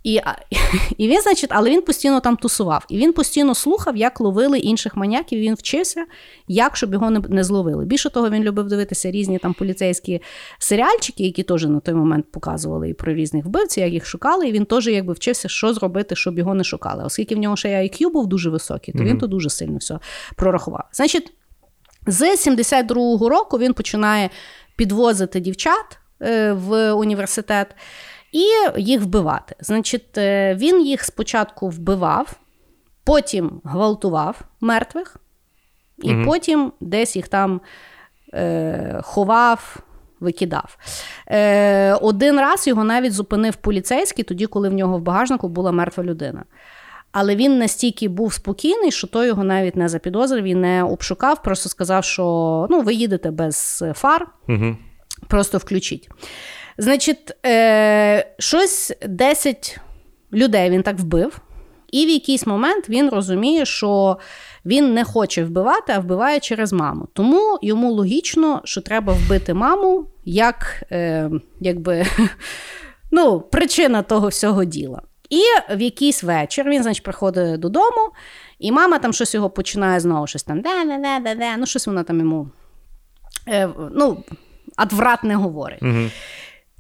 І 0.04 0.20
і 0.98 1.08
він, 1.08 1.22
значить, 1.22 1.50
але 1.54 1.70
він 1.70 1.82
постійно 1.82 2.20
там 2.20 2.38
тусував. 2.38 2.86
І 2.90 2.98
він 2.98 3.14
постійно 3.14 3.56
слухав, 3.56 3.98
як 3.98 4.20
ловили 4.20 4.60
інших 4.60 4.96
маньяків. 4.96 5.40
Він 5.40 5.56
вчився, 5.56 6.06
як 6.48 6.78
щоб 6.78 6.94
його 6.94 7.10
не 7.10 7.20
не 7.20 7.44
зловили. 7.44 7.86
Більше 7.86 8.10
того, 8.10 8.30
він 8.30 8.44
любив 8.44 8.68
дивитися 8.68 9.12
різні 9.12 9.38
там 9.38 9.54
поліцейські 9.54 10.22
серіальчики, 10.60 11.24
які 11.24 11.44
теж 11.44 11.66
на 11.66 11.80
той 11.80 11.94
момент 11.94 12.32
показували 12.32 12.90
і 12.90 12.94
про 12.94 13.14
різних 13.14 13.46
вбивців, 13.46 13.84
як 13.84 13.94
їх 13.94 14.06
шукали. 14.06 14.48
І 14.48 14.52
він 14.52 14.66
теж 14.66 14.88
якби 14.88 15.14
вчився, 15.14 15.50
що 15.50 15.74
зробити, 15.74 16.16
щоб 16.16 16.38
його 16.38 16.54
не 16.54 16.64
шукали. 16.64 17.04
Оскільки 17.04 17.36
в 17.36 17.38
нього 17.38 17.56
ще 17.56 17.70
IQ 17.70 18.10
був 18.10 18.28
дуже 18.28 18.50
високий, 18.50 18.94
то 18.94 19.00
mm-hmm. 19.00 19.06
він 19.06 19.18
то 19.18 19.28
дуже 19.28 19.50
сильно 19.50 19.78
все 19.78 20.00
прорахував. 20.36 20.84
Значить, 20.92 21.34
з 22.08 22.22
72-го 22.22 23.30
року 23.30 23.58
він 23.58 23.74
починає 23.74 24.30
підвозити 24.76 25.40
дівчат 25.40 26.00
е, 26.22 26.54
в 26.54 26.94
університет 26.94 27.76
і 28.32 28.46
їх 28.82 29.02
вбивати. 29.02 29.56
Значить, 29.60 30.18
е, 30.18 30.56
він 30.56 30.82
їх 30.82 31.04
спочатку 31.04 31.70
вбивав, 31.70 32.40
потім 33.04 33.62
гвалтував 33.64 34.42
мертвих, 34.62 35.18
і 35.98 36.16
угу. 36.16 36.26
потім 36.26 36.72
десь 36.82 37.16
їх 37.16 37.28
там 37.28 37.62
е, 38.34 39.00
ховав. 39.04 39.78
Викидав. 40.20 40.78
Е, 41.28 41.94
Один 41.94 42.40
раз 42.40 42.68
його 42.68 42.84
навіть 42.84 43.14
зупинив 43.14 43.56
поліцейський, 43.56 44.24
тоді, 44.24 44.46
коли 44.46 44.70
в 44.70 44.74
нього 44.74 44.98
в 44.98 45.02
багажнику 45.02 45.48
була 45.48 45.72
мертва 45.72 46.04
людина. 46.04 46.44
Але 47.12 47.36
він 47.36 47.58
настільки 47.58 48.08
був 48.08 48.34
спокійний, 48.34 48.92
що 48.92 49.08
той 49.08 49.28
його 49.28 49.44
навіть 49.44 49.76
не 49.76 49.90
запідозрив 49.90 50.44
і 50.44 50.56
не 50.56 50.84
обшукав, 50.84 51.44
просто 51.44 51.70
сказав, 51.70 52.04
що 52.04 52.68
ну, 52.70 52.82
ви 52.82 52.94
їдете 52.94 53.32
без 53.32 53.84
фар, 53.96 54.28
угу. 54.48 54.78
просто 55.28 55.58
включіть. 55.58 56.10
Значить, 56.80 57.46
е, 57.46 58.34
щось 58.40 58.94
10 59.08 59.80
людей 60.34 60.70
він 60.70 60.84
так 60.84 61.00
вбив, 61.00 61.42
і 61.92 62.06
в 62.06 62.10
якийсь 62.10 62.48
момент 62.48 62.90
він 62.90 63.10
розуміє, 63.10 63.66
що 63.66 64.18
він 64.66 64.94
не 64.94 65.04
хоче 65.04 65.44
вбивати, 65.44 65.94
а 65.96 66.00
вбиває 66.00 66.40
через 66.40 66.74
маму. 66.74 67.08
Тому 67.14 67.60
йому 67.62 67.92
логічно, 67.92 68.62
що 68.64 68.82
треба 68.82 69.14
вбити 69.14 69.54
маму 69.54 70.06
як 70.26 70.84
е, 70.92 71.30
якби, 71.60 72.06
ну, 73.12 73.42
причина 73.42 74.02
того 74.02 74.28
всього 74.28 74.66
діла. 74.66 75.02
І 75.30 75.42
в 75.76 75.82
якийсь 75.82 76.24
вечір 76.24 76.70
він, 76.70 76.84
значить, 76.84 77.04
приходить 77.04 77.60
додому, 77.60 78.12
і 78.60 78.72
мама 78.72 79.00
там 79.00 79.14
щось 79.14 79.34
його 79.34 79.50
починає 79.50 80.00
знову 80.00 80.28
щось 80.28 80.44
там, 80.44 80.62
де-де-де-де, 80.62 81.58
ну 81.58 81.66
щось 81.66 81.88
вона 81.88 82.04
там 82.04 82.20
йому 82.20 82.50
е, 83.48 83.70
ну, 83.96 84.24
адвратне 84.76 85.36
говорить. 85.36 85.84
Угу. 85.84 86.10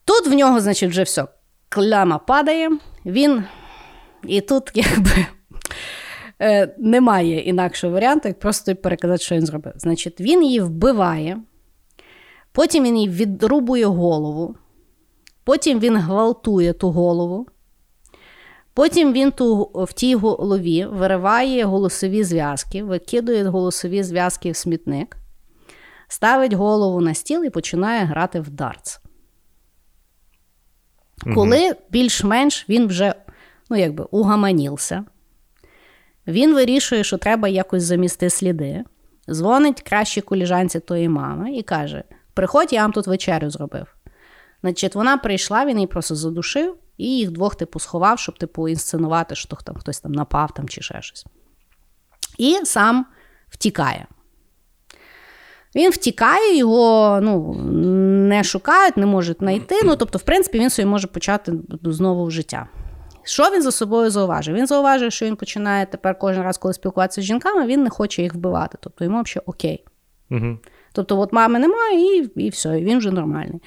Тут 0.09 0.27
в 0.27 0.33
нього, 0.33 0.59
значить, 0.59 0.89
вже 0.89 1.03
все, 1.03 1.25
кляма 1.69 2.17
падає, 2.17 2.69
він. 3.05 3.43
І 4.23 4.41
тут, 4.41 4.71
якби. 4.73 5.25
е, 6.41 6.75
Немає 6.77 7.39
інакшого 7.39 7.93
варіанту, 7.93 8.27
як 8.27 8.39
просто 8.39 8.75
переказати, 8.75 9.23
що 9.23 9.35
він 9.35 9.45
зробив. 9.45 9.73
Значить, 9.75 10.21
він 10.21 10.43
її 10.43 10.59
вбиває, 10.59 11.37
потім 12.51 12.83
він 12.83 12.97
їй 12.97 13.09
відрубує 13.09 13.85
голову, 13.85 14.55
потім 15.43 15.79
він 15.79 15.97
гвалтує 15.97 16.73
ту 16.73 16.91
голову, 16.91 17.47
потім 18.73 19.13
він 19.13 19.31
ту, 19.31 19.71
в 19.73 19.93
тій 19.93 20.15
голові 20.15 20.85
вириває 20.85 21.63
голосові 21.65 22.23
зв'язки, 22.23 22.83
викидує 22.83 23.43
голосові 23.43 24.03
зв'язки 24.03 24.51
в 24.51 24.55
смітник, 24.55 25.17
ставить 26.07 26.53
голову 26.53 27.01
на 27.01 27.13
стіл 27.13 27.43
і 27.43 27.49
починає 27.49 28.05
грати 28.05 28.39
в 28.39 28.49
дартс. 28.49 28.99
Коли 31.35 31.75
більш-менш 31.89 32.65
він 32.69 32.87
вже 32.87 33.13
ну, 33.69 33.77
якби, 33.77 34.03
угаманівся, 34.11 35.05
він 36.27 36.53
вирішує, 36.53 37.03
що 37.03 37.17
треба 37.17 37.47
якось 37.47 37.83
замісти 37.83 38.29
сліди, 38.29 38.83
дзвонить 39.29 39.81
кращій 39.81 40.21
коліжанці 40.21 40.79
тої 40.79 41.09
мами 41.09 41.55
і 41.55 41.63
каже: 41.63 42.03
Приходь, 42.33 42.73
я 42.73 42.81
вам 42.81 42.91
тут 42.91 43.07
вечерю 43.07 43.49
зробив. 43.49 43.95
Значить, 44.61 44.95
вона 44.95 45.17
прийшла, 45.17 45.65
він 45.65 45.77
її 45.77 45.87
просто 45.87 46.15
задушив 46.15 46.75
і 46.97 47.17
їх 47.17 47.31
двох, 47.31 47.55
типу, 47.55 47.79
сховав, 47.79 48.19
щоб 48.19 48.37
типу, 48.37 48.67
інсценувати, 48.67 49.35
що 49.35 49.55
там 49.55 49.75
хтось 49.75 49.99
там 49.99 50.11
напав 50.11 50.53
там, 50.53 50.69
чи 50.69 50.81
ще 50.81 51.01
щось. 51.01 51.25
І 52.37 52.59
сам 52.63 53.05
втікає. 53.49 54.07
Він 55.75 55.91
втікає, 55.91 56.57
його 56.57 57.19
ну, 57.21 57.53
не 58.27 58.43
шукають, 58.43 58.97
не 58.97 59.05
можуть 59.05 59.37
знайти. 59.39 59.75
Ну, 59.85 59.95
тобто, 59.95 60.17
в 60.17 60.21
принципі, 60.21 60.59
він 60.59 60.69
собі 60.69 60.85
може 60.85 61.07
почати 61.07 61.53
знову 61.83 62.29
життя. 62.29 62.67
Що 63.23 63.43
він 63.43 63.61
за 63.61 63.71
собою 63.71 64.09
зауважив? 64.09 64.55
Він 64.55 64.67
зауважив, 64.67 65.11
що 65.11 65.25
він 65.25 65.35
починає 65.35 65.85
тепер 65.85 66.19
кожен 66.19 66.43
раз, 66.43 66.57
коли 66.57 66.73
спілкуватися 66.73 67.21
з 67.21 67.25
жінками, 67.25 67.65
він 67.65 67.83
не 67.83 67.89
хоче 67.89 68.21
їх 68.21 68.33
вбивати. 68.33 68.77
Тобто 68.81 69.03
йому 69.03 69.21
взагалі 69.21 69.43
окей. 69.45 69.85
Угу. 70.31 70.57
Тобто, 70.93 71.19
от 71.19 71.33
мами 71.33 71.59
немає, 71.59 72.17
і 72.17 72.31
і 72.35 72.49
все, 72.49 72.79
і 72.79 72.83
він 72.83 72.97
вже 72.97 73.11
нормальний. 73.11 73.61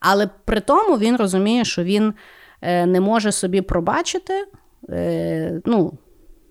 Але 0.00 0.30
при 0.44 0.60
тому 0.60 0.98
він 0.98 1.16
розуміє, 1.16 1.64
що 1.64 1.84
він 1.84 2.14
е, 2.62 2.86
не 2.86 3.00
може 3.00 3.32
собі 3.32 3.60
пробачити 3.60 4.46
е, 4.90 5.60
ну, 5.64 5.98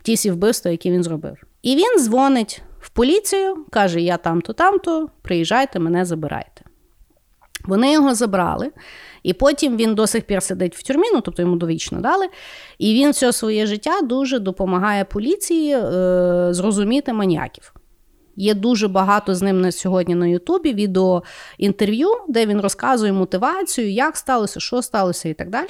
ті 0.03 0.13
всі 0.13 0.31
вбивства, 0.31 0.71
які 0.71 0.91
він 0.91 1.03
зробив. 1.03 1.43
І 1.61 1.75
він 1.75 1.99
дзвонить 1.99 2.61
в 2.83 2.89
поліцію, 2.89 3.65
каже: 3.69 4.01
Я 4.01 4.17
там-то, 4.17 4.53
там-то, 4.53 5.09
приїжджайте, 5.21 5.79
мене 5.79 6.05
забирайте. 6.05 6.61
Вони 7.65 7.93
його 7.93 8.15
забрали, 8.15 8.71
і 9.23 9.33
потім 9.33 9.77
він 9.77 9.95
до 9.95 10.07
сих 10.07 10.23
пір 10.23 10.43
сидить 10.43 10.75
в 10.75 10.83
тюрмі, 10.83 11.07
ну 11.13 11.21
тобто 11.21 11.41
йому 11.41 11.55
довічно 11.55 12.01
дали. 12.01 12.27
І 12.77 12.93
він 12.93 13.11
все 13.11 13.33
своє 13.33 13.65
життя 13.65 14.01
дуже 14.01 14.39
допомагає 14.39 15.05
поліції 15.05 15.75
е, 15.75 16.47
зрозуміти 16.51 17.13
маніяків. 17.13 17.73
Є 18.35 18.53
дуже 18.53 18.87
багато 18.87 19.35
з 19.35 19.41
ним 19.41 19.61
на 19.61 19.71
сьогодні 19.71 20.15
на 20.15 20.27
Ютубі 20.27 20.73
відеоінтерв'ю, 20.73 22.09
де 22.29 22.45
він 22.45 22.61
розказує 22.61 23.13
мотивацію, 23.13 23.91
як 23.91 24.17
сталося, 24.17 24.59
що 24.59 24.81
сталося, 24.81 25.29
і 25.29 25.33
так 25.33 25.49
далі. 25.49 25.67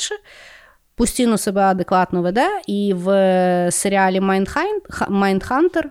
Постійно 0.95 1.38
себе 1.38 1.61
адекватно 1.61 2.22
веде. 2.22 2.49
І 2.68 2.94
в 2.94 3.07
серіалі 3.72 4.19
Mindhunter 5.10 5.85
е, 5.85 5.90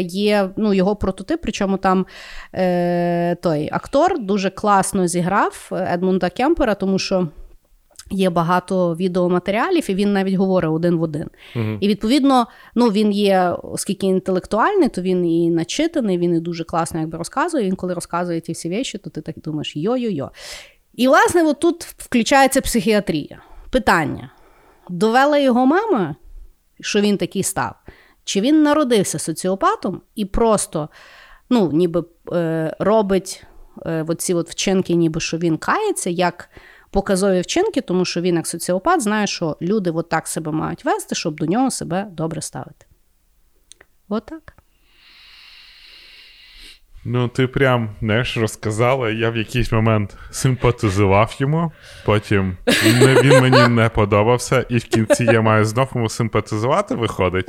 є 0.00 0.50
ну, 0.56 0.74
його 0.74 0.96
прототип, 0.96 1.40
причому 1.42 1.76
там 1.76 2.06
е, 2.54 3.34
той 3.34 3.68
актор 3.72 4.18
дуже 4.18 4.50
класно 4.50 5.06
зіграв 5.06 5.70
Едмунда 5.72 6.30
Кемпера, 6.30 6.74
тому 6.74 6.98
що. 6.98 7.28
Є 8.10 8.30
багато 8.30 8.94
відеоматеріалів, 8.94 9.90
і 9.90 9.94
він 9.94 10.12
навіть 10.12 10.34
говорить 10.34 10.70
один 10.70 10.96
в 10.96 11.02
один. 11.02 11.30
Угу. 11.56 11.78
І 11.80 11.88
відповідно, 11.88 12.46
ну 12.74 12.88
він 12.88 13.12
є, 13.12 13.56
оскільки 13.62 14.06
інтелектуальний, 14.06 14.88
то 14.88 15.02
він 15.02 15.26
і 15.26 15.50
начитаний, 15.50 16.18
він 16.18 16.34
і 16.34 16.40
дуже 16.40 16.64
класно 16.64 17.00
якби 17.00 17.18
розказує. 17.18 17.64
Він 17.64 17.76
коли 17.76 17.94
розказує 17.94 18.40
ті 18.40 18.52
всі 18.52 18.70
речі, 18.70 18.98
то 18.98 19.10
ти 19.10 19.20
так 19.20 19.34
думаєш 19.38 19.76
йо-йо-йо. 19.76 20.30
І, 20.94 21.08
власне, 21.08 21.42
от 21.42 21.60
тут 21.60 21.84
включається 21.84 22.60
психіатрія. 22.60 23.42
Питання: 23.70 24.30
довела 24.88 25.38
його 25.38 25.66
мама, 25.66 26.16
що 26.80 27.00
він 27.00 27.16
такий 27.16 27.42
став? 27.42 27.74
Чи 28.24 28.40
він 28.40 28.62
народився 28.62 29.18
соціопатом 29.18 30.00
і 30.14 30.24
просто 30.24 30.88
ну, 31.50 31.72
ніби 31.72 32.04
е, 32.32 32.76
робить 32.78 33.44
е, 33.86 34.04
оці 34.08 34.34
вчинки, 34.34 34.94
ніби 34.94 35.20
що 35.20 35.38
він 35.38 35.56
кається, 35.56 36.10
як 36.10 36.50
показові 36.90 37.40
вчинки, 37.40 37.80
тому 37.80 38.04
що 38.04 38.20
він, 38.20 38.36
як 38.36 38.46
соціопат, 38.46 39.02
знає, 39.02 39.26
що 39.26 39.56
люди 39.62 39.90
от 39.90 40.08
так 40.08 40.28
себе 40.28 40.52
мають 40.52 40.84
вести, 40.84 41.14
щоб 41.14 41.40
до 41.40 41.46
нього 41.46 41.70
себе 41.70 42.08
добре 42.12 42.42
ставити. 42.42 42.86
Отак. 44.08 44.53
Ну, 47.06 47.28
ти 47.28 47.46
прям 47.46 47.90
знаєш, 48.00 48.36
розказала, 48.36 49.10
я 49.10 49.30
в 49.30 49.36
якийсь 49.36 49.72
момент 49.72 50.16
симпатизував 50.30 51.36
йому, 51.38 51.72
потім 52.04 52.56
він 53.22 53.40
мені 53.40 53.68
не 53.68 53.88
подобався, 53.88 54.66
і 54.68 54.78
в 54.78 54.84
кінці 54.84 55.24
я 55.24 55.40
маю 55.40 55.64
знов 55.64 55.88
йому 55.94 56.08
симпатизувати, 56.08 56.94
виходить. 56.94 57.46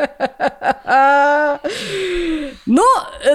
Ну, 2.67 2.83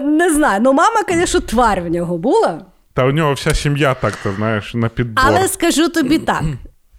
не 0.02 0.34
знаю. 0.34 0.60
Ну, 0.62 0.72
мама, 0.72 0.96
звісно, 1.08 1.40
тварь 1.40 1.80
в 1.80 1.88
нього 1.90 2.18
була. 2.18 2.64
Та 2.94 3.04
у 3.04 3.12
нього 3.12 3.32
вся 3.32 3.54
сім'я 3.54 3.94
так-то, 3.94 4.32
знаєш, 4.32 4.74
на 4.74 4.88
підбор. 4.88 5.24
Але 5.28 5.48
скажу 5.48 5.88
тобі 5.88 6.18
так: 6.18 6.42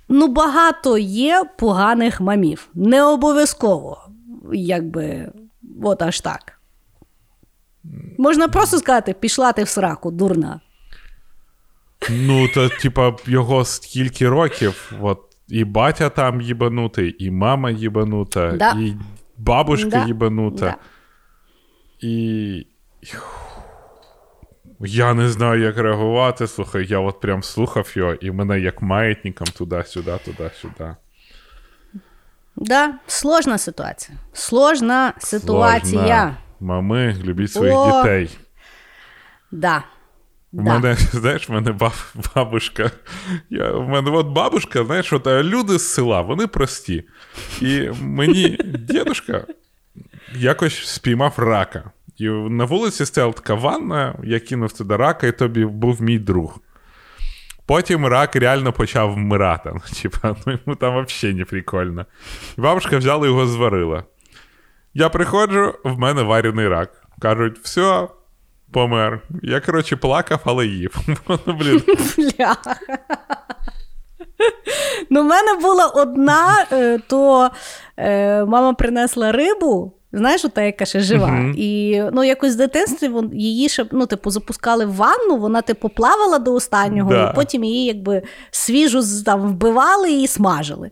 ну, 0.10 0.28
багато 0.28 0.98
є 0.98 1.44
поганих 1.58 2.22
мамів. 2.22 2.68
Не 2.74 3.04
обов'язково, 3.04 3.98
якби, 4.54 5.32
от 5.84 6.02
аж 6.02 6.22
так. 6.22 6.61
Можна 8.18 8.48
просто 8.48 8.78
сказати, 8.80 9.14
пішла 9.20 9.52
ти 9.52 9.64
в 9.64 9.68
сраку, 9.70 10.12
дурна. 10.12 10.60
Ну, 12.10 12.48
то, 12.48 12.70
типа, 12.70 13.16
його 13.26 13.66
скільки 13.66 14.30
років, 14.30 14.94
от, 15.02 15.22
і 15.48 15.64
батя 15.64 16.10
там 16.10 16.42
їбанутий, 16.42 17.16
і 17.26 17.32
мама 17.32 17.72
їбанута, 17.72 18.52
Да. 18.52 18.72
і 18.72 18.96
бабушка 19.38 19.90
Да. 19.90 20.06
їбанута. 20.06 20.66
Да. 20.66 20.76
І. 22.08 22.68
Я 24.80 25.14
не 25.14 25.30
знаю, 25.30 25.62
як 25.62 25.78
реагувати. 25.78 26.48
Слухай, 26.48 26.86
я 26.90 27.00
от 27.00 27.20
прям 27.20 27.44
слухав 27.44 27.92
його, 27.96 28.14
і 28.14 28.32
мене 28.32 28.60
як 28.60 28.82
маятником 28.82 29.48
туди-сюди, 29.48 30.18
туди-сюди. 30.26 30.96
Да, 32.56 32.94
сложна 33.08 33.58
ситуація. 33.58 34.18
Сложна 34.34 35.14
ситуація. 35.18 36.02
Сложна. 36.02 36.38
Мами, 36.62 37.16
любіть 37.24 37.52
своїх 37.52 37.76
О, 37.78 38.02
дітей. 38.02 38.38
Да. 39.52 39.84
У 40.54 40.58
Да. 40.64 40.64
мене, 40.64 40.96
знаєш, 41.12 41.50
в 41.50 41.52
мене 41.52 41.72
баб, 41.72 41.94
бабушка. 42.36 42.92
Я, 43.50 43.72
в 43.72 43.90
мене 43.90 44.12
от 44.12 44.28
бабушка, 44.28 44.84
знаєш, 44.86 45.14
от 45.14 45.28
е, 45.28 45.44
люди 45.44 45.80
з 45.80 45.94
села, 45.94 46.22
вони 46.22 46.48
прості. 46.48 47.04
І 47.62 47.90
мені 48.02 48.58
дідушка 48.80 49.46
якось 50.36 50.86
спіймав 50.88 51.34
рака. 51.38 51.92
І 52.18 52.30
на 52.30 52.66
вулиці 52.66 53.06
стояла 53.06 53.34
така 53.34 53.54
ванна, 53.54 54.16
я 54.24 54.40
кинув 54.40 54.74
туди 54.74 54.96
рака, 54.96 55.28
і 55.28 55.32
тобі 55.32 55.66
був 55.66 56.02
мій 56.02 56.20
друг. 56.20 56.60
Потім 57.66 58.06
рак 58.06 58.36
реально 58.36 58.74
почав 58.74 59.14
вмирати. 59.14 59.72
Ну, 59.74 59.82
типа, 60.02 60.36
ну 60.46 60.54
йому 60.66 60.76
там 60.76 61.06
взагалі 61.06 61.38
не 61.38 61.46
прикольно. 61.46 62.06
І 62.58 62.62
бабушка 62.62 62.98
взяла 62.98 63.28
його 63.28 63.48
зварила. 63.48 64.04
Я 64.94 65.10
приходжу, 65.10 65.74
в 65.84 66.00
мене 66.00 66.22
варений 66.22 66.68
рак. 66.68 66.90
Кажуть, 67.20 67.60
все, 67.64 68.08
помер. 68.72 69.22
Я, 69.44 69.60
коротше, 69.62 69.96
плакав, 69.96 70.40
але 70.44 70.66
їв. 70.66 70.96
Ну, 71.28 71.54
блін. 71.54 71.84
Ну, 75.10 75.22
в 75.22 75.26
мене 75.26 75.56
була 75.62 75.88
одна, 75.88 76.66
е, 76.72 77.00
то 77.08 77.50
е, 77.98 78.46
мама 78.46 78.74
принесла 78.74 79.32
рибу, 79.32 79.94
Знаєш, 80.14 80.46
ота, 80.46 80.62
яка 80.62 80.86
ще 80.86 81.00
жива. 81.00 81.28
Uh-huh. 81.28 81.54
І 81.56 82.04
ну, 82.14 82.24
якось 82.24 82.54
в 82.54 82.58
дитинстві 82.58 83.10
її 83.34 83.70
ще 83.70 83.86
ну, 83.92 84.06
типу, 84.06 84.32
запускали 84.32 84.86
в 84.86 84.96
ванну, 84.96 85.38
вона 85.38 85.62
типу 85.62 85.90
плавала 85.90 86.40
до 86.40 86.54
останнього, 86.54 87.12
да. 87.12 87.30
і 87.30 87.36
потім 87.36 87.64
її 87.64 87.86
якби 87.86 88.22
свіжу 88.52 89.02
там 89.26 89.42
вбивали 89.42 90.12
і 90.12 90.28
смажили. 90.28 90.92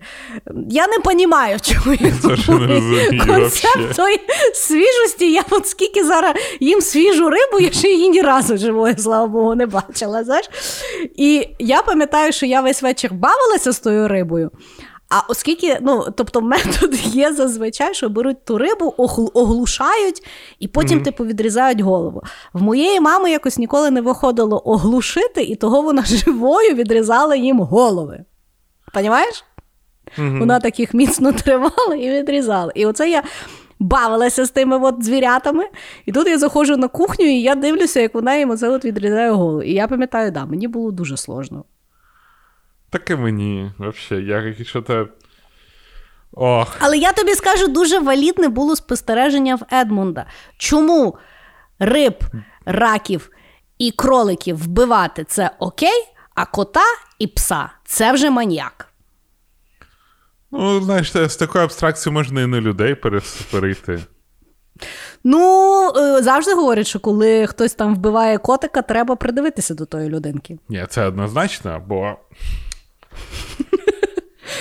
Я 0.70 0.88
не 0.88 0.98
розумію, 0.98 1.60
чому 1.62 1.98
концепт 3.28 3.96
тої 3.96 4.20
свіжості. 4.54 5.32
Я 5.32 5.44
от 5.50 5.68
скільки 5.68 6.04
зараз 6.04 6.36
їм 6.60 6.82
свіжу 6.82 7.30
рибу, 7.30 7.60
я 7.60 7.72
ще 7.72 7.88
її 7.88 8.10
ні 8.10 8.22
разу 8.22 8.58
живою, 8.58 8.96
слава 8.98 9.28
Богу, 9.28 9.56
не 9.56 9.66
бачила. 9.66 10.24
знаєш. 10.24 10.50
І 11.16 11.48
я 11.60 11.82
пам'ятаю, 11.82 12.32
що 12.32 12.46
я 12.46 12.62
весь 12.62 12.82
вечір 12.82 13.14
бавилася 13.14 13.72
з 13.72 13.80
тою 13.80 14.08
рибою. 14.08 14.52
А 15.10 15.22
оскільки, 15.28 15.78
ну, 15.82 16.06
тобто, 16.16 16.42
метод 16.42 17.00
є 17.06 17.34
зазвичай, 17.34 17.94
що 17.94 18.10
беруть 18.10 18.46
ту 18.46 18.58
рибу, 18.58 18.94
оглушають 19.34 20.24
і 20.60 20.68
потім, 20.68 21.00
mm-hmm. 21.00 21.04
типу, 21.04 21.26
відрізають 21.26 21.82
голову. 21.82 22.24
В 22.54 22.62
моєї 22.62 23.00
мами 23.00 23.32
якось 23.32 23.58
ніколи 23.58 23.92
не 23.92 24.02
виходило 24.02 24.62
оглушити, 24.66 25.44
і 25.44 25.56
того 25.56 25.82
вона 25.82 26.04
живою 26.06 26.76
відрізала 26.76 27.36
їм 27.36 27.60
голови. 27.60 28.26
Понімаєш? 28.94 29.44
Mm-hmm. 30.18 30.40
Вона 30.40 30.60
таких 30.60 30.94
міцно 30.94 31.34
тримала 31.34 31.96
і 32.00 32.10
відрізала. 32.10 32.72
І 32.76 32.86
оце 32.86 33.10
я. 33.10 33.24
Бавилася 33.82 34.46
з 34.46 34.50
тими 34.50 34.78
от 34.78 35.04
звірятами, 35.04 35.64
і 36.06 36.12
тут 36.12 36.28
я 36.28 36.38
заходжу 36.38 36.78
на 36.78 36.88
кухню, 36.88 37.26
і 37.26 37.42
я 37.42 37.56
дивлюся, 37.56 38.00
як 38.00 38.14
вона 38.14 38.36
їм 38.36 38.50
оце 38.50 38.70
от 38.70 38.86
відрізає 38.86 39.32
голову. 39.32 39.64
І 39.64 39.74
я 39.74 39.88
пам'ятаю, 39.88 40.32
да, 40.32 40.46
мені 40.46 40.68
було 40.68 40.92
дуже 40.92 41.18
сложно. 41.18 41.64
Так 42.90 43.10
і 43.10 43.16
мені, 43.16 43.72
взагалі, 43.80 44.26
я 44.26 44.56
якщо 44.60 44.82
те. 44.82 45.06
Ох. 46.32 46.78
Але 46.80 46.98
я 46.98 47.12
тобі 47.12 47.36
скажу, 47.36 47.68
дуже 47.68 48.00
валідне 48.00 48.48
було 48.48 48.76
спостереження 48.76 49.56
в 49.56 49.62
Едмунда. 49.74 50.26
Чому 50.58 51.18
риб, 51.80 52.24
раків 52.66 53.30
і 53.78 53.92
кроликів 53.92 54.58
вбивати 54.58 55.24
це 55.24 55.52
окей, 55.60 56.08
а 56.36 56.46
кота 56.46 56.86
і 57.20 57.28
пса 57.28 57.70
це 57.86 58.12
вже 58.12 58.30
маніяк. 58.30 58.86
Ну, 60.52 60.82
знаєш, 60.82 61.12
з 61.12 61.36
такою 61.36 61.64
абстракцією 61.64 62.14
можна 62.14 62.42
і 62.42 62.46
на 62.46 62.62
людей 62.62 62.96
перейти. 63.52 64.00
Ну, 65.24 65.92
е, 65.98 66.22
завжди 66.24 66.54
говорять, 66.54 66.88
що 66.88 67.00
коли 67.00 67.48
хтось 67.48 67.74
там 67.74 67.96
вбиває 67.96 68.38
котика, 68.38 68.82
треба 68.82 69.16
придивитися 69.16 69.74
до 69.74 69.86
тої 69.86 70.10
людинки. 70.10 70.58
Ні, 70.70 70.86
це 70.90 71.06
однозначно, 71.06 71.82
бо 71.88 72.18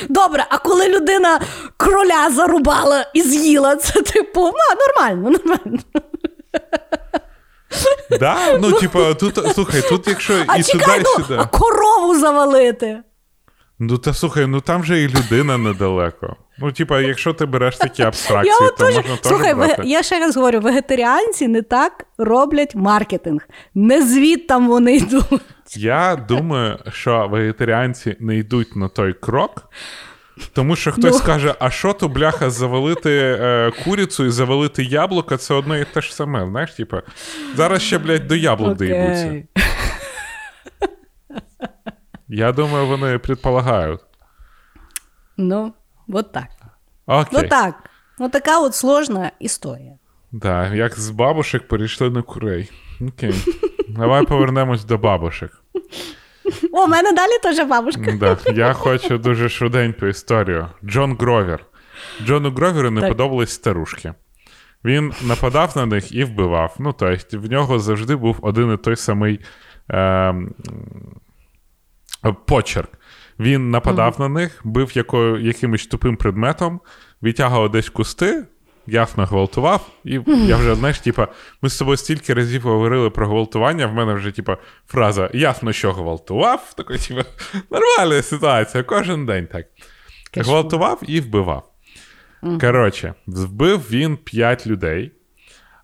Добре, 0.08 0.46
а 0.50 0.58
коли 0.58 0.88
людина 0.88 1.40
кроля 1.76 2.30
зарубала 2.30 3.06
і 3.14 3.22
з'їла, 3.22 3.76
це 3.76 4.02
типу, 4.02 4.40
ну, 4.40 4.76
нормально, 4.86 5.30
нормально. 5.44 5.78
Да? 8.20 8.58
Ну, 8.60 8.72
типу, 8.72 9.14
тут, 9.14 9.54
слухай, 9.54 9.82
тут 9.88 10.08
якщо 10.08 10.44
а 10.46 10.56
і 10.56 10.62
чекай, 10.62 10.98
сюди, 10.98 11.10
ну, 11.18 11.24
сюди. 11.24 11.40
А 11.40 11.46
корову 11.46 12.18
завалити. 12.18 13.02
Ну, 13.80 13.98
та 13.98 14.14
слухай, 14.14 14.46
ну 14.46 14.60
там 14.60 14.84
же 14.84 15.02
і 15.02 15.08
людина 15.08 15.58
недалеко. 15.58 16.36
Ну, 16.58 16.72
типа, 16.72 17.00
якщо 17.00 17.32
ти 17.32 17.46
береш 17.46 17.76
такі 17.76 18.02
абстракції, 18.02 18.56
я 18.60 18.70
то 18.70 18.84
можна 18.84 19.02
теж 19.02 19.18
Слухай, 19.22 19.54
брати. 19.54 19.82
я 19.84 20.02
ще 20.02 20.18
раз 20.18 20.36
говорю: 20.36 20.60
вегетаріанці 20.60 21.48
не 21.48 21.62
так 21.62 22.06
роблять 22.18 22.74
маркетинг. 22.74 23.48
Не 23.74 24.02
звідтам 24.02 24.68
вони 24.68 24.96
йдуть. 24.96 25.76
Я 25.76 26.16
думаю, 26.28 26.78
що 26.92 27.28
вегетаріанці 27.30 28.16
не 28.20 28.36
йдуть 28.36 28.76
на 28.76 28.88
той 28.88 29.12
крок. 29.12 29.70
Тому 30.52 30.76
що 30.76 30.92
хтось 30.92 31.12
ну. 31.12 31.18
скаже, 31.18 31.54
а 31.58 31.70
що 31.70 31.92
то, 31.92 32.08
бляха, 32.08 32.50
завалити 32.50 33.10
е, 33.40 33.72
курицю 33.84 34.24
і 34.24 34.30
завалити 34.30 34.84
яблука, 34.84 35.36
це 35.36 35.54
одно 35.54 35.76
і 35.76 35.84
те 35.84 36.00
ж 36.00 36.14
саме. 36.14 36.46
Знаєш, 36.46 36.70
типа, 36.70 37.02
зараз 37.56 37.82
ще, 37.82 37.98
блядь, 37.98 38.26
до 38.26 38.36
яблук 38.36 38.70
okay. 38.70 38.76
доїбуться. 38.76 39.42
Я 42.28 42.52
думаю, 42.52 42.86
вони 42.86 43.18
предполагають. 43.18 44.00
Ну, 45.36 45.72
от 46.08 46.32
так. 46.32 46.46
Окей. 47.06 47.28
Ну 47.42 47.48
так. 47.48 47.74
Ну 48.18 48.28
така 48.28 48.60
от 48.60 48.74
сложна 48.74 49.30
історія. 49.38 49.92
Так, 50.42 50.72
як 50.72 50.98
з 50.98 51.10
бабушек 51.10 51.68
перейшли 51.68 52.10
на 52.10 52.22
курей. 52.22 52.70
Окей. 53.00 53.34
Давай 53.88 54.26
повернемось 54.26 54.84
до 54.84 54.98
бабушек. 54.98 55.62
О, 56.72 56.84
у 56.84 56.86
мене 56.86 57.12
далі 57.12 57.38
теж 57.42 57.68
бабушка. 57.68 58.12
Да. 58.20 58.36
Я 58.52 58.72
хочу 58.72 59.18
дуже 59.18 59.48
швиденьку 59.48 60.06
історію. 60.06 60.68
Джон 60.84 61.16
Гровер. 61.16 61.66
Джону 62.24 62.50
Гроверу 62.50 62.90
не 62.90 63.00
так. 63.00 63.10
подобались 63.10 63.50
старушки. 63.50 64.14
Він 64.84 65.12
нападав 65.22 65.76
на 65.76 65.86
них 65.86 66.12
і 66.12 66.24
вбивав. 66.24 66.76
Ну, 66.78 66.92
тобто, 66.92 67.38
в 67.38 67.50
нього 67.50 67.78
завжди 67.78 68.16
був 68.16 68.38
один 68.42 68.72
і 68.74 68.76
той 68.76 68.96
самий 68.96 69.40
е, 69.90 70.34
почерк. 72.46 72.90
Він 73.38 73.70
нападав 73.70 74.12
mm-hmm. 74.12 74.20
на 74.20 74.28
них, 74.28 74.60
бив 74.64 74.96
якою, 74.96 75.40
якимось 75.40 75.86
тупим 75.86 76.16
предметом, 76.16 76.80
відтягував 77.22 77.70
десь 77.70 77.88
кусти, 77.88 78.46
ясно 78.86 79.24
гвалтував, 79.24 79.88
і 80.04 80.20
я 80.26 80.56
вже, 80.56 80.74
знаєш, 80.74 81.00
типа, 81.00 81.28
ми 81.62 81.68
з 81.68 81.78
тобою 81.78 81.96
стільки 81.96 82.34
разів 82.34 82.62
говорили 82.62 83.10
про 83.10 83.26
гвалтування, 83.28 83.86
в 83.86 83.94
мене 83.94 84.14
вже, 84.14 84.30
типа, 84.30 84.56
фраза 84.86 85.30
ясно, 85.34 85.72
що 85.72 85.92
гвалтував. 85.92 86.74
Така, 86.76 86.98
типа, 86.98 87.24
нормальна 87.70 88.22
ситуація, 88.22 88.82
кожен 88.82 89.26
день 89.26 89.46
так. 89.46 89.66
Гвалтував 90.36 91.00
і 91.06 91.20
вбивав. 91.20 91.72
Mm-hmm. 92.42 92.60
Коротше, 92.60 93.14
вбив 93.26 93.80
він 93.90 94.16
п'ять 94.16 94.66
людей. 94.66 95.12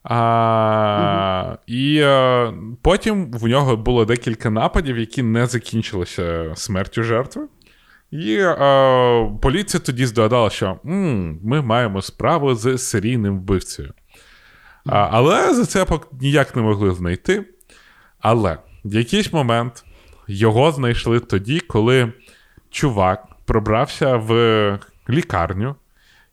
А. 0.05 1.56
І 1.66 2.01
а, 2.01 2.52
потім 2.82 3.32
в 3.32 3.47
нього 3.47 3.76
було 3.76 4.05
декілька 4.05 4.51
нападів, 4.51 4.98
які 4.98 5.22
не 5.22 5.47
закінчилися 5.47 6.52
смертю 6.56 7.02
жертви. 7.02 7.48
І 8.10 8.36
е, 8.36 9.31
поліція 9.43 9.81
тоді 9.81 10.06
здогадала, 10.06 10.51
що 10.51 10.76
М, 10.86 11.39
ми 11.44 11.62
маємо 11.62 12.02
справу 12.02 12.55
з 12.55 12.78
серійним 12.78 13.39
вбивцею. 13.39 13.93
А, 14.86 15.09
Але 15.10 15.55
за 15.55 15.66
це 15.66 15.86
ніяк 16.20 16.56
не 16.56 16.62
могли 16.62 16.94
знайти. 16.94 17.44
Але 18.20 18.59
в 18.85 18.94
якийсь 18.94 19.32
момент 19.32 19.85
його 20.28 20.72
знайшли 20.72 21.20
тоді, 21.20 21.60
коли 21.60 22.12
чувак 22.70 23.26
пробрався 23.44 24.16
в 24.16 24.78
лікарню 25.10 25.74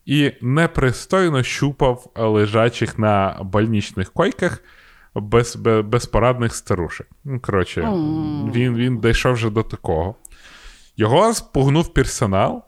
і 0.06 0.32
непристойно 0.40 1.42
щупав 1.42 2.12
лежачих 2.16 2.98
на 2.98 3.38
больничних 3.42 4.12
койках 4.12 4.62
без, 5.14 5.56
без, 5.56 5.84
безпорадних 5.84 6.54
старушек. 6.54 7.06
Ну, 7.24 7.40
коротше, 7.40 7.80
він, 8.54 8.76
він 8.76 9.00
дійшов 9.00 9.32
вже 9.32 9.50
до 9.50 9.62
такого. 9.62 10.14
Його 10.96 11.34
спугнув 11.34 11.94
персонал, 11.94 12.64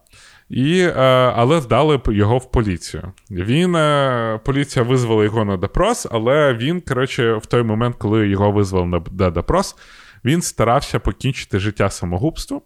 і, 0.48 0.78
е, 0.80 0.92
але 1.36 1.60
здали 1.60 2.00
його 2.06 2.38
в 2.38 2.50
поліцію. 2.50 3.12
Він, 3.30 3.76
е, 3.76 4.40
Поліція 4.44 4.84
визвала 4.84 5.24
його 5.24 5.44
на 5.44 5.56
допрос, 5.56 6.06
але 6.10 6.54
він, 6.54 6.80
коротше, 6.80 7.34
в 7.34 7.46
той 7.46 7.62
момент, 7.62 7.96
коли 7.98 8.28
його 8.28 8.52
визвали 8.52 9.02
на 9.18 9.30
допрос, 9.30 9.76
він 10.24 10.42
старався 10.42 10.98
покінчити 10.98 11.58
життя 11.58 11.90
самогубством 11.90 12.62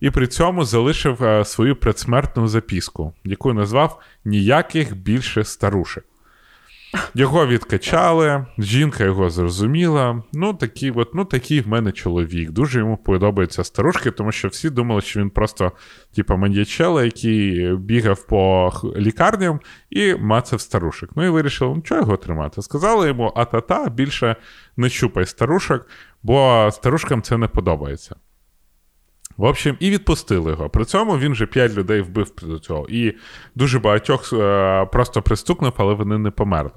і 0.00 0.10
при 0.10 0.26
цьому 0.26 0.64
залишив 0.64 1.24
е, 1.24 1.44
свою 1.44 1.76
предсмертну 1.76 2.48
записку, 2.48 3.14
яку 3.24 3.52
назвав 3.52 4.00
Ніяких 4.24 4.96
більше 4.96 5.44
старушек. 5.44 6.04
Його 7.14 7.46
відкачали, 7.46 8.46
жінка 8.58 9.04
його 9.04 9.30
зрозуміла. 9.30 10.22
Ну, 10.32 10.54
такий 10.54 10.90
от, 10.90 11.14
ну, 11.14 11.24
такий 11.24 11.60
в 11.60 11.68
мене 11.68 11.92
чоловік. 11.92 12.50
Дуже 12.50 12.78
йому 12.78 12.96
подобаються 12.96 13.64
старушки, 13.64 14.10
тому 14.10 14.32
що 14.32 14.48
всі 14.48 14.70
думали, 14.70 15.00
що 15.00 15.20
він 15.20 15.30
просто, 15.30 15.72
типу, 16.14 16.36
маньячела, 16.36 17.04
який 17.04 17.76
бігав 17.76 18.26
по 18.26 18.72
лікарням 18.96 19.60
і 19.90 20.14
мацав 20.14 20.60
старушок. 20.60 21.10
Ну 21.16 21.24
і 21.24 21.28
вирішили, 21.28 21.74
ну 21.76 21.82
чого 21.82 22.00
його 22.00 22.16
тримати? 22.16 22.62
Сказали 22.62 23.08
йому, 23.08 23.32
а-та-та, 23.36 23.88
більше 23.88 24.36
не 24.76 24.88
щупай 24.88 25.26
старушок, 25.26 25.86
бо 26.22 26.68
старушкам 26.72 27.22
це 27.22 27.38
не 27.38 27.48
подобається. 27.48 28.16
В 29.36 29.44
общем, 29.44 29.76
і 29.80 29.90
відпустили 29.90 30.50
його. 30.50 30.68
При 30.70 30.84
цьому 30.84 31.18
він 31.18 31.32
вже 31.32 31.46
п'ять 31.46 31.74
людей 31.74 32.00
вбив 32.00 32.32
до 32.42 32.58
цього. 32.58 32.86
І 32.88 33.14
дуже 33.54 33.78
багатьох 33.78 34.32
е, 34.32 34.86
просто 34.92 35.22
пристукнув, 35.22 35.72
але 35.76 35.94
вони 35.94 36.18
не 36.18 36.30
померли. 36.30 36.70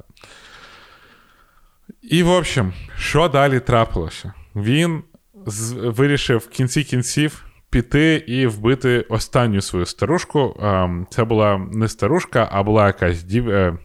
І, 2.01 2.23
в 2.23 2.29
общем, 2.29 2.73
що 2.97 3.27
далі 3.27 3.59
трапилося? 3.59 4.33
Він 4.55 5.03
з- 5.45 5.71
вирішив 5.73 6.37
в 6.37 6.47
кінці 6.49 6.83
кінців 6.83 7.45
піти 7.69 8.23
і 8.27 8.47
вбити 8.47 9.01
останню 9.09 9.61
свою 9.61 9.85
старушку. 9.85 10.59
Е, 10.63 10.89
це 11.09 11.23
була 11.23 11.57
не 11.71 11.87
старушка, 11.87 12.49
а 12.51 12.63
була 12.63 12.87
якась 12.87 13.23
дів... 13.23 13.49
е, 13.49 13.77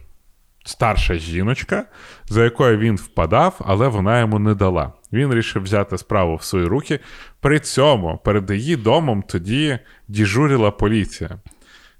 старша 0.63 1.15
жіночка, 1.15 1.85
за 2.25 2.43
якою 2.43 2.77
він 2.77 2.95
впадав, 2.95 3.55
але 3.65 3.87
вона 3.87 4.19
йому 4.19 4.39
не 4.39 4.55
дала. 4.55 4.91
Він 5.13 5.27
вирішив 5.27 5.63
взяти 5.63 5.97
справу 5.97 6.35
в 6.35 6.43
свої 6.43 6.65
руки. 6.65 6.99
При 7.39 7.59
цьому 7.59 8.19
перед 8.23 8.51
її 8.51 8.75
домом 8.75 9.23
тоді 9.27 9.79
діжурила 10.07 10.71
поліція. 10.71 11.29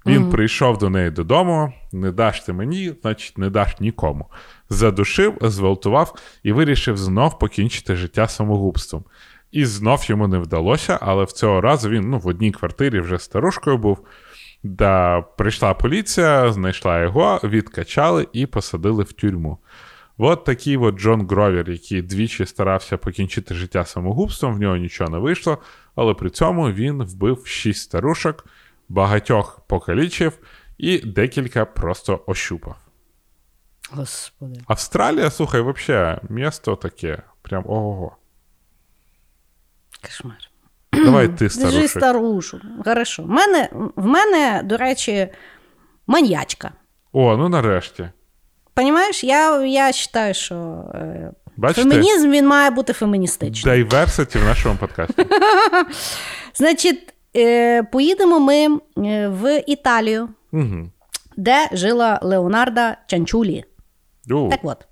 Він 0.06 0.24
mm-hmm. 0.24 0.30
прийшов 0.30 0.78
до 0.78 0.90
неї 0.90 1.10
додому, 1.10 1.72
не 1.92 2.12
даш 2.12 2.40
ти 2.40 2.52
мені, 2.52 2.94
значить, 3.02 3.38
не 3.38 3.50
даш 3.50 3.80
нікому. 3.80 4.26
Задушив, 4.70 5.38
зґвалтував 5.40 6.14
і 6.42 6.52
вирішив 6.52 6.96
знов 6.96 7.38
покінчити 7.38 7.96
життя 7.96 8.28
самогубством. 8.28 9.04
І 9.52 9.64
знов 9.64 10.04
йому 10.06 10.28
не 10.28 10.38
вдалося, 10.38 10.98
але 11.02 11.24
в 11.24 11.32
цього 11.32 11.60
разу 11.60 11.90
він 11.90 12.10
ну, 12.10 12.18
в 12.18 12.26
одній 12.26 12.52
квартирі 12.52 13.00
вже 13.00 13.18
старушкою 13.18 13.78
був. 13.78 14.06
Да, 14.64 15.20
Прийшла 15.20 15.74
поліція, 15.74 16.52
знайшла 16.52 17.00
його, 17.00 17.40
відкачали 17.44 18.28
і 18.32 18.46
посадили 18.46 19.02
в 19.02 19.12
тюрму. 19.12 19.58
От 20.18 20.44
такий 20.44 20.76
от 20.76 20.98
Джон 20.98 21.26
Гровер, 21.26 21.70
який 21.70 22.02
двічі 22.02 22.46
старався 22.46 22.96
покінчити 22.96 23.54
життя 23.54 23.84
самогубством, 23.84 24.54
в 24.54 24.60
нього 24.60 24.76
нічого 24.76 25.10
не 25.10 25.18
вийшло, 25.18 25.58
але 25.94 26.14
при 26.14 26.30
цьому 26.30 26.70
він 26.70 27.02
вбив 27.02 27.46
шість 27.46 27.80
старушок, 27.80 28.46
багатьох 28.88 29.60
покалічив 29.66 30.38
і 30.78 30.98
декілька 30.98 31.64
просто 31.64 32.24
ощупав. 32.26 32.76
Господи. 33.90 34.60
Австралія, 34.66 35.30
слухай, 35.30 35.60
взагалі, 35.60 36.18
місто 36.28 36.76
таке. 36.76 37.22
Прям 37.42 37.64
ого. 37.66 38.16
Кошмар. 40.02 40.53
Давай 41.04 41.28
ти 41.28 41.48
старушек. 41.48 41.72
Держи 41.80 41.88
старушу. 41.88 42.60
Хорошо. 42.84 43.22
В 43.22 43.28
мене, 43.28 43.68
в 43.96 44.06
мене, 44.06 44.60
до 44.64 44.76
речі, 44.76 45.28
маньячка. 46.06 46.72
О, 47.12 47.36
ну 47.36 47.48
нарешті. 47.48 48.08
Понімаєш, 48.74 49.24
я 49.24 49.62
я 49.62 49.86
вважаю, 49.86 50.34
що 50.34 50.54
е, 50.94 51.30
Бачите? 51.56 51.90
фемінізм 51.90 52.30
він 52.30 52.46
має 52.46 52.70
бути 52.70 52.92
феміністичним. 52.92 53.72
Дайверситі 53.74 54.38
в 54.38 54.44
нашому 54.44 54.76
подкасті. 54.76 55.24
Значить, 56.54 57.14
е, 57.36 57.82
поїдемо 57.82 58.40
ми 58.40 58.66
е, 59.06 59.28
в 59.28 59.62
Італію, 59.66 60.28
Угу. 60.52 60.90
де 61.36 61.68
жила 61.72 62.18
Леонарда 62.22 62.96
Чанчулі. 63.06 63.64
У, 64.30 64.48
Так 64.48 64.60
от. 64.62 64.86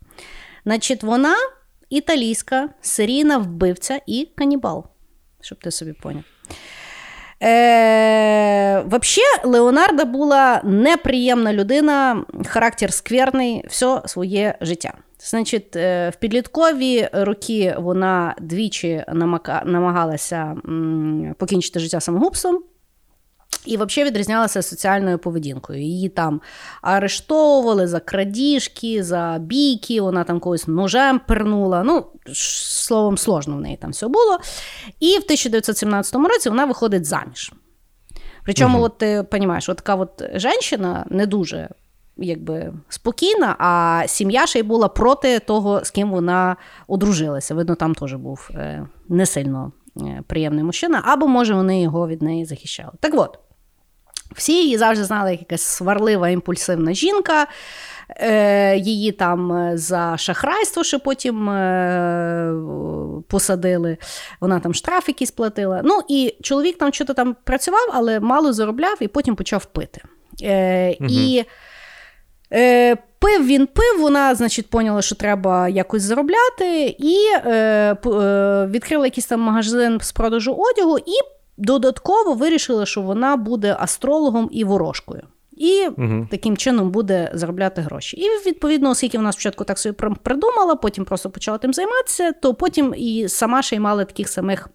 Значить, 0.65 1.03
вона 1.03 1.35
італійська 1.91 2.69
серійна 2.81 3.39
вбивця 3.39 4.01
і 4.07 4.29
канібал. 4.37 4.87
Щоб 5.43 5.59
ти 5.59 5.71
собі 5.71 5.93
поняв. 5.93 6.23
Е, 7.43 8.81
Вообще, 8.81 9.21
Леонарда 9.45 10.05
була 10.05 10.61
неприємна 10.65 11.53
людина, 11.53 12.25
характер 12.47 12.93
скверний, 12.93 13.65
все 13.69 14.03
своє 14.07 14.55
життя. 14.61 14.95
Значить, 15.19 15.77
е, 15.77 16.11
в 16.11 16.17
підліткові 16.17 17.09
роки 17.13 17.75
вона 17.79 18.35
двічі 18.41 19.05
намагалася 19.65 20.57
покінчити 21.39 21.81
життя 21.81 22.01
самогубством. 22.01 22.63
І 23.67 23.77
взагалі 23.77 24.11
відрізнялася 24.11 24.63
соціальною 24.63 25.19
поведінкою. 25.19 25.81
Її 25.83 26.09
там 26.09 26.41
арештовували 26.83 27.87
за 27.87 28.01
крадіжки, 28.01 29.03
за 29.05 29.37
бійки, 29.41 30.01
вона 30.01 30.25
там 30.25 30.41
когось 30.41 30.69
ножем 30.69 31.21
пернула. 31.29 31.83
Ну, 31.83 32.07
словом, 32.33 33.19
сложно 33.19 33.57
в 33.57 33.61
неї 33.61 33.77
там 33.77 33.91
все 33.91 34.09
було. 34.09 34.39
І 35.01 35.15
в 35.15 35.23
1917 35.23 36.15
році 36.15 36.49
вона 36.49 36.65
виходить 36.65 37.05
заміж. 37.05 37.53
Причому, 38.45 38.75
Мгм. 38.75 38.85
от 38.85 38.99
ти 38.99 39.27
розумієш, 39.33 39.69
от 39.69 39.77
така 39.77 39.95
от 39.95 40.23
жінка 40.35 41.05
не 41.11 41.27
дуже 41.27 41.69
якби, 42.17 42.73
спокійна, 42.89 43.57
а 43.59 44.03
сім'я 44.07 44.47
ще 44.47 44.59
й 44.59 44.63
була 44.63 44.89
проти 44.89 45.39
того, 45.39 45.85
з 45.85 45.91
ким 45.91 46.11
вона 46.11 46.57
одружилася. 46.89 47.55
Видно, 47.55 47.75
там 47.75 47.95
теж 47.95 48.15
був 48.15 48.51
е, 48.55 48.87
не 49.09 49.27
сильно 49.27 49.73
е, 50.01 50.23
приємний 50.27 50.65
мужчина, 50.65 51.03
або, 51.05 51.27
може, 51.27 51.55
вони 51.55 51.83
його 51.83 52.09
від 52.09 52.23
неї 52.23 52.45
захищали. 52.45 52.93
Так 53.01 53.15
от. 53.15 53.39
Всі 54.37 54.63
її 54.63 54.79
завжди 54.79 55.05
знали 55.05 55.31
як 55.31 55.41
якась 55.41 55.63
сварлива, 55.63 56.29
імпульсивна 56.29 56.95
жінка. 56.95 57.47
Е, 58.17 58.77
її 58.77 59.13
там 59.13 59.53
е, 59.53 59.79
за 59.79 60.17
шахрайство 60.19 60.85
ще 60.85 60.99
потім 60.99 61.51
е, 61.51 62.55
посадили. 63.29 63.97
Вона 64.41 64.61
там 64.61 64.75
штраф 64.75 65.09
якийсь 65.09 65.31
платила. 65.31 65.81
Ну 65.85 66.01
і 66.09 66.35
чоловік 66.43 66.79
там 66.79 66.93
щось 66.93 67.09
там 67.17 67.37
працював, 67.45 67.91
але 67.93 68.21
мало 68.21 68.53
заробляв 68.53 68.97
і 69.01 69.09
потім 69.09 69.37
почав 69.37 69.65
пити. 69.65 70.01
Мгм. 71.01 71.11
І 71.11 71.45
пив 73.19 73.47
він 73.47 73.67
пив, 73.67 74.01
вона, 74.01 74.35
значить, 74.35 74.71
поняла, 74.71 75.03
що 75.03 75.15
треба 75.15 75.69
якось 75.69 76.03
заробляти, 76.03 76.97
і 76.99 77.19
відкрила 78.73 79.07
якийсь 79.07 79.27
там 79.27 79.41
магазин 79.41 79.99
з 80.03 80.13
продажу 80.13 80.53
одягу, 80.53 80.99
і 80.99 81.42
додатково 81.57 82.35
вирішила, 82.35 82.87
що 82.87 83.03
вона 83.03 83.37
буде 83.37 83.77
астрологом 83.81 84.49
і 84.53 84.65
ворожкою. 84.65 85.23
І 85.57 85.89
Угу. 85.89 86.27
таким 86.31 86.57
чином 86.57 86.91
буде 86.91 87.31
заробляти 87.35 87.81
гроші. 87.81 88.17
І 88.17 88.49
відповідно, 88.49 88.91
оскільки 88.91 89.19
вона 89.19 89.33
спочатку 89.33 89.65
так 89.65 89.79
собі 89.79 89.97
придумала, 90.23 90.75
потім 90.75 91.05
просто 91.05 91.31
почала 91.31 91.59
тим 91.59 91.75
займатися, 91.75 92.33
то 92.33 92.55
потім 92.55 92.95
і 92.97 93.29
сама 93.29 93.63
ще 93.63 93.77
й 93.77 93.79
мала 93.79 94.05
таких 94.05 94.29
самих 94.29 94.69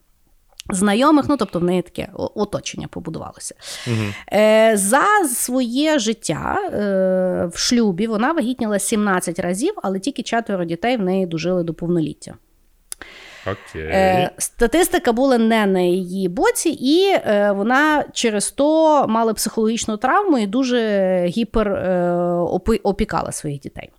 знайомих, 0.70 1.26
ну 1.30 1.38
тобто 1.38 1.60
в 1.60 1.64
неї 1.64 1.82
таке 1.82 2.10
оточення 2.14 2.88
побудувалося. 2.88 3.56
Угу. 3.88 3.96
Е, 4.34 4.78
за 4.78 5.04
своє 5.36 6.00
життя 6.00 6.60
е, 6.74 7.50
в 7.54 7.58
шлюбі 7.58 8.08
вона 8.08 8.32
вагітніла 8.32 8.80
17 8.80 9.40
разів, 9.40 9.74
але 9.84 10.00
тільки 10.00 10.24
четверо 10.24 10.66
дітей 10.66 10.98
в 10.98 11.02
неї 11.02 11.26
дожили 11.26 11.64
до 11.64 11.74
повноліття. 11.74 12.36
Окей. 13.52 13.82
Е, 13.82 14.32
статистика 14.38 15.12
була 15.12 15.38
не 15.38 15.66
на 15.66 15.80
її 15.80 16.28
боці, 16.30 16.70
і 16.70 17.10
е, 17.10 17.52
вона 17.56 18.04
через 18.14 18.52
то 18.52 19.06
мала 19.08 19.34
психологічну 19.34 19.98
травму 19.98 20.38
і 20.38 20.48
дуже 20.48 20.80
гіпер 21.28 21.68
е, 21.68 22.12
опі- 22.40 22.80
опікала 22.84 23.32
своїх 23.32 23.60
дітей. 23.60 23.90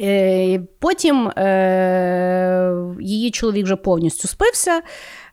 Е, 0.00 0.60
потім 0.78 1.28
е, 1.28 2.72
її 3.00 3.30
чоловік 3.30 3.64
вже 3.64 3.76
повністю 3.76 4.28
спився, 4.28 4.80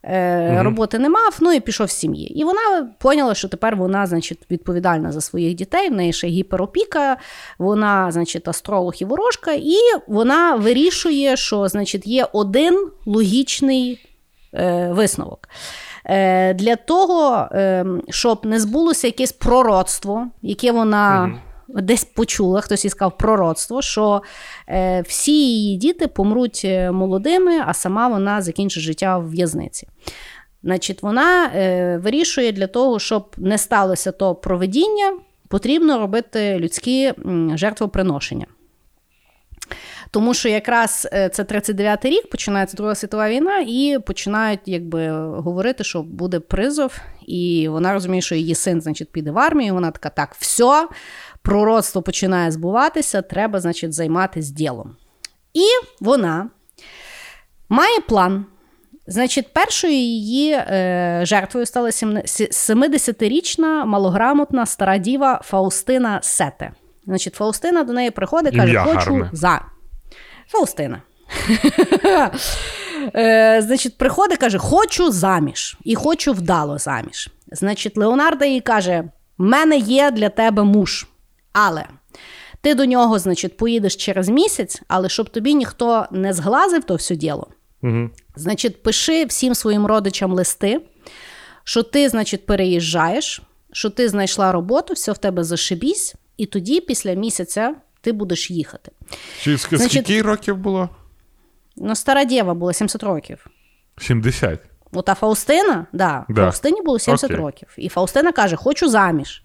е, 0.03 0.63
роботи 0.63 0.99
не 0.99 1.09
мав, 1.09 1.37
ну 1.41 1.53
і 1.53 1.59
пішов 1.59 1.89
з 1.89 1.93
сім'ї. 1.93 2.39
І 2.39 2.43
вона 2.43 2.89
поняла, 2.99 3.35
що 3.35 3.47
тепер 3.47 3.75
вона, 3.75 4.07
значить, 4.07 4.39
відповідальна 4.51 5.11
за 5.11 5.21
своїх 5.21 5.55
дітей, 5.55 5.89
в 5.89 5.93
неї 5.93 6.13
ще 6.13 6.27
гіперопіка, 6.27 7.17
вона, 7.57 8.11
значить, 8.11 8.47
астролог 8.47 8.93
і 8.99 9.05
ворожка, 9.05 9.51
і 9.51 9.77
вона 10.07 10.55
вирішує, 10.55 11.37
що, 11.37 11.67
значить, 11.67 12.07
є 12.07 12.27
один 12.33 12.87
логічний 13.05 14.05
е, 14.53 14.89
висновок. 14.91 15.49
Е, 16.05 16.53
для 16.53 16.75
того, 16.75 17.47
е, 17.51 17.85
щоб 18.09 18.45
не 18.45 18.59
збулося 18.59 19.07
якесь 19.07 19.31
пророцтво, 19.31 20.27
яке 20.41 20.71
вона. 20.71 21.39
Десь 21.75 22.03
почула, 22.03 22.61
хтось 22.61 22.85
їй 22.85 22.89
сказав 22.89 23.17
пророцтво, 23.17 23.81
що 23.81 24.21
е, 24.67 25.01
всі 25.01 25.31
її 25.31 25.77
діти 25.77 26.07
помруть 26.07 26.61
е, 26.65 26.91
молодими, 26.91 27.63
а 27.65 27.73
сама 27.73 28.07
вона 28.07 28.41
закінчить 28.41 28.83
життя 28.83 29.17
в 29.17 29.29
в'язниці. 29.29 29.87
Значить, 30.63 31.03
вона 31.03 31.45
е, 31.45 31.97
вирішує 31.97 32.51
для 32.51 32.67
того, 32.67 32.99
щоб 32.99 33.35
не 33.37 33.57
сталося 33.57 34.11
то 34.11 34.35
проведіння, 34.35 35.13
потрібно 35.47 35.99
робити 35.99 36.57
людські 36.59 37.13
жертвоприношення. 37.55 38.45
Тому 40.11 40.33
що 40.33 40.49
якраз 40.49 41.07
це 41.11 41.43
39-й 41.43 42.09
рік, 42.09 42.29
починається 42.29 42.77
Друга 42.77 42.95
світова 42.95 43.29
війна, 43.29 43.59
і 43.67 43.97
починають 44.05 44.59
якби 44.65 45.09
говорити, 45.19 45.83
що 45.83 46.03
буде 46.03 46.39
призов, 46.39 46.97
і 47.27 47.67
вона 47.69 47.93
розуміє, 47.93 48.21
що 48.21 48.35
її 48.35 48.55
син, 48.55 48.81
значить, 48.81 49.11
піде 49.11 49.31
в 49.31 49.39
армію. 49.39 49.67
і 49.67 49.71
Вона 49.71 49.91
така: 49.91 50.09
так, 50.09 50.35
все, 50.39 50.87
пророцтво 51.41 52.01
починає 52.01 52.51
збуватися, 52.51 53.21
треба, 53.21 53.59
значить, 53.59 53.93
займатися 53.93 54.53
ділом. 54.53 54.95
І 55.53 55.65
вона 55.99 56.49
має 57.69 57.99
план. 57.99 58.45
Значить, 59.07 59.53
першою 59.53 59.93
її 59.93 60.51
е, 60.53 61.21
жертвою 61.23 61.65
стала 61.65 61.89
70-річна 61.89 63.85
малограмотна 63.85 64.65
стара 64.65 64.97
діва 64.97 65.41
Фаустина 65.43 66.19
Сете. 66.23 66.71
Значить, 67.05 67.35
Фаустина 67.35 67.83
до 67.83 67.93
неї 67.93 68.11
приходить 68.11 68.55
каже: 68.55 68.67
Ім'я 68.67 68.83
Хочу 68.83 69.11
гарне. 69.11 69.29
за. 69.33 69.61
Фаустина. 70.47 71.01
Е, 73.15 73.61
Значить, 73.61 73.97
приходить, 73.97 74.37
каже: 74.37 74.57
Хочу 74.57 75.11
заміж 75.11 75.77
і 75.83 75.95
хочу 75.95 76.33
вдало 76.33 76.77
заміж. 76.77 77.29
Значить, 77.51 77.97
Леонардо 77.97 78.45
їй 78.45 78.61
каже: 78.61 79.03
в 79.37 79.43
мене 79.43 79.77
є 79.77 80.11
для 80.11 80.29
тебе 80.29 80.63
муж, 80.63 81.07
але 81.65 81.85
ти 82.61 82.75
до 82.75 82.85
нього, 82.85 83.19
значить, 83.19 83.57
поїдеш 83.57 83.95
через 83.95 84.29
місяць, 84.29 84.81
але 84.87 85.09
щоб 85.09 85.29
тобі 85.29 85.55
ніхто 85.55 86.05
не 86.11 86.33
зглазив 86.33 86.83
то 86.83 86.95
все 86.95 87.15
діло. 87.15 87.47
Угу. 87.83 88.09
Значить, 88.35 88.83
пиши 88.83 89.25
всім 89.25 89.55
своїм 89.55 89.85
родичам 89.85 90.33
листи, 90.33 90.81
що 91.63 91.83
ти, 91.83 92.09
значить, 92.09 92.45
переїжджаєш, 92.45 93.41
що 93.71 93.89
ти 93.89 94.09
знайшла 94.09 94.51
роботу, 94.51 94.93
все 94.93 95.11
в 95.11 95.17
тебе 95.17 95.43
зашибісь, 95.43 96.15
і 96.37 96.45
тоді, 96.45 96.81
після 96.81 97.13
місяця, 97.13 97.75
ти 98.01 98.11
будеш 98.11 98.51
їхати. 98.51 98.91
Чи 99.41 99.51
ск- 99.51 99.77
Значить- 99.77 99.91
скільки 100.05 100.21
років 100.21 100.57
було? 100.57 100.89
Ну, 101.77 101.95
стара 101.95 102.25
дєва 102.25 102.53
була 102.53 102.73
70 102.73 103.03
років. 103.03 103.47
70. 103.97 104.59
Ота 104.91 105.15
Фаустина, 105.15 105.87
да, 105.93 106.25
Да. 106.29 106.41
Фаустині 106.41 106.81
було 106.81 106.99
70 106.99 107.31
Окей. 107.31 107.37
років. 107.43 107.67
І 107.77 107.89
Фаустина 107.89 108.31
каже: 108.31 108.55
Хочу 108.55 108.89
заміж. 108.89 109.43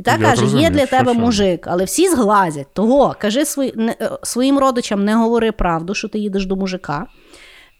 І 0.00 0.02
так 0.02 0.20
Я 0.20 0.26
каже: 0.26 0.36
зрозумів, 0.40 0.62
є 0.62 0.70
для 0.70 0.86
що, 0.86 0.96
тебе 0.96 1.12
що? 1.12 1.20
мужик, 1.20 1.66
але 1.66 1.84
всі 1.84 2.08
зглазять. 2.10 2.66
Того 2.72 3.16
кажи 3.18 3.44
свої, 3.44 3.72
не, 3.76 3.96
е, 4.00 4.10
своїм 4.22 4.58
родичам, 4.58 5.04
не 5.04 5.14
говори 5.14 5.52
правду, 5.52 5.94
що 5.94 6.08
ти 6.08 6.18
їдеш 6.18 6.46
до 6.46 6.56
мужика. 6.56 7.06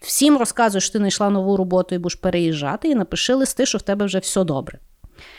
Всім 0.01 0.37
розказуй, 0.37 0.81
що 0.81 0.93
ти 0.93 0.99
знайшла 0.99 1.31
нову 1.31 1.57
роботу 1.57 1.95
і 1.95 1.99
будеш 1.99 2.15
переїжджати, 2.15 2.89
і 2.89 2.95
напиши 2.95 3.35
листи, 3.35 3.67
що 3.67 3.79
в 3.79 3.83
тебе 3.83 4.07
вже 4.07 4.19
все 4.19 4.45
добре. 4.45 4.79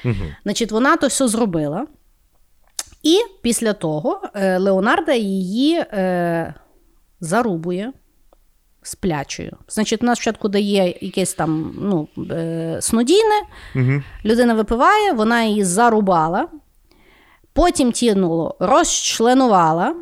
Угу. 0.05 0.15
Значить, 0.43 0.71
вона 0.71 0.97
то 0.97 1.07
все 1.07 1.27
зробила. 1.27 1.87
І 3.03 3.17
після 3.41 3.73
того 3.73 4.21
е, 4.33 4.57
Леонарда 4.57 5.13
її 5.13 5.75
е, 5.75 6.53
зарубує 7.19 7.91
сплячою. 8.83 9.57
Значить, 9.67 10.01
вона 10.01 10.15
спочатку 10.15 10.47
дає 10.47 10.97
якесь 11.01 11.33
там 11.33 11.75
ну, 11.81 12.07
е, 12.31 12.77
снодійне, 12.81 13.41
Угу. 13.75 14.03
людина 14.25 14.53
випиває, 14.53 15.11
вона 15.13 15.43
її 15.43 15.63
зарубала, 15.63 16.47
потім 17.53 17.91
тіло 17.91 18.55
розчленувала, 18.59 19.95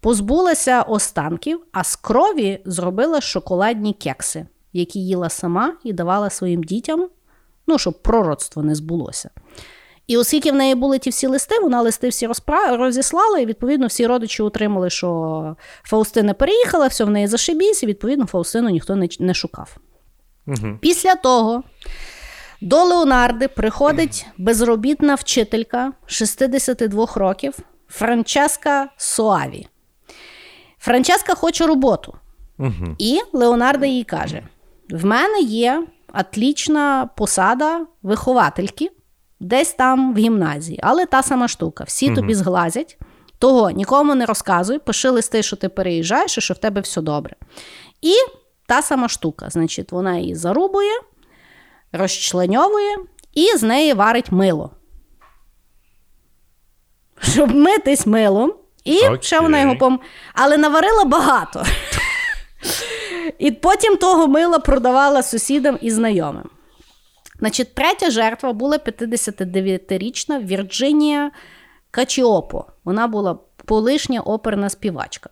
позбулася 0.00 0.82
останків, 0.82 1.60
а 1.72 1.84
з 1.84 1.96
крові 1.96 2.60
зробила 2.64 3.20
шоколадні 3.20 3.92
кекси, 3.92 4.46
які 4.72 5.06
їла 5.06 5.28
сама 5.28 5.76
і 5.84 5.92
давала 5.92 6.30
своїм 6.30 6.64
дітям, 6.64 7.08
ну, 7.66 7.78
щоб 7.78 8.02
пророцтво 8.02 8.62
не 8.62 8.74
збулося. 8.74 9.30
І 10.06 10.16
оскільки 10.16 10.52
в 10.52 10.54
неї 10.54 10.74
були 10.74 10.98
ті 10.98 11.10
всі 11.10 11.26
листи, 11.26 11.60
вона 11.60 11.82
листи 11.82 12.08
всі 12.08 12.26
розпра... 12.26 12.76
розіслала, 12.76 13.38
і 13.38 13.46
відповідно 13.46 13.86
всі 13.86 14.06
родичі 14.06 14.42
отримали, 14.42 14.90
що 14.90 15.56
Фаустина 15.82 16.34
переїхала, 16.34 16.86
все 16.86 17.04
в 17.04 17.10
неї 17.10 17.26
зашибісь, 17.26 17.82
і 17.82 17.86
відповідно 17.86 18.26
Фаустину 18.26 18.68
ніхто 18.68 18.96
не, 18.96 19.08
не 19.20 19.34
шукав. 19.34 19.76
Угу. 20.46 20.78
Після 20.80 21.14
того 21.14 21.62
до 22.60 22.84
Леонарди 22.84 23.48
приходить 23.48 24.26
безробітна 24.38 25.14
вчителька 25.14 25.92
62 26.06 27.06
років 27.14 27.58
Франческа 27.88 28.88
Соаві. 28.96 29.66
Франческа 30.78 31.34
хоче 31.34 31.66
роботу. 31.66 32.14
Угу. 32.58 32.96
І 32.98 33.20
Леонарда 33.32 33.86
їй 33.86 34.04
каже: 34.04 34.42
в 34.90 35.04
мене 35.04 35.40
є 35.40 35.86
атлічна 36.12 37.10
посада 37.16 37.86
виховательки, 38.02 38.90
десь 39.40 39.72
там 39.72 40.14
в 40.14 40.18
гімназії, 40.18 40.80
але 40.82 41.06
та 41.06 41.22
сама 41.22 41.48
штука. 41.48 41.84
Всі 41.84 42.14
тобі 42.14 42.34
зглазять. 42.34 42.98
Того 43.38 43.70
нікому 43.70 44.14
не 44.14 44.26
розказуй, 44.26 44.78
пиши 44.78 45.08
листи, 45.08 45.42
що 45.42 45.56
ти 45.56 45.68
переїжджаєш 45.68 46.38
і 46.38 46.40
що 46.40 46.54
в 46.54 46.58
тебе 46.58 46.80
все 46.80 47.00
добре. 47.00 47.36
І 48.02 48.12
та 48.66 48.82
сама 48.82 49.08
штука. 49.08 49.50
Значить, 49.50 49.92
вона 49.92 50.16
її 50.16 50.34
зарубує, 50.34 51.00
розчленьовує 51.96 52.96
і 53.34 53.56
з 53.56 53.62
неї 53.62 53.92
варить 53.92 54.32
мило. 54.32 54.70
Щоб 57.20 57.54
митись 57.54 58.06
милом. 58.06 58.54
І 58.84 58.98
Окей. 58.98 59.18
ще 59.20 59.40
вона 59.40 59.60
його 59.60 59.76
пом... 59.76 60.00
Але 60.34 60.56
наварила 60.56 61.04
багато. 61.04 61.64
І 63.38 63.50
потім 63.50 63.96
того 63.96 64.26
мила 64.26 64.58
продавала 64.58 65.22
сусідам 65.22 65.78
і 65.80 65.90
знайомим. 65.90 66.50
Значить, 67.38 67.74
третя 67.74 68.10
жертва 68.10 68.52
була 68.52 68.76
59-річна 68.76 70.46
Вірджинія 70.46 71.30
Качіопо. 71.90 72.64
Вона 72.84 73.06
була 73.06 73.38
колишня 73.68 74.20
оперна 74.20 74.70
співачка. 74.70 75.30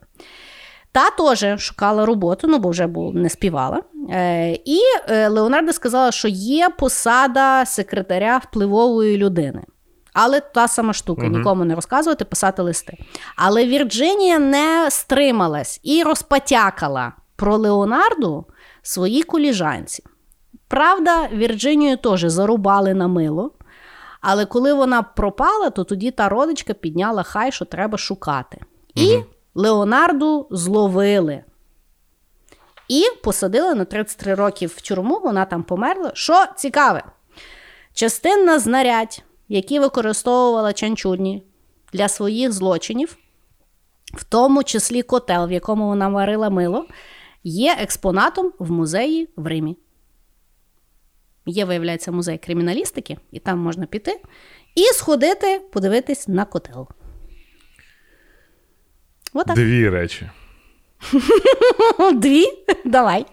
Та 0.94 1.10
теж 1.10 1.60
шукала 1.62 2.06
роботу, 2.06 2.48
ну 2.48 2.58
бо 2.58 2.68
вже 2.68 2.86
було, 2.86 3.12
не 3.12 3.28
співала. 3.28 3.82
Е, 4.10 4.52
і 4.64 4.80
е, 5.08 5.28
Леонардо 5.28 5.72
сказала, 5.72 6.12
що 6.12 6.28
є 6.28 6.68
посада 6.78 7.64
секретаря 7.66 8.38
впливової 8.38 9.16
людини. 9.16 9.62
Але 10.12 10.40
та 10.40 10.68
сама 10.68 10.92
штука, 10.92 11.26
нікому 11.26 11.64
не 11.64 11.74
розказувати, 11.74 12.24
писати 12.24 12.62
листи. 12.62 12.98
Але 13.36 13.66
Вірджинія 13.66 14.38
не 14.38 14.86
стрималась 14.90 15.80
і 15.82 16.02
розпотякала 16.02 17.12
про 17.36 17.56
Леонарду 17.56 18.44
своїй 18.82 19.22
коліжанці. 19.22 20.04
Правда, 20.68 21.28
Вірджинію 21.32 21.96
теж 21.96 22.22
зарубали 22.24 22.94
на 22.94 23.08
мило. 23.08 23.50
Але 24.20 24.46
коли 24.46 24.72
вона 24.72 25.02
пропала, 25.02 25.70
то 25.70 25.84
тоді 25.84 26.10
та 26.10 26.28
родичка 26.28 26.74
підняла 26.74 27.22
хай, 27.22 27.52
що 27.52 27.64
треба 27.64 27.98
шукати. 27.98 28.58
І 28.94 29.18
Леонарду 29.54 30.46
зловили. 30.50 31.44
І 32.88 33.04
посадили 33.22 33.74
на 33.74 33.84
33 33.84 34.34
років 34.34 34.74
в 34.76 34.80
тюрму, 34.80 35.20
вона 35.20 35.44
там 35.44 35.62
померла. 35.62 36.10
Що 36.14 36.44
цікаве, 36.56 37.04
частина 37.92 38.58
знарядь, 38.58 39.22
які 39.48 39.80
використовувала 39.80 40.72
Чанчурні 40.72 41.42
для 41.92 42.08
своїх 42.08 42.52
злочинів, 42.52 43.16
в 44.14 44.24
тому 44.24 44.64
числі 44.64 45.02
котел, 45.02 45.46
в 45.46 45.52
якому 45.52 45.86
вона 45.86 46.08
варила 46.08 46.50
мило, 46.50 46.86
є 47.44 47.76
експонатом 47.80 48.52
в 48.58 48.70
музеї 48.70 49.28
в 49.36 49.46
Римі. 49.46 49.76
Є, 51.46 51.64
виявляється, 51.64 52.12
музей 52.12 52.38
криміналістики, 52.38 53.18
і 53.30 53.38
там 53.38 53.58
можна 53.58 53.86
піти 53.86 54.20
і 54.74 54.82
сходити, 54.82 55.60
подивитись 55.72 56.28
на 56.28 56.44
котел. 56.44 56.88
Отак. 59.34 59.56
Дві 59.56 59.88
речі. 59.88 60.30
Дві? 62.14 62.44
Давай. 62.84 63.26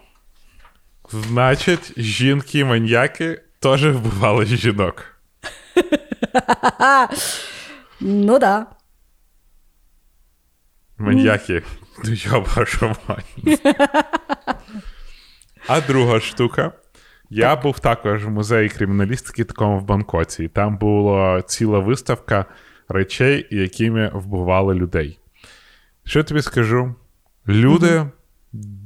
Значить, 1.10 1.98
жінки-маньяки 2.00 3.42
теж 3.58 3.86
вбивали 3.86 4.46
жінок. 4.46 5.04
Ну 8.04 8.38
да. 8.38 8.66
Маньяки. 10.98 11.62
Я 12.04 12.44
мать. 13.08 13.60
А 15.68 15.80
друга 15.80 16.20
штука. 16.20 16.72
Я 17.30 17.56
був 17.56 17.78
також 17.78 18.24
в 18.24 18.30
музеї 18.30 18.68
криміналістики, 18.68 19.44
такому 19.44 19.78
в 19.78 19.84
Бангкоці. 19.84 20.44
І 20.44 20.48
там 20.48 20.78
була 20.78 21.42
ціла 21.42 21.78
виставка 21.78 22.44
речей, 22.88 23.46
якими 23.50 24.10
вбивали 24.14 24.74
людей. 24.74 25.18
Що 26.12 26.18
я 26.18 26.22
тобі 26.22 26.42
скажу? 26.42 26.94
Люди 27.48 28.06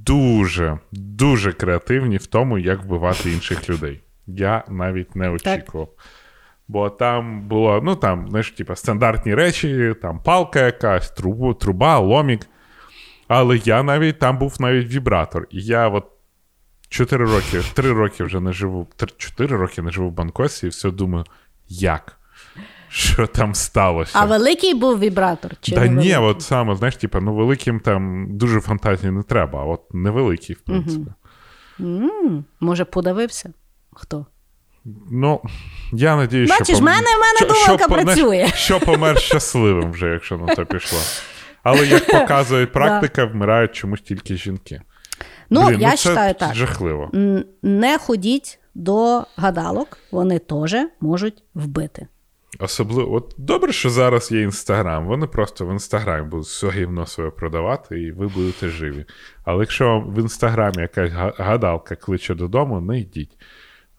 дуже, 0.07 0.79
дуже 0.93 1.53
креативні 1.53 2.17
в 2.17 2.27
тому, 2.27 2.59
як 2.59 2.85
вбивати 2.85 3.33
інших 3.33 3.71
людей. 3.71 4.01
Я 4.27 4.65
навіть 4.69 5.17
не 5.17 5.31
очікував. 5.31 5.89
Бо 6.69 6.91
там 6.91 7.49
було, 7.49 7.81
ну 7.85 7.97
там, 7.97 8.29
знаєш, 8.29 8.51
типа, 8.51 8.77
стандартні 8.77 9.35
речі, 9.35 9.95
там 10.03 10.21
палка 10.21 10.61
якась, 10.61 11.11
трубу, 11.11 11.55
труба, 11.55 11.99
ломік. 11.99 12.47
Але 13.29 13.57
я 13.57 13.83
навіть 13.83 14.19
там 14.19 14.39
був 14.39 14.57
навіть 14.61 14.89
вібратор. 14.89 15.47
І 15.51 15.63
я 15.63 15.89
от 15.89 16.07
4 16.89 17.25
роки, 17.25 17.63
3 17.75 17.93
роки 17.93 18.25
вже 18.25 18.41
не 18.41 18.53
живу, 18.53 18.89
4 19.17 19.57
роки 19.57 19.83
не 19.83 19.91
живу 19.91 20.09
в 20.09 20.13
Бангкосі, 20.13 20.67
і 20.67 20.71
все 20.71 20.91
думаю, 20.91 21.25
як? 21.69 22.19
Що 22.89 23.27
там 23.27 23.55
сталося? 23.55 24.13
А 24.15 24.25
великий 24.25 24.75
був 24.75 24.99
вібратор? 24.99 25.53
Чи 25.61 25.75
Та 25.75 25.87
ні, 25.87 26.17
от 26.17 26.43
саме, 26.43 26.77
знаєш, 26.77 26.97
типа, 26.97 27.21
ну 27.21 27.35
великим 27.35 27.81
там 27.81 28.27
дуже 28.37 28.61
фантазії 28.61 29.13
не 29.13 29.23
треба, 29.23 29.61
а 29.61 29.65
от 29.65 29.95
невеликий, 29.95 30.57
в 30.57 30.61
принципі. 30.61 31.11
М, 31.81 32.45
Може, 32.61 32.85
подавився? 32.85 33.53
Хто? 33.93 34.27
Ну, 35.11 35.41
я 35.93 36.17
надію, 36.17 36.47
що. 36.47 36.59
Бачиш, 36.59 36.77
пом- 36.77 36.81
в 36.81 36.85
мене- 36.85 37.01
в 37.01 37.21
мене 37.47 37.65
знаєш, 37.65 37.87
працює. 38.05 38.49
Що 38.55 38.81
помер 38.81 39.19
щасливим 39.21 39.91
вже, 39.93 40.07
якщо 40.09 40.39
на 40.39 40.55
то 40.55 40.67
пішло. 40.67 40.99
Але 41.63 41.87
як 41.87 42.07
показує 42.21 42.67
практика, 42.67 43.25
вмирають 43.25 43.73
чомусь 43.73 44.01
тільки 44.01 44.37
жінки. 44.37 44.81
Ну, 45.51 45.67
Блін, 45.67 45.81
я 45.81 45.97
це 45.97 46.09
вважаю 46.09 46.35
так. 46.35 46.55
жахливо. 46.55 47.11
Не 47.63 47.99
ходіть 47.99 48.59
до 48.75 49.25
гадалок, 49.37 49.99
вони 50.11 50.39
теж 50.39 50.77
можуть 51.01 51.43
вбити. 51.55 52.07
Особливо, 52.59 53.15
от 53.15 53.35
добре, 53.39 53.73
що 53.73 53.91
зараз 53.91 54.33
є 54.33 54.43
інстаграм. 54.43 55.07
Вони 55.07 55.27
просто 55.27 55.67
в 55.67 55.73
інстаграмі 55.73 56.29
будуть 56.29 56.47
все 56.47 56.71
гівно 56.71 57.07
своє 57.07 57.31
продавати, 57.31 58.03
і 58.03 58.13
ви 58.13 58.27
будете 58.27 58.69
живі. 58.69 59.05
Але 59.45 59.61
якщо 59.61 59.89
вам 59.89 60.15
в 60.15 60.19
інстаграмі 60.19 60.79
якась 60.79 61.11
гадалка 61.39 61.97
кличе 61.97 62.35
додому, 62.35 62.81
не 62.81 62.99
йдіть. 62.99 63.37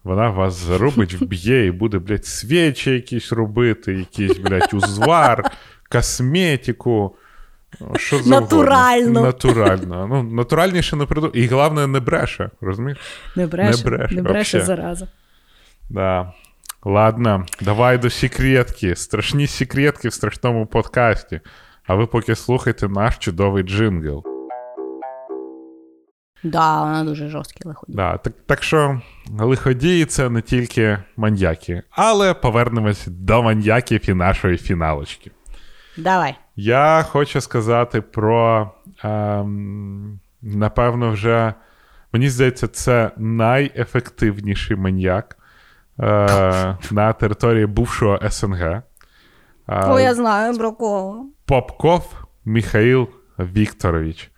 Вона 0.04 0.30
вас 0.30 0.54
зарубить, 0.54 1.14
вб'є 1.14 1.66
і 1.66 1.70
буде, 1.70 1.98
блядь, 1.98 2.26
свічі 2.26 2.90
якісь 2.90 3.32
робити, 3.32 3.94
якийсь, 3.94 4.38
блядь, 4.38 4.74
узвар, 4.74 5.50
косметику. 5.90 7.16
Ну, 7.80 7.94
Що. 7.98 8.20
Натурально. 8.26 9.22
Натурально. 9.22 10.06
Ну, 10.06 10.22
натуральніше 10.22 10.96
не 10.96 11.06
придумав. 11.06 11.36
І 11.36 11.46
головне, 11.46 11.86
не 11.86 12.00
бреше, 12.00 12.50
розумієш? 12.60 12.98
Не 13.36 13.46
бреше, 13.46 13.84
Не 13.84 13.90
бреше, 13.90 14.14
не 14.14 14.22
бреше 14.22 14.60
зараза. 14.60 15.08
Да. 15.90 16.32
Ладно, 16.84 17.46
давай 17.60 17.98
до 17.98 18.10
секретки. 18.10 18.96
Страшні 18.96 19.46
секретки 19.46 20.08
в 20.08 20.12
страшному 20.12 20.66
подкасті. 20.66 21.40
А 21.86 21.94
ви 21.94 22.06
поки 22.06 22.34
слухайте 22.34 22.88
наш 22.88 23.18
чудовий 23.18 23.62
джингл. 23.62 24.24
Да, 26.42 26.80
вона 26.82 27.04
дуже 27.04 27.28
жорсткі 27.28 27.68
лиходії. 27.68 27.96
Да, 27.96 28.16
так, 28.16 28.32
так 28.46 28.62
що 28.62 29.00
лиходії 29.38 30.04
це 30.04 30.30
не 30.30 30.42
тільки 30.42 30.98
маньяки, 31.16 31.82
але 31.90 32.34
повернемось 32.34 33.06
до 33.06 33.42
маньяків 33.42 34.10
і 34.10 34.14
нашої 34.14 34.58
фіналочки. 34.58 35.30
Давай. 35.96 36.34
Я 36.56 37.04
хочу 37.08 37.40
сказати 37.40 38.00
про, 38.00 38.70
ем, 39.02 40.20
напевно, 40.42 41.10
вже 41.10 41.54
мені 42.12 42.28
здається, 42.28 42.68
це 42.68 43.10
найефективніший 43.16 44.76
маньяк 44.76 45.37
на 46.90 47.12
території 47.20 47.66
бувшого 47.66 48.20
СНГ. 48.30 48.62
Е, 48.62 48.82
О, 49.68 50.00
я 50.00 50.14
знаю 50.14 50.58
про 50.58 50.72
кого. 50.72 51.26
Попков 51.46 52.04
Михаїл 52.44 53.08
Вікторович. 53.38 54.30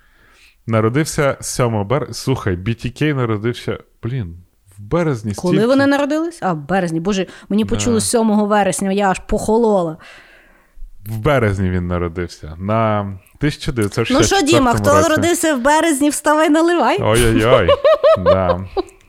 Народився 0.66 1.36
7 1.40 1.84
березня. 1.84 2.14
Слухай, 2.14 2.56
BTK 2.56 3.14
народився. 3.14 3.78
Блін, 4.02 4.36
в 4.78 4.82
березні 4.82 5.34
Коли 5.34 5.54
стільки... 5.54 5.66
вони 5.66 5.86
народились? 5.86 6.38
А, 6.42 6.52
в 6.52 6.56
березні. 6.68 7.00
Боже, 7.00 7.26
мені 7.48 7.64
почулось 7.64 8.10
7 8.10 8.46
вересня, 8.48 8.92
я 8.92 9.10
аж 9.10 9.18
похолола. 9.18 9.96
В 11.06 11.18
березні 11.18 11.70
він 11.70 11.86
народився. 11.86 12.54
На 12.58 13.00
1964 13.00 14.18
Ну 14.20 14.24
що, 14.26 14.46
Діма, 14.46 14.74
хто 14.74 14.94
році. 14.94 15.08
народився 15.08 15.54
в 15.54 15.60
березні, 15.60 16.10
вставай, 16.10 16.50
наливай. 16.50 16.98
Ой-ой-ой. 17.02 17.68
да. 18.18 18.60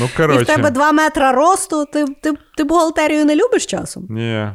Ну, 0.00 0.08
І 0.34 0.38
в 0.38 0.46
тебе 0.46 0.70
2 0.70 0.92
метра 0.92 1.32
росту, 1.32 1.84
ти, 1.84 2.04
ти, 2.22 2.32
ти 2.56 2.64
бухгалтерію 2.64 3.24
не 3.24 3.36
любиш 3.36 3.66
часом? 3.66 4.06
Ні. 4.10 4.48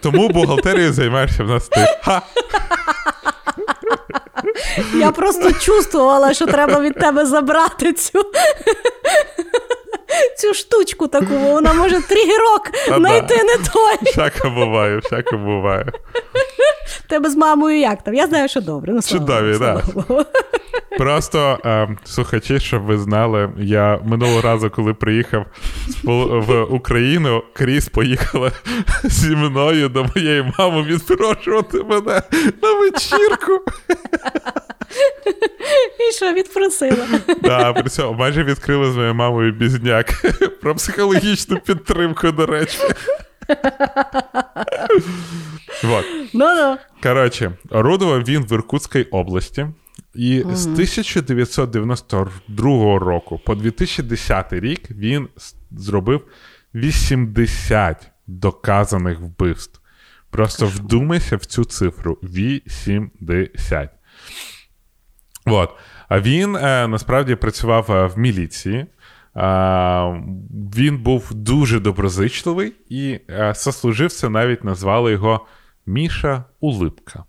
Тому 0.00 0.28
бухгалтерією 0.28 0.92
займаєшся 0.92 1.44
в 1.44 1.48
нас 1.48 1.68
ти. 1.68 1.86
Ха! 2.02 2.22
Я 4.94 5.10
просто 5.10 5.52
чувствувала, 5.52 6.34
що 6.34 6.46
треба 6.46 6.80
від 6.80 6.94
тебе 6.94 7.26
забрати 7.26 7.92
цю. 7.92 8.22
Цю 10.38 10.54
штучку 10.54 11.08
таку, 11.08 11.26
бо 11.26 11.48
вона 11.50 11.72
може 11.72 12.02
тригерок 12.02 12.70
знайти 12.86 13.36
да. 13.36 13.44
не 13.44 13.56
той. 13.56 13.96
Всяке 14.02 14.48
буває, 14.48 14.96
всяке 14.96 15.36
буває. 15.36 15.86
Тебе 17.08 17.30
з 17.30 17.36
мамою 17.36 17.78
як 17.78 18.02
там? 18.02 18.14
Я 18.14 18.26
знаю, 18.26 18.48
що 18.48 18.60
добре. 18.60 18.92
Ну, 18.92 19.02
Чудові, 19.02 19.58
Богу, 19.58 20.04
да. 20.08 20.24
Просто 20.98 21.58
е, 21.64 21.96
слухачі, 22.04 22.60
щоб 22.60 22.82
ви 22.82 22.98
знали, 22.98 23.50
я 23.58 24.00
минулого 24.04 24.40
разу, 24.40 24.70
коли 24.70 24.94
приїхав 24.94 25.46
в 26.04 26.62
Україну, 26.62 27.42
Кріс 27.52 27.88
поїхала 27.88 28.52
зі 29.04 29.36
мною 29.36 29.88
до 29.88 30.06
моєї 30.14 30.52
мами 30.58 30.82
відпрошувати 30.82 31.82
мене 31.82 32.22
на 32.62 32.72
вечірку. 32.72 33.62
І 35.98 36.12
що 36.12 36.32
відпросила? 36.32 37.06
Да, 37.42 37.72
при 37.72 37.90
цьому 37.90 38.18
майже 38.18 38.44
відкрили 38.44 38.92
з 38.92 38.96
моєю 38.96 39.14
мамою 39.14 39.52
бізняк 39.52 40.06
про 40.62 40.74
психологічну 40.74 41.58
підтримку, 41.58 42.30
до 42.30 42.46
речі. 42.46 42.78
Вот. 45.82 46.04
Ну-ну. 46.32 46.76
Коротше, 47.02 47.52
орудував 47.70 48.22
він 48.22 48.44
в 48.44 48.52
Іркутській 48.52 49.02
області. 49.02 49.66
І 50.18 50.44
з 50.52 50.66
1992 50.66 52.98
року 52.98 53.40
по 53.44 53.54
2010 53.54 54.52
рік 54.52 54.90
він 54.90 55.28
зробив 55.70 56.26
80 56.74 58.10
доказаних 58.26 59.20
вбивств. 59.20 59.80
Просто 60.30 60.66
вдумайся 60.66 61.36
в 61.36 61.44
цю 61.44 61.64
цифру: 61.64 62.18
80. 62.22 63.90
От. 65.46 65.70
А 66.08 66.20
він 66.20 66.56
е, 66.56 66.88
насправді 66.88 67.34
працював 67.34 67.90
е, 67.90 68.06
в 68.06 68.18
міліції. 68.18 68.78
Е, 68.78 68.86
він 70.76 70.98
був 70.98 71.34
дуже 71.34 71.80
доброзичливий 71.80 72.72
і 72.88 73.20
е, 73.30 73.54
сослуживці 73.54 74.28
навіть 74.28 74.64
назвали 74.64 75.12
його 75.12 75.46
Міша 75.86 76.44
Улипка. 76.60 77.24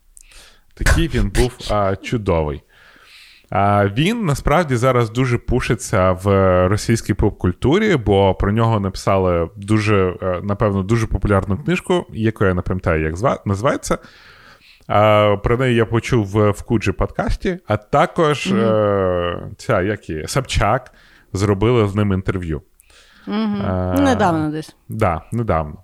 Такий 0.73 1.07
він 1.07 1.29
був 1.29 1.53
е, 1.71 1.97
чудовий. 2.03 2.61
А 3.51 3.87
він 3.87 4.25
насправді 4.25 4.75
зараз 4.75 5.09
дуже 5.09 5.37
пушиться 5.37 6.11
в 6.11 6.27
російській 6.67 7.13
поп-культурі, 7.13 7.95
бо 7.95 8.35
про 8.35 8.51
нього 8.51 8.79
написали 8.79 9.49
дуже, 9.55 10.15
е, 10.21 10.39
напевно, 10.43 10.83
дуже 10.83 11.07
популярну 11.07 11.57
книжку, 11.57 12.05
яку 12.13 12.45
я 12.45 12.53
не 12.53 12.61
пам'ятаю, 12.61 13.03
як 13.03 13.15
зва- 13.15 13.39
називається. 13.45 13.97
А, 14.87 15.35
Про 15.43 15.57
неї 15.57 15.75
я 15.75 15.85
почув 15.85 16.25
в, 16.25 16.49
в 16.51 16.63
Куджі 16.63 16.91
подкасті, 16.91 17.59
а 17.67 17.77
також 17.77 18.47
е, 18.47 19.41
ця 19.57 19.81
як 19.81 20.09
її, 20.09 20.27
Собчак 20.27 20.91
зробили 21.33 21.87
з 21.87 21.95
ним 21.95 22.13
інтерв'ю. 22.13 22.61
Е, 23.27 23.31
Недавно 24.01 24.49
десь. 24.51 24.75
Да, 24.89 25.21
недавно. 25.31 25.83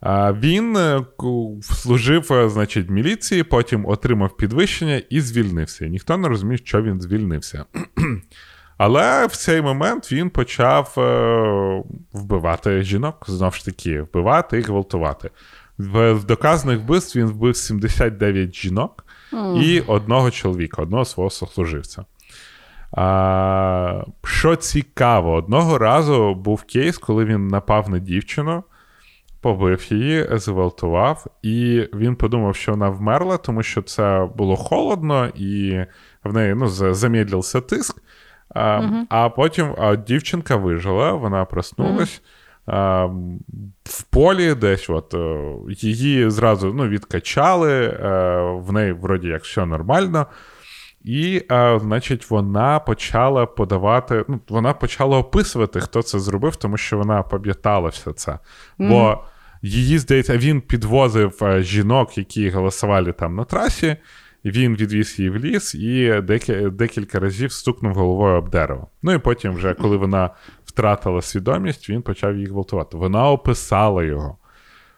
А, 0.00 0.32
Він 0.32 0.76
е, 0.76 1.00
служив, 1.62 2.32
е, 2.32 2.48
значить, 2.48 2.88
в 2.88 2.90
міліції, 2.90 3.42
потім 3.42 3.86
отримав 3.86 4.36
підвищення 4.36 5.02
і 5.10 5.20
звільнився. 5.20 5.86
І 5.86 5.90
ніхто 5.90 6.16
не 6.16 6.28
розумів, 6.28 6.58
що 6.58 6.82
він 6.82 7.00
звільнився. 7.00 7.64
Але 8.78 9.26
в 9.26 9.36
цей 9.36 9.62
момент 9.62 10.12
він 10.12 10.30
почав 10.30 10.94
е, 10.98 11.82
вбивати 12.12 12.82
жінок, 12.82 13.24
знову 13.28 13.52
ж 13.52 13.64
таки, 13.64 14.02
вбивати 14.02 14.58
і 14.58 14.62
гвалтувати. 14.62 15.30
В, 15.78 16.12
в 16.12 16.24
доказаних 16.24 16.78
вбивств 16.78 17.18
він 17.18 17.26
вбив 17.26 17.56
79 17.56 18.54
жінок 18.54 19.04
і 19.62 19.80
одного 19.80 20.30
чоловіка, 20.30 20.82
одного 20.82 21.04
свого 21.04 21.30
сослуживця. 21.30 22.04
А, 22.92 24.04
що 24.24 24.56
цікаво, 24.56 25.32
одного 25.32 25.78
разу 25.78 26.34
був 26.34 26.62
кейс, 26.62 26.98
коли 26.98 27.24
він 27.24 27.48
напав 27.48 27.90
на 27.90 27.98
дівчину, 27.98 28.64
побив 29.40 29.92
її, 29.92 30.26
зґвалтував, 30.32 31.26
і 31.42 31.88
він 31.94 32.16
подумав, 32.16 32.56
що 32.56 32.72
вона 32.72 32.88
вмерла, 32.88 33.36
тому 33.36 33.62
що 33.62 33.82
це 33.82 34.28
було 34.36 34.56
холодно, 34.56 35.28
і 35.34 35.84
в 36.24 36.32
неї 36.32 36.54
ну, 36.54 36.68
за- 36.68 36.94
замедлився 36.94 37.60
тиск. 37.60 38.02
А, 38.54 38.82
а 39.08 39.28
потім 39.28 39.74
а, 39.78 39.96
дівчинка 39.96 40.56
вижила, 40.56 41.12
вона 41.12 41.44
проснулась. 41.44 42.22
А, 42.66 43.04
в 43.84 44.02
полі 44.10 44.54
десь 44.54 44.90
от, 44.90 45.14
е, 45.14 45.38
її 45.68 46.30
зразу 46.30 46.74
ну, 46.74 46.88
відкачали, 46.88 47.72
е, 47.84 48.40
в 48.54 48.72
неї 48.72 48.92
вроді 48.92 49.28
як 49.28 49.42
все 49.44 49.66
нормально. 49.66 50.26
І, 51.04 51.42
е, 51.50 51.78
значить, 51.82 52.30
вона 52.30 52.78
почала 52.78 53.46
подавати, 53.46 54.24
ну, 54.28 54.40
вона 54.48 54.72
почала 54.72 55.18
описувати, 55.18 55.80
хто 55.80 56.02
це 56.02 56.18
зробив, 56.18 56.56
тому 56.56 56.76
що 56.76 56.98
вона 56.98 57.22
пам'ятала 57.22 57.88
все 57.88 58.12
це. 58.12 58.38
Бо 58.78 59.18
її, 59.62 59.98
здається, 59.98 60.36
він 60.38 60.60
підвозив 60.60 61.38
е, 61.42 61.62
жінок, 61.62 62.18
які 62.18 62.50
голосували 62.50 63.12
там 63.12 63.34
на 63.36 63.44
трасі, 63.44 63.96
він 64.44 64.76
відвіз 64.76 65.18
її 65.18 65.30
в 65.30 65.36
ліс 65.36 65.74
і 65.74 66.20
декі- 66.20 66.70
декілька 66.70 67.20
разів 67.20 67.52
стукнув 67.52 67.94
головою 67.94 68.34
об 68.36 68.48
дерево. 68.50 68.88
Ну 69.02 69.12
і 69.12 69.18
потім, 69.18 69.52
вже 69.54 69.74
коли 69.74 69.96
вона 69.96 70.30
втратила 70.64 71.22
свідомість, 71.22 71.90
він 71.90 72.02
почав 72.02 72.34
її 72.34 72.46
гвалтувати. 72.46 72.96
Вона 72.96 73.30
описала 73.30 74.04
його. 74.04 74.36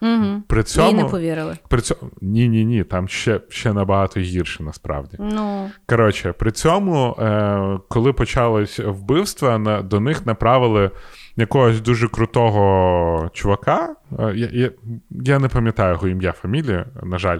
Угу. 0.02 0.42
При 0.46 0.58
Їй 0.58 0.64
цьому, 0.64 1.02
не 1.02 1.04
повірили. 1.04 1.58
при 1.68 1.80
цьому 1.80 2.10
ні, 2.20 2.48
ні, 2.48 2.64
ні, 2.64 2.84
там 2.84 3.08
ще, 3.08 3.40
ще 3.48 3.72
набагато 3.72 4.20
гірше 4.20 4.62
насправді. 4.62 5.16
Ну, 5.20 5.70
Коротше, 5.86 6.32
при 6.32 6.52
цьому, 6.52 7.16
е, 7.18 7.78
коли 7.88 8.12
почалось 8.12 8.78
вбивства, 8.78 9.58
на, 9.58 9.82
до 9.82 10.00
них 10.00 10.26
направили 10.26 10.90
якогось 11.36 11.80
дуже 11.80 12.08
крутого 12.08 13.30
чувака. 13.32 13.96
Е, 14.18 14.32
я, 14.34 14.70
я, 15.10 15.38
не 15.38 15.48
пам'ятаю 15.48 15.92
його 15.92 16.08
ім'я, 16.08 16.32
фамілію, 16.32 16.84
на 17.02 17.18
жаль. 17.18 17.38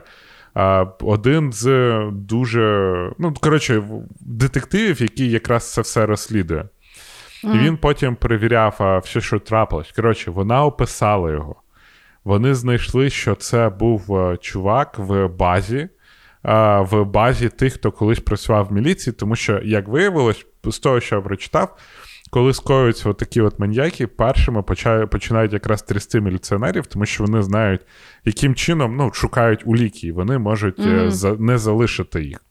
Один 1.01 1.53
з 1.53 1.99
дуже, 2.12 2.95
ну, 3.19 3.35
коротше, 3.41 3.82
детективів, 4.20 5.03
який 5.03 5.31
якраз 5.31 5.73
це 5.73 5.81
все 5.81 6.07
розслідує. 6.07 6.65
І 7.45 7.59
він 7.59 7.77
потім 7.77 8.16
перевіряв 8.16 8.77
а, 8.78 8.99
все, 8.99 9.20
що 9.20 9.39
трапилось. 9.39 9.93
Коротше, 9.93 10.31
вона 10.31 10.65
описала 10.65 11.31
його. 11.31 11.57
Вони 12.24 12.55
знайшли, 12.55 13.10
що 13.10 13.34
це 13.34 13.68
був 13.68 14.16
е, 14.16 14.36
чувак 14.36 14.98
в 14.98 15.28
базі, 15.28 15.78
е, 15.78 15.90
в 16.80 17.05
базі 17.05 17.48
тих, 17.48 17.74
хто 17.74 17.92
колись 17.92 18.20
працював 18.20 18.66
в 18.66 18.72
міліції, 18.72 19.14
тому 19.14 19.36
що, 19.36 19.60
як 19.64 19.88
виявилось, 19.88 20.47
з 20.64 20.78
того, 20.78 21.01
що 21.01 21.16
я 21.16 21.22
прочитав, 21.22 21.76
коли 22.30 22.55
скоюються 22.55 23.12
такі 23.12 23.40
от 23.40 23.59
маньяки, 23.59 24.06
першими 24.06 24.62
починають 25.10 25.52
якраз 25.52 25.82
трясти 25.82 26.20
міліціонерів, 26.20 26.86
тому 26.86 27.06
що 27.06 27.24
вони 27.24 27.42
знають, 27.42 27.80
яким 28.24 28.55
чином 28.55 28.97
ну, 28.97 29.12
шукають 29.12 29.62
уліки, 29.64 30.06
і 30.06 30.12
вони 30.12 30.38
можуть 30.38 30.80
за, 31.12 31.32
не 31.32 31.59
залишити 31.59 32.24
їх. 32.24 32.44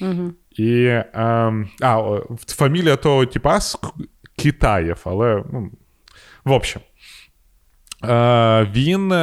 угу. 0.00 0.32
І 0.50 0.86
ем, 1.14 1.68
а, 1.82 2.18
фамілія 2.46 2.96
того 2.96 3.26
типа 3.26 3.58
Китаєв, 4.36 5.02
але 5.04 5.44
ну, 5.52 5.70
в 6.44 6.52
общем, 6.52 6.82
він 8.72 9.12
е, 9.12 9.16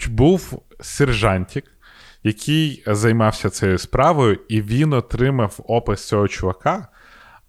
е, 0.00 0.08
був 0.08 0.62
сержантик, 0.80 1.64
який 2.24 2.82
займався 2.86 3.50
цією 3.50 3.78
справою, 3.78 4.38
і 4.48 4.62
він 4.62 4.92
отримав 4.92 5.58
опис 5.66 6.08
цього 6.08 6.28
чувака, 6.28 6.88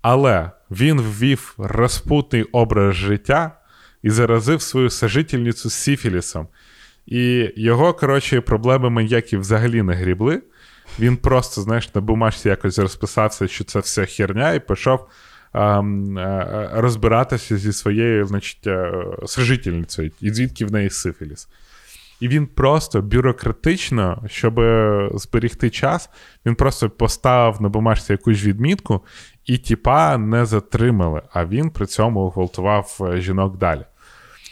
але 0.02 0.52
він 0.72 1.02
ввів 1.02 1.54
розпутний 1.58 2.44
образ 2.44 2.96
життя 2.96 3.52
і 4.04 4.10
заразив 4.10 4.62
свою 4.62 4.90
сожительницю 4.90 5.70
з 5.70 5.74
Сіфілісом. 5.74 6.48
І 7.06 7.50
його, 7.56 7.94
коротше, 7.94 8.42
проблеми 8.42 8.90
маньяків 8.90 9.40
взагалі 9.40 9.82
не 9.82 9.94
грібли. 9.94 10.42
Він 11.00 11.18
просто, 11.18 11.62
знаєш, 11.62 11.96
на 11.96 12.02
бумажці 12.02 12.50
якось 12.50 12.80
розписався, 12.80 13.48
що 13.48 13.64
це 13.64 13.80
все 13.80 14.06
херня, 14.06 14.54
і 14.54 14.60
пішов 14.60 15.00
е, 15.00 15.06
розбиратися 16.74 17.58
зі 17.58 17.74
своєю 17.74 18.26
значить, 18.26 18.68
е, 18.68 18.92
сожительницею, 19.26 20.12
і 20.22 20.30
звідки 20.30 20.66
в 20.66 20.72
неї 20.72 20.90
сифіліс. 20.90 21.48
І 22.20 22.28
він 22.28 22.48
просто 22.48 23.02
бюрократично, 23.02 24.24
щоб 24.28 24.54
зберігти 25.14 25.70
час, 25.70 26.10
він 26.46 26.56
просто 26.56 26.90
поставив 26.90 27.62
на 27.62 27.70
бумажці 27.70 28.14
якусь 28.14 28.44
відмітку, 28.44 29.02
і 29.46 29.58
тіпа 29.58 30.18
не 30.18 30.46
затримали, 30.46 31.22
а 31.34 31.46
він 31.46 31.70
при 31.70 31.86
цьому 31.86 32.30
гвалтував 32.30 32.98
е, 33.02 33.22
жінок 33.22 33.58
далі. 33.58 33.82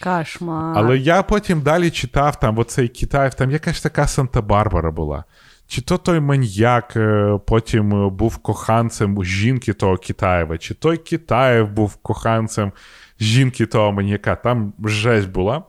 Кошмар. 0.03 0.77
Але 0.77 0.97
я 0.97 1.23
потім 1.23 1.61
далі 1.61 1.89
читав 1.91 2.39
там 2.39 2.57
оцей 2.57 2.87
Китай, 2.87 3.31
там 3.37 3.51
якась 3.51 3.81
така 3.81 4.01
Санта-Барбара 4.07 4.91
була. 4.91 5.23
Чи 5.69 5.81
то 5.81 5.97
той 5.97 6.19
маньяк 6.19 6.95
е, 6.95 7.39
потім 7.45 8.05
е, 8.05 8.09
був 8.09 8.37
коханцем 8.37 9.23
жінки 9.23 9.73
того 9.73 9.97
Китаєва, 9.97 10.57
чи 10.57 10.73
той 10.73 10.97
Китаєв 10.97 11.71
був 11.71 11.95
коханцем 11.95 12.71
жінки 13.19 13.65
того 13.65 13.91
маньяка. 13.91 14.35
Там 14.35 14.73
жесть 14.85 15.29
була. 15.29 15.63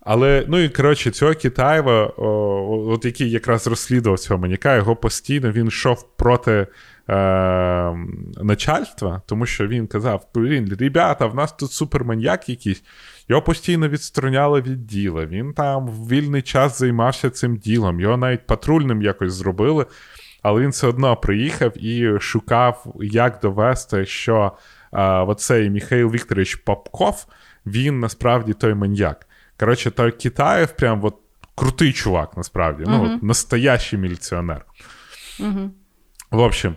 Але, 0.00 0.44
ну 0.48 0.58
і 0.58 0.68
коротше, 0.68 1.10
цього 1.10 1.34
Китаєва, 1.34 2.06
о, 2.06 2.86
от 2.88 3.04
який 3.04 3.30
якраз 3.30 3.66
розслідував 3.66 4.18
цього 4.18 4.40
маньяка, 4.40 4.76
його 4.76 4.96
постійно 4.96 5.52
він 5.52 5.66
йшов 5.66 6.16
проти 6.16 6.52
е, 6.52 6.66
начальства, 8.42 9.22
тому 9.26 9.46
що 9.46 9.66
він 9.66 9.86
казав: 9.86 10.28
блін, 10.34 10.76
ребята, 10.80 11.26
в 11.26 11.34
нас 11.34 11.52
тут 11.52 11.72
суперманьяк 11.72 12.48
якийсь. 12.48 12.82
Його 13.28 13.42
постійно 13.42 13.88
відстороняли 13.88 14.60
від 14.60 14.86
діла. 14.86 15.26
Він 15.26 15.52
там 15.52 15.88
в 15.88 16.08
вільний 16.08 16.42
час 16.42 16.78
займався 16.78 17.30
цим 17.30 17.56
ділом. 17.56 18.00
Його 18.00 18.16
навіть 18.16 18.46
патрульним 18.46 19.02
якось 19.02 19.32
зробили, 19.32 19.86
але 20.42 20.62
він 20.62 20.70
все 20.70 20.86
одно 20.86 21.16
приїхав 21.16 21.84
і 21.84 22.20
шукав, 22.20 22.94
як 23.00 23.38
довести, 23.42 24.06
що 24.06 24.52
е, 24.92 25.02
оцей 25.02 25.70
Михайло 25.70 26.10
Вікторович 26.10 26.54
Попков, 26.54 27.26
він 27.66 28.00
насправді 28.00 28.52
той 28.52 28.74
маньяк. 28.74 29.26
Коротше, 29.60 29.90
той 29.90 30.12
Китаєв 30.12 30.76
прям 30.76 31.04
от 31.04 31.14
крутий 31.54 31.92
чувак, 31.92 32.36
насправді. 32.36 32.84
Uh-huh. 32.84 32.90
Ну, 32.90 33.14
от, 33.14 33.22
настоящий 33.22 33.98
міліціонер. 33.98 34.64
Uh-huh. 35.40 35.70
В 36.30 36.38
общем, 36.38 36.76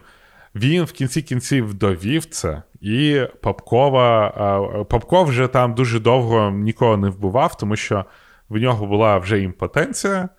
він 0.58 0.84
в 0.84 0.92
кінці 0.92 1.22
кінців 1.22 1.74
довів 1.74 2.26
це, 2.26 2.64
і 2.82 3.22
Попкова. 3.42 4.86
Попков 4.90 5.28
вже 5.28 5.48
там 5.48 5.74
дуже 5.74 6.00
довго 6.00 6.52
нікого 6.52 6.98
не 6.98 7.10
вбивав, 7.10 7.58
тому 7.58 7.76
що 7.76 8.06
в 8.50 8.58
нього 8.58 8.86
була 8.86 9.18
вже 9.18 9.42
імпотенція, 9.42 10.30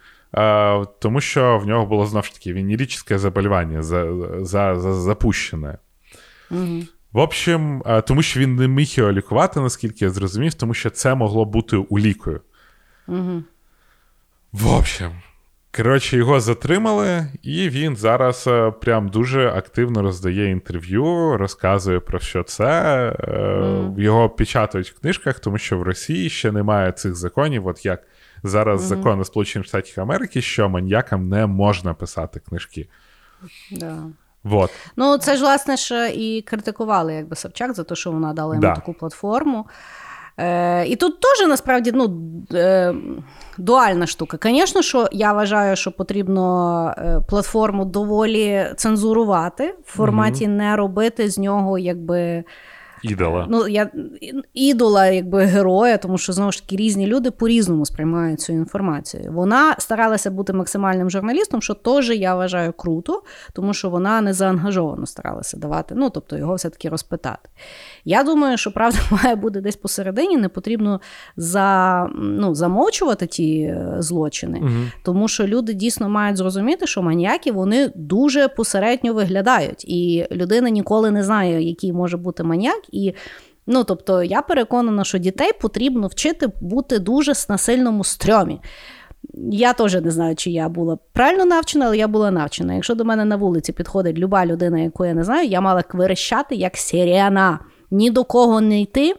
тому 0.98 1.20
що 1.20 1.58
в 1.58 1.66
нього 1.66 1.86
було 1.86 2.06
знову 2.06 2.24
ж 2.24 2.34
таки 2.34 2.54
венерическое 2.54 3.18
заболівання 3.18 3.82
за, 3.82 4.06
за, 4.40 4.74
за, 4.74 4.94
запущене. 4.94 5.78
Угу. 6.50 6.82
В 7.12 7.18
общем, 7.18 7.82
тому 8.06 8.22
що 8.22 8.40
він 8.40 8.56
не 8.56 8.68
міг 8.68 8.88
його 8.90 9.12
лікувати, 9.12 9.60
наскільки 9.60 10.04
я 10.04 10.10
зрозумів, 10.10 10.54
тому 10.54 10.74
що 10.74 10.90
це 10.90 11.14
могло 11.14 11.44
бути 11.44 11.76
улікою. 11.76 12.40
Угу. 13.08 13.42
В 14.52 14.66
общем, 14.66 15.12
Коротше, 15.78 16.16
його 16.16 16.40
затримали, 16.40 17.26
і 17.42 17.68
він 17.68 17.96
зараз 17.96 18.44
е, 18.46 18.70
прям 18.70 19.08
дуже 19.08 19.48
активно 19.48 20.02
роздає 20.02 20.50
інтерв'ю, 20.50 21.36
розказує 21.36 22.00
про 22.00 22.18
що 22.18 22.42
це. 22.42 22.72
Mm. 23.10 24.00
Його 24.00 24.28
печатають 24.28 24.90
в 24.90 25.00
книжках, 25.00 25.40
тому 25.40 25.58
що 25.58 25.78
в 25.78 25.82
Росії 25.82 26.30
ще 26.30 26.52
немає 26.52 26.92
цих 26.92 27.14
законів, 27.14 27.66
от 27.66 27.86
як 27.86 28.02
зараз 28.42 28.82
закони 28.82 29.24
Сполучених 29.24 29.68
Штатів 29.68 30.00
Америки, 30.00 30.42
що 30.42 30.68
маньякам 30.68 31.28
не 31.28 31.46
можна 31.46 31.94
писати 31.94 32.40
книжки. 32.40 32.88
Да. 33.70 34.02
Вот. 34.44 34.70
Ну, 34.96 35.18
це 35.18 35.36
ж, 35.36 35.42
власне, 35.42 35.76
ж 35.76 36.10
і 36.10 36.42
критикували 36.42 37.14
якби 37.14 37.36
Собчак 37.36 37.74
за 37.74 37.84
те, 37.84 37.94
що 37.94 38.10
вона 38.10 38.32
дала 38.32 38.54
йому 38.54 38.62
да. 38.62 38.74
таку 38.74 38.94
платформу. 38.94 39.66
Е, 40.38 40.86
І 40.86 40.96
тут 40.96 41.20
теж 41.20 41.48
насправді 41.48 41.92
ну, 41.94 42.20
е, 42.54 42.94
дуальна 43.58 44.06
штука. 44.06 44.38
Звісно, 44.42 44.82
що 44.82 45.08
я 45.12 45.32
вважаю, 45.32 45.76
що 45.76 45.92
потрібно 45.92 46.94
е, 46.98 47.20
платформу 47.28 47.84
доволі 47.84 48.66
цензурувати 48.76 49.74
в 49.84 49.96
форматі 49.96 50.48
не 50.48 50.76
робити 50.76 51.30
з 51.30 51.38
нього 51.38 51.78
якби. 51.78 52.44
Ідола. 53.02 53.46
Ну, 53.50 53.68
я, 53.68 53.90
Ідола, 54.54 55.06
якби 55.06 55.44
героя, 55.44 55.96
тому 55.96 56.18
що 56.18 56.32
знову 56.32 56.52
ж 56.52 56.62
таки 56.62 56.76
різні 56.76 57.06
люди 57.06 57.30
по-різному 57.30 57.86
сприймають 57.86 58.40
цю 58.40 58.52
інформацію. 58.52 59.32
Вона 59.32 59.74
старалася 59.78 60.30
бути 60.30 60.52
максимальним 60.52 61.10
журналістом, 61.10 61.62
що 61.62 61.74
теж 61.74 62.10
я 62.10 62.34
вважаю 62.34 62.72
круто, 62.72 63.22
тому 63.52 63.74
що 63.74 63.90
вона 63.90 64.20
не 64.20 64.32
заангажовано 64.32 65.06
старалася 65.06 65.56
давати, 65.56 65.94
ну 65.94 66.10
тобто 66.10 66.36
його 66.36 66.54
все-таки 66.54 66.88
розпитати. 66.88 67.48
Я 68.04 68.22
думаю, 68.22 68.56
що 68.56 68.72
правда 68.72 68.98
має 69.24 69.36
бути 69.36 69.60
десь 69.60 69.76
посередині, 69.76 70.36
не 70.36 70.48
потрібно 70.48 71.00
за, 71.36 72.06
ну, 72.18 72.54
замовчувати 72.54 73.26
ті 73.26 73.60
е, 73.60 73.96
злочини, 73.98 74.58
угу. 74.62 74.70
тому 75.04 75.28
що 75.28 75.46
люди 75.46 75.72
дійсно 75.74 76.08
мають 76.08 76.36
зрозуміти, 76.36 76.86
що 76.86 77.02
маніяки 77.02 77.52
вони 77.52 77.92
дуже 77.94 78.48
посередньо 78.48 79.14
виглядають, 79.14 79.84
і 79.84 80.26
людина 80.32 80.70
ніколи 80.70 81.10
не 81.10 81.24
знає, 81.24 81.62
який 81.62 81.92
може 81.92 82.16
бути 82.16 82.42
маніяк. 82.42 82.80
І 82.92 83.14
ну, 83.66 83.84
тобто, 83.84 84.22
я 84.22 84.42
переконана, 84.42 85.04
що 85.04 85.18
дітей 85.18 85.50
потрібно 85.60 86.06
вчити 86.06 86.48
бути 86.60 86.98
дуже 86.98 87.32
на 87.48 87.58
сильному 87.58 88.04
стрьомі. 88.04 88.60
Я 89.50 89.72
теж 89.72 89.94
не 89.94 90.10
знаю, 90.10 90.36
чи 90.36 90.50
я 90.50 90.68
була 90.68 90.98
правильно 91.12 91.44
навчена, 91.44 91.86
але 91.86 91.96
я 91.96 92.08
була 92.08 92.30
навчена. 92.30 92.74
Якщо 92.74 92.94
до 92.94 93.04
мене 93.04 93.24
на 93.24 93.36
вулиці 93.36 93.72
підходить 93.72 94.18
люба 94.18 94.46
людина, 94.46 94.78
яку 94.78 95.04
я 95.04 95.14
не 95.14 95.24
знаю, 95.24 95.48
я 95.48 95.60
мала 95.60 95.82
кверещати 95.82 96.54
як 96.54 96.76
сирена. 96.76 97.58
Ні 97.90 98.10
до 98.10 98.24
кого 98.24 98.60
не 98.60 98.80
йти. 98.80 99.14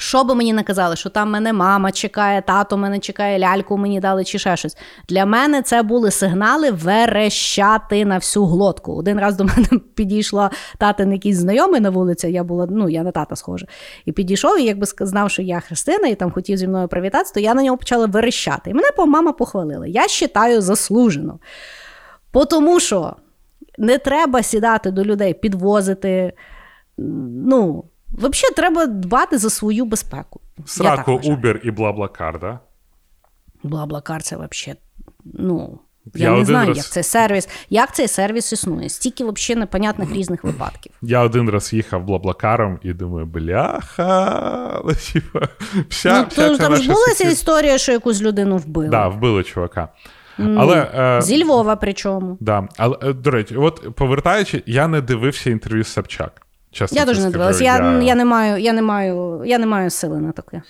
Що 0.00 0.24
би 0.24 0.34
мені 0.34 0.52
не 0.52 0.62
казали, 0.62 0.96
що 0.96 1.10
там 1.10 1.30
мене 1.30 1.52
мама 1.52 1.92
чекає, 1.92 2.42
тато 2.42 2.76
мене 2.76 2.98
чекає, 2.98 3.38
ляльку 3.38 3.78
мені 3.78 4.00
дали 4.00 4.24
чи 4.24 4.38
ще 4.38 4.56
щось. 4.56 4.76
Для 5.08 5.26
мене 5.26 5.62
це 5.62 5.82
були 5.82 6.10
сигнали 6.10 6.70
верещати 6.70 8.04
на 8.04 8.16
всю 8.16 8.46
глотку. 8.46 8.92
Один 8.92 9.20
раз 9.20 9.36
до 9.36 9.44
мене 9.56 9.68
підійшла 9.94 10.50
татин 10.78 11.12
якийсь 11.12 11.36
знайомий 11.36 11.80
на 11.80 11.90
вулиці, 11.90 12.28
я 12.28 12.44
була, 12.44 12.66
ну, 12.70 12.88
я 12.88 13.02
на 13.02 13.10
тата 13.10 13.36
схожа. 13.36 13.66
І 14.04 14.12
підійшов, 14.12 14.60
і 14.60 14.64
якби 14.64 14.86
знав, 15.00 15.30
що 15.30 15.42
я 15.42 15.60
Христина, 15.60 16.08
і 16.08 16.14
там 16.14 16.30
хотів 16.30 16.56
зі 16.56 16.68
мною 16.68 16.88
привітатися, 16.88 17.34
то 17.34 17.40
я 17.40 17.54
на 17.54 17.62
нього 17.62 17.76
почала 17.76 18.06
верещати. 18.06 18.70
І 18.70 18.74
мене 18.74 18.88
мама 19.06 19.32
похвалила. 19.32 19.86
Я 19.86 20.02
вважаю 20.02 20.60
заслужено. 20.60 21.38
Тому 22.50 22.80
що 22.80 23.16
не 23.78 23.98
треба 23.98 24.42
сідати 24.42 24.90
до 24.90 25.04
людей, 25.04 25.34
підвозити. 25.34 26.32
Ну, 26.98 27.84
Взагалі, 28.12 28.54
треба 28.56 28.86
дбати 28.86 29.38
за 29.38 29.50
свою 29.50 29.84
безпеку. 29.84 30.40
Сраку 30.66 31.12
Uber 31.12 31.58
і 31.58 31.70
Блаблакар, 31.70 32.40
да? 32.40 32.58
Блаблакар 33.62 34.22
це 34.22 34.36
взагалі, 34.36 34.78
ну. 35.24 35.78
Я, 36.14 36.30
я 36.30 36.36
не 36.36 36.44
знаю, 36.44 36.68
раз... 36.68 36.76
як 36.76 36.86
цей 36.86 37.02
сервіс 37.02 37.48
як 37.70 37.94
цей 37.94 38.08
сервіс 38.08 38.52
існує. 38.52 38.88
Стільки 38.88 39.24
взагалі 39.24 39.60
непонятних 39.60 40.12
різних 40.12 40.44
випадків. 40.44 40.92
Я 41.02 41.20
один 41.20 41.50
раз 41.50 41.72
їхав 41.72 42.04
блаблакаром 42.04 42.78
і 42.82 42.92
думаю, 42.92 43.26
бляха. 43.26 44.82
Типа, 45.12 45.48
вся, 45.88 46.20
ну, 46.20 46.26
вся 46.28 46.56
Там 46.56 46.76
ж 46.76 46.88
була 46.88 47.06
ця 47.16 47.28
історія, 47.28 47.78
що 47.78 47.92
якусь 47.92 48.22
людину 48.22 48.56
вбили. 48.56 48.90
Так, 48.90 48.92
да, 48.92 49.08
вбили 49.08 49.42
чувака. 49.42 49.88
Але, 50.38 50.90
е, 50.94 51.22
Зі 51.22 51.44
Львова 51.44 51.76
причому. 51.76 52.36
Да. 52.40 52.68
Але, 52.76 52.96
е, 53.02 53.12
До 53.12 53.30
речі, 53.30 53.56
от 53.56 53.96
повертаючи, 53.96 54.62
я 54.66 54.88
не 54.88 55.00
дивився 55.00 55.50
інтерв'ю 55.50 55.84
з 55.84 55.88
Собчак. 55.88 56.46
Чесно 56.72 56.98
я 56.98 57.04
дуже 57.04 57.20
не 57.20 57.30
дивилася. 57.30 57.64
Я, 57.64 57.76
я... 57.76 58.02
я 58.02 58.14
не 58.14 58.24
маю 58.24 58.62
я 58.62 58.72
не 58.72 58.82
маю, 58.82 59.42
я 59.44 59.58
не 59.58 59.66
маю 59.66 59.90
сили 59.90 60.20
на 60.20 60.32
таке. 60.32 60.62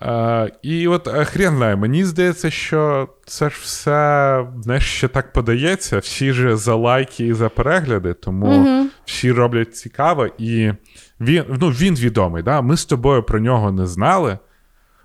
Uh, 0.00 0.50
і 0.62 0.88
от 0.88 1.08
е, 1.08 1.24
хрен 1.24 1.56
знає, 1.56 1.76
мені 1.76 2.04
здається, 2.04 2.50
що 2.50 3.08
це 3.26 3.50
ж 3.50 3.56
все 3.62 4.46
знаєш, 4.62 4.84
ще 4.84 5.08
так 5.08 5.32
подається. 5.32 5.98
Всі 5.98 6.32
ж 6.32 6.56
за 6.56 6.74
лайки 6.74 7.26
і 7.26 7.32
за 7.32 7.48
перегляди, 7.48 8.14
тому 8.14 8.46
uh-huh. 8.46 8.84
всі 9.04 9.32
роблять 9.32 9.76
цікаво. 9.76 10.28
І 10.38 10.72
він 11.20 11.44
ну, 11.60 11.68
він 11.68 11.94
відомий. 11.94 12.42
Да? 12.42 12.60
Ми 12.60 12.76
з 12.76 12.84
тобою 12.84 13.22
про 13.22 13.40
нього 13.40 13.72
не 13.72 13.86
знали, 13.86 14.38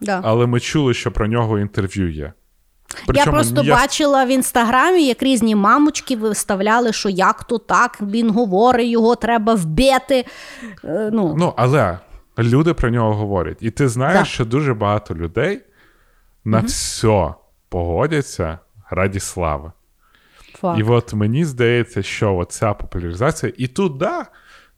да. 0.02 0.22
але 0.24 0.48
ми 0.48 0.60
чули, 0.60 0.94
що 0.94 1.12
про 1.12 1.28
нього 1.28 1.60
інтерв'ю 1.60 2.12
є. 2.12 2.34
Причому, 3.07 3.26
я 3.26 3.31
просто 3.31 3.63
я... 3.63 3.76
бачила 3.76 4.26
в 4.26 4.27
інстаграмі, 4.27 5.07
як 5.07 5.23
різні 5.23 5.55
мамочки 5.55 6.15
виставляли, 6.15 6.93
що 6.93 7.09
як 7.09 7.43
то 7.43 7.57
так, 7.57 7.97
він 8.01 8.30
говорить, 8.30 8.88
його 8.88 9.15
треба 9.15 9.53
вбити. 9.53 10.26
Е, 10.84 11.09
ну, 11.13 11.35
ну 11.38 11.53
але 11.57 11.99
люди 12.39 12.73
про 12.73 12.89
нього 12.89 13.13
говорять. 13.13 13.57
І 13.61 13.72
ти 13.72 13.89
знаєш, 13.89 14.19
да. 14.19 14.26
що 14.26 14.45
дуже 14.45 14.73
багато 14.73 15.15
людей 15.15 15.61
на 16.45 16.57
угу. 16.57 16.67
все 16.67 17.34
погодяться 17.69 18.59
раді 18.89 19.19
слави. 19.19 19.72
Факт. 20.53 20.80
І 20.80 20.84
от 20.84 21.13
мені 21.13 21.45
здається, 21.45 22.03
що 22.03 22.35
оця 22.35 22.73
популяризація, 22.73 23.53
і 23.57 23.67
тут, 23.67 23.97
да, 23.97 24.26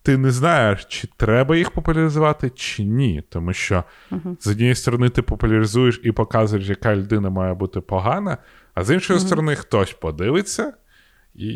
ти 0.07 0.17
не 0.17 0.31
знаєш, 0.31 0.85
чи 0.85 1.07
треба 1.17 1.55
їх 1.57 1.71
популяризувати, 1.71 2.49
чи 2.49 2.83
ні. 2.83 3.23
Тому 3.29 3.53
що 3.53 3.83
з 4.39 4.47
однієї 4.47 4.75
сторони 4.75 5.09
ти 5.09 5.21
популяризуєш 5.21 6.01
і 6.03 6.11
показуєш, 6.11 6.69
яка 6.69 6.95
людина 6.95 7.29
має 7.29 7.53
бути 7.53 7.81
погана, 7.81 8.37
а 8.73 8.83
з 8.83 8.93
іншої 8.93 9.19
сторони, 9.19 9.55
хтось 9.55 9.93
подивиться 9.93 10.73
і 11.35 11.49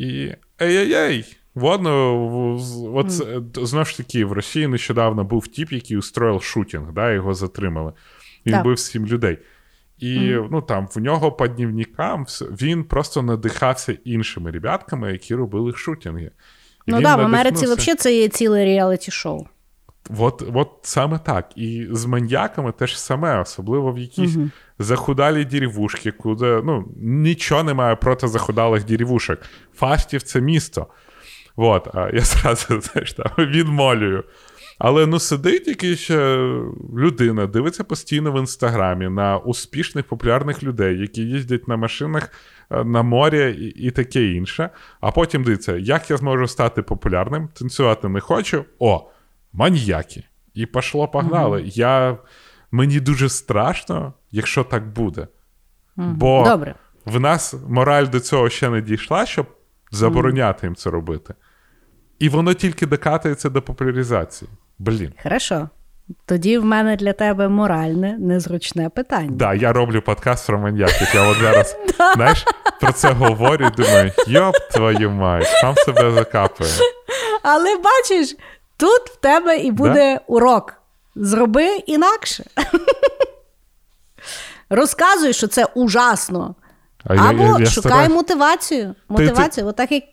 ей-ей-ей. 0.61 1.37
Воно 1.55 2.57
з- 2.59 2.87
от, 2.93 3.07
е, 3.57 3.65
знову 3.65 3.85
ж 3.85 3.97
таки, 3.97 4.25
в 4.25 4.31
Росії 4.31 4.67
нещодавно 4.67 5.23
був 5.23 5.47
тіп, 5.47 5.71
який 5.71 5.97
устроїв 5.97 6.43
шутінг, 6.43 6.91
да, 6.93 7.11
його 7.11 7.33
затримали. 7.33 7.93
Він 8.45 8.53
Так. 8.53 8.63
бив 8.63 8.79
сім 8.79 9.05
людей. 9.07 9.37
І 9.97 10.19
ну, 10.51 10.61
там, 10.61 10.87
в 10.95 10.99
нього 10.99 11.31
по 11.31 11.47
дневникам 11.47 12.25
вс- 12.25 12.61
він 12.61 12.83
просто 12.83 13.21
надихався 13.21 13.97
іншими 14.03 14.51
ребятками, 14.51 15.11
які 15.11 15.35
робили 15.35 15.73
шутінги. 15.73 16.31
Ну 16.87 16.95
так, 16.95 17.03
да, 17.03 17.15
в 17.15 17.19
Америці 17.19 17.65
взагалі 17.65 17.95
це 17.95 18.13
є 18.15 18.27
ціле 18.27 18.65
реаліті-шоу. 18.65 19.45
От, 20.17 20.43
от 20.53 20.69
саме 20.81 21.19
так. 21.19 21.49
І 21.55 21.87
з 21.91 22.05
маньяками 22.05 22.71
теж 22.71 22.99
саме, 22.99 23.41
особливо 23.41 23.91
в 23.91 23.99
якісь 23.99 24.37
захудалі 24.79 25.45
деревушки, 25.45 26.11
куди 26.11 26.61
ну, 26.63 26.85
нічого 27.01 27.63
немає 27.63 27.95
проти 27.95 28.27
захудалих 28.27 28.85
деревушок. 28.85 29.39
Фастів 29.75 30.21
це 30.21 30.41
місто. 30.41 30.87
От, 31.55 31.87
а 31.95 32.09
я 32.13 32.21
зразу 32.21 32.81
знаєш, 32.81 33.13
там, 33.13 33.31
відмолюю. 33.37 34.23
Але 34.83 35.05
ну 35.05 35.19
сидить 35.19 35.67
якийсь 35.67 36.09
е, 36.11 36.37
людина, 36.97 37.47
дивиться 37.47 37.83
постійно 37.83 38.31
в 38.31 38.39
інстаграмі 38.39 39.09
на 39.09 39.37
успішних 39.37 40.05
популярних 40.05 40.63
людей, 40.63 40.99
які 40.99 41.21
їздять 41.21 41.67
на 41.67 41.77
машинах 41.77 42.29
на 42.85 43.03
морі 43.03 43.51
і, 43.51 43.87
і 43.87 43.91
таке 43.91 44.25
інше. 44.25 44.69
А 44.99 45.11
потім 45.11 45.43
дивиться, 45.43 45.77
як 45.77 46.09
я 46.09 46.17
зможу 46.17 46.47
стати 46.47 46.81
популярним, 46.81 47.47
танцювати 47.47 48.09
не 48.09 48.19
хочу. 48.19 48.65
О, 48.79 49.09
маньяки. 49.53 50.23
І 50.53 50.65
пошло 50.65 51.07
погнали. 51.07 51.63
Я, 51.65 52.17
мені 52.71 52.99
дуже 52.99 53.29
страшно, 53.29 54.13
якщо 54.31 54.63
так 54.63 54.87
буде. 54.87 55.27
Бо 55.95 56.43
Добре. 56.49 56.75
в 57.05 57.19
нас 57.19 57.55
мораль 57.67 58.07
до 58.07 58.19
цього 58.19 58.49
ще 58.49 58.69
не 58.69 58.81
дійшла, 58.81 59.25
щоб 59.25 59.45
забороняти 59.91 60.67
їм 60.67 60.75
це 60.75 60.89
робити. 60.89 61.33
І 62.19 62.29
воно 62.29 62.53
тільки 62.53 62.85
докатується 62.85 63.49
до 63.49 63.61
популяризації. 63.61 64.51
Блін. 64.79 65.13
Хорошо. 65.23 65.69
Тоді 66.25 66.57
в 66.57 66.65
мене 66.65 66.95
для 66.95 67.13
тебе 67.13 67.47
моральне, 67.47 68.15
незручне 68.19 68.89
питання. 68.89 69.29
Да, 69.31 69.53
я 69.53 69.73
роблю 69.73 70.01
подкаст 70.01 70.47
про 70.47 70.59
маньяків. 70.59 71.07
Я 71.13 71.27
от 71.27 71.37
зараз, 71.37 71.77
знаєш, 72.15 72.45
про 72.81 72.91
це 72.91 73.11
говорю 73.11 73.65
і 73.65 73.81
думаю, 73.81 74.11
йоп 74.27 74.55
твою 74.71 75.11
мать, 75.11 75.47
сам 75.61 75.75
себе 75.75 76.11
закапує. 76.11 76.69
Але 77.43 77.75
бачиш, 77.77 78.35
тут 78.77 79.01
в 79.09 79.15
тебе 79.15 79.57
і 79.57 79.71
буде 79.71 80.19
урок. 80.27 80.73
Зроби 81.15 81.67
інакше. 81.77 82.43
Розказуй, 84.69 85.33
що 85.33 85.47
це 85.47 85.65
ужасно. 85.75 86.55
А 87.05 87.13
Або 87.15 87.43
я- 87.43 87.49
я 87.59 87.65
шукай 87.65 87.91
стараюсь. 87.91 88.13
мотивацію. 88.13 88.95
Мотивацію, 89.09 89.67
отак 89.67 89.91
як. 89.91 90.03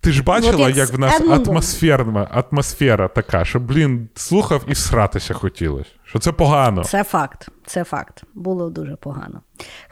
Ти 0.00 0.12
ж 0.12 0.22
бачила, 0.22 0.68
як 0.68 0.76
як 0.76 0.90
в 0.92 0.98
нас 0.98 1.20
Едмундом. 1.20 1.54
атмосферна, 1.54 2.44
атмосфера 2.50 3.08
така, 3.08 3.44
що, 3.44 3.60
блін, 3.60 4.08
слухав 4.14 4.62
і 4.68 4.72
всратися 4.72 5.34
хотілося. 5.34 5.90
Що 6.04 6.18
це 6.18 6.32
погано. 6.32 6.84
Це 6.84 7.04
факт. 7.04 7.48
Це 7.66 7.84
факт. 7.84 8.22
Було 8.34 8.70
дуже 8.70 8.96
погано. 8.96 9.40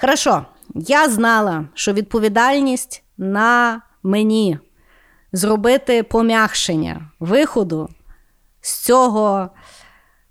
Хорошо, 0.01 0.45
я 0.75 1.09
знала, 1.09 1.65
що 1.75 1.93
відповідальність 1.93 3.03
на 3.19 3.81
мені 4.03 4.59
зробити 5.33 6.03
пом'якшення 6.03 7.11
виходу 7.21 7.89
з 8.61 8.79
цього 8.79 9.49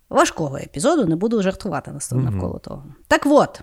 важкого 0.10 0.58
епізоду. 0.58 1.06
Не 1.06 1.16
буду 1.16 1.42
жартувати 1.42 1.92
нас 1.92 2.10
тут 2.10 2.24
навколо 2.24 2.60
того. 2.60 2.84
Так 3.08 3.22
от, 3.26 3.62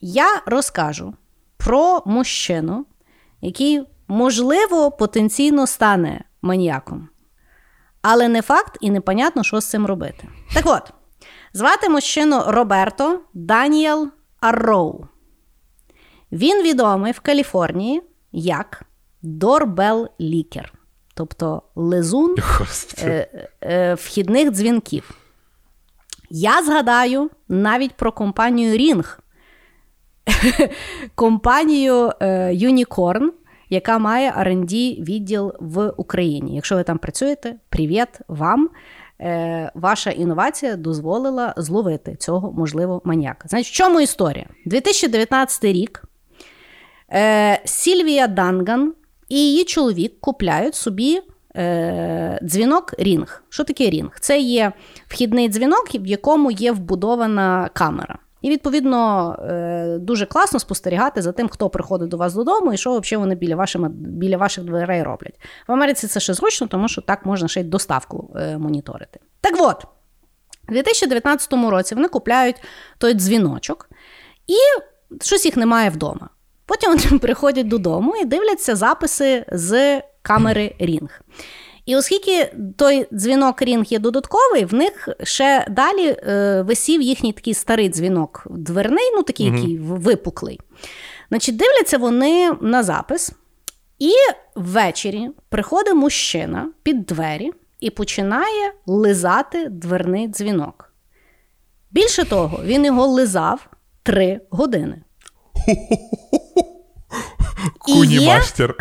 я 0.00 0.42
розкажу 0.46 1.14
про 1.56 2.02
мужчину, 2.06 2.86
який, 3.40 3.82
можливо, 4.08 4.90
потенційно 4.90 5.66
стане 5.66 6.24
маніяком. 6.42 7.08
Але 8.02 8.28
не 8.28 8.42
факт 8.42 8.78
і 8.80 8.90
непонятно, 8.90 9.42
що 9.42 9.60
з 9.60 9.66
цим 9.66 9.86
робити. 9.86 10.28
Так 10.54 10.66
от, 10.66 10.92
звати 11.52 11.88
мужчину 11.88 12.42
Роберто 12.46 13.20
Даніел 13.34 14.10
Арроу. 14.40 15.06
Він 16.32 16.62
відомий 16.62 17.12
в 17.12 17.20
Каліфорнії 17.20 18.02
як 18.32 18.82
Дорбел 19.22 20.08
Лікер, 20.20 20.72
тобто 21.14 21.62
лизун 21.74 22.36
е, 22.98 23.48
е, 23.62 23.94
вхідних 23.94 24.50
дзвінків. 24.50 25.10
Я 26.30 26.62
згадаю 26.62 27.30
навіть 27.48 27.94
про 27.94 28.12
компанію 28.12 28.72
Ring, 28.72 29.18
компанію 31.14 32.12
е, 32.20 32.50
Unicorn, 32.52 33.30
яка 33.70 33.98
має 33.98 34.30
R&D 34.30 35.04
відділ 35.04 35.52
в 35.60 35.92
Україні. 35.96 36.54
Якщо 36.54 36.76
ви 36.76 36.82
там 36.82 36.98
працюєте, 36.98 37.54
привіт 37.68 38.08
вам. 38.28 38.70
Е, 39.20 39.70
ваша 39.74 40.10
інновація 40.10 40.76
дозволила 40.76 41.54
зловити 41.56 42.16
цього 42.16 42.52
можливо 42.52 43.02
маніяка. 43.04 43.48
Значить, 43.48 43.72
в 43.72 43.76
чому 43.76 44.00
історія? 44.00 44.46
2019 44.66 45.64
рік 45.64 46.04
е, 47.12 47.60
Сільвія 47.64 48.26
Данган 48.26 48.94
і 49.28 49.38
її 49.38 49.64
чоловік 49.64 50.20
купляють 50.20 50.74
собі 50.74 51.20
е, 51.56 52.38
дзвінок 52.42 52.94
Рінг. 52.98 53.42
Що 53.48 53.64
таке 53.64 53.90
Рінг? 53.90 54.18
Це 54.20 54.38
є 54.38 54.72
вхідний 55.08 55.48
дзвінок, 55.48 55.94
в 55.94 56.06
якому 56.06 56.50
є 56.50 56.72
вбудована 56.72 57.70
камера. 57.72 58.18
І, 58.46 58.50
відповідно, 58.50 59.32
е, 59.42 59.98
дуже 60.00 60.26
класно 60.26 60.58
спостерігати 60.58 61.22
за 61.22 61.32
тим, 61.32 61.48
хто 61.48 61.70
приходить 61.70 62.08
до 62.08 62.16
вас 62.16 62.34
додому 62.34 62.72
і 62.72 62.76
що 62.76 62.98
взагалі 62.98 63.20
вони 63.20 63.34
біля, 63.34 63.56
вашими, 63.56 63.88
біля 63.88 64.36
ваших 64.36 64.64
дверей 64.64 65.02
роблять. 65.02 65.40
В 65.68 65.72
Америці 65.72 66.06
це 66.06 66.20
ще 66.20 66.34
зручно, 66.34 66.66
тому 66.66 66.88
що 66.88 67.00
так 67.00 67.26
можна 67.26 67.48
ще 67.48 67.60
й 67.60 67.64
доставку 67.64 68.36
е, 68.36 68.58
моніторити. 68.58 69.20
Так 69.40 69.54
от, 69.58 69.84
у 70.68 70.72
2019 70.72 71.52
році 71.52 71.94
вони 71.94 72.08
купляють 72.08 72.56
той 72.98 73.14
дзвіночок, 73.14 73.90
і 74.46 74.82
щось 75.24 75.44
їх 75.44 75.56
немає 75.56 75.90
вдома. 75.90 76.28
Потім 76.66 76.90
вони 76.96 77.18
приходять 77.18 77.68
додому 77.68 78.16
і 78.16 78.24
дивляться 78.24 78.76
записи 78.76 79.44
з 79.52 80.02
камери 80.22 80.74
Рінг. 80.78 81.20
І 81.86 81.96
оскільки 81.96 82.52
той 82.76 83.06
дзвінок 83.12 83.62
Рінг 83.62 83.84
є 83.84 83.98
додатковий, 83.98 84.64
в 84.64 84.74
них 84.74 85.08
ще 85.22 85.66
далі 85.70 86.16
е, 86.26 86.62
висів 86.62 87.02
їхній 87.02 87.32
такий 87.32 87.54
старий 87.54 87.88
дзвінок 87.88 88.46
дверний, 88.50 89.10
ну 89.14 89.22
такий, 89.22 89.46
який 89.46 89.78
випуклий. 89.78 90.60
Значить, 91.28 91.56
дивляться 91.56 91.98
вони 91.98 92.52
на 92.60 92.82
запис, 92.82 93.32
і 93.98 94.12
ввечері 94.54 95.30
приходить 95.48 95.94
мужчина 95.94 96.68
під 96.82 97.06
двері 97.06 97.52
і 97.80 97.90
починає 97.90 98.72
лизати 98.86 99.68
дверний 99.68 100.28
дзвінок. 100.28 100.92
Більше 101.90 102.24
того, 102.24 102.60
він 102.64 102.84
його 102.84 103.06
лизав 103.06 103.66
три 104.02 104.40
години. 104.50 105.02
І 107.88 107.92
Куні 107.92 108.14
є, 108.14 108.26
мастер. 108.26 108.76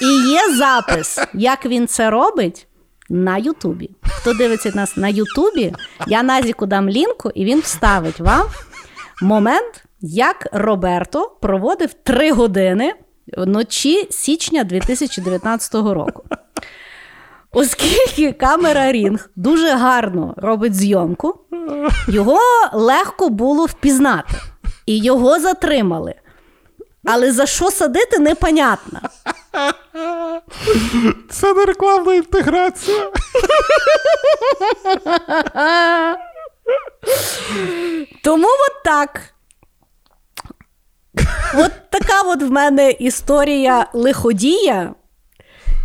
І 0.00 0.30
є 0.30 0.56
запис, 0.56 1.18
як 1.34 1.66
він 1.66 1.86
це 1.86 2.10
робить 2.10 2.66
на 3.08 3.38
Ютубі. 3.38 3.90
Хто 4.02 4.34
дивиться 4.34 4.72
нас 4.74 4.96
на 4.96 5.08
Ютубі, 5.08 5.72
я 6.06 6.22
Назіку 6.22 6.66
дам 6.66 6.88
лінку, 6.88 7.30
і 7.34 7.44
він 7.44 7.60
вставить 7.60 8.20
вам 8.20 8.46
момент, 9.22 9.84
як 10.00 10.48
Роберто 10.52 11.36
проводив 11.40 11.92
три 11.92 12.32
години 12.32 12.94
вночі 13.36 14.06
січня 14.10 14.64
2019 14.64 15.74
року. 15.74 16.24
Оскільки 17.52 18.32
камера 18.32 18.92
Рінг 18.92 19.30
дуже 19.36 19.68
гарно 19.68 20.34
робить 20.36 20.74
зйомку, 20.74 21.40
його 22.08 22.38
легко 22.72 23.28
було 23.28 23.64
впізнати. 23.66 24.34
І 24.86 24.98
його 24.98 25.40
затримали. 25.40 26.14
Але 27.04 27.32
за 27.32 27.46
що 27.46 27.70
садити, 27.70 28.18
непонятно. 28.18 29.00
Це 31.30 31.54
не 31.54 31.64
рекламна 31.64 32.14
інтеграція. 32.14 33.10
Тому 38.24 38.46
от 38.48 38.84
так. 38.84 39.20
От 41.54 41.72
така 41.90 42.22
от 42.22 42.42
в 42.42 42.50
мене 42.50 42.90
історія 42.90 43.86
лиходія, 43.92 44.94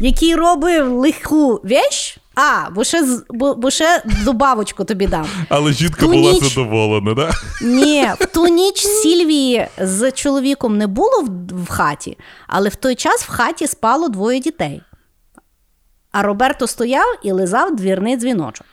який 0.01 0.35
робив 0.35 0.91
лиху 0.91 1.61
вещь, 1.63 2.17
А, 2.35 2.69
бо 2.69 2.83
ще, 2.83 3.03
бо, 3.29 3.71
ще 3.71 4.03
добавочку 4.25 4.83
тобі 4.83 5.07
дам. 5.07 5.25
Але 5.49 5.73
жінка 5.73 6.07
була 6.07 6.31
ніч- 6.33 6.43
задоволена, 6.43 7.13
да? 7.13 7.31
Ні, 7.61 8.07
в 8.19 8.25
ту 8.25 8.47
ніч 8.47 8.77
Сільвії 8.77 9.67
з 9.81 10.11
чоловіком 10.11 10.77
не 10.77 10.87
було 10.87 11.21
в, 11.21 11.63
в 11.63 11.69
хаті, 11.69 12.17
але 12.47 12.69
в 12.69 12.75
той 12.75 12.95
час 12.95 13.23
в 13.23 13.29
хаті 13.31 13.67
спало 13.67 14.09
двоє 14.09 14.39
дітей. 14.39 14.81
А 16.11 16.21
Роберто 16.21 16.67
стояв 16.67 17.05
і 17.23 17.31
лизав 17.31 17.75
двірний 17.75 18.17
дзвіночок. 18.17 18.67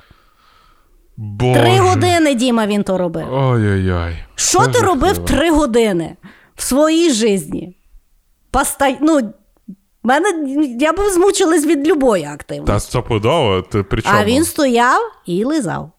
Боже. 1.17 1.61
Три 1.61 1.79
години, 1.79 2.35
Діма, 2.35 2.67
він 2.67 2.83
то 2.83 2.99
робив. 2.99 3.33
Ой-ой-ой. 3.33 4.17
Що 4.35 4.67
ти 4.67 4.79
робив 4.79 5.19
три 5.25 5.51
години 5.51 6.17
в 6.57 6.63
своїй 6.63 7.13
житті? 7.13 7.77
Поста... 8.51 8.97
Ну, 9.01 9.33
мене 10.03 10.57
я 10.81 10.93
б 10.93 11.11
змучилась 11.11 11.67
від 11.67 11.89
любої 11.89 12.25
активності. 12.25 12.73
Та 12.73 12.81
стопудово, 12.81 13.63
ти 13.63 13.83
при 13.83 14.03
чому? 14.03 14.15
А 14.19 14.25
він 14.25 14.45
стояв 14.45 15.01
і 15.27 15.45
лизав. 15.45 15.93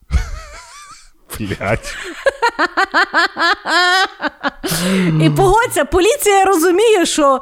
Блядь. 1.40 1.96
І 5.22 5.30
погодься, 5.30 5.86
поліція 5.86 6.46
розуміє, 6.46 7.06
що 7.06 7.42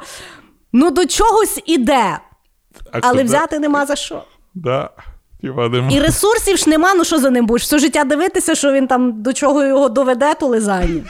ну 0.72 0.90
до 0.90 1.06
чогось 1.06 1.60
іде, 1.66 2.18
але 3.02 3.24
взяти 3.24 3.58
нема 3.58 3.86
за 3.86 3.96
що. 3.96 4.24
Да. 4.54 4.90
І 5.90 6.00
ресурсів 6.00 6.56
ж 6.56 6.70
нема, 6.70 6.94
ну 6.94 7.04
що 7.04 7.18
за 7.18 7.30
ним 7.30 7.46
будеш? 7.46 7.62
Все 7.62 7.78
життя 7.78 8.04
дивитися, 8.04 8.54
що 8.54 8.72
він 8.72 8.86
там 8.86 9.22
до 9.22 9.32
чого 9.32 9.64
його 9.64 9.88
доведе, 9.88 10.34
то 10.34 10.46
лизання. 10.46 11.02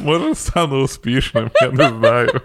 Може, 0.00 0.34
стану 0.34 0.82
успішним, 0.82 1.50
я 1.62 1.70
не 1.70 1.92
знаю. 1.98 2.40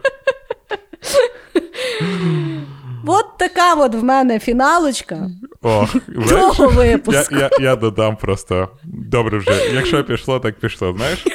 От 3.06 3.38
така 3.58 3.82
от 3.82 3.96
в 3.96 4.04
мене 4.04 4.40
фіналочка 4.40 5.30
О, 5.62 5.88
того 6.30 6.72
знаєш, 6.72 7.02
я, 7.08 7.26
я, 7.32 7.50
я 7.60 7.76
додам 7.76 8.16
просто. 8.16 8.70
Добре 8.84 9.38
вже. 9.38 9.52
Якщо 9.74 10.04
пішло, 10.04 10.40
так 10.40 10.60
пішло. 10.60 10.94
Знаєш? 10.98 11.26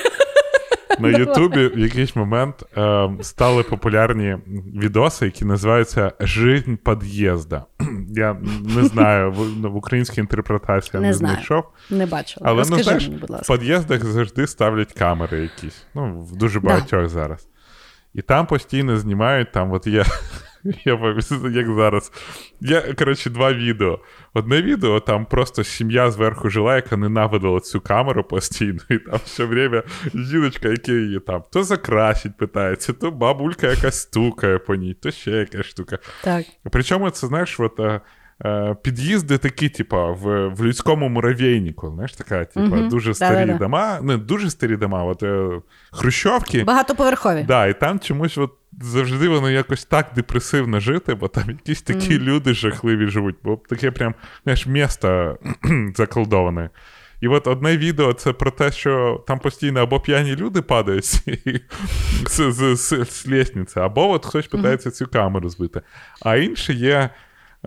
На 0.99 1.09
Ютубі 1.09 1.69
в 1.69 1.79
якийсь 1.79 2.17
момент 2.17 2.65
е, 2.77 3.11
стали 3.21 3.63
популярні 3.63 4.37
відоси, 4.77 5.25
які 5.25 5.45
називаються 5.45 6.13
Жизнь 6.21 6.75
під'їзда. 6.75 7.65
Я 8.09 8.37
не 8.77 8.85
знаю, 8.85 9.33
в, 9.33 9.69
в 9.69 9.77
українській 9.77 10.21
інтерпретації 10.21 10.91
я 10.95 11.01
Не 11.01 11.07
не, 11.07 11.15
знаю. 11.15 11.35
знайшов. 11.35 11.65
Не 11.91 12.07
бачила. 12.07 12.47
Але 12.49 12.65
ну, 12.71 12.83
знаєш, 12.83 13.09
мені, 13.09 13.21
будь 13.21 13.31
в 13.31 13.33
ласка. 13.33 13.57
під'їздах 13.57 14.05
завжди 14.05 14.47
ставлять 14.47 14.93
камери 14.93 15.41
якісь. 15.41 15.85
Ну, 15.95 16.27
в 16.33 16.37
дуже 16.37 16.61
багатьох 16.61 17.09
зараз. 17.09 17.49
І 18.15 18.23
там 18.23 18.47
постійно 18.47 18.97
знімають, 18.97 19.53
там, 19.53 19.73
от 19.73 19.87
я. 19.87 20.05
Я 20.85 20.97
пам'ятаю, 20.97 21.51
як 21.55 21.77
зараз. 21.77 22.13
Я, 22.61 22.81
коротше, 22.81 23.31
два 23.31 23.53
відео. 23.53 24.01
Одне 24.35 24.63
відео, 24.63 25.01
там 25.01 25.27
просто 25.27 25.65
сім'я 25.65 26.11
зверху 26.11 26.51
жила, 26.51 26.77
яка 26.77 26.97
ненавидила 26.97 27.61
цю 27.61 27.81
камеру 27.81 28.25
постійно, 28.25 28.81
і 28.91 28.99
там 28.99 29.21
все 29.25 29.45
время 29.45 29.83
жіночка, 30.15 30.69
яка 30.69 30.93
її 30.93 31.21
там 31.21 31.45
то 31.53 31.65
закрасить 31.65 32.37
питається, 32.37 32.93
то 32.93 33.11
бабулька 33.11 33.67
якась 33.67 34.01
стукає 34.01 34.59
по 34.59 34.75
ній, 34.75 34.95
то 34.95 35.11
ще 35.11 35.31
якась 35.31 35.67
штука. 35.67 35.99
Так. 36.25 36.47
Причому 36.71 37.11
це, 37.11 37.27
знаєш, 37.27 37.61
от, 37.61 37.81
е, 37.81 38.01
під'їзди 38.83 39.39
такі, 39.39 39.69
типа, 39.69 40.11
в, 40.11 40.49
в 40.49 40.65
людському 40.65 41.09
муравейнику, 41.09 41.91
знаєш, 41.95 42.13
така, 42.13 42.45
типа, 42.45 42.67
Мгм. 42.67 42.89
дуже 42.89 43.15
старі 43.15 43.35
Да-да-да. 43.35 43.59
дома, 43.59 43.99
не 44.03 44.17
дуже 44.17 44.51
старі 44.51 44.77
дома, 44.77 45.05
от 45.05 45.23
е, 45.23 45.61
хрущовки. 45.93 46.65
Багатоповерхові. 46.65 47.45
Да, 47.49 47.67
і 47.67 47.81
там 47.81 48.01
чомусь 48.01 48.39
от 48.39 48.53
завжди 48.81 49.29
воно 49.29 49.51
якось 49.51 49.85
так 49.85 50.07
депресивно 50.17 50.81
жити, 50.81 51.15
бо 51.15 51.29
там 51.29 51.51
якісь 51.51 51.83
такі 51.83 52.19
люди 52.19 52.55
жахливі 52.55 53.07
живуть, 53.07 53.37
бо 53.45 53.61
таке 53.69 53.91
прям, 53.91 54.15
знаєш, 54.45 54.67
місто 54.67 55.39
заколдоване. 55.97 56.71
І 57.21 57.29
от 57.29 57.47
одне 57.47 57.77
відео 57.77 58.13
це 58.13 58.33
про 58.33 58.51
те, 58.51 58.73
що 58.73 59.25
там 59.27 59.39
постійно 59.39 59.81
або 59.81 60.01
п'яні 60.01 60.37
люди 60.37 60.63
падають 60.63 61.05
з, 62.27 63.27
лісниці, 63.29 63.79
або 63.81 64.11
от 64.11 64.27
хтось 64.27 64.47
питається 64.47 64.91
цю 64.91 65.07
камеру 65.07 65.49
збити. 65.49 65.81
А 66.23 66.37
інше 66.37 66.73
є 66.73 66.91
е, 66.95 67.11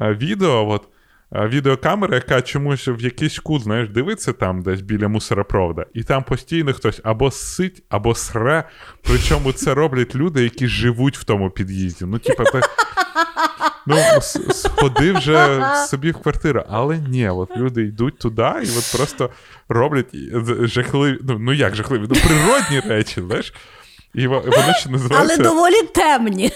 відео, 0.01 0.69
от, 0.69 0.87
е, 1.35 1.47
відеокамера, 1.47 2.15
яка 2.15 2.41
чомусь 2.41 2.87
в 2.87 3.01
якийсь 3.01 3.39
кут, 3.39 3.61
знаєш, 3.61 3.89
дивиться 3.89 4.33
там 4.33 4.61
десь 4.61 4.81
біля 4.81 5.07
мусоропровода, 5.07 5.85
і 5.93 6.03
там 6.03 6.23
постійно 6.23 6.73
хтось 6.73 7.01
або 7.03 7.31
сить, 7.31 7.83
або 7.89 8.15
сре. 8.15 8.63
Причому 9.03 9.51
це 9.51 9.73
роблять 9.73 10.15
люди, 10.15 10.43
які 10.43 10.67
живуть 10.67 11.17
в 11.17 11.23
тому 11.23 11.49
під'їзді. 11.49 12.05
Ну, 12.05 12.19
типа, 12.19 12.43
так. 12.43 12.69
Ну, 13.87 13.97
сходи 14.51 15.11
вже 15.11 15.65
собі 15.89 16.11
в 16.11 16.17
квартиру, 16.17 16.63
але 16.69 16.97
ні, 16.97 17.29
от 17.29 17.57
люди 17.57 17.81
йдуть 17.81 18.19
туди 18.19 18.51
і 18.63 18.77
от 18.77 18.93
просто 18.95 19.29
роблять 19.69 20.15
жахливі, 20.61 21.19
ну, 21.23 21.39
ну 21.39 21.53
як 21.53 21.75
жахливі, 21.75 22.05
ну 22.09 22.15
природні 22.27 22.79
речі, 22.89 23.21
знаєш. 23.21 23.53
І 24.13 24.27
вони 24.27 24.73
ще 24.79 24.89
Але 25.11 25.37
доволі 25.37 25.83
темні. 25.95 26.51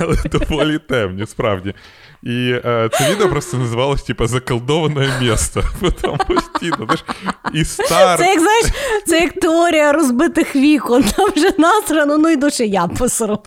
але 0.00 0.16
доволі 0.32 0.78
темні, 0.78 1.26
справді. 1.26 1.74
І 2.22 2.50
е, 2.64 2.90
це 2.92 3.10
відео 3.12 3.28
просто 3.28 3.56
називалось, 3.56 4.02
типа, 4.02 4.26
заколдоване 4.26 5.12
місто. 5.20 5.64
Там 6.02 6.16
постійно, 6.16 6.76
знаєш, 6.76 7.04
і 7.52 7.64
стар. 7.64 8.18
Це 8.18 8.26
як 8.26 8.40
знаєш, 8.40 8.66
це 9.06 9.20
як 9.20 9.32
теорія 9.32 9.92
розбитих 9.92 10.56
вікон. 10.56 11.02
Там 11.02 11.30
вже 11.36 11.50
насрано, 11.58 12.18
ну 12.18 12.28
і 12.28 12.36
душі 12.36 12.68
я 12.68 12.86
посру. 12.86 13.38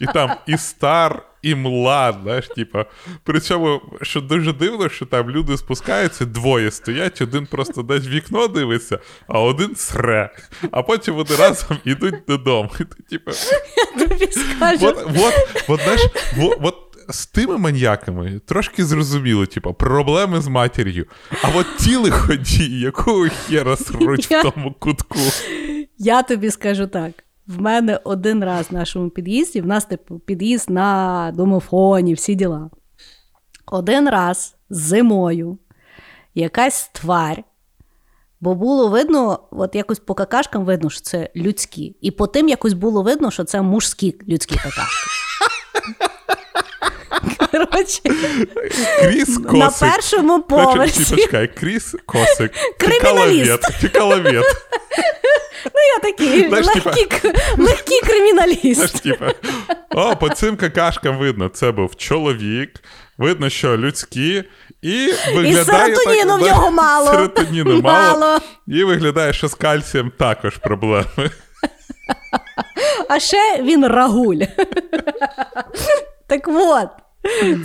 І 0.00 0.06
там 0.06 0.30
і 0.46 0.56
стар, 0.58 1.22
і 1.42 1.54
млад, 1.54 2.16
знаєш, 2.22 2.48
типа. 2.48 2.84
Причому, 3.24 3.80
що 4.02 4.20
дуже 4.20 4.52
дивно, 4.52 4.88
що 4.88 5.06
там 5.06 5.30
люди 5.30 5.56
спускаються, 5.56 6.24
двоє 6.24 6.70
стоять, 6.70 7.20
один 7.20 7.46
просто 7.46 7.82
десь 7.82 8.06
вікно 8.06 8.48
дивиться, 8.48 8.98
а 9.28 9.40
один 9.40 9.76
сре. 9.76 10.30
А 10.70 10.82
потім 10.82 11.14
вони 11.14 11.36
разом 11.38 11.76
ідуть 11.84 12.14
додому. 12.28 12.70
І 12.80 12.84
ти, 12.84 13.02
типа, 13.10 13.32
Тобі 13.98 14.28
скажу. 14.32 14.86
от, 14.86 15.06
от, 15.16 15.64
от, 15.68 15.80
знаєш, 15.80 16.00
от, 16.42 16.58
от 16.62 16.85
з 17.08 17.26
тими 17.26 17.58
маньяками 17.58 18.40
трошки 18.46 18.84
зрозуміло, 18.84 19.46
типа, 19.46 19.72
проблеми 19.72 20.40
з 20.40 20.48
матір'ю. 20.48 21.06
А 21.42 21.48
от 21.54 21.66
ті 21.78 21.96
лиходії, 21.96 22.80
якого 22.80 23.26
хера 23.28 23.76
сруть 23.76 24.26
в 24.30 24.42
тому 24.42 24.74
кутку. 24.78 25.18
Я 25.98 26.22
тобі 26.22 26.50
скажу 26.50 26.86
так. 26.86 27.12
В 27.46 27.60
мене 27.60 28.00
один 28.04 28.44
раз 28.44 28.66
в 28.70 28.74
нашому 28.74 29.10
під'їзді, 29.10 29.60
в 29.60 29.66
нас 29.66 29.84
типу 29.84 30.18
під'їзд 30.18 30.70
на 30.70 31.32
домофоні, 31.34 32.14
всі 32.14 32.34
діла. 32.34 32.70
Один 33.66 34.08
раз 34.08 34.56
зимою 34.70 35.58
якась 36.34 36.90
тварь, 36.92 37.44
бо 38.40 38.54
було 38.54 38.88
видно, 38.88 39.40
от 39.50 39.74
якось 39.74 39.98
по 39.98 40.14
какашкам 40.14 40.64
видно, 40.64 40.90
що 40.90 41.00
це 41.00 41.30
людські. 41.36 41.96
І 42.00 42.10
по 42.10 42.26
тим 42.26 42.48
якось 42.48 42.72
було 42.72 43.02
видно, 43.02 43.30
що 43.30 43.44
це 43.44 43.62
мужські 43.62 44.14
людські 44.28 44.56
какашки. 44.56 45.15
Кріс 49.02 49.38
Косик. 49.38 49.52
на 49.52 49.70
першому 49.90 50.42
поверсі. 50.42 51.14
почекай, 51.14 51.46
Кріс 51.54 51.94
Косик. 52.06 52.52
Криміналіст. 52.78 53.80
Тікаловєт. 53.80 54.44
Ну, 55.64 55.80
я 55.94 55.98
такий 56.12 56.48
Знаєш, 56.48 56.66
легкий, 56.66 57.04
к- 57.04 57.32
легкий 57.58 58.00
криміналіст. 58.00 58.74
Знаєш, 58.74 58.90
типа, 58.90 59.32
о, 59.94 60.16
по 60.16 60.28
цим 60.28 60.56
какашкам 60.56 61.18
видно, 61.18 61.48
це 61.48 61.72
був 61.72 61.96
чоловік, 61.96 62.70
видно, 63.18 63.50
що 63.50 63.76
людські, 63.76 64.44
і 64.82 65.12
виглядає 65.34 65.64
серотоніну 65.96 66.32
так, 66.32 66.40
в 66.42 66.46
нього 66.46 66.70
мало. 66.70 67.06
Серотоніну 67.10 67.80
мало. 67.80 68.20
Мало. 68.20 68.38
І 68.66 68.84
виглядає, 68.84 69.32
що 69.32 69.48
з 69.48 69.54
кальцієм 69.54 70.12
також 70.18 70.56
проблеми. 70.56 71.30
А 73.08 73.18
ще 73.20 73.62
він 73.62 73.86
рагуль. 73.86 74.40
так 76.26 76.48
от, 76.48 76.88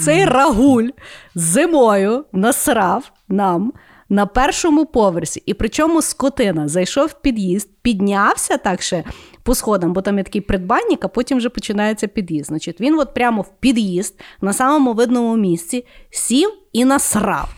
цей 0.01 0.25
рагуль 0.25 0.89
зимою 1.35 2.25
насрав 2.31 3.11
нам 3.29 3.73
на 4.09 4.25
першому 4.25 4.85
поверсі. 4.85 5.43
І 5.45 5.53
причому 5.53 6.01
скотина 6.01 6.67
зайшов 6.67 7.07
в 7.07 7.21
під'їзд, 7.21 7.69
піднявся 7.81 8.57
так 8.57 8.81
ще 8.81 9.03
по 9.43 9.55
сходам, 9.55 9.93
бо 9.93 10.01
там 10.01 10.17
є 10.17 10.23
такий 10.23 10.41
придбанник, 10.41 11.05
а 11.05 11.07
потім 11.07 11.37
вже 11.37 11.49
починається 11.49 12.07
під'їзд. 12.07 12.45
Значить, 12.45 12.81
він 12.81 12.99
от 12.99 13.13
прямо 13.13 13.41
в 13.41 13.49
під'їзд 13.59 14.19
на 14.41 14.53
самому 14.53 14.93
видному 14.93 15.37
місці 15.37 15.85
сів 16.09 16.49
і 16.73 16.85
насрав. 16.85 17.49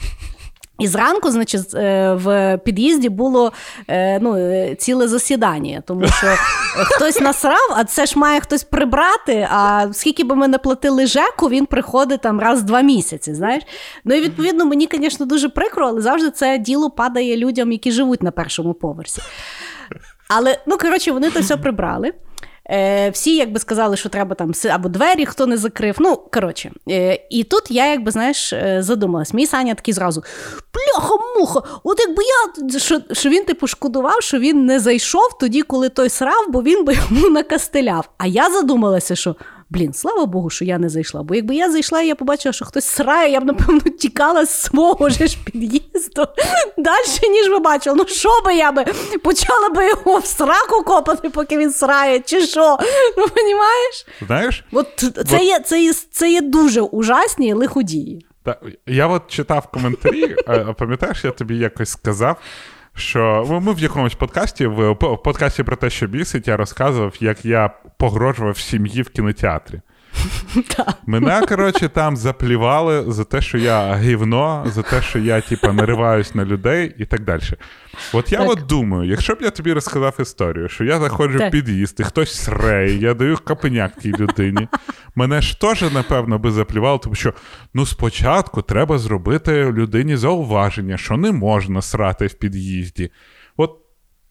І 0.79 0.87
зранку, 0.87 1.31
значить, 1.31 1.75
е, 1.75 2.13
в 2.13 2.57
під'їзді 2.57 3.09
було 3.09 3.51
е, 3.87 4.19
ну, 4.19 4.35
е, 4.35 4.75
ціле 4.75 5.07
засідання, 5.07 5.83
тому 5.87 6.07
що 6.07 6.27
хтось 6.75 7.21
насрав, 7.21 7.73
а 7.75 7.83
це 7.83 8.05
ж 8.05 8.19
має 8.19 8.39
хтось 8.39 8.63
прибрати. 8.63 9.47
А 9.51 9.87
скільки 9.93 10.23
би 10.23 10.35
ми 10.35 10.47
не 10.47 10.57
платили 10.57 11.07
ЖЕКу, 11.07 11.49
він 11.49 11.65
приходить 11.65 12.21
там 12.21 12.39
раз 12.39 12.61
в 12.61 12.63
два 12.63 12.81
місяці. 12.81 13.33
Знаєш? 13.33 13.63
Ну 14.05 14.15
і 14.15 14.21
відповідно 14.21 14.65
мені, 14.65 14.89
звісно, 14.93 15.25
дуже 15.25 15.49
прикро, 15.49 15.87
але 15.87 16.01
завжди 16.01 16.31
це 16.31 16.57
діло 16.57 16.89
падає 16.89 17.37
людям, 17.37 17.71
які 17.71 17.91
живуть 17.91 18.23
на 18.23 18.31
першому 18.31 18.73
поверсі. 18.73 19.21
Але 20.29 20.57
ну 20.67 20.77
коротше, 20.77 21.11
вони 21.11 21.29
то 21.29 21.39
все 21.39 21.57
прибрали. 21.57 22.13
Е, 22.73 23.09
Всі 23.09 23.35
якби 23.35 23.59
сказали, 23.59 23.97
що 23.97 24.09
треба 24.09 24.35
там 24.35 24.51
або 24.71 24.89
двері, 24.89 25.25
хто 25.25 25.45
не 25.45 25.57
закрив. 25.57 25.95
Ну, 25.99 26.15
коротше. 26.33 26.71
Е, 26.89 27.19
І 27.29 27.43
тут 27.43 27.71
я, 27.71 27.91
якби 27.91 28.11
знаєш, 28.11 28.53
е, 28.53 28.77
задумалась. 28.83 29.33
Мій 29.33 29.47
Саня 29.47 29.75
такий 29.75 29.93
зразу: 29.93 30.23
Пляха-муха! 30.71 31.61
От 31.83 31.99
якби 31.99 32.23
я 32.23 32.79
що, 32.79 32.99
що 33.11 33.29
він 33.29 33.45
типу 33.45 33.67
шкодував, 33.67 34.21
що 34.21 34.39
він 34.39 34.65
не 34.65 34.79
зайшов 34.79 35.37
тоді, 35.39 35.61
коли 35.61 35.89
той 35.89 36.09
срав, 36.09 36.45
бо 36.49 36.63
він 36.63 36.85
би 36.85 36.93
йому 37.09 37.29
накастеляв. 37.29 38.09
А 38.17 38.27
я 38.27 38.49
задумалася, 38.49 39.15
що 39.15 39.35
Блін, 39.69 39.93
слава 39.93 40.25
Богу, 40.25 40.49
що 40.49 40.65
я 40.65 40.77
не 40.77 40.89
зайшла. 40.89 41.23
Бо 41.23 41.35
якби 41.35 41.55
я 41.55 41.71
зайшла 41.71 42.01
і 42.01 42.07
я 42.07 42.15
побачила, 42.15 42.53
що 42.53 42.65
хтось 42.65 42.85
срає, 42.85 43.31
я 43.31 43.39
б, 43.39 43.45
напевно, 43.45 43.79
тікала 43.79 44.45
з 44.45 44.61
свого 44.61 45.09
ж 45.09 45.37
під'їзду 45.45 46.27
далі, 46.77 47.29
ніж 47.31 47.49
ви 47.49 47.59
бачили. 47.59 47.95
Ну, 47.99 48.05
що 48.07 48.29
би 48.45 48.55
я 48.55 48.71
би 48.71 48.85
почала 49.23 49.69
би 49.69 49.87
його 49.87 50.17
в 50.17 50.25
сраку 50.25 50.83
копати, 50.83 51.29
поки 51.29 51.57
він 51.57 51.71
срає, 51.71 52.19
чи 52.19 52.41
що? 52.41 52.77
Ну, 53.17 53.23
розумієш? 53.35 54.05
Знаєш? 54.27 54.63
От 54.71 54.87
це 55.27 55.43
є, 55.43 55.59
це 55.59 55.81
є, 55.83 55.93
це 56.11 56.31
є 56.31 56.41
дуже 56.41 56.81
ужасні 56.81 57.53
лиходії. 57.53 58.25
Та, 58.43 58.57
я 58.87 59.07
от 59.07 59.21
читав 59.27 59.67
коментарі, 59.67 60.35
пам'ятаєш, 60.77 61.23
я 61.23 61.31
тобі 61.31 61.57
якось 61.57 61.89
сказав, 61.89 62.37
що 62.95 63.45
ми 63.61 63.73
в 63.73 63.79
якомусь 63.79 64.15
подкасті, 64.15 64.65
в 64.65 64.95
подкасті 64.95 65.63
про 65.63 65.75
те, 65.75 65.89
що 65.89 66.07
бісить, 66.07 66.47
я 66.47 66.57
розказував, 66.57 67.15
як 67.19 67.45
я 67.45 67.69
погрожував 67.97 68.57
сім'ї 68.57 69.01
в 69.01 69.09
кінотеатрі. 69.09 69.81
Мене, 71.05 71.41
коротше, 71.41 71.89
там 71.89 72.17
заплівали 72.17 73.11
за 73.11 73.23
те, 73.23 73.41
що 73.41 73.57
я 73.57 73.95
гівно, 73.95 74.65
за 74.67 74.81
те, 74.81 75.01
що 75.01 75.19
я, 75.19 75.41
типа, 75.41 75.73
нариваюсь 75.73 76.35
на 76.35 76.45
людей 76.45 76.95
і 76.97 77.05
так 77.05 77.23
далі. 77.23 77.41
От 78.13 78.31
я 78.31 78.37
так. 78.37 78.49
от 78.49 78.65
думаю, 78.65 79.09
якщо 79.09 79.35
б 79.35 79.37
я 79.41 79.49
тобі 79.49 79.73
розказав 79.73 80.15
історію, 80.19 80.69
що 80.69 80.83
я 80.83 80.99
заходжу 80.99 81.37
так. 81.39 81.49
в 81.49 81.51
під'їзд, 81.51 81.99
і 81.99 82.03
хтось 82.03 82.43
среє, 82.43 82.97
я 82.97 83.13
даю 83.13 83.37
капеняк 83.37 83.95
тій 83.95 84.11
людині, 84.11 84.67
мене 85.15 85.41
ж 85.41 85.61
теж, 85.61 85.81
напевно, 85.93 86.39
би 86.39 86.51
заплівало, 86.51 86.97
тому 86.97 87.15
що 87.15 87.33
ну 87.73 87.85
спочатку 87.85 88.61
треба 88.61 88.97
зробити 88.97 89.71
людині 89.71 90.15
зауваження, 90.15 90.97
що 90.97 91.17
не 91.17 91.31
можна 91.31 91.81
срати 91.81 92.27
в 92.27 92.33
під'їзді. 92.33 93.11
От 93.57 93.79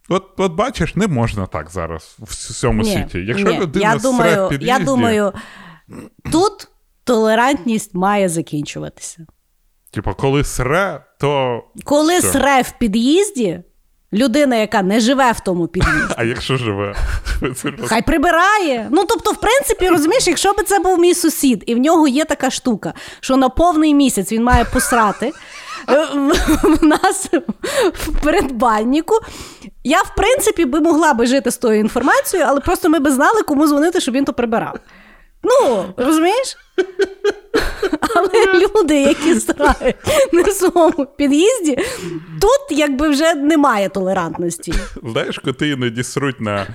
От 0.09 0.25
от 0.37 0.53
бачиш, 0.53 0.97
не 0.97 1.07
можна 1.07 1.47
так 1.47 1.71
зараз 1.71 2.17
в 2.19 2.35
цьому 2.35 2.83
ні, 2.83 2.93
світі. 2.93 3.19
Якщо 3.19 3.49
ні. 3.49 3.59
людина 3.59 3.93
я 3.93 3.99
думаю, 3.99 4.47
в 4.47 4.49
під'їзді... 4.49 4.67
Я 4.67 4.79
думаю, 4.79 5.33
тут 6.33 6.69
толерантність 7.05 7.95
має 7.95 8.29
закінчуватися. 8.29 9.27
Типа, 9.91 10.15
коли 10.15 10.45
сре, 10.45 11.05
то. 11.21 11.63
Коли 11.85 12.21
Що? 12.21 12.29
сре 12.29 12.63
в 12.63 12.79
під'їзді, 12.79 13.61
людина, 14.13 14.57
яка 14.57 14.83
не 14.83 15.01
живе 15.01 15.33
в 15.33 15.41
тому 15.41 15.67
під'їзді. 15.69 16.15
А 16.17 16.25
якщо 16.25 16.57
живе, 16.57 16.95
хай 17.87 18.03
прибирає. 18.03 18.89
Ну, 18.91 19.05
тобто, 19.05 19.31
в 19.33 19.41
принципі, 19.41 19.89
розумієш, 19.89 20.27
якщо 20.27 20.53
б 20.53 20.63
це 20.67 20.79
був 20.79 20.99
мій 20.99 21.15
сусід, 21.15 21.65
і 21.67 21.75
в 21.75 21.79
нього 21.79 22.09
є 22.09 22.25
така 22.25 22.51
штука, 22.51 22.95
що 23.21 23.37
на 23.37 23.49
повний 23.49 23.95
місяць 23.95 24.33
він 24.33 24.45
має 24.45 24.65
посрати. 24.65 25.33
Е, 25.89 26.05
в 26.63 26.85
нас 26.85 27.29
в 27.93 28.23
передбанніку. 28.23 29.15
Я, 29.85 30.03
в 30.03 30.15
принципі, 30.17 30.65
би 30.65 30.81
могла 30.81 31.15
би 31.15 31.27
жити 31.27 31.51
з 31.51 31.57
тою 31.57 31.81
інформацією, 31.81 32.49
але 32.49 32.61
просто 32.61 32.89
ми 32.89 32.99
би 32.99 33.11
знали, 33.11 33.43
кому 33.43 33.67
дзвонити, 33.67 34.01
щоб 34.01 34.15
він 34.15 34.25
то 34.25 34.33
прибирав. 34.33 34.79
Ну, 35.43 35.85
розумієш? 35.97 36.57
Але 38.15 38.61
люди, 38.61 39.03
які 39.03 39.41
стирають 39.41 39.97
на 40.33 40.45
своєму 40.45 41.07
під'їзді, 41.17 41.77
тут 42.41 42.79
якби 42.79 43.09
вже 43.09 43.35
немає 43.35 43.89
толерантності. 43.89 44.75
Знаєш, 45.03 45.39
коти 45.39 45.69
іноді 45.69 46.03
сруть 46.03 46.41
на 46.41 46.61
е, 46.61 46.67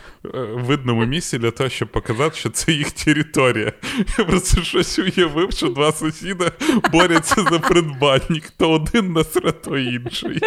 видному 0.53 1.05
місці 1.05 1.37
для 1.37 1.51
того, 1.51 1.69
щоб 1.69 1.91
показати, 1.91 2.35
що 2.35 2.49
це 2.49 2.71
їх 2.71 2.91
територія. 2.91 3.73
Я 4.19 4.25
просто 4.25 4.61
щось 4.63 4.99
уявив, 4.99 5.51
що 5.51 5.67
два 5.67 5.91
сусіда 5.91 6.51
борються 6.91 7.35
за 7.51 7.59
придбанник, 7.59 8.49
то 8.57 8.71
один 8.71 9.13
насре, 9.13 9.51
то 9.51 9.77
інший. 9.77 10.39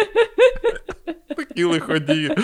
Такі 1.37 1.63
лиходії. 1.63 2.35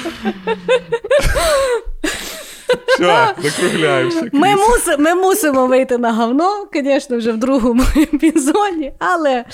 Все, 2.88 3.34
закругляємося. 3.38 4.30
Ми 4.34 4.56
муси, 4.56 4.98
ми 4.98 5.16
мусимо 5.16 5.68
вийти 5.68 5.98
на 5.98 6.14
говно, 6.14 6.68
звісно, 6.74 7.18
вже 7.18 7.32
в 7.32 7.38
другому 7.38 7.84
епізоді, 7.98 8.94
але 9.00 9.46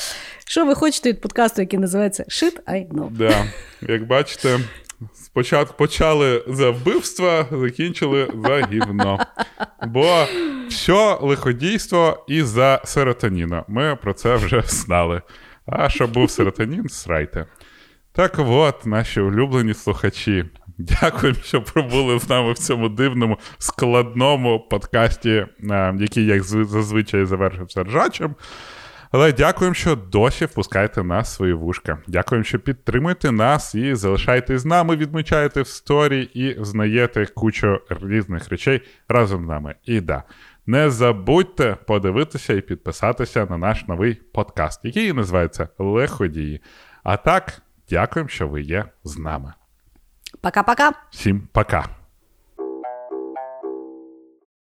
що 0.45 0.65
ви 0.65 0.76
хочете 0.76 1.10
від 1.10 1.22
подкасту, 1.22 1.61
який 1.61 1.80
називається 1.80 2.23
Shit 2.23 2.64
I 2.68 2.88
know. 2.88 3.07
Да. 3.11 3.45
Як 3.81 4.07
бачите, 4.07 4.60
спочатку 5.14 5.73
почали 5.77 6.44
за 6.48 6.69
вбивства, 6.69 7.45
закінчили 7.52 8.27
за 8.45 8.68
гівно. 8.72 9.19
Бо 9.88 10.26
все 10.69 11.18
лиходійство 11.22 12.26
і 12.27 12.44
за 12.44 12.81
серотоніна. 12.85 13.64
Ми 13.68 13.98
про 14.02 14.14
це 14.14 14.35
вже 14.35 14.61
знали. 14.65 15.22
А 15.65 15.90
щоб 15.90 16.11
був 16.14 16.31
серотонін, 16.31 16.90
срайте. 16.90 17.45
Так 18.11 18.35
от, 18.38 18.85
наші 18.85 19.22
улюблені 19.22 19.73
слухачі. 19.73 20.45
Дякуємо, 20.77 21.39
що 21.43 21.61
пробули 21.61 22.19
з 22.19 22.29
нами 22.29 22.51
в 22.51 22.57
цьому 22.57 22.89
дивному 22.89 23.37
складному 23.57 24.59
подкасті, 24.59 25.29
е, 25.29 25.95
який, 25.99 26.25
як 26.25 26.43
зазвичай, 26.43 27.25
завершився 27.25 27.83
ржачем. 27.83 28.35
Але 29.11 29.31
дякуємо, 29.31 29.73
що 29.73 29.95
досі 29.95 30.45
впускаєте 30.45 31.03
нас 31.03 31.31
в 31.31 31.35
свої 31.35 31.53
вушка. 31.53 31.97
Дякуємо, 32.07 32.43
що 32.43 32.59
підтримуєте 32.59 33.31
нас 33.31 33.75
і 33.75 33.95
залишаєтесь 33.95 34.61
з 34.61 34.65
нами, 34.65 34.95
відмічаєте 34.95 35.61
в 35.61 35.67
сторі 35.67 36.21
і 36.33 36.55
знаєте 36.63 37.25
кучу 37.25 37.79
різних 37.89 38.49
речей 38.49 38.81
разом 39.09 39.45
з 39.45 39.47
нами. 39.47 39.75
І 39.85 40.01
да, 40.01 40.23
не 40.65 40.89
забудьте 40.89 41.77
подивитися 41.87 42.53
і 42.53 42.61
підписатися 42.61 43.47
на 43.49 43.57
наш 43.57 43.87
новий 43.87 44.13
подкаст, 44.13 44.79
який 44.83 45.13
називається 45.13 45.69
Леходії. 45.79 46.61
А 47.03 47.17
так, 47.17 47.61
дякуємо, 47.89 48.29
що 48.29 48.47
ви 48.47 48.61
є 48.61 48.85
з 49.03 49.17
нами. 49.17 49.53
Pra 50.43 50.51
cá, 50.51 50.61
pra 50.61 50.75
cá? 50.75 50.93
Sim, 51.09 51.39
pra 51.53 51.63
cá. 51.63 51.89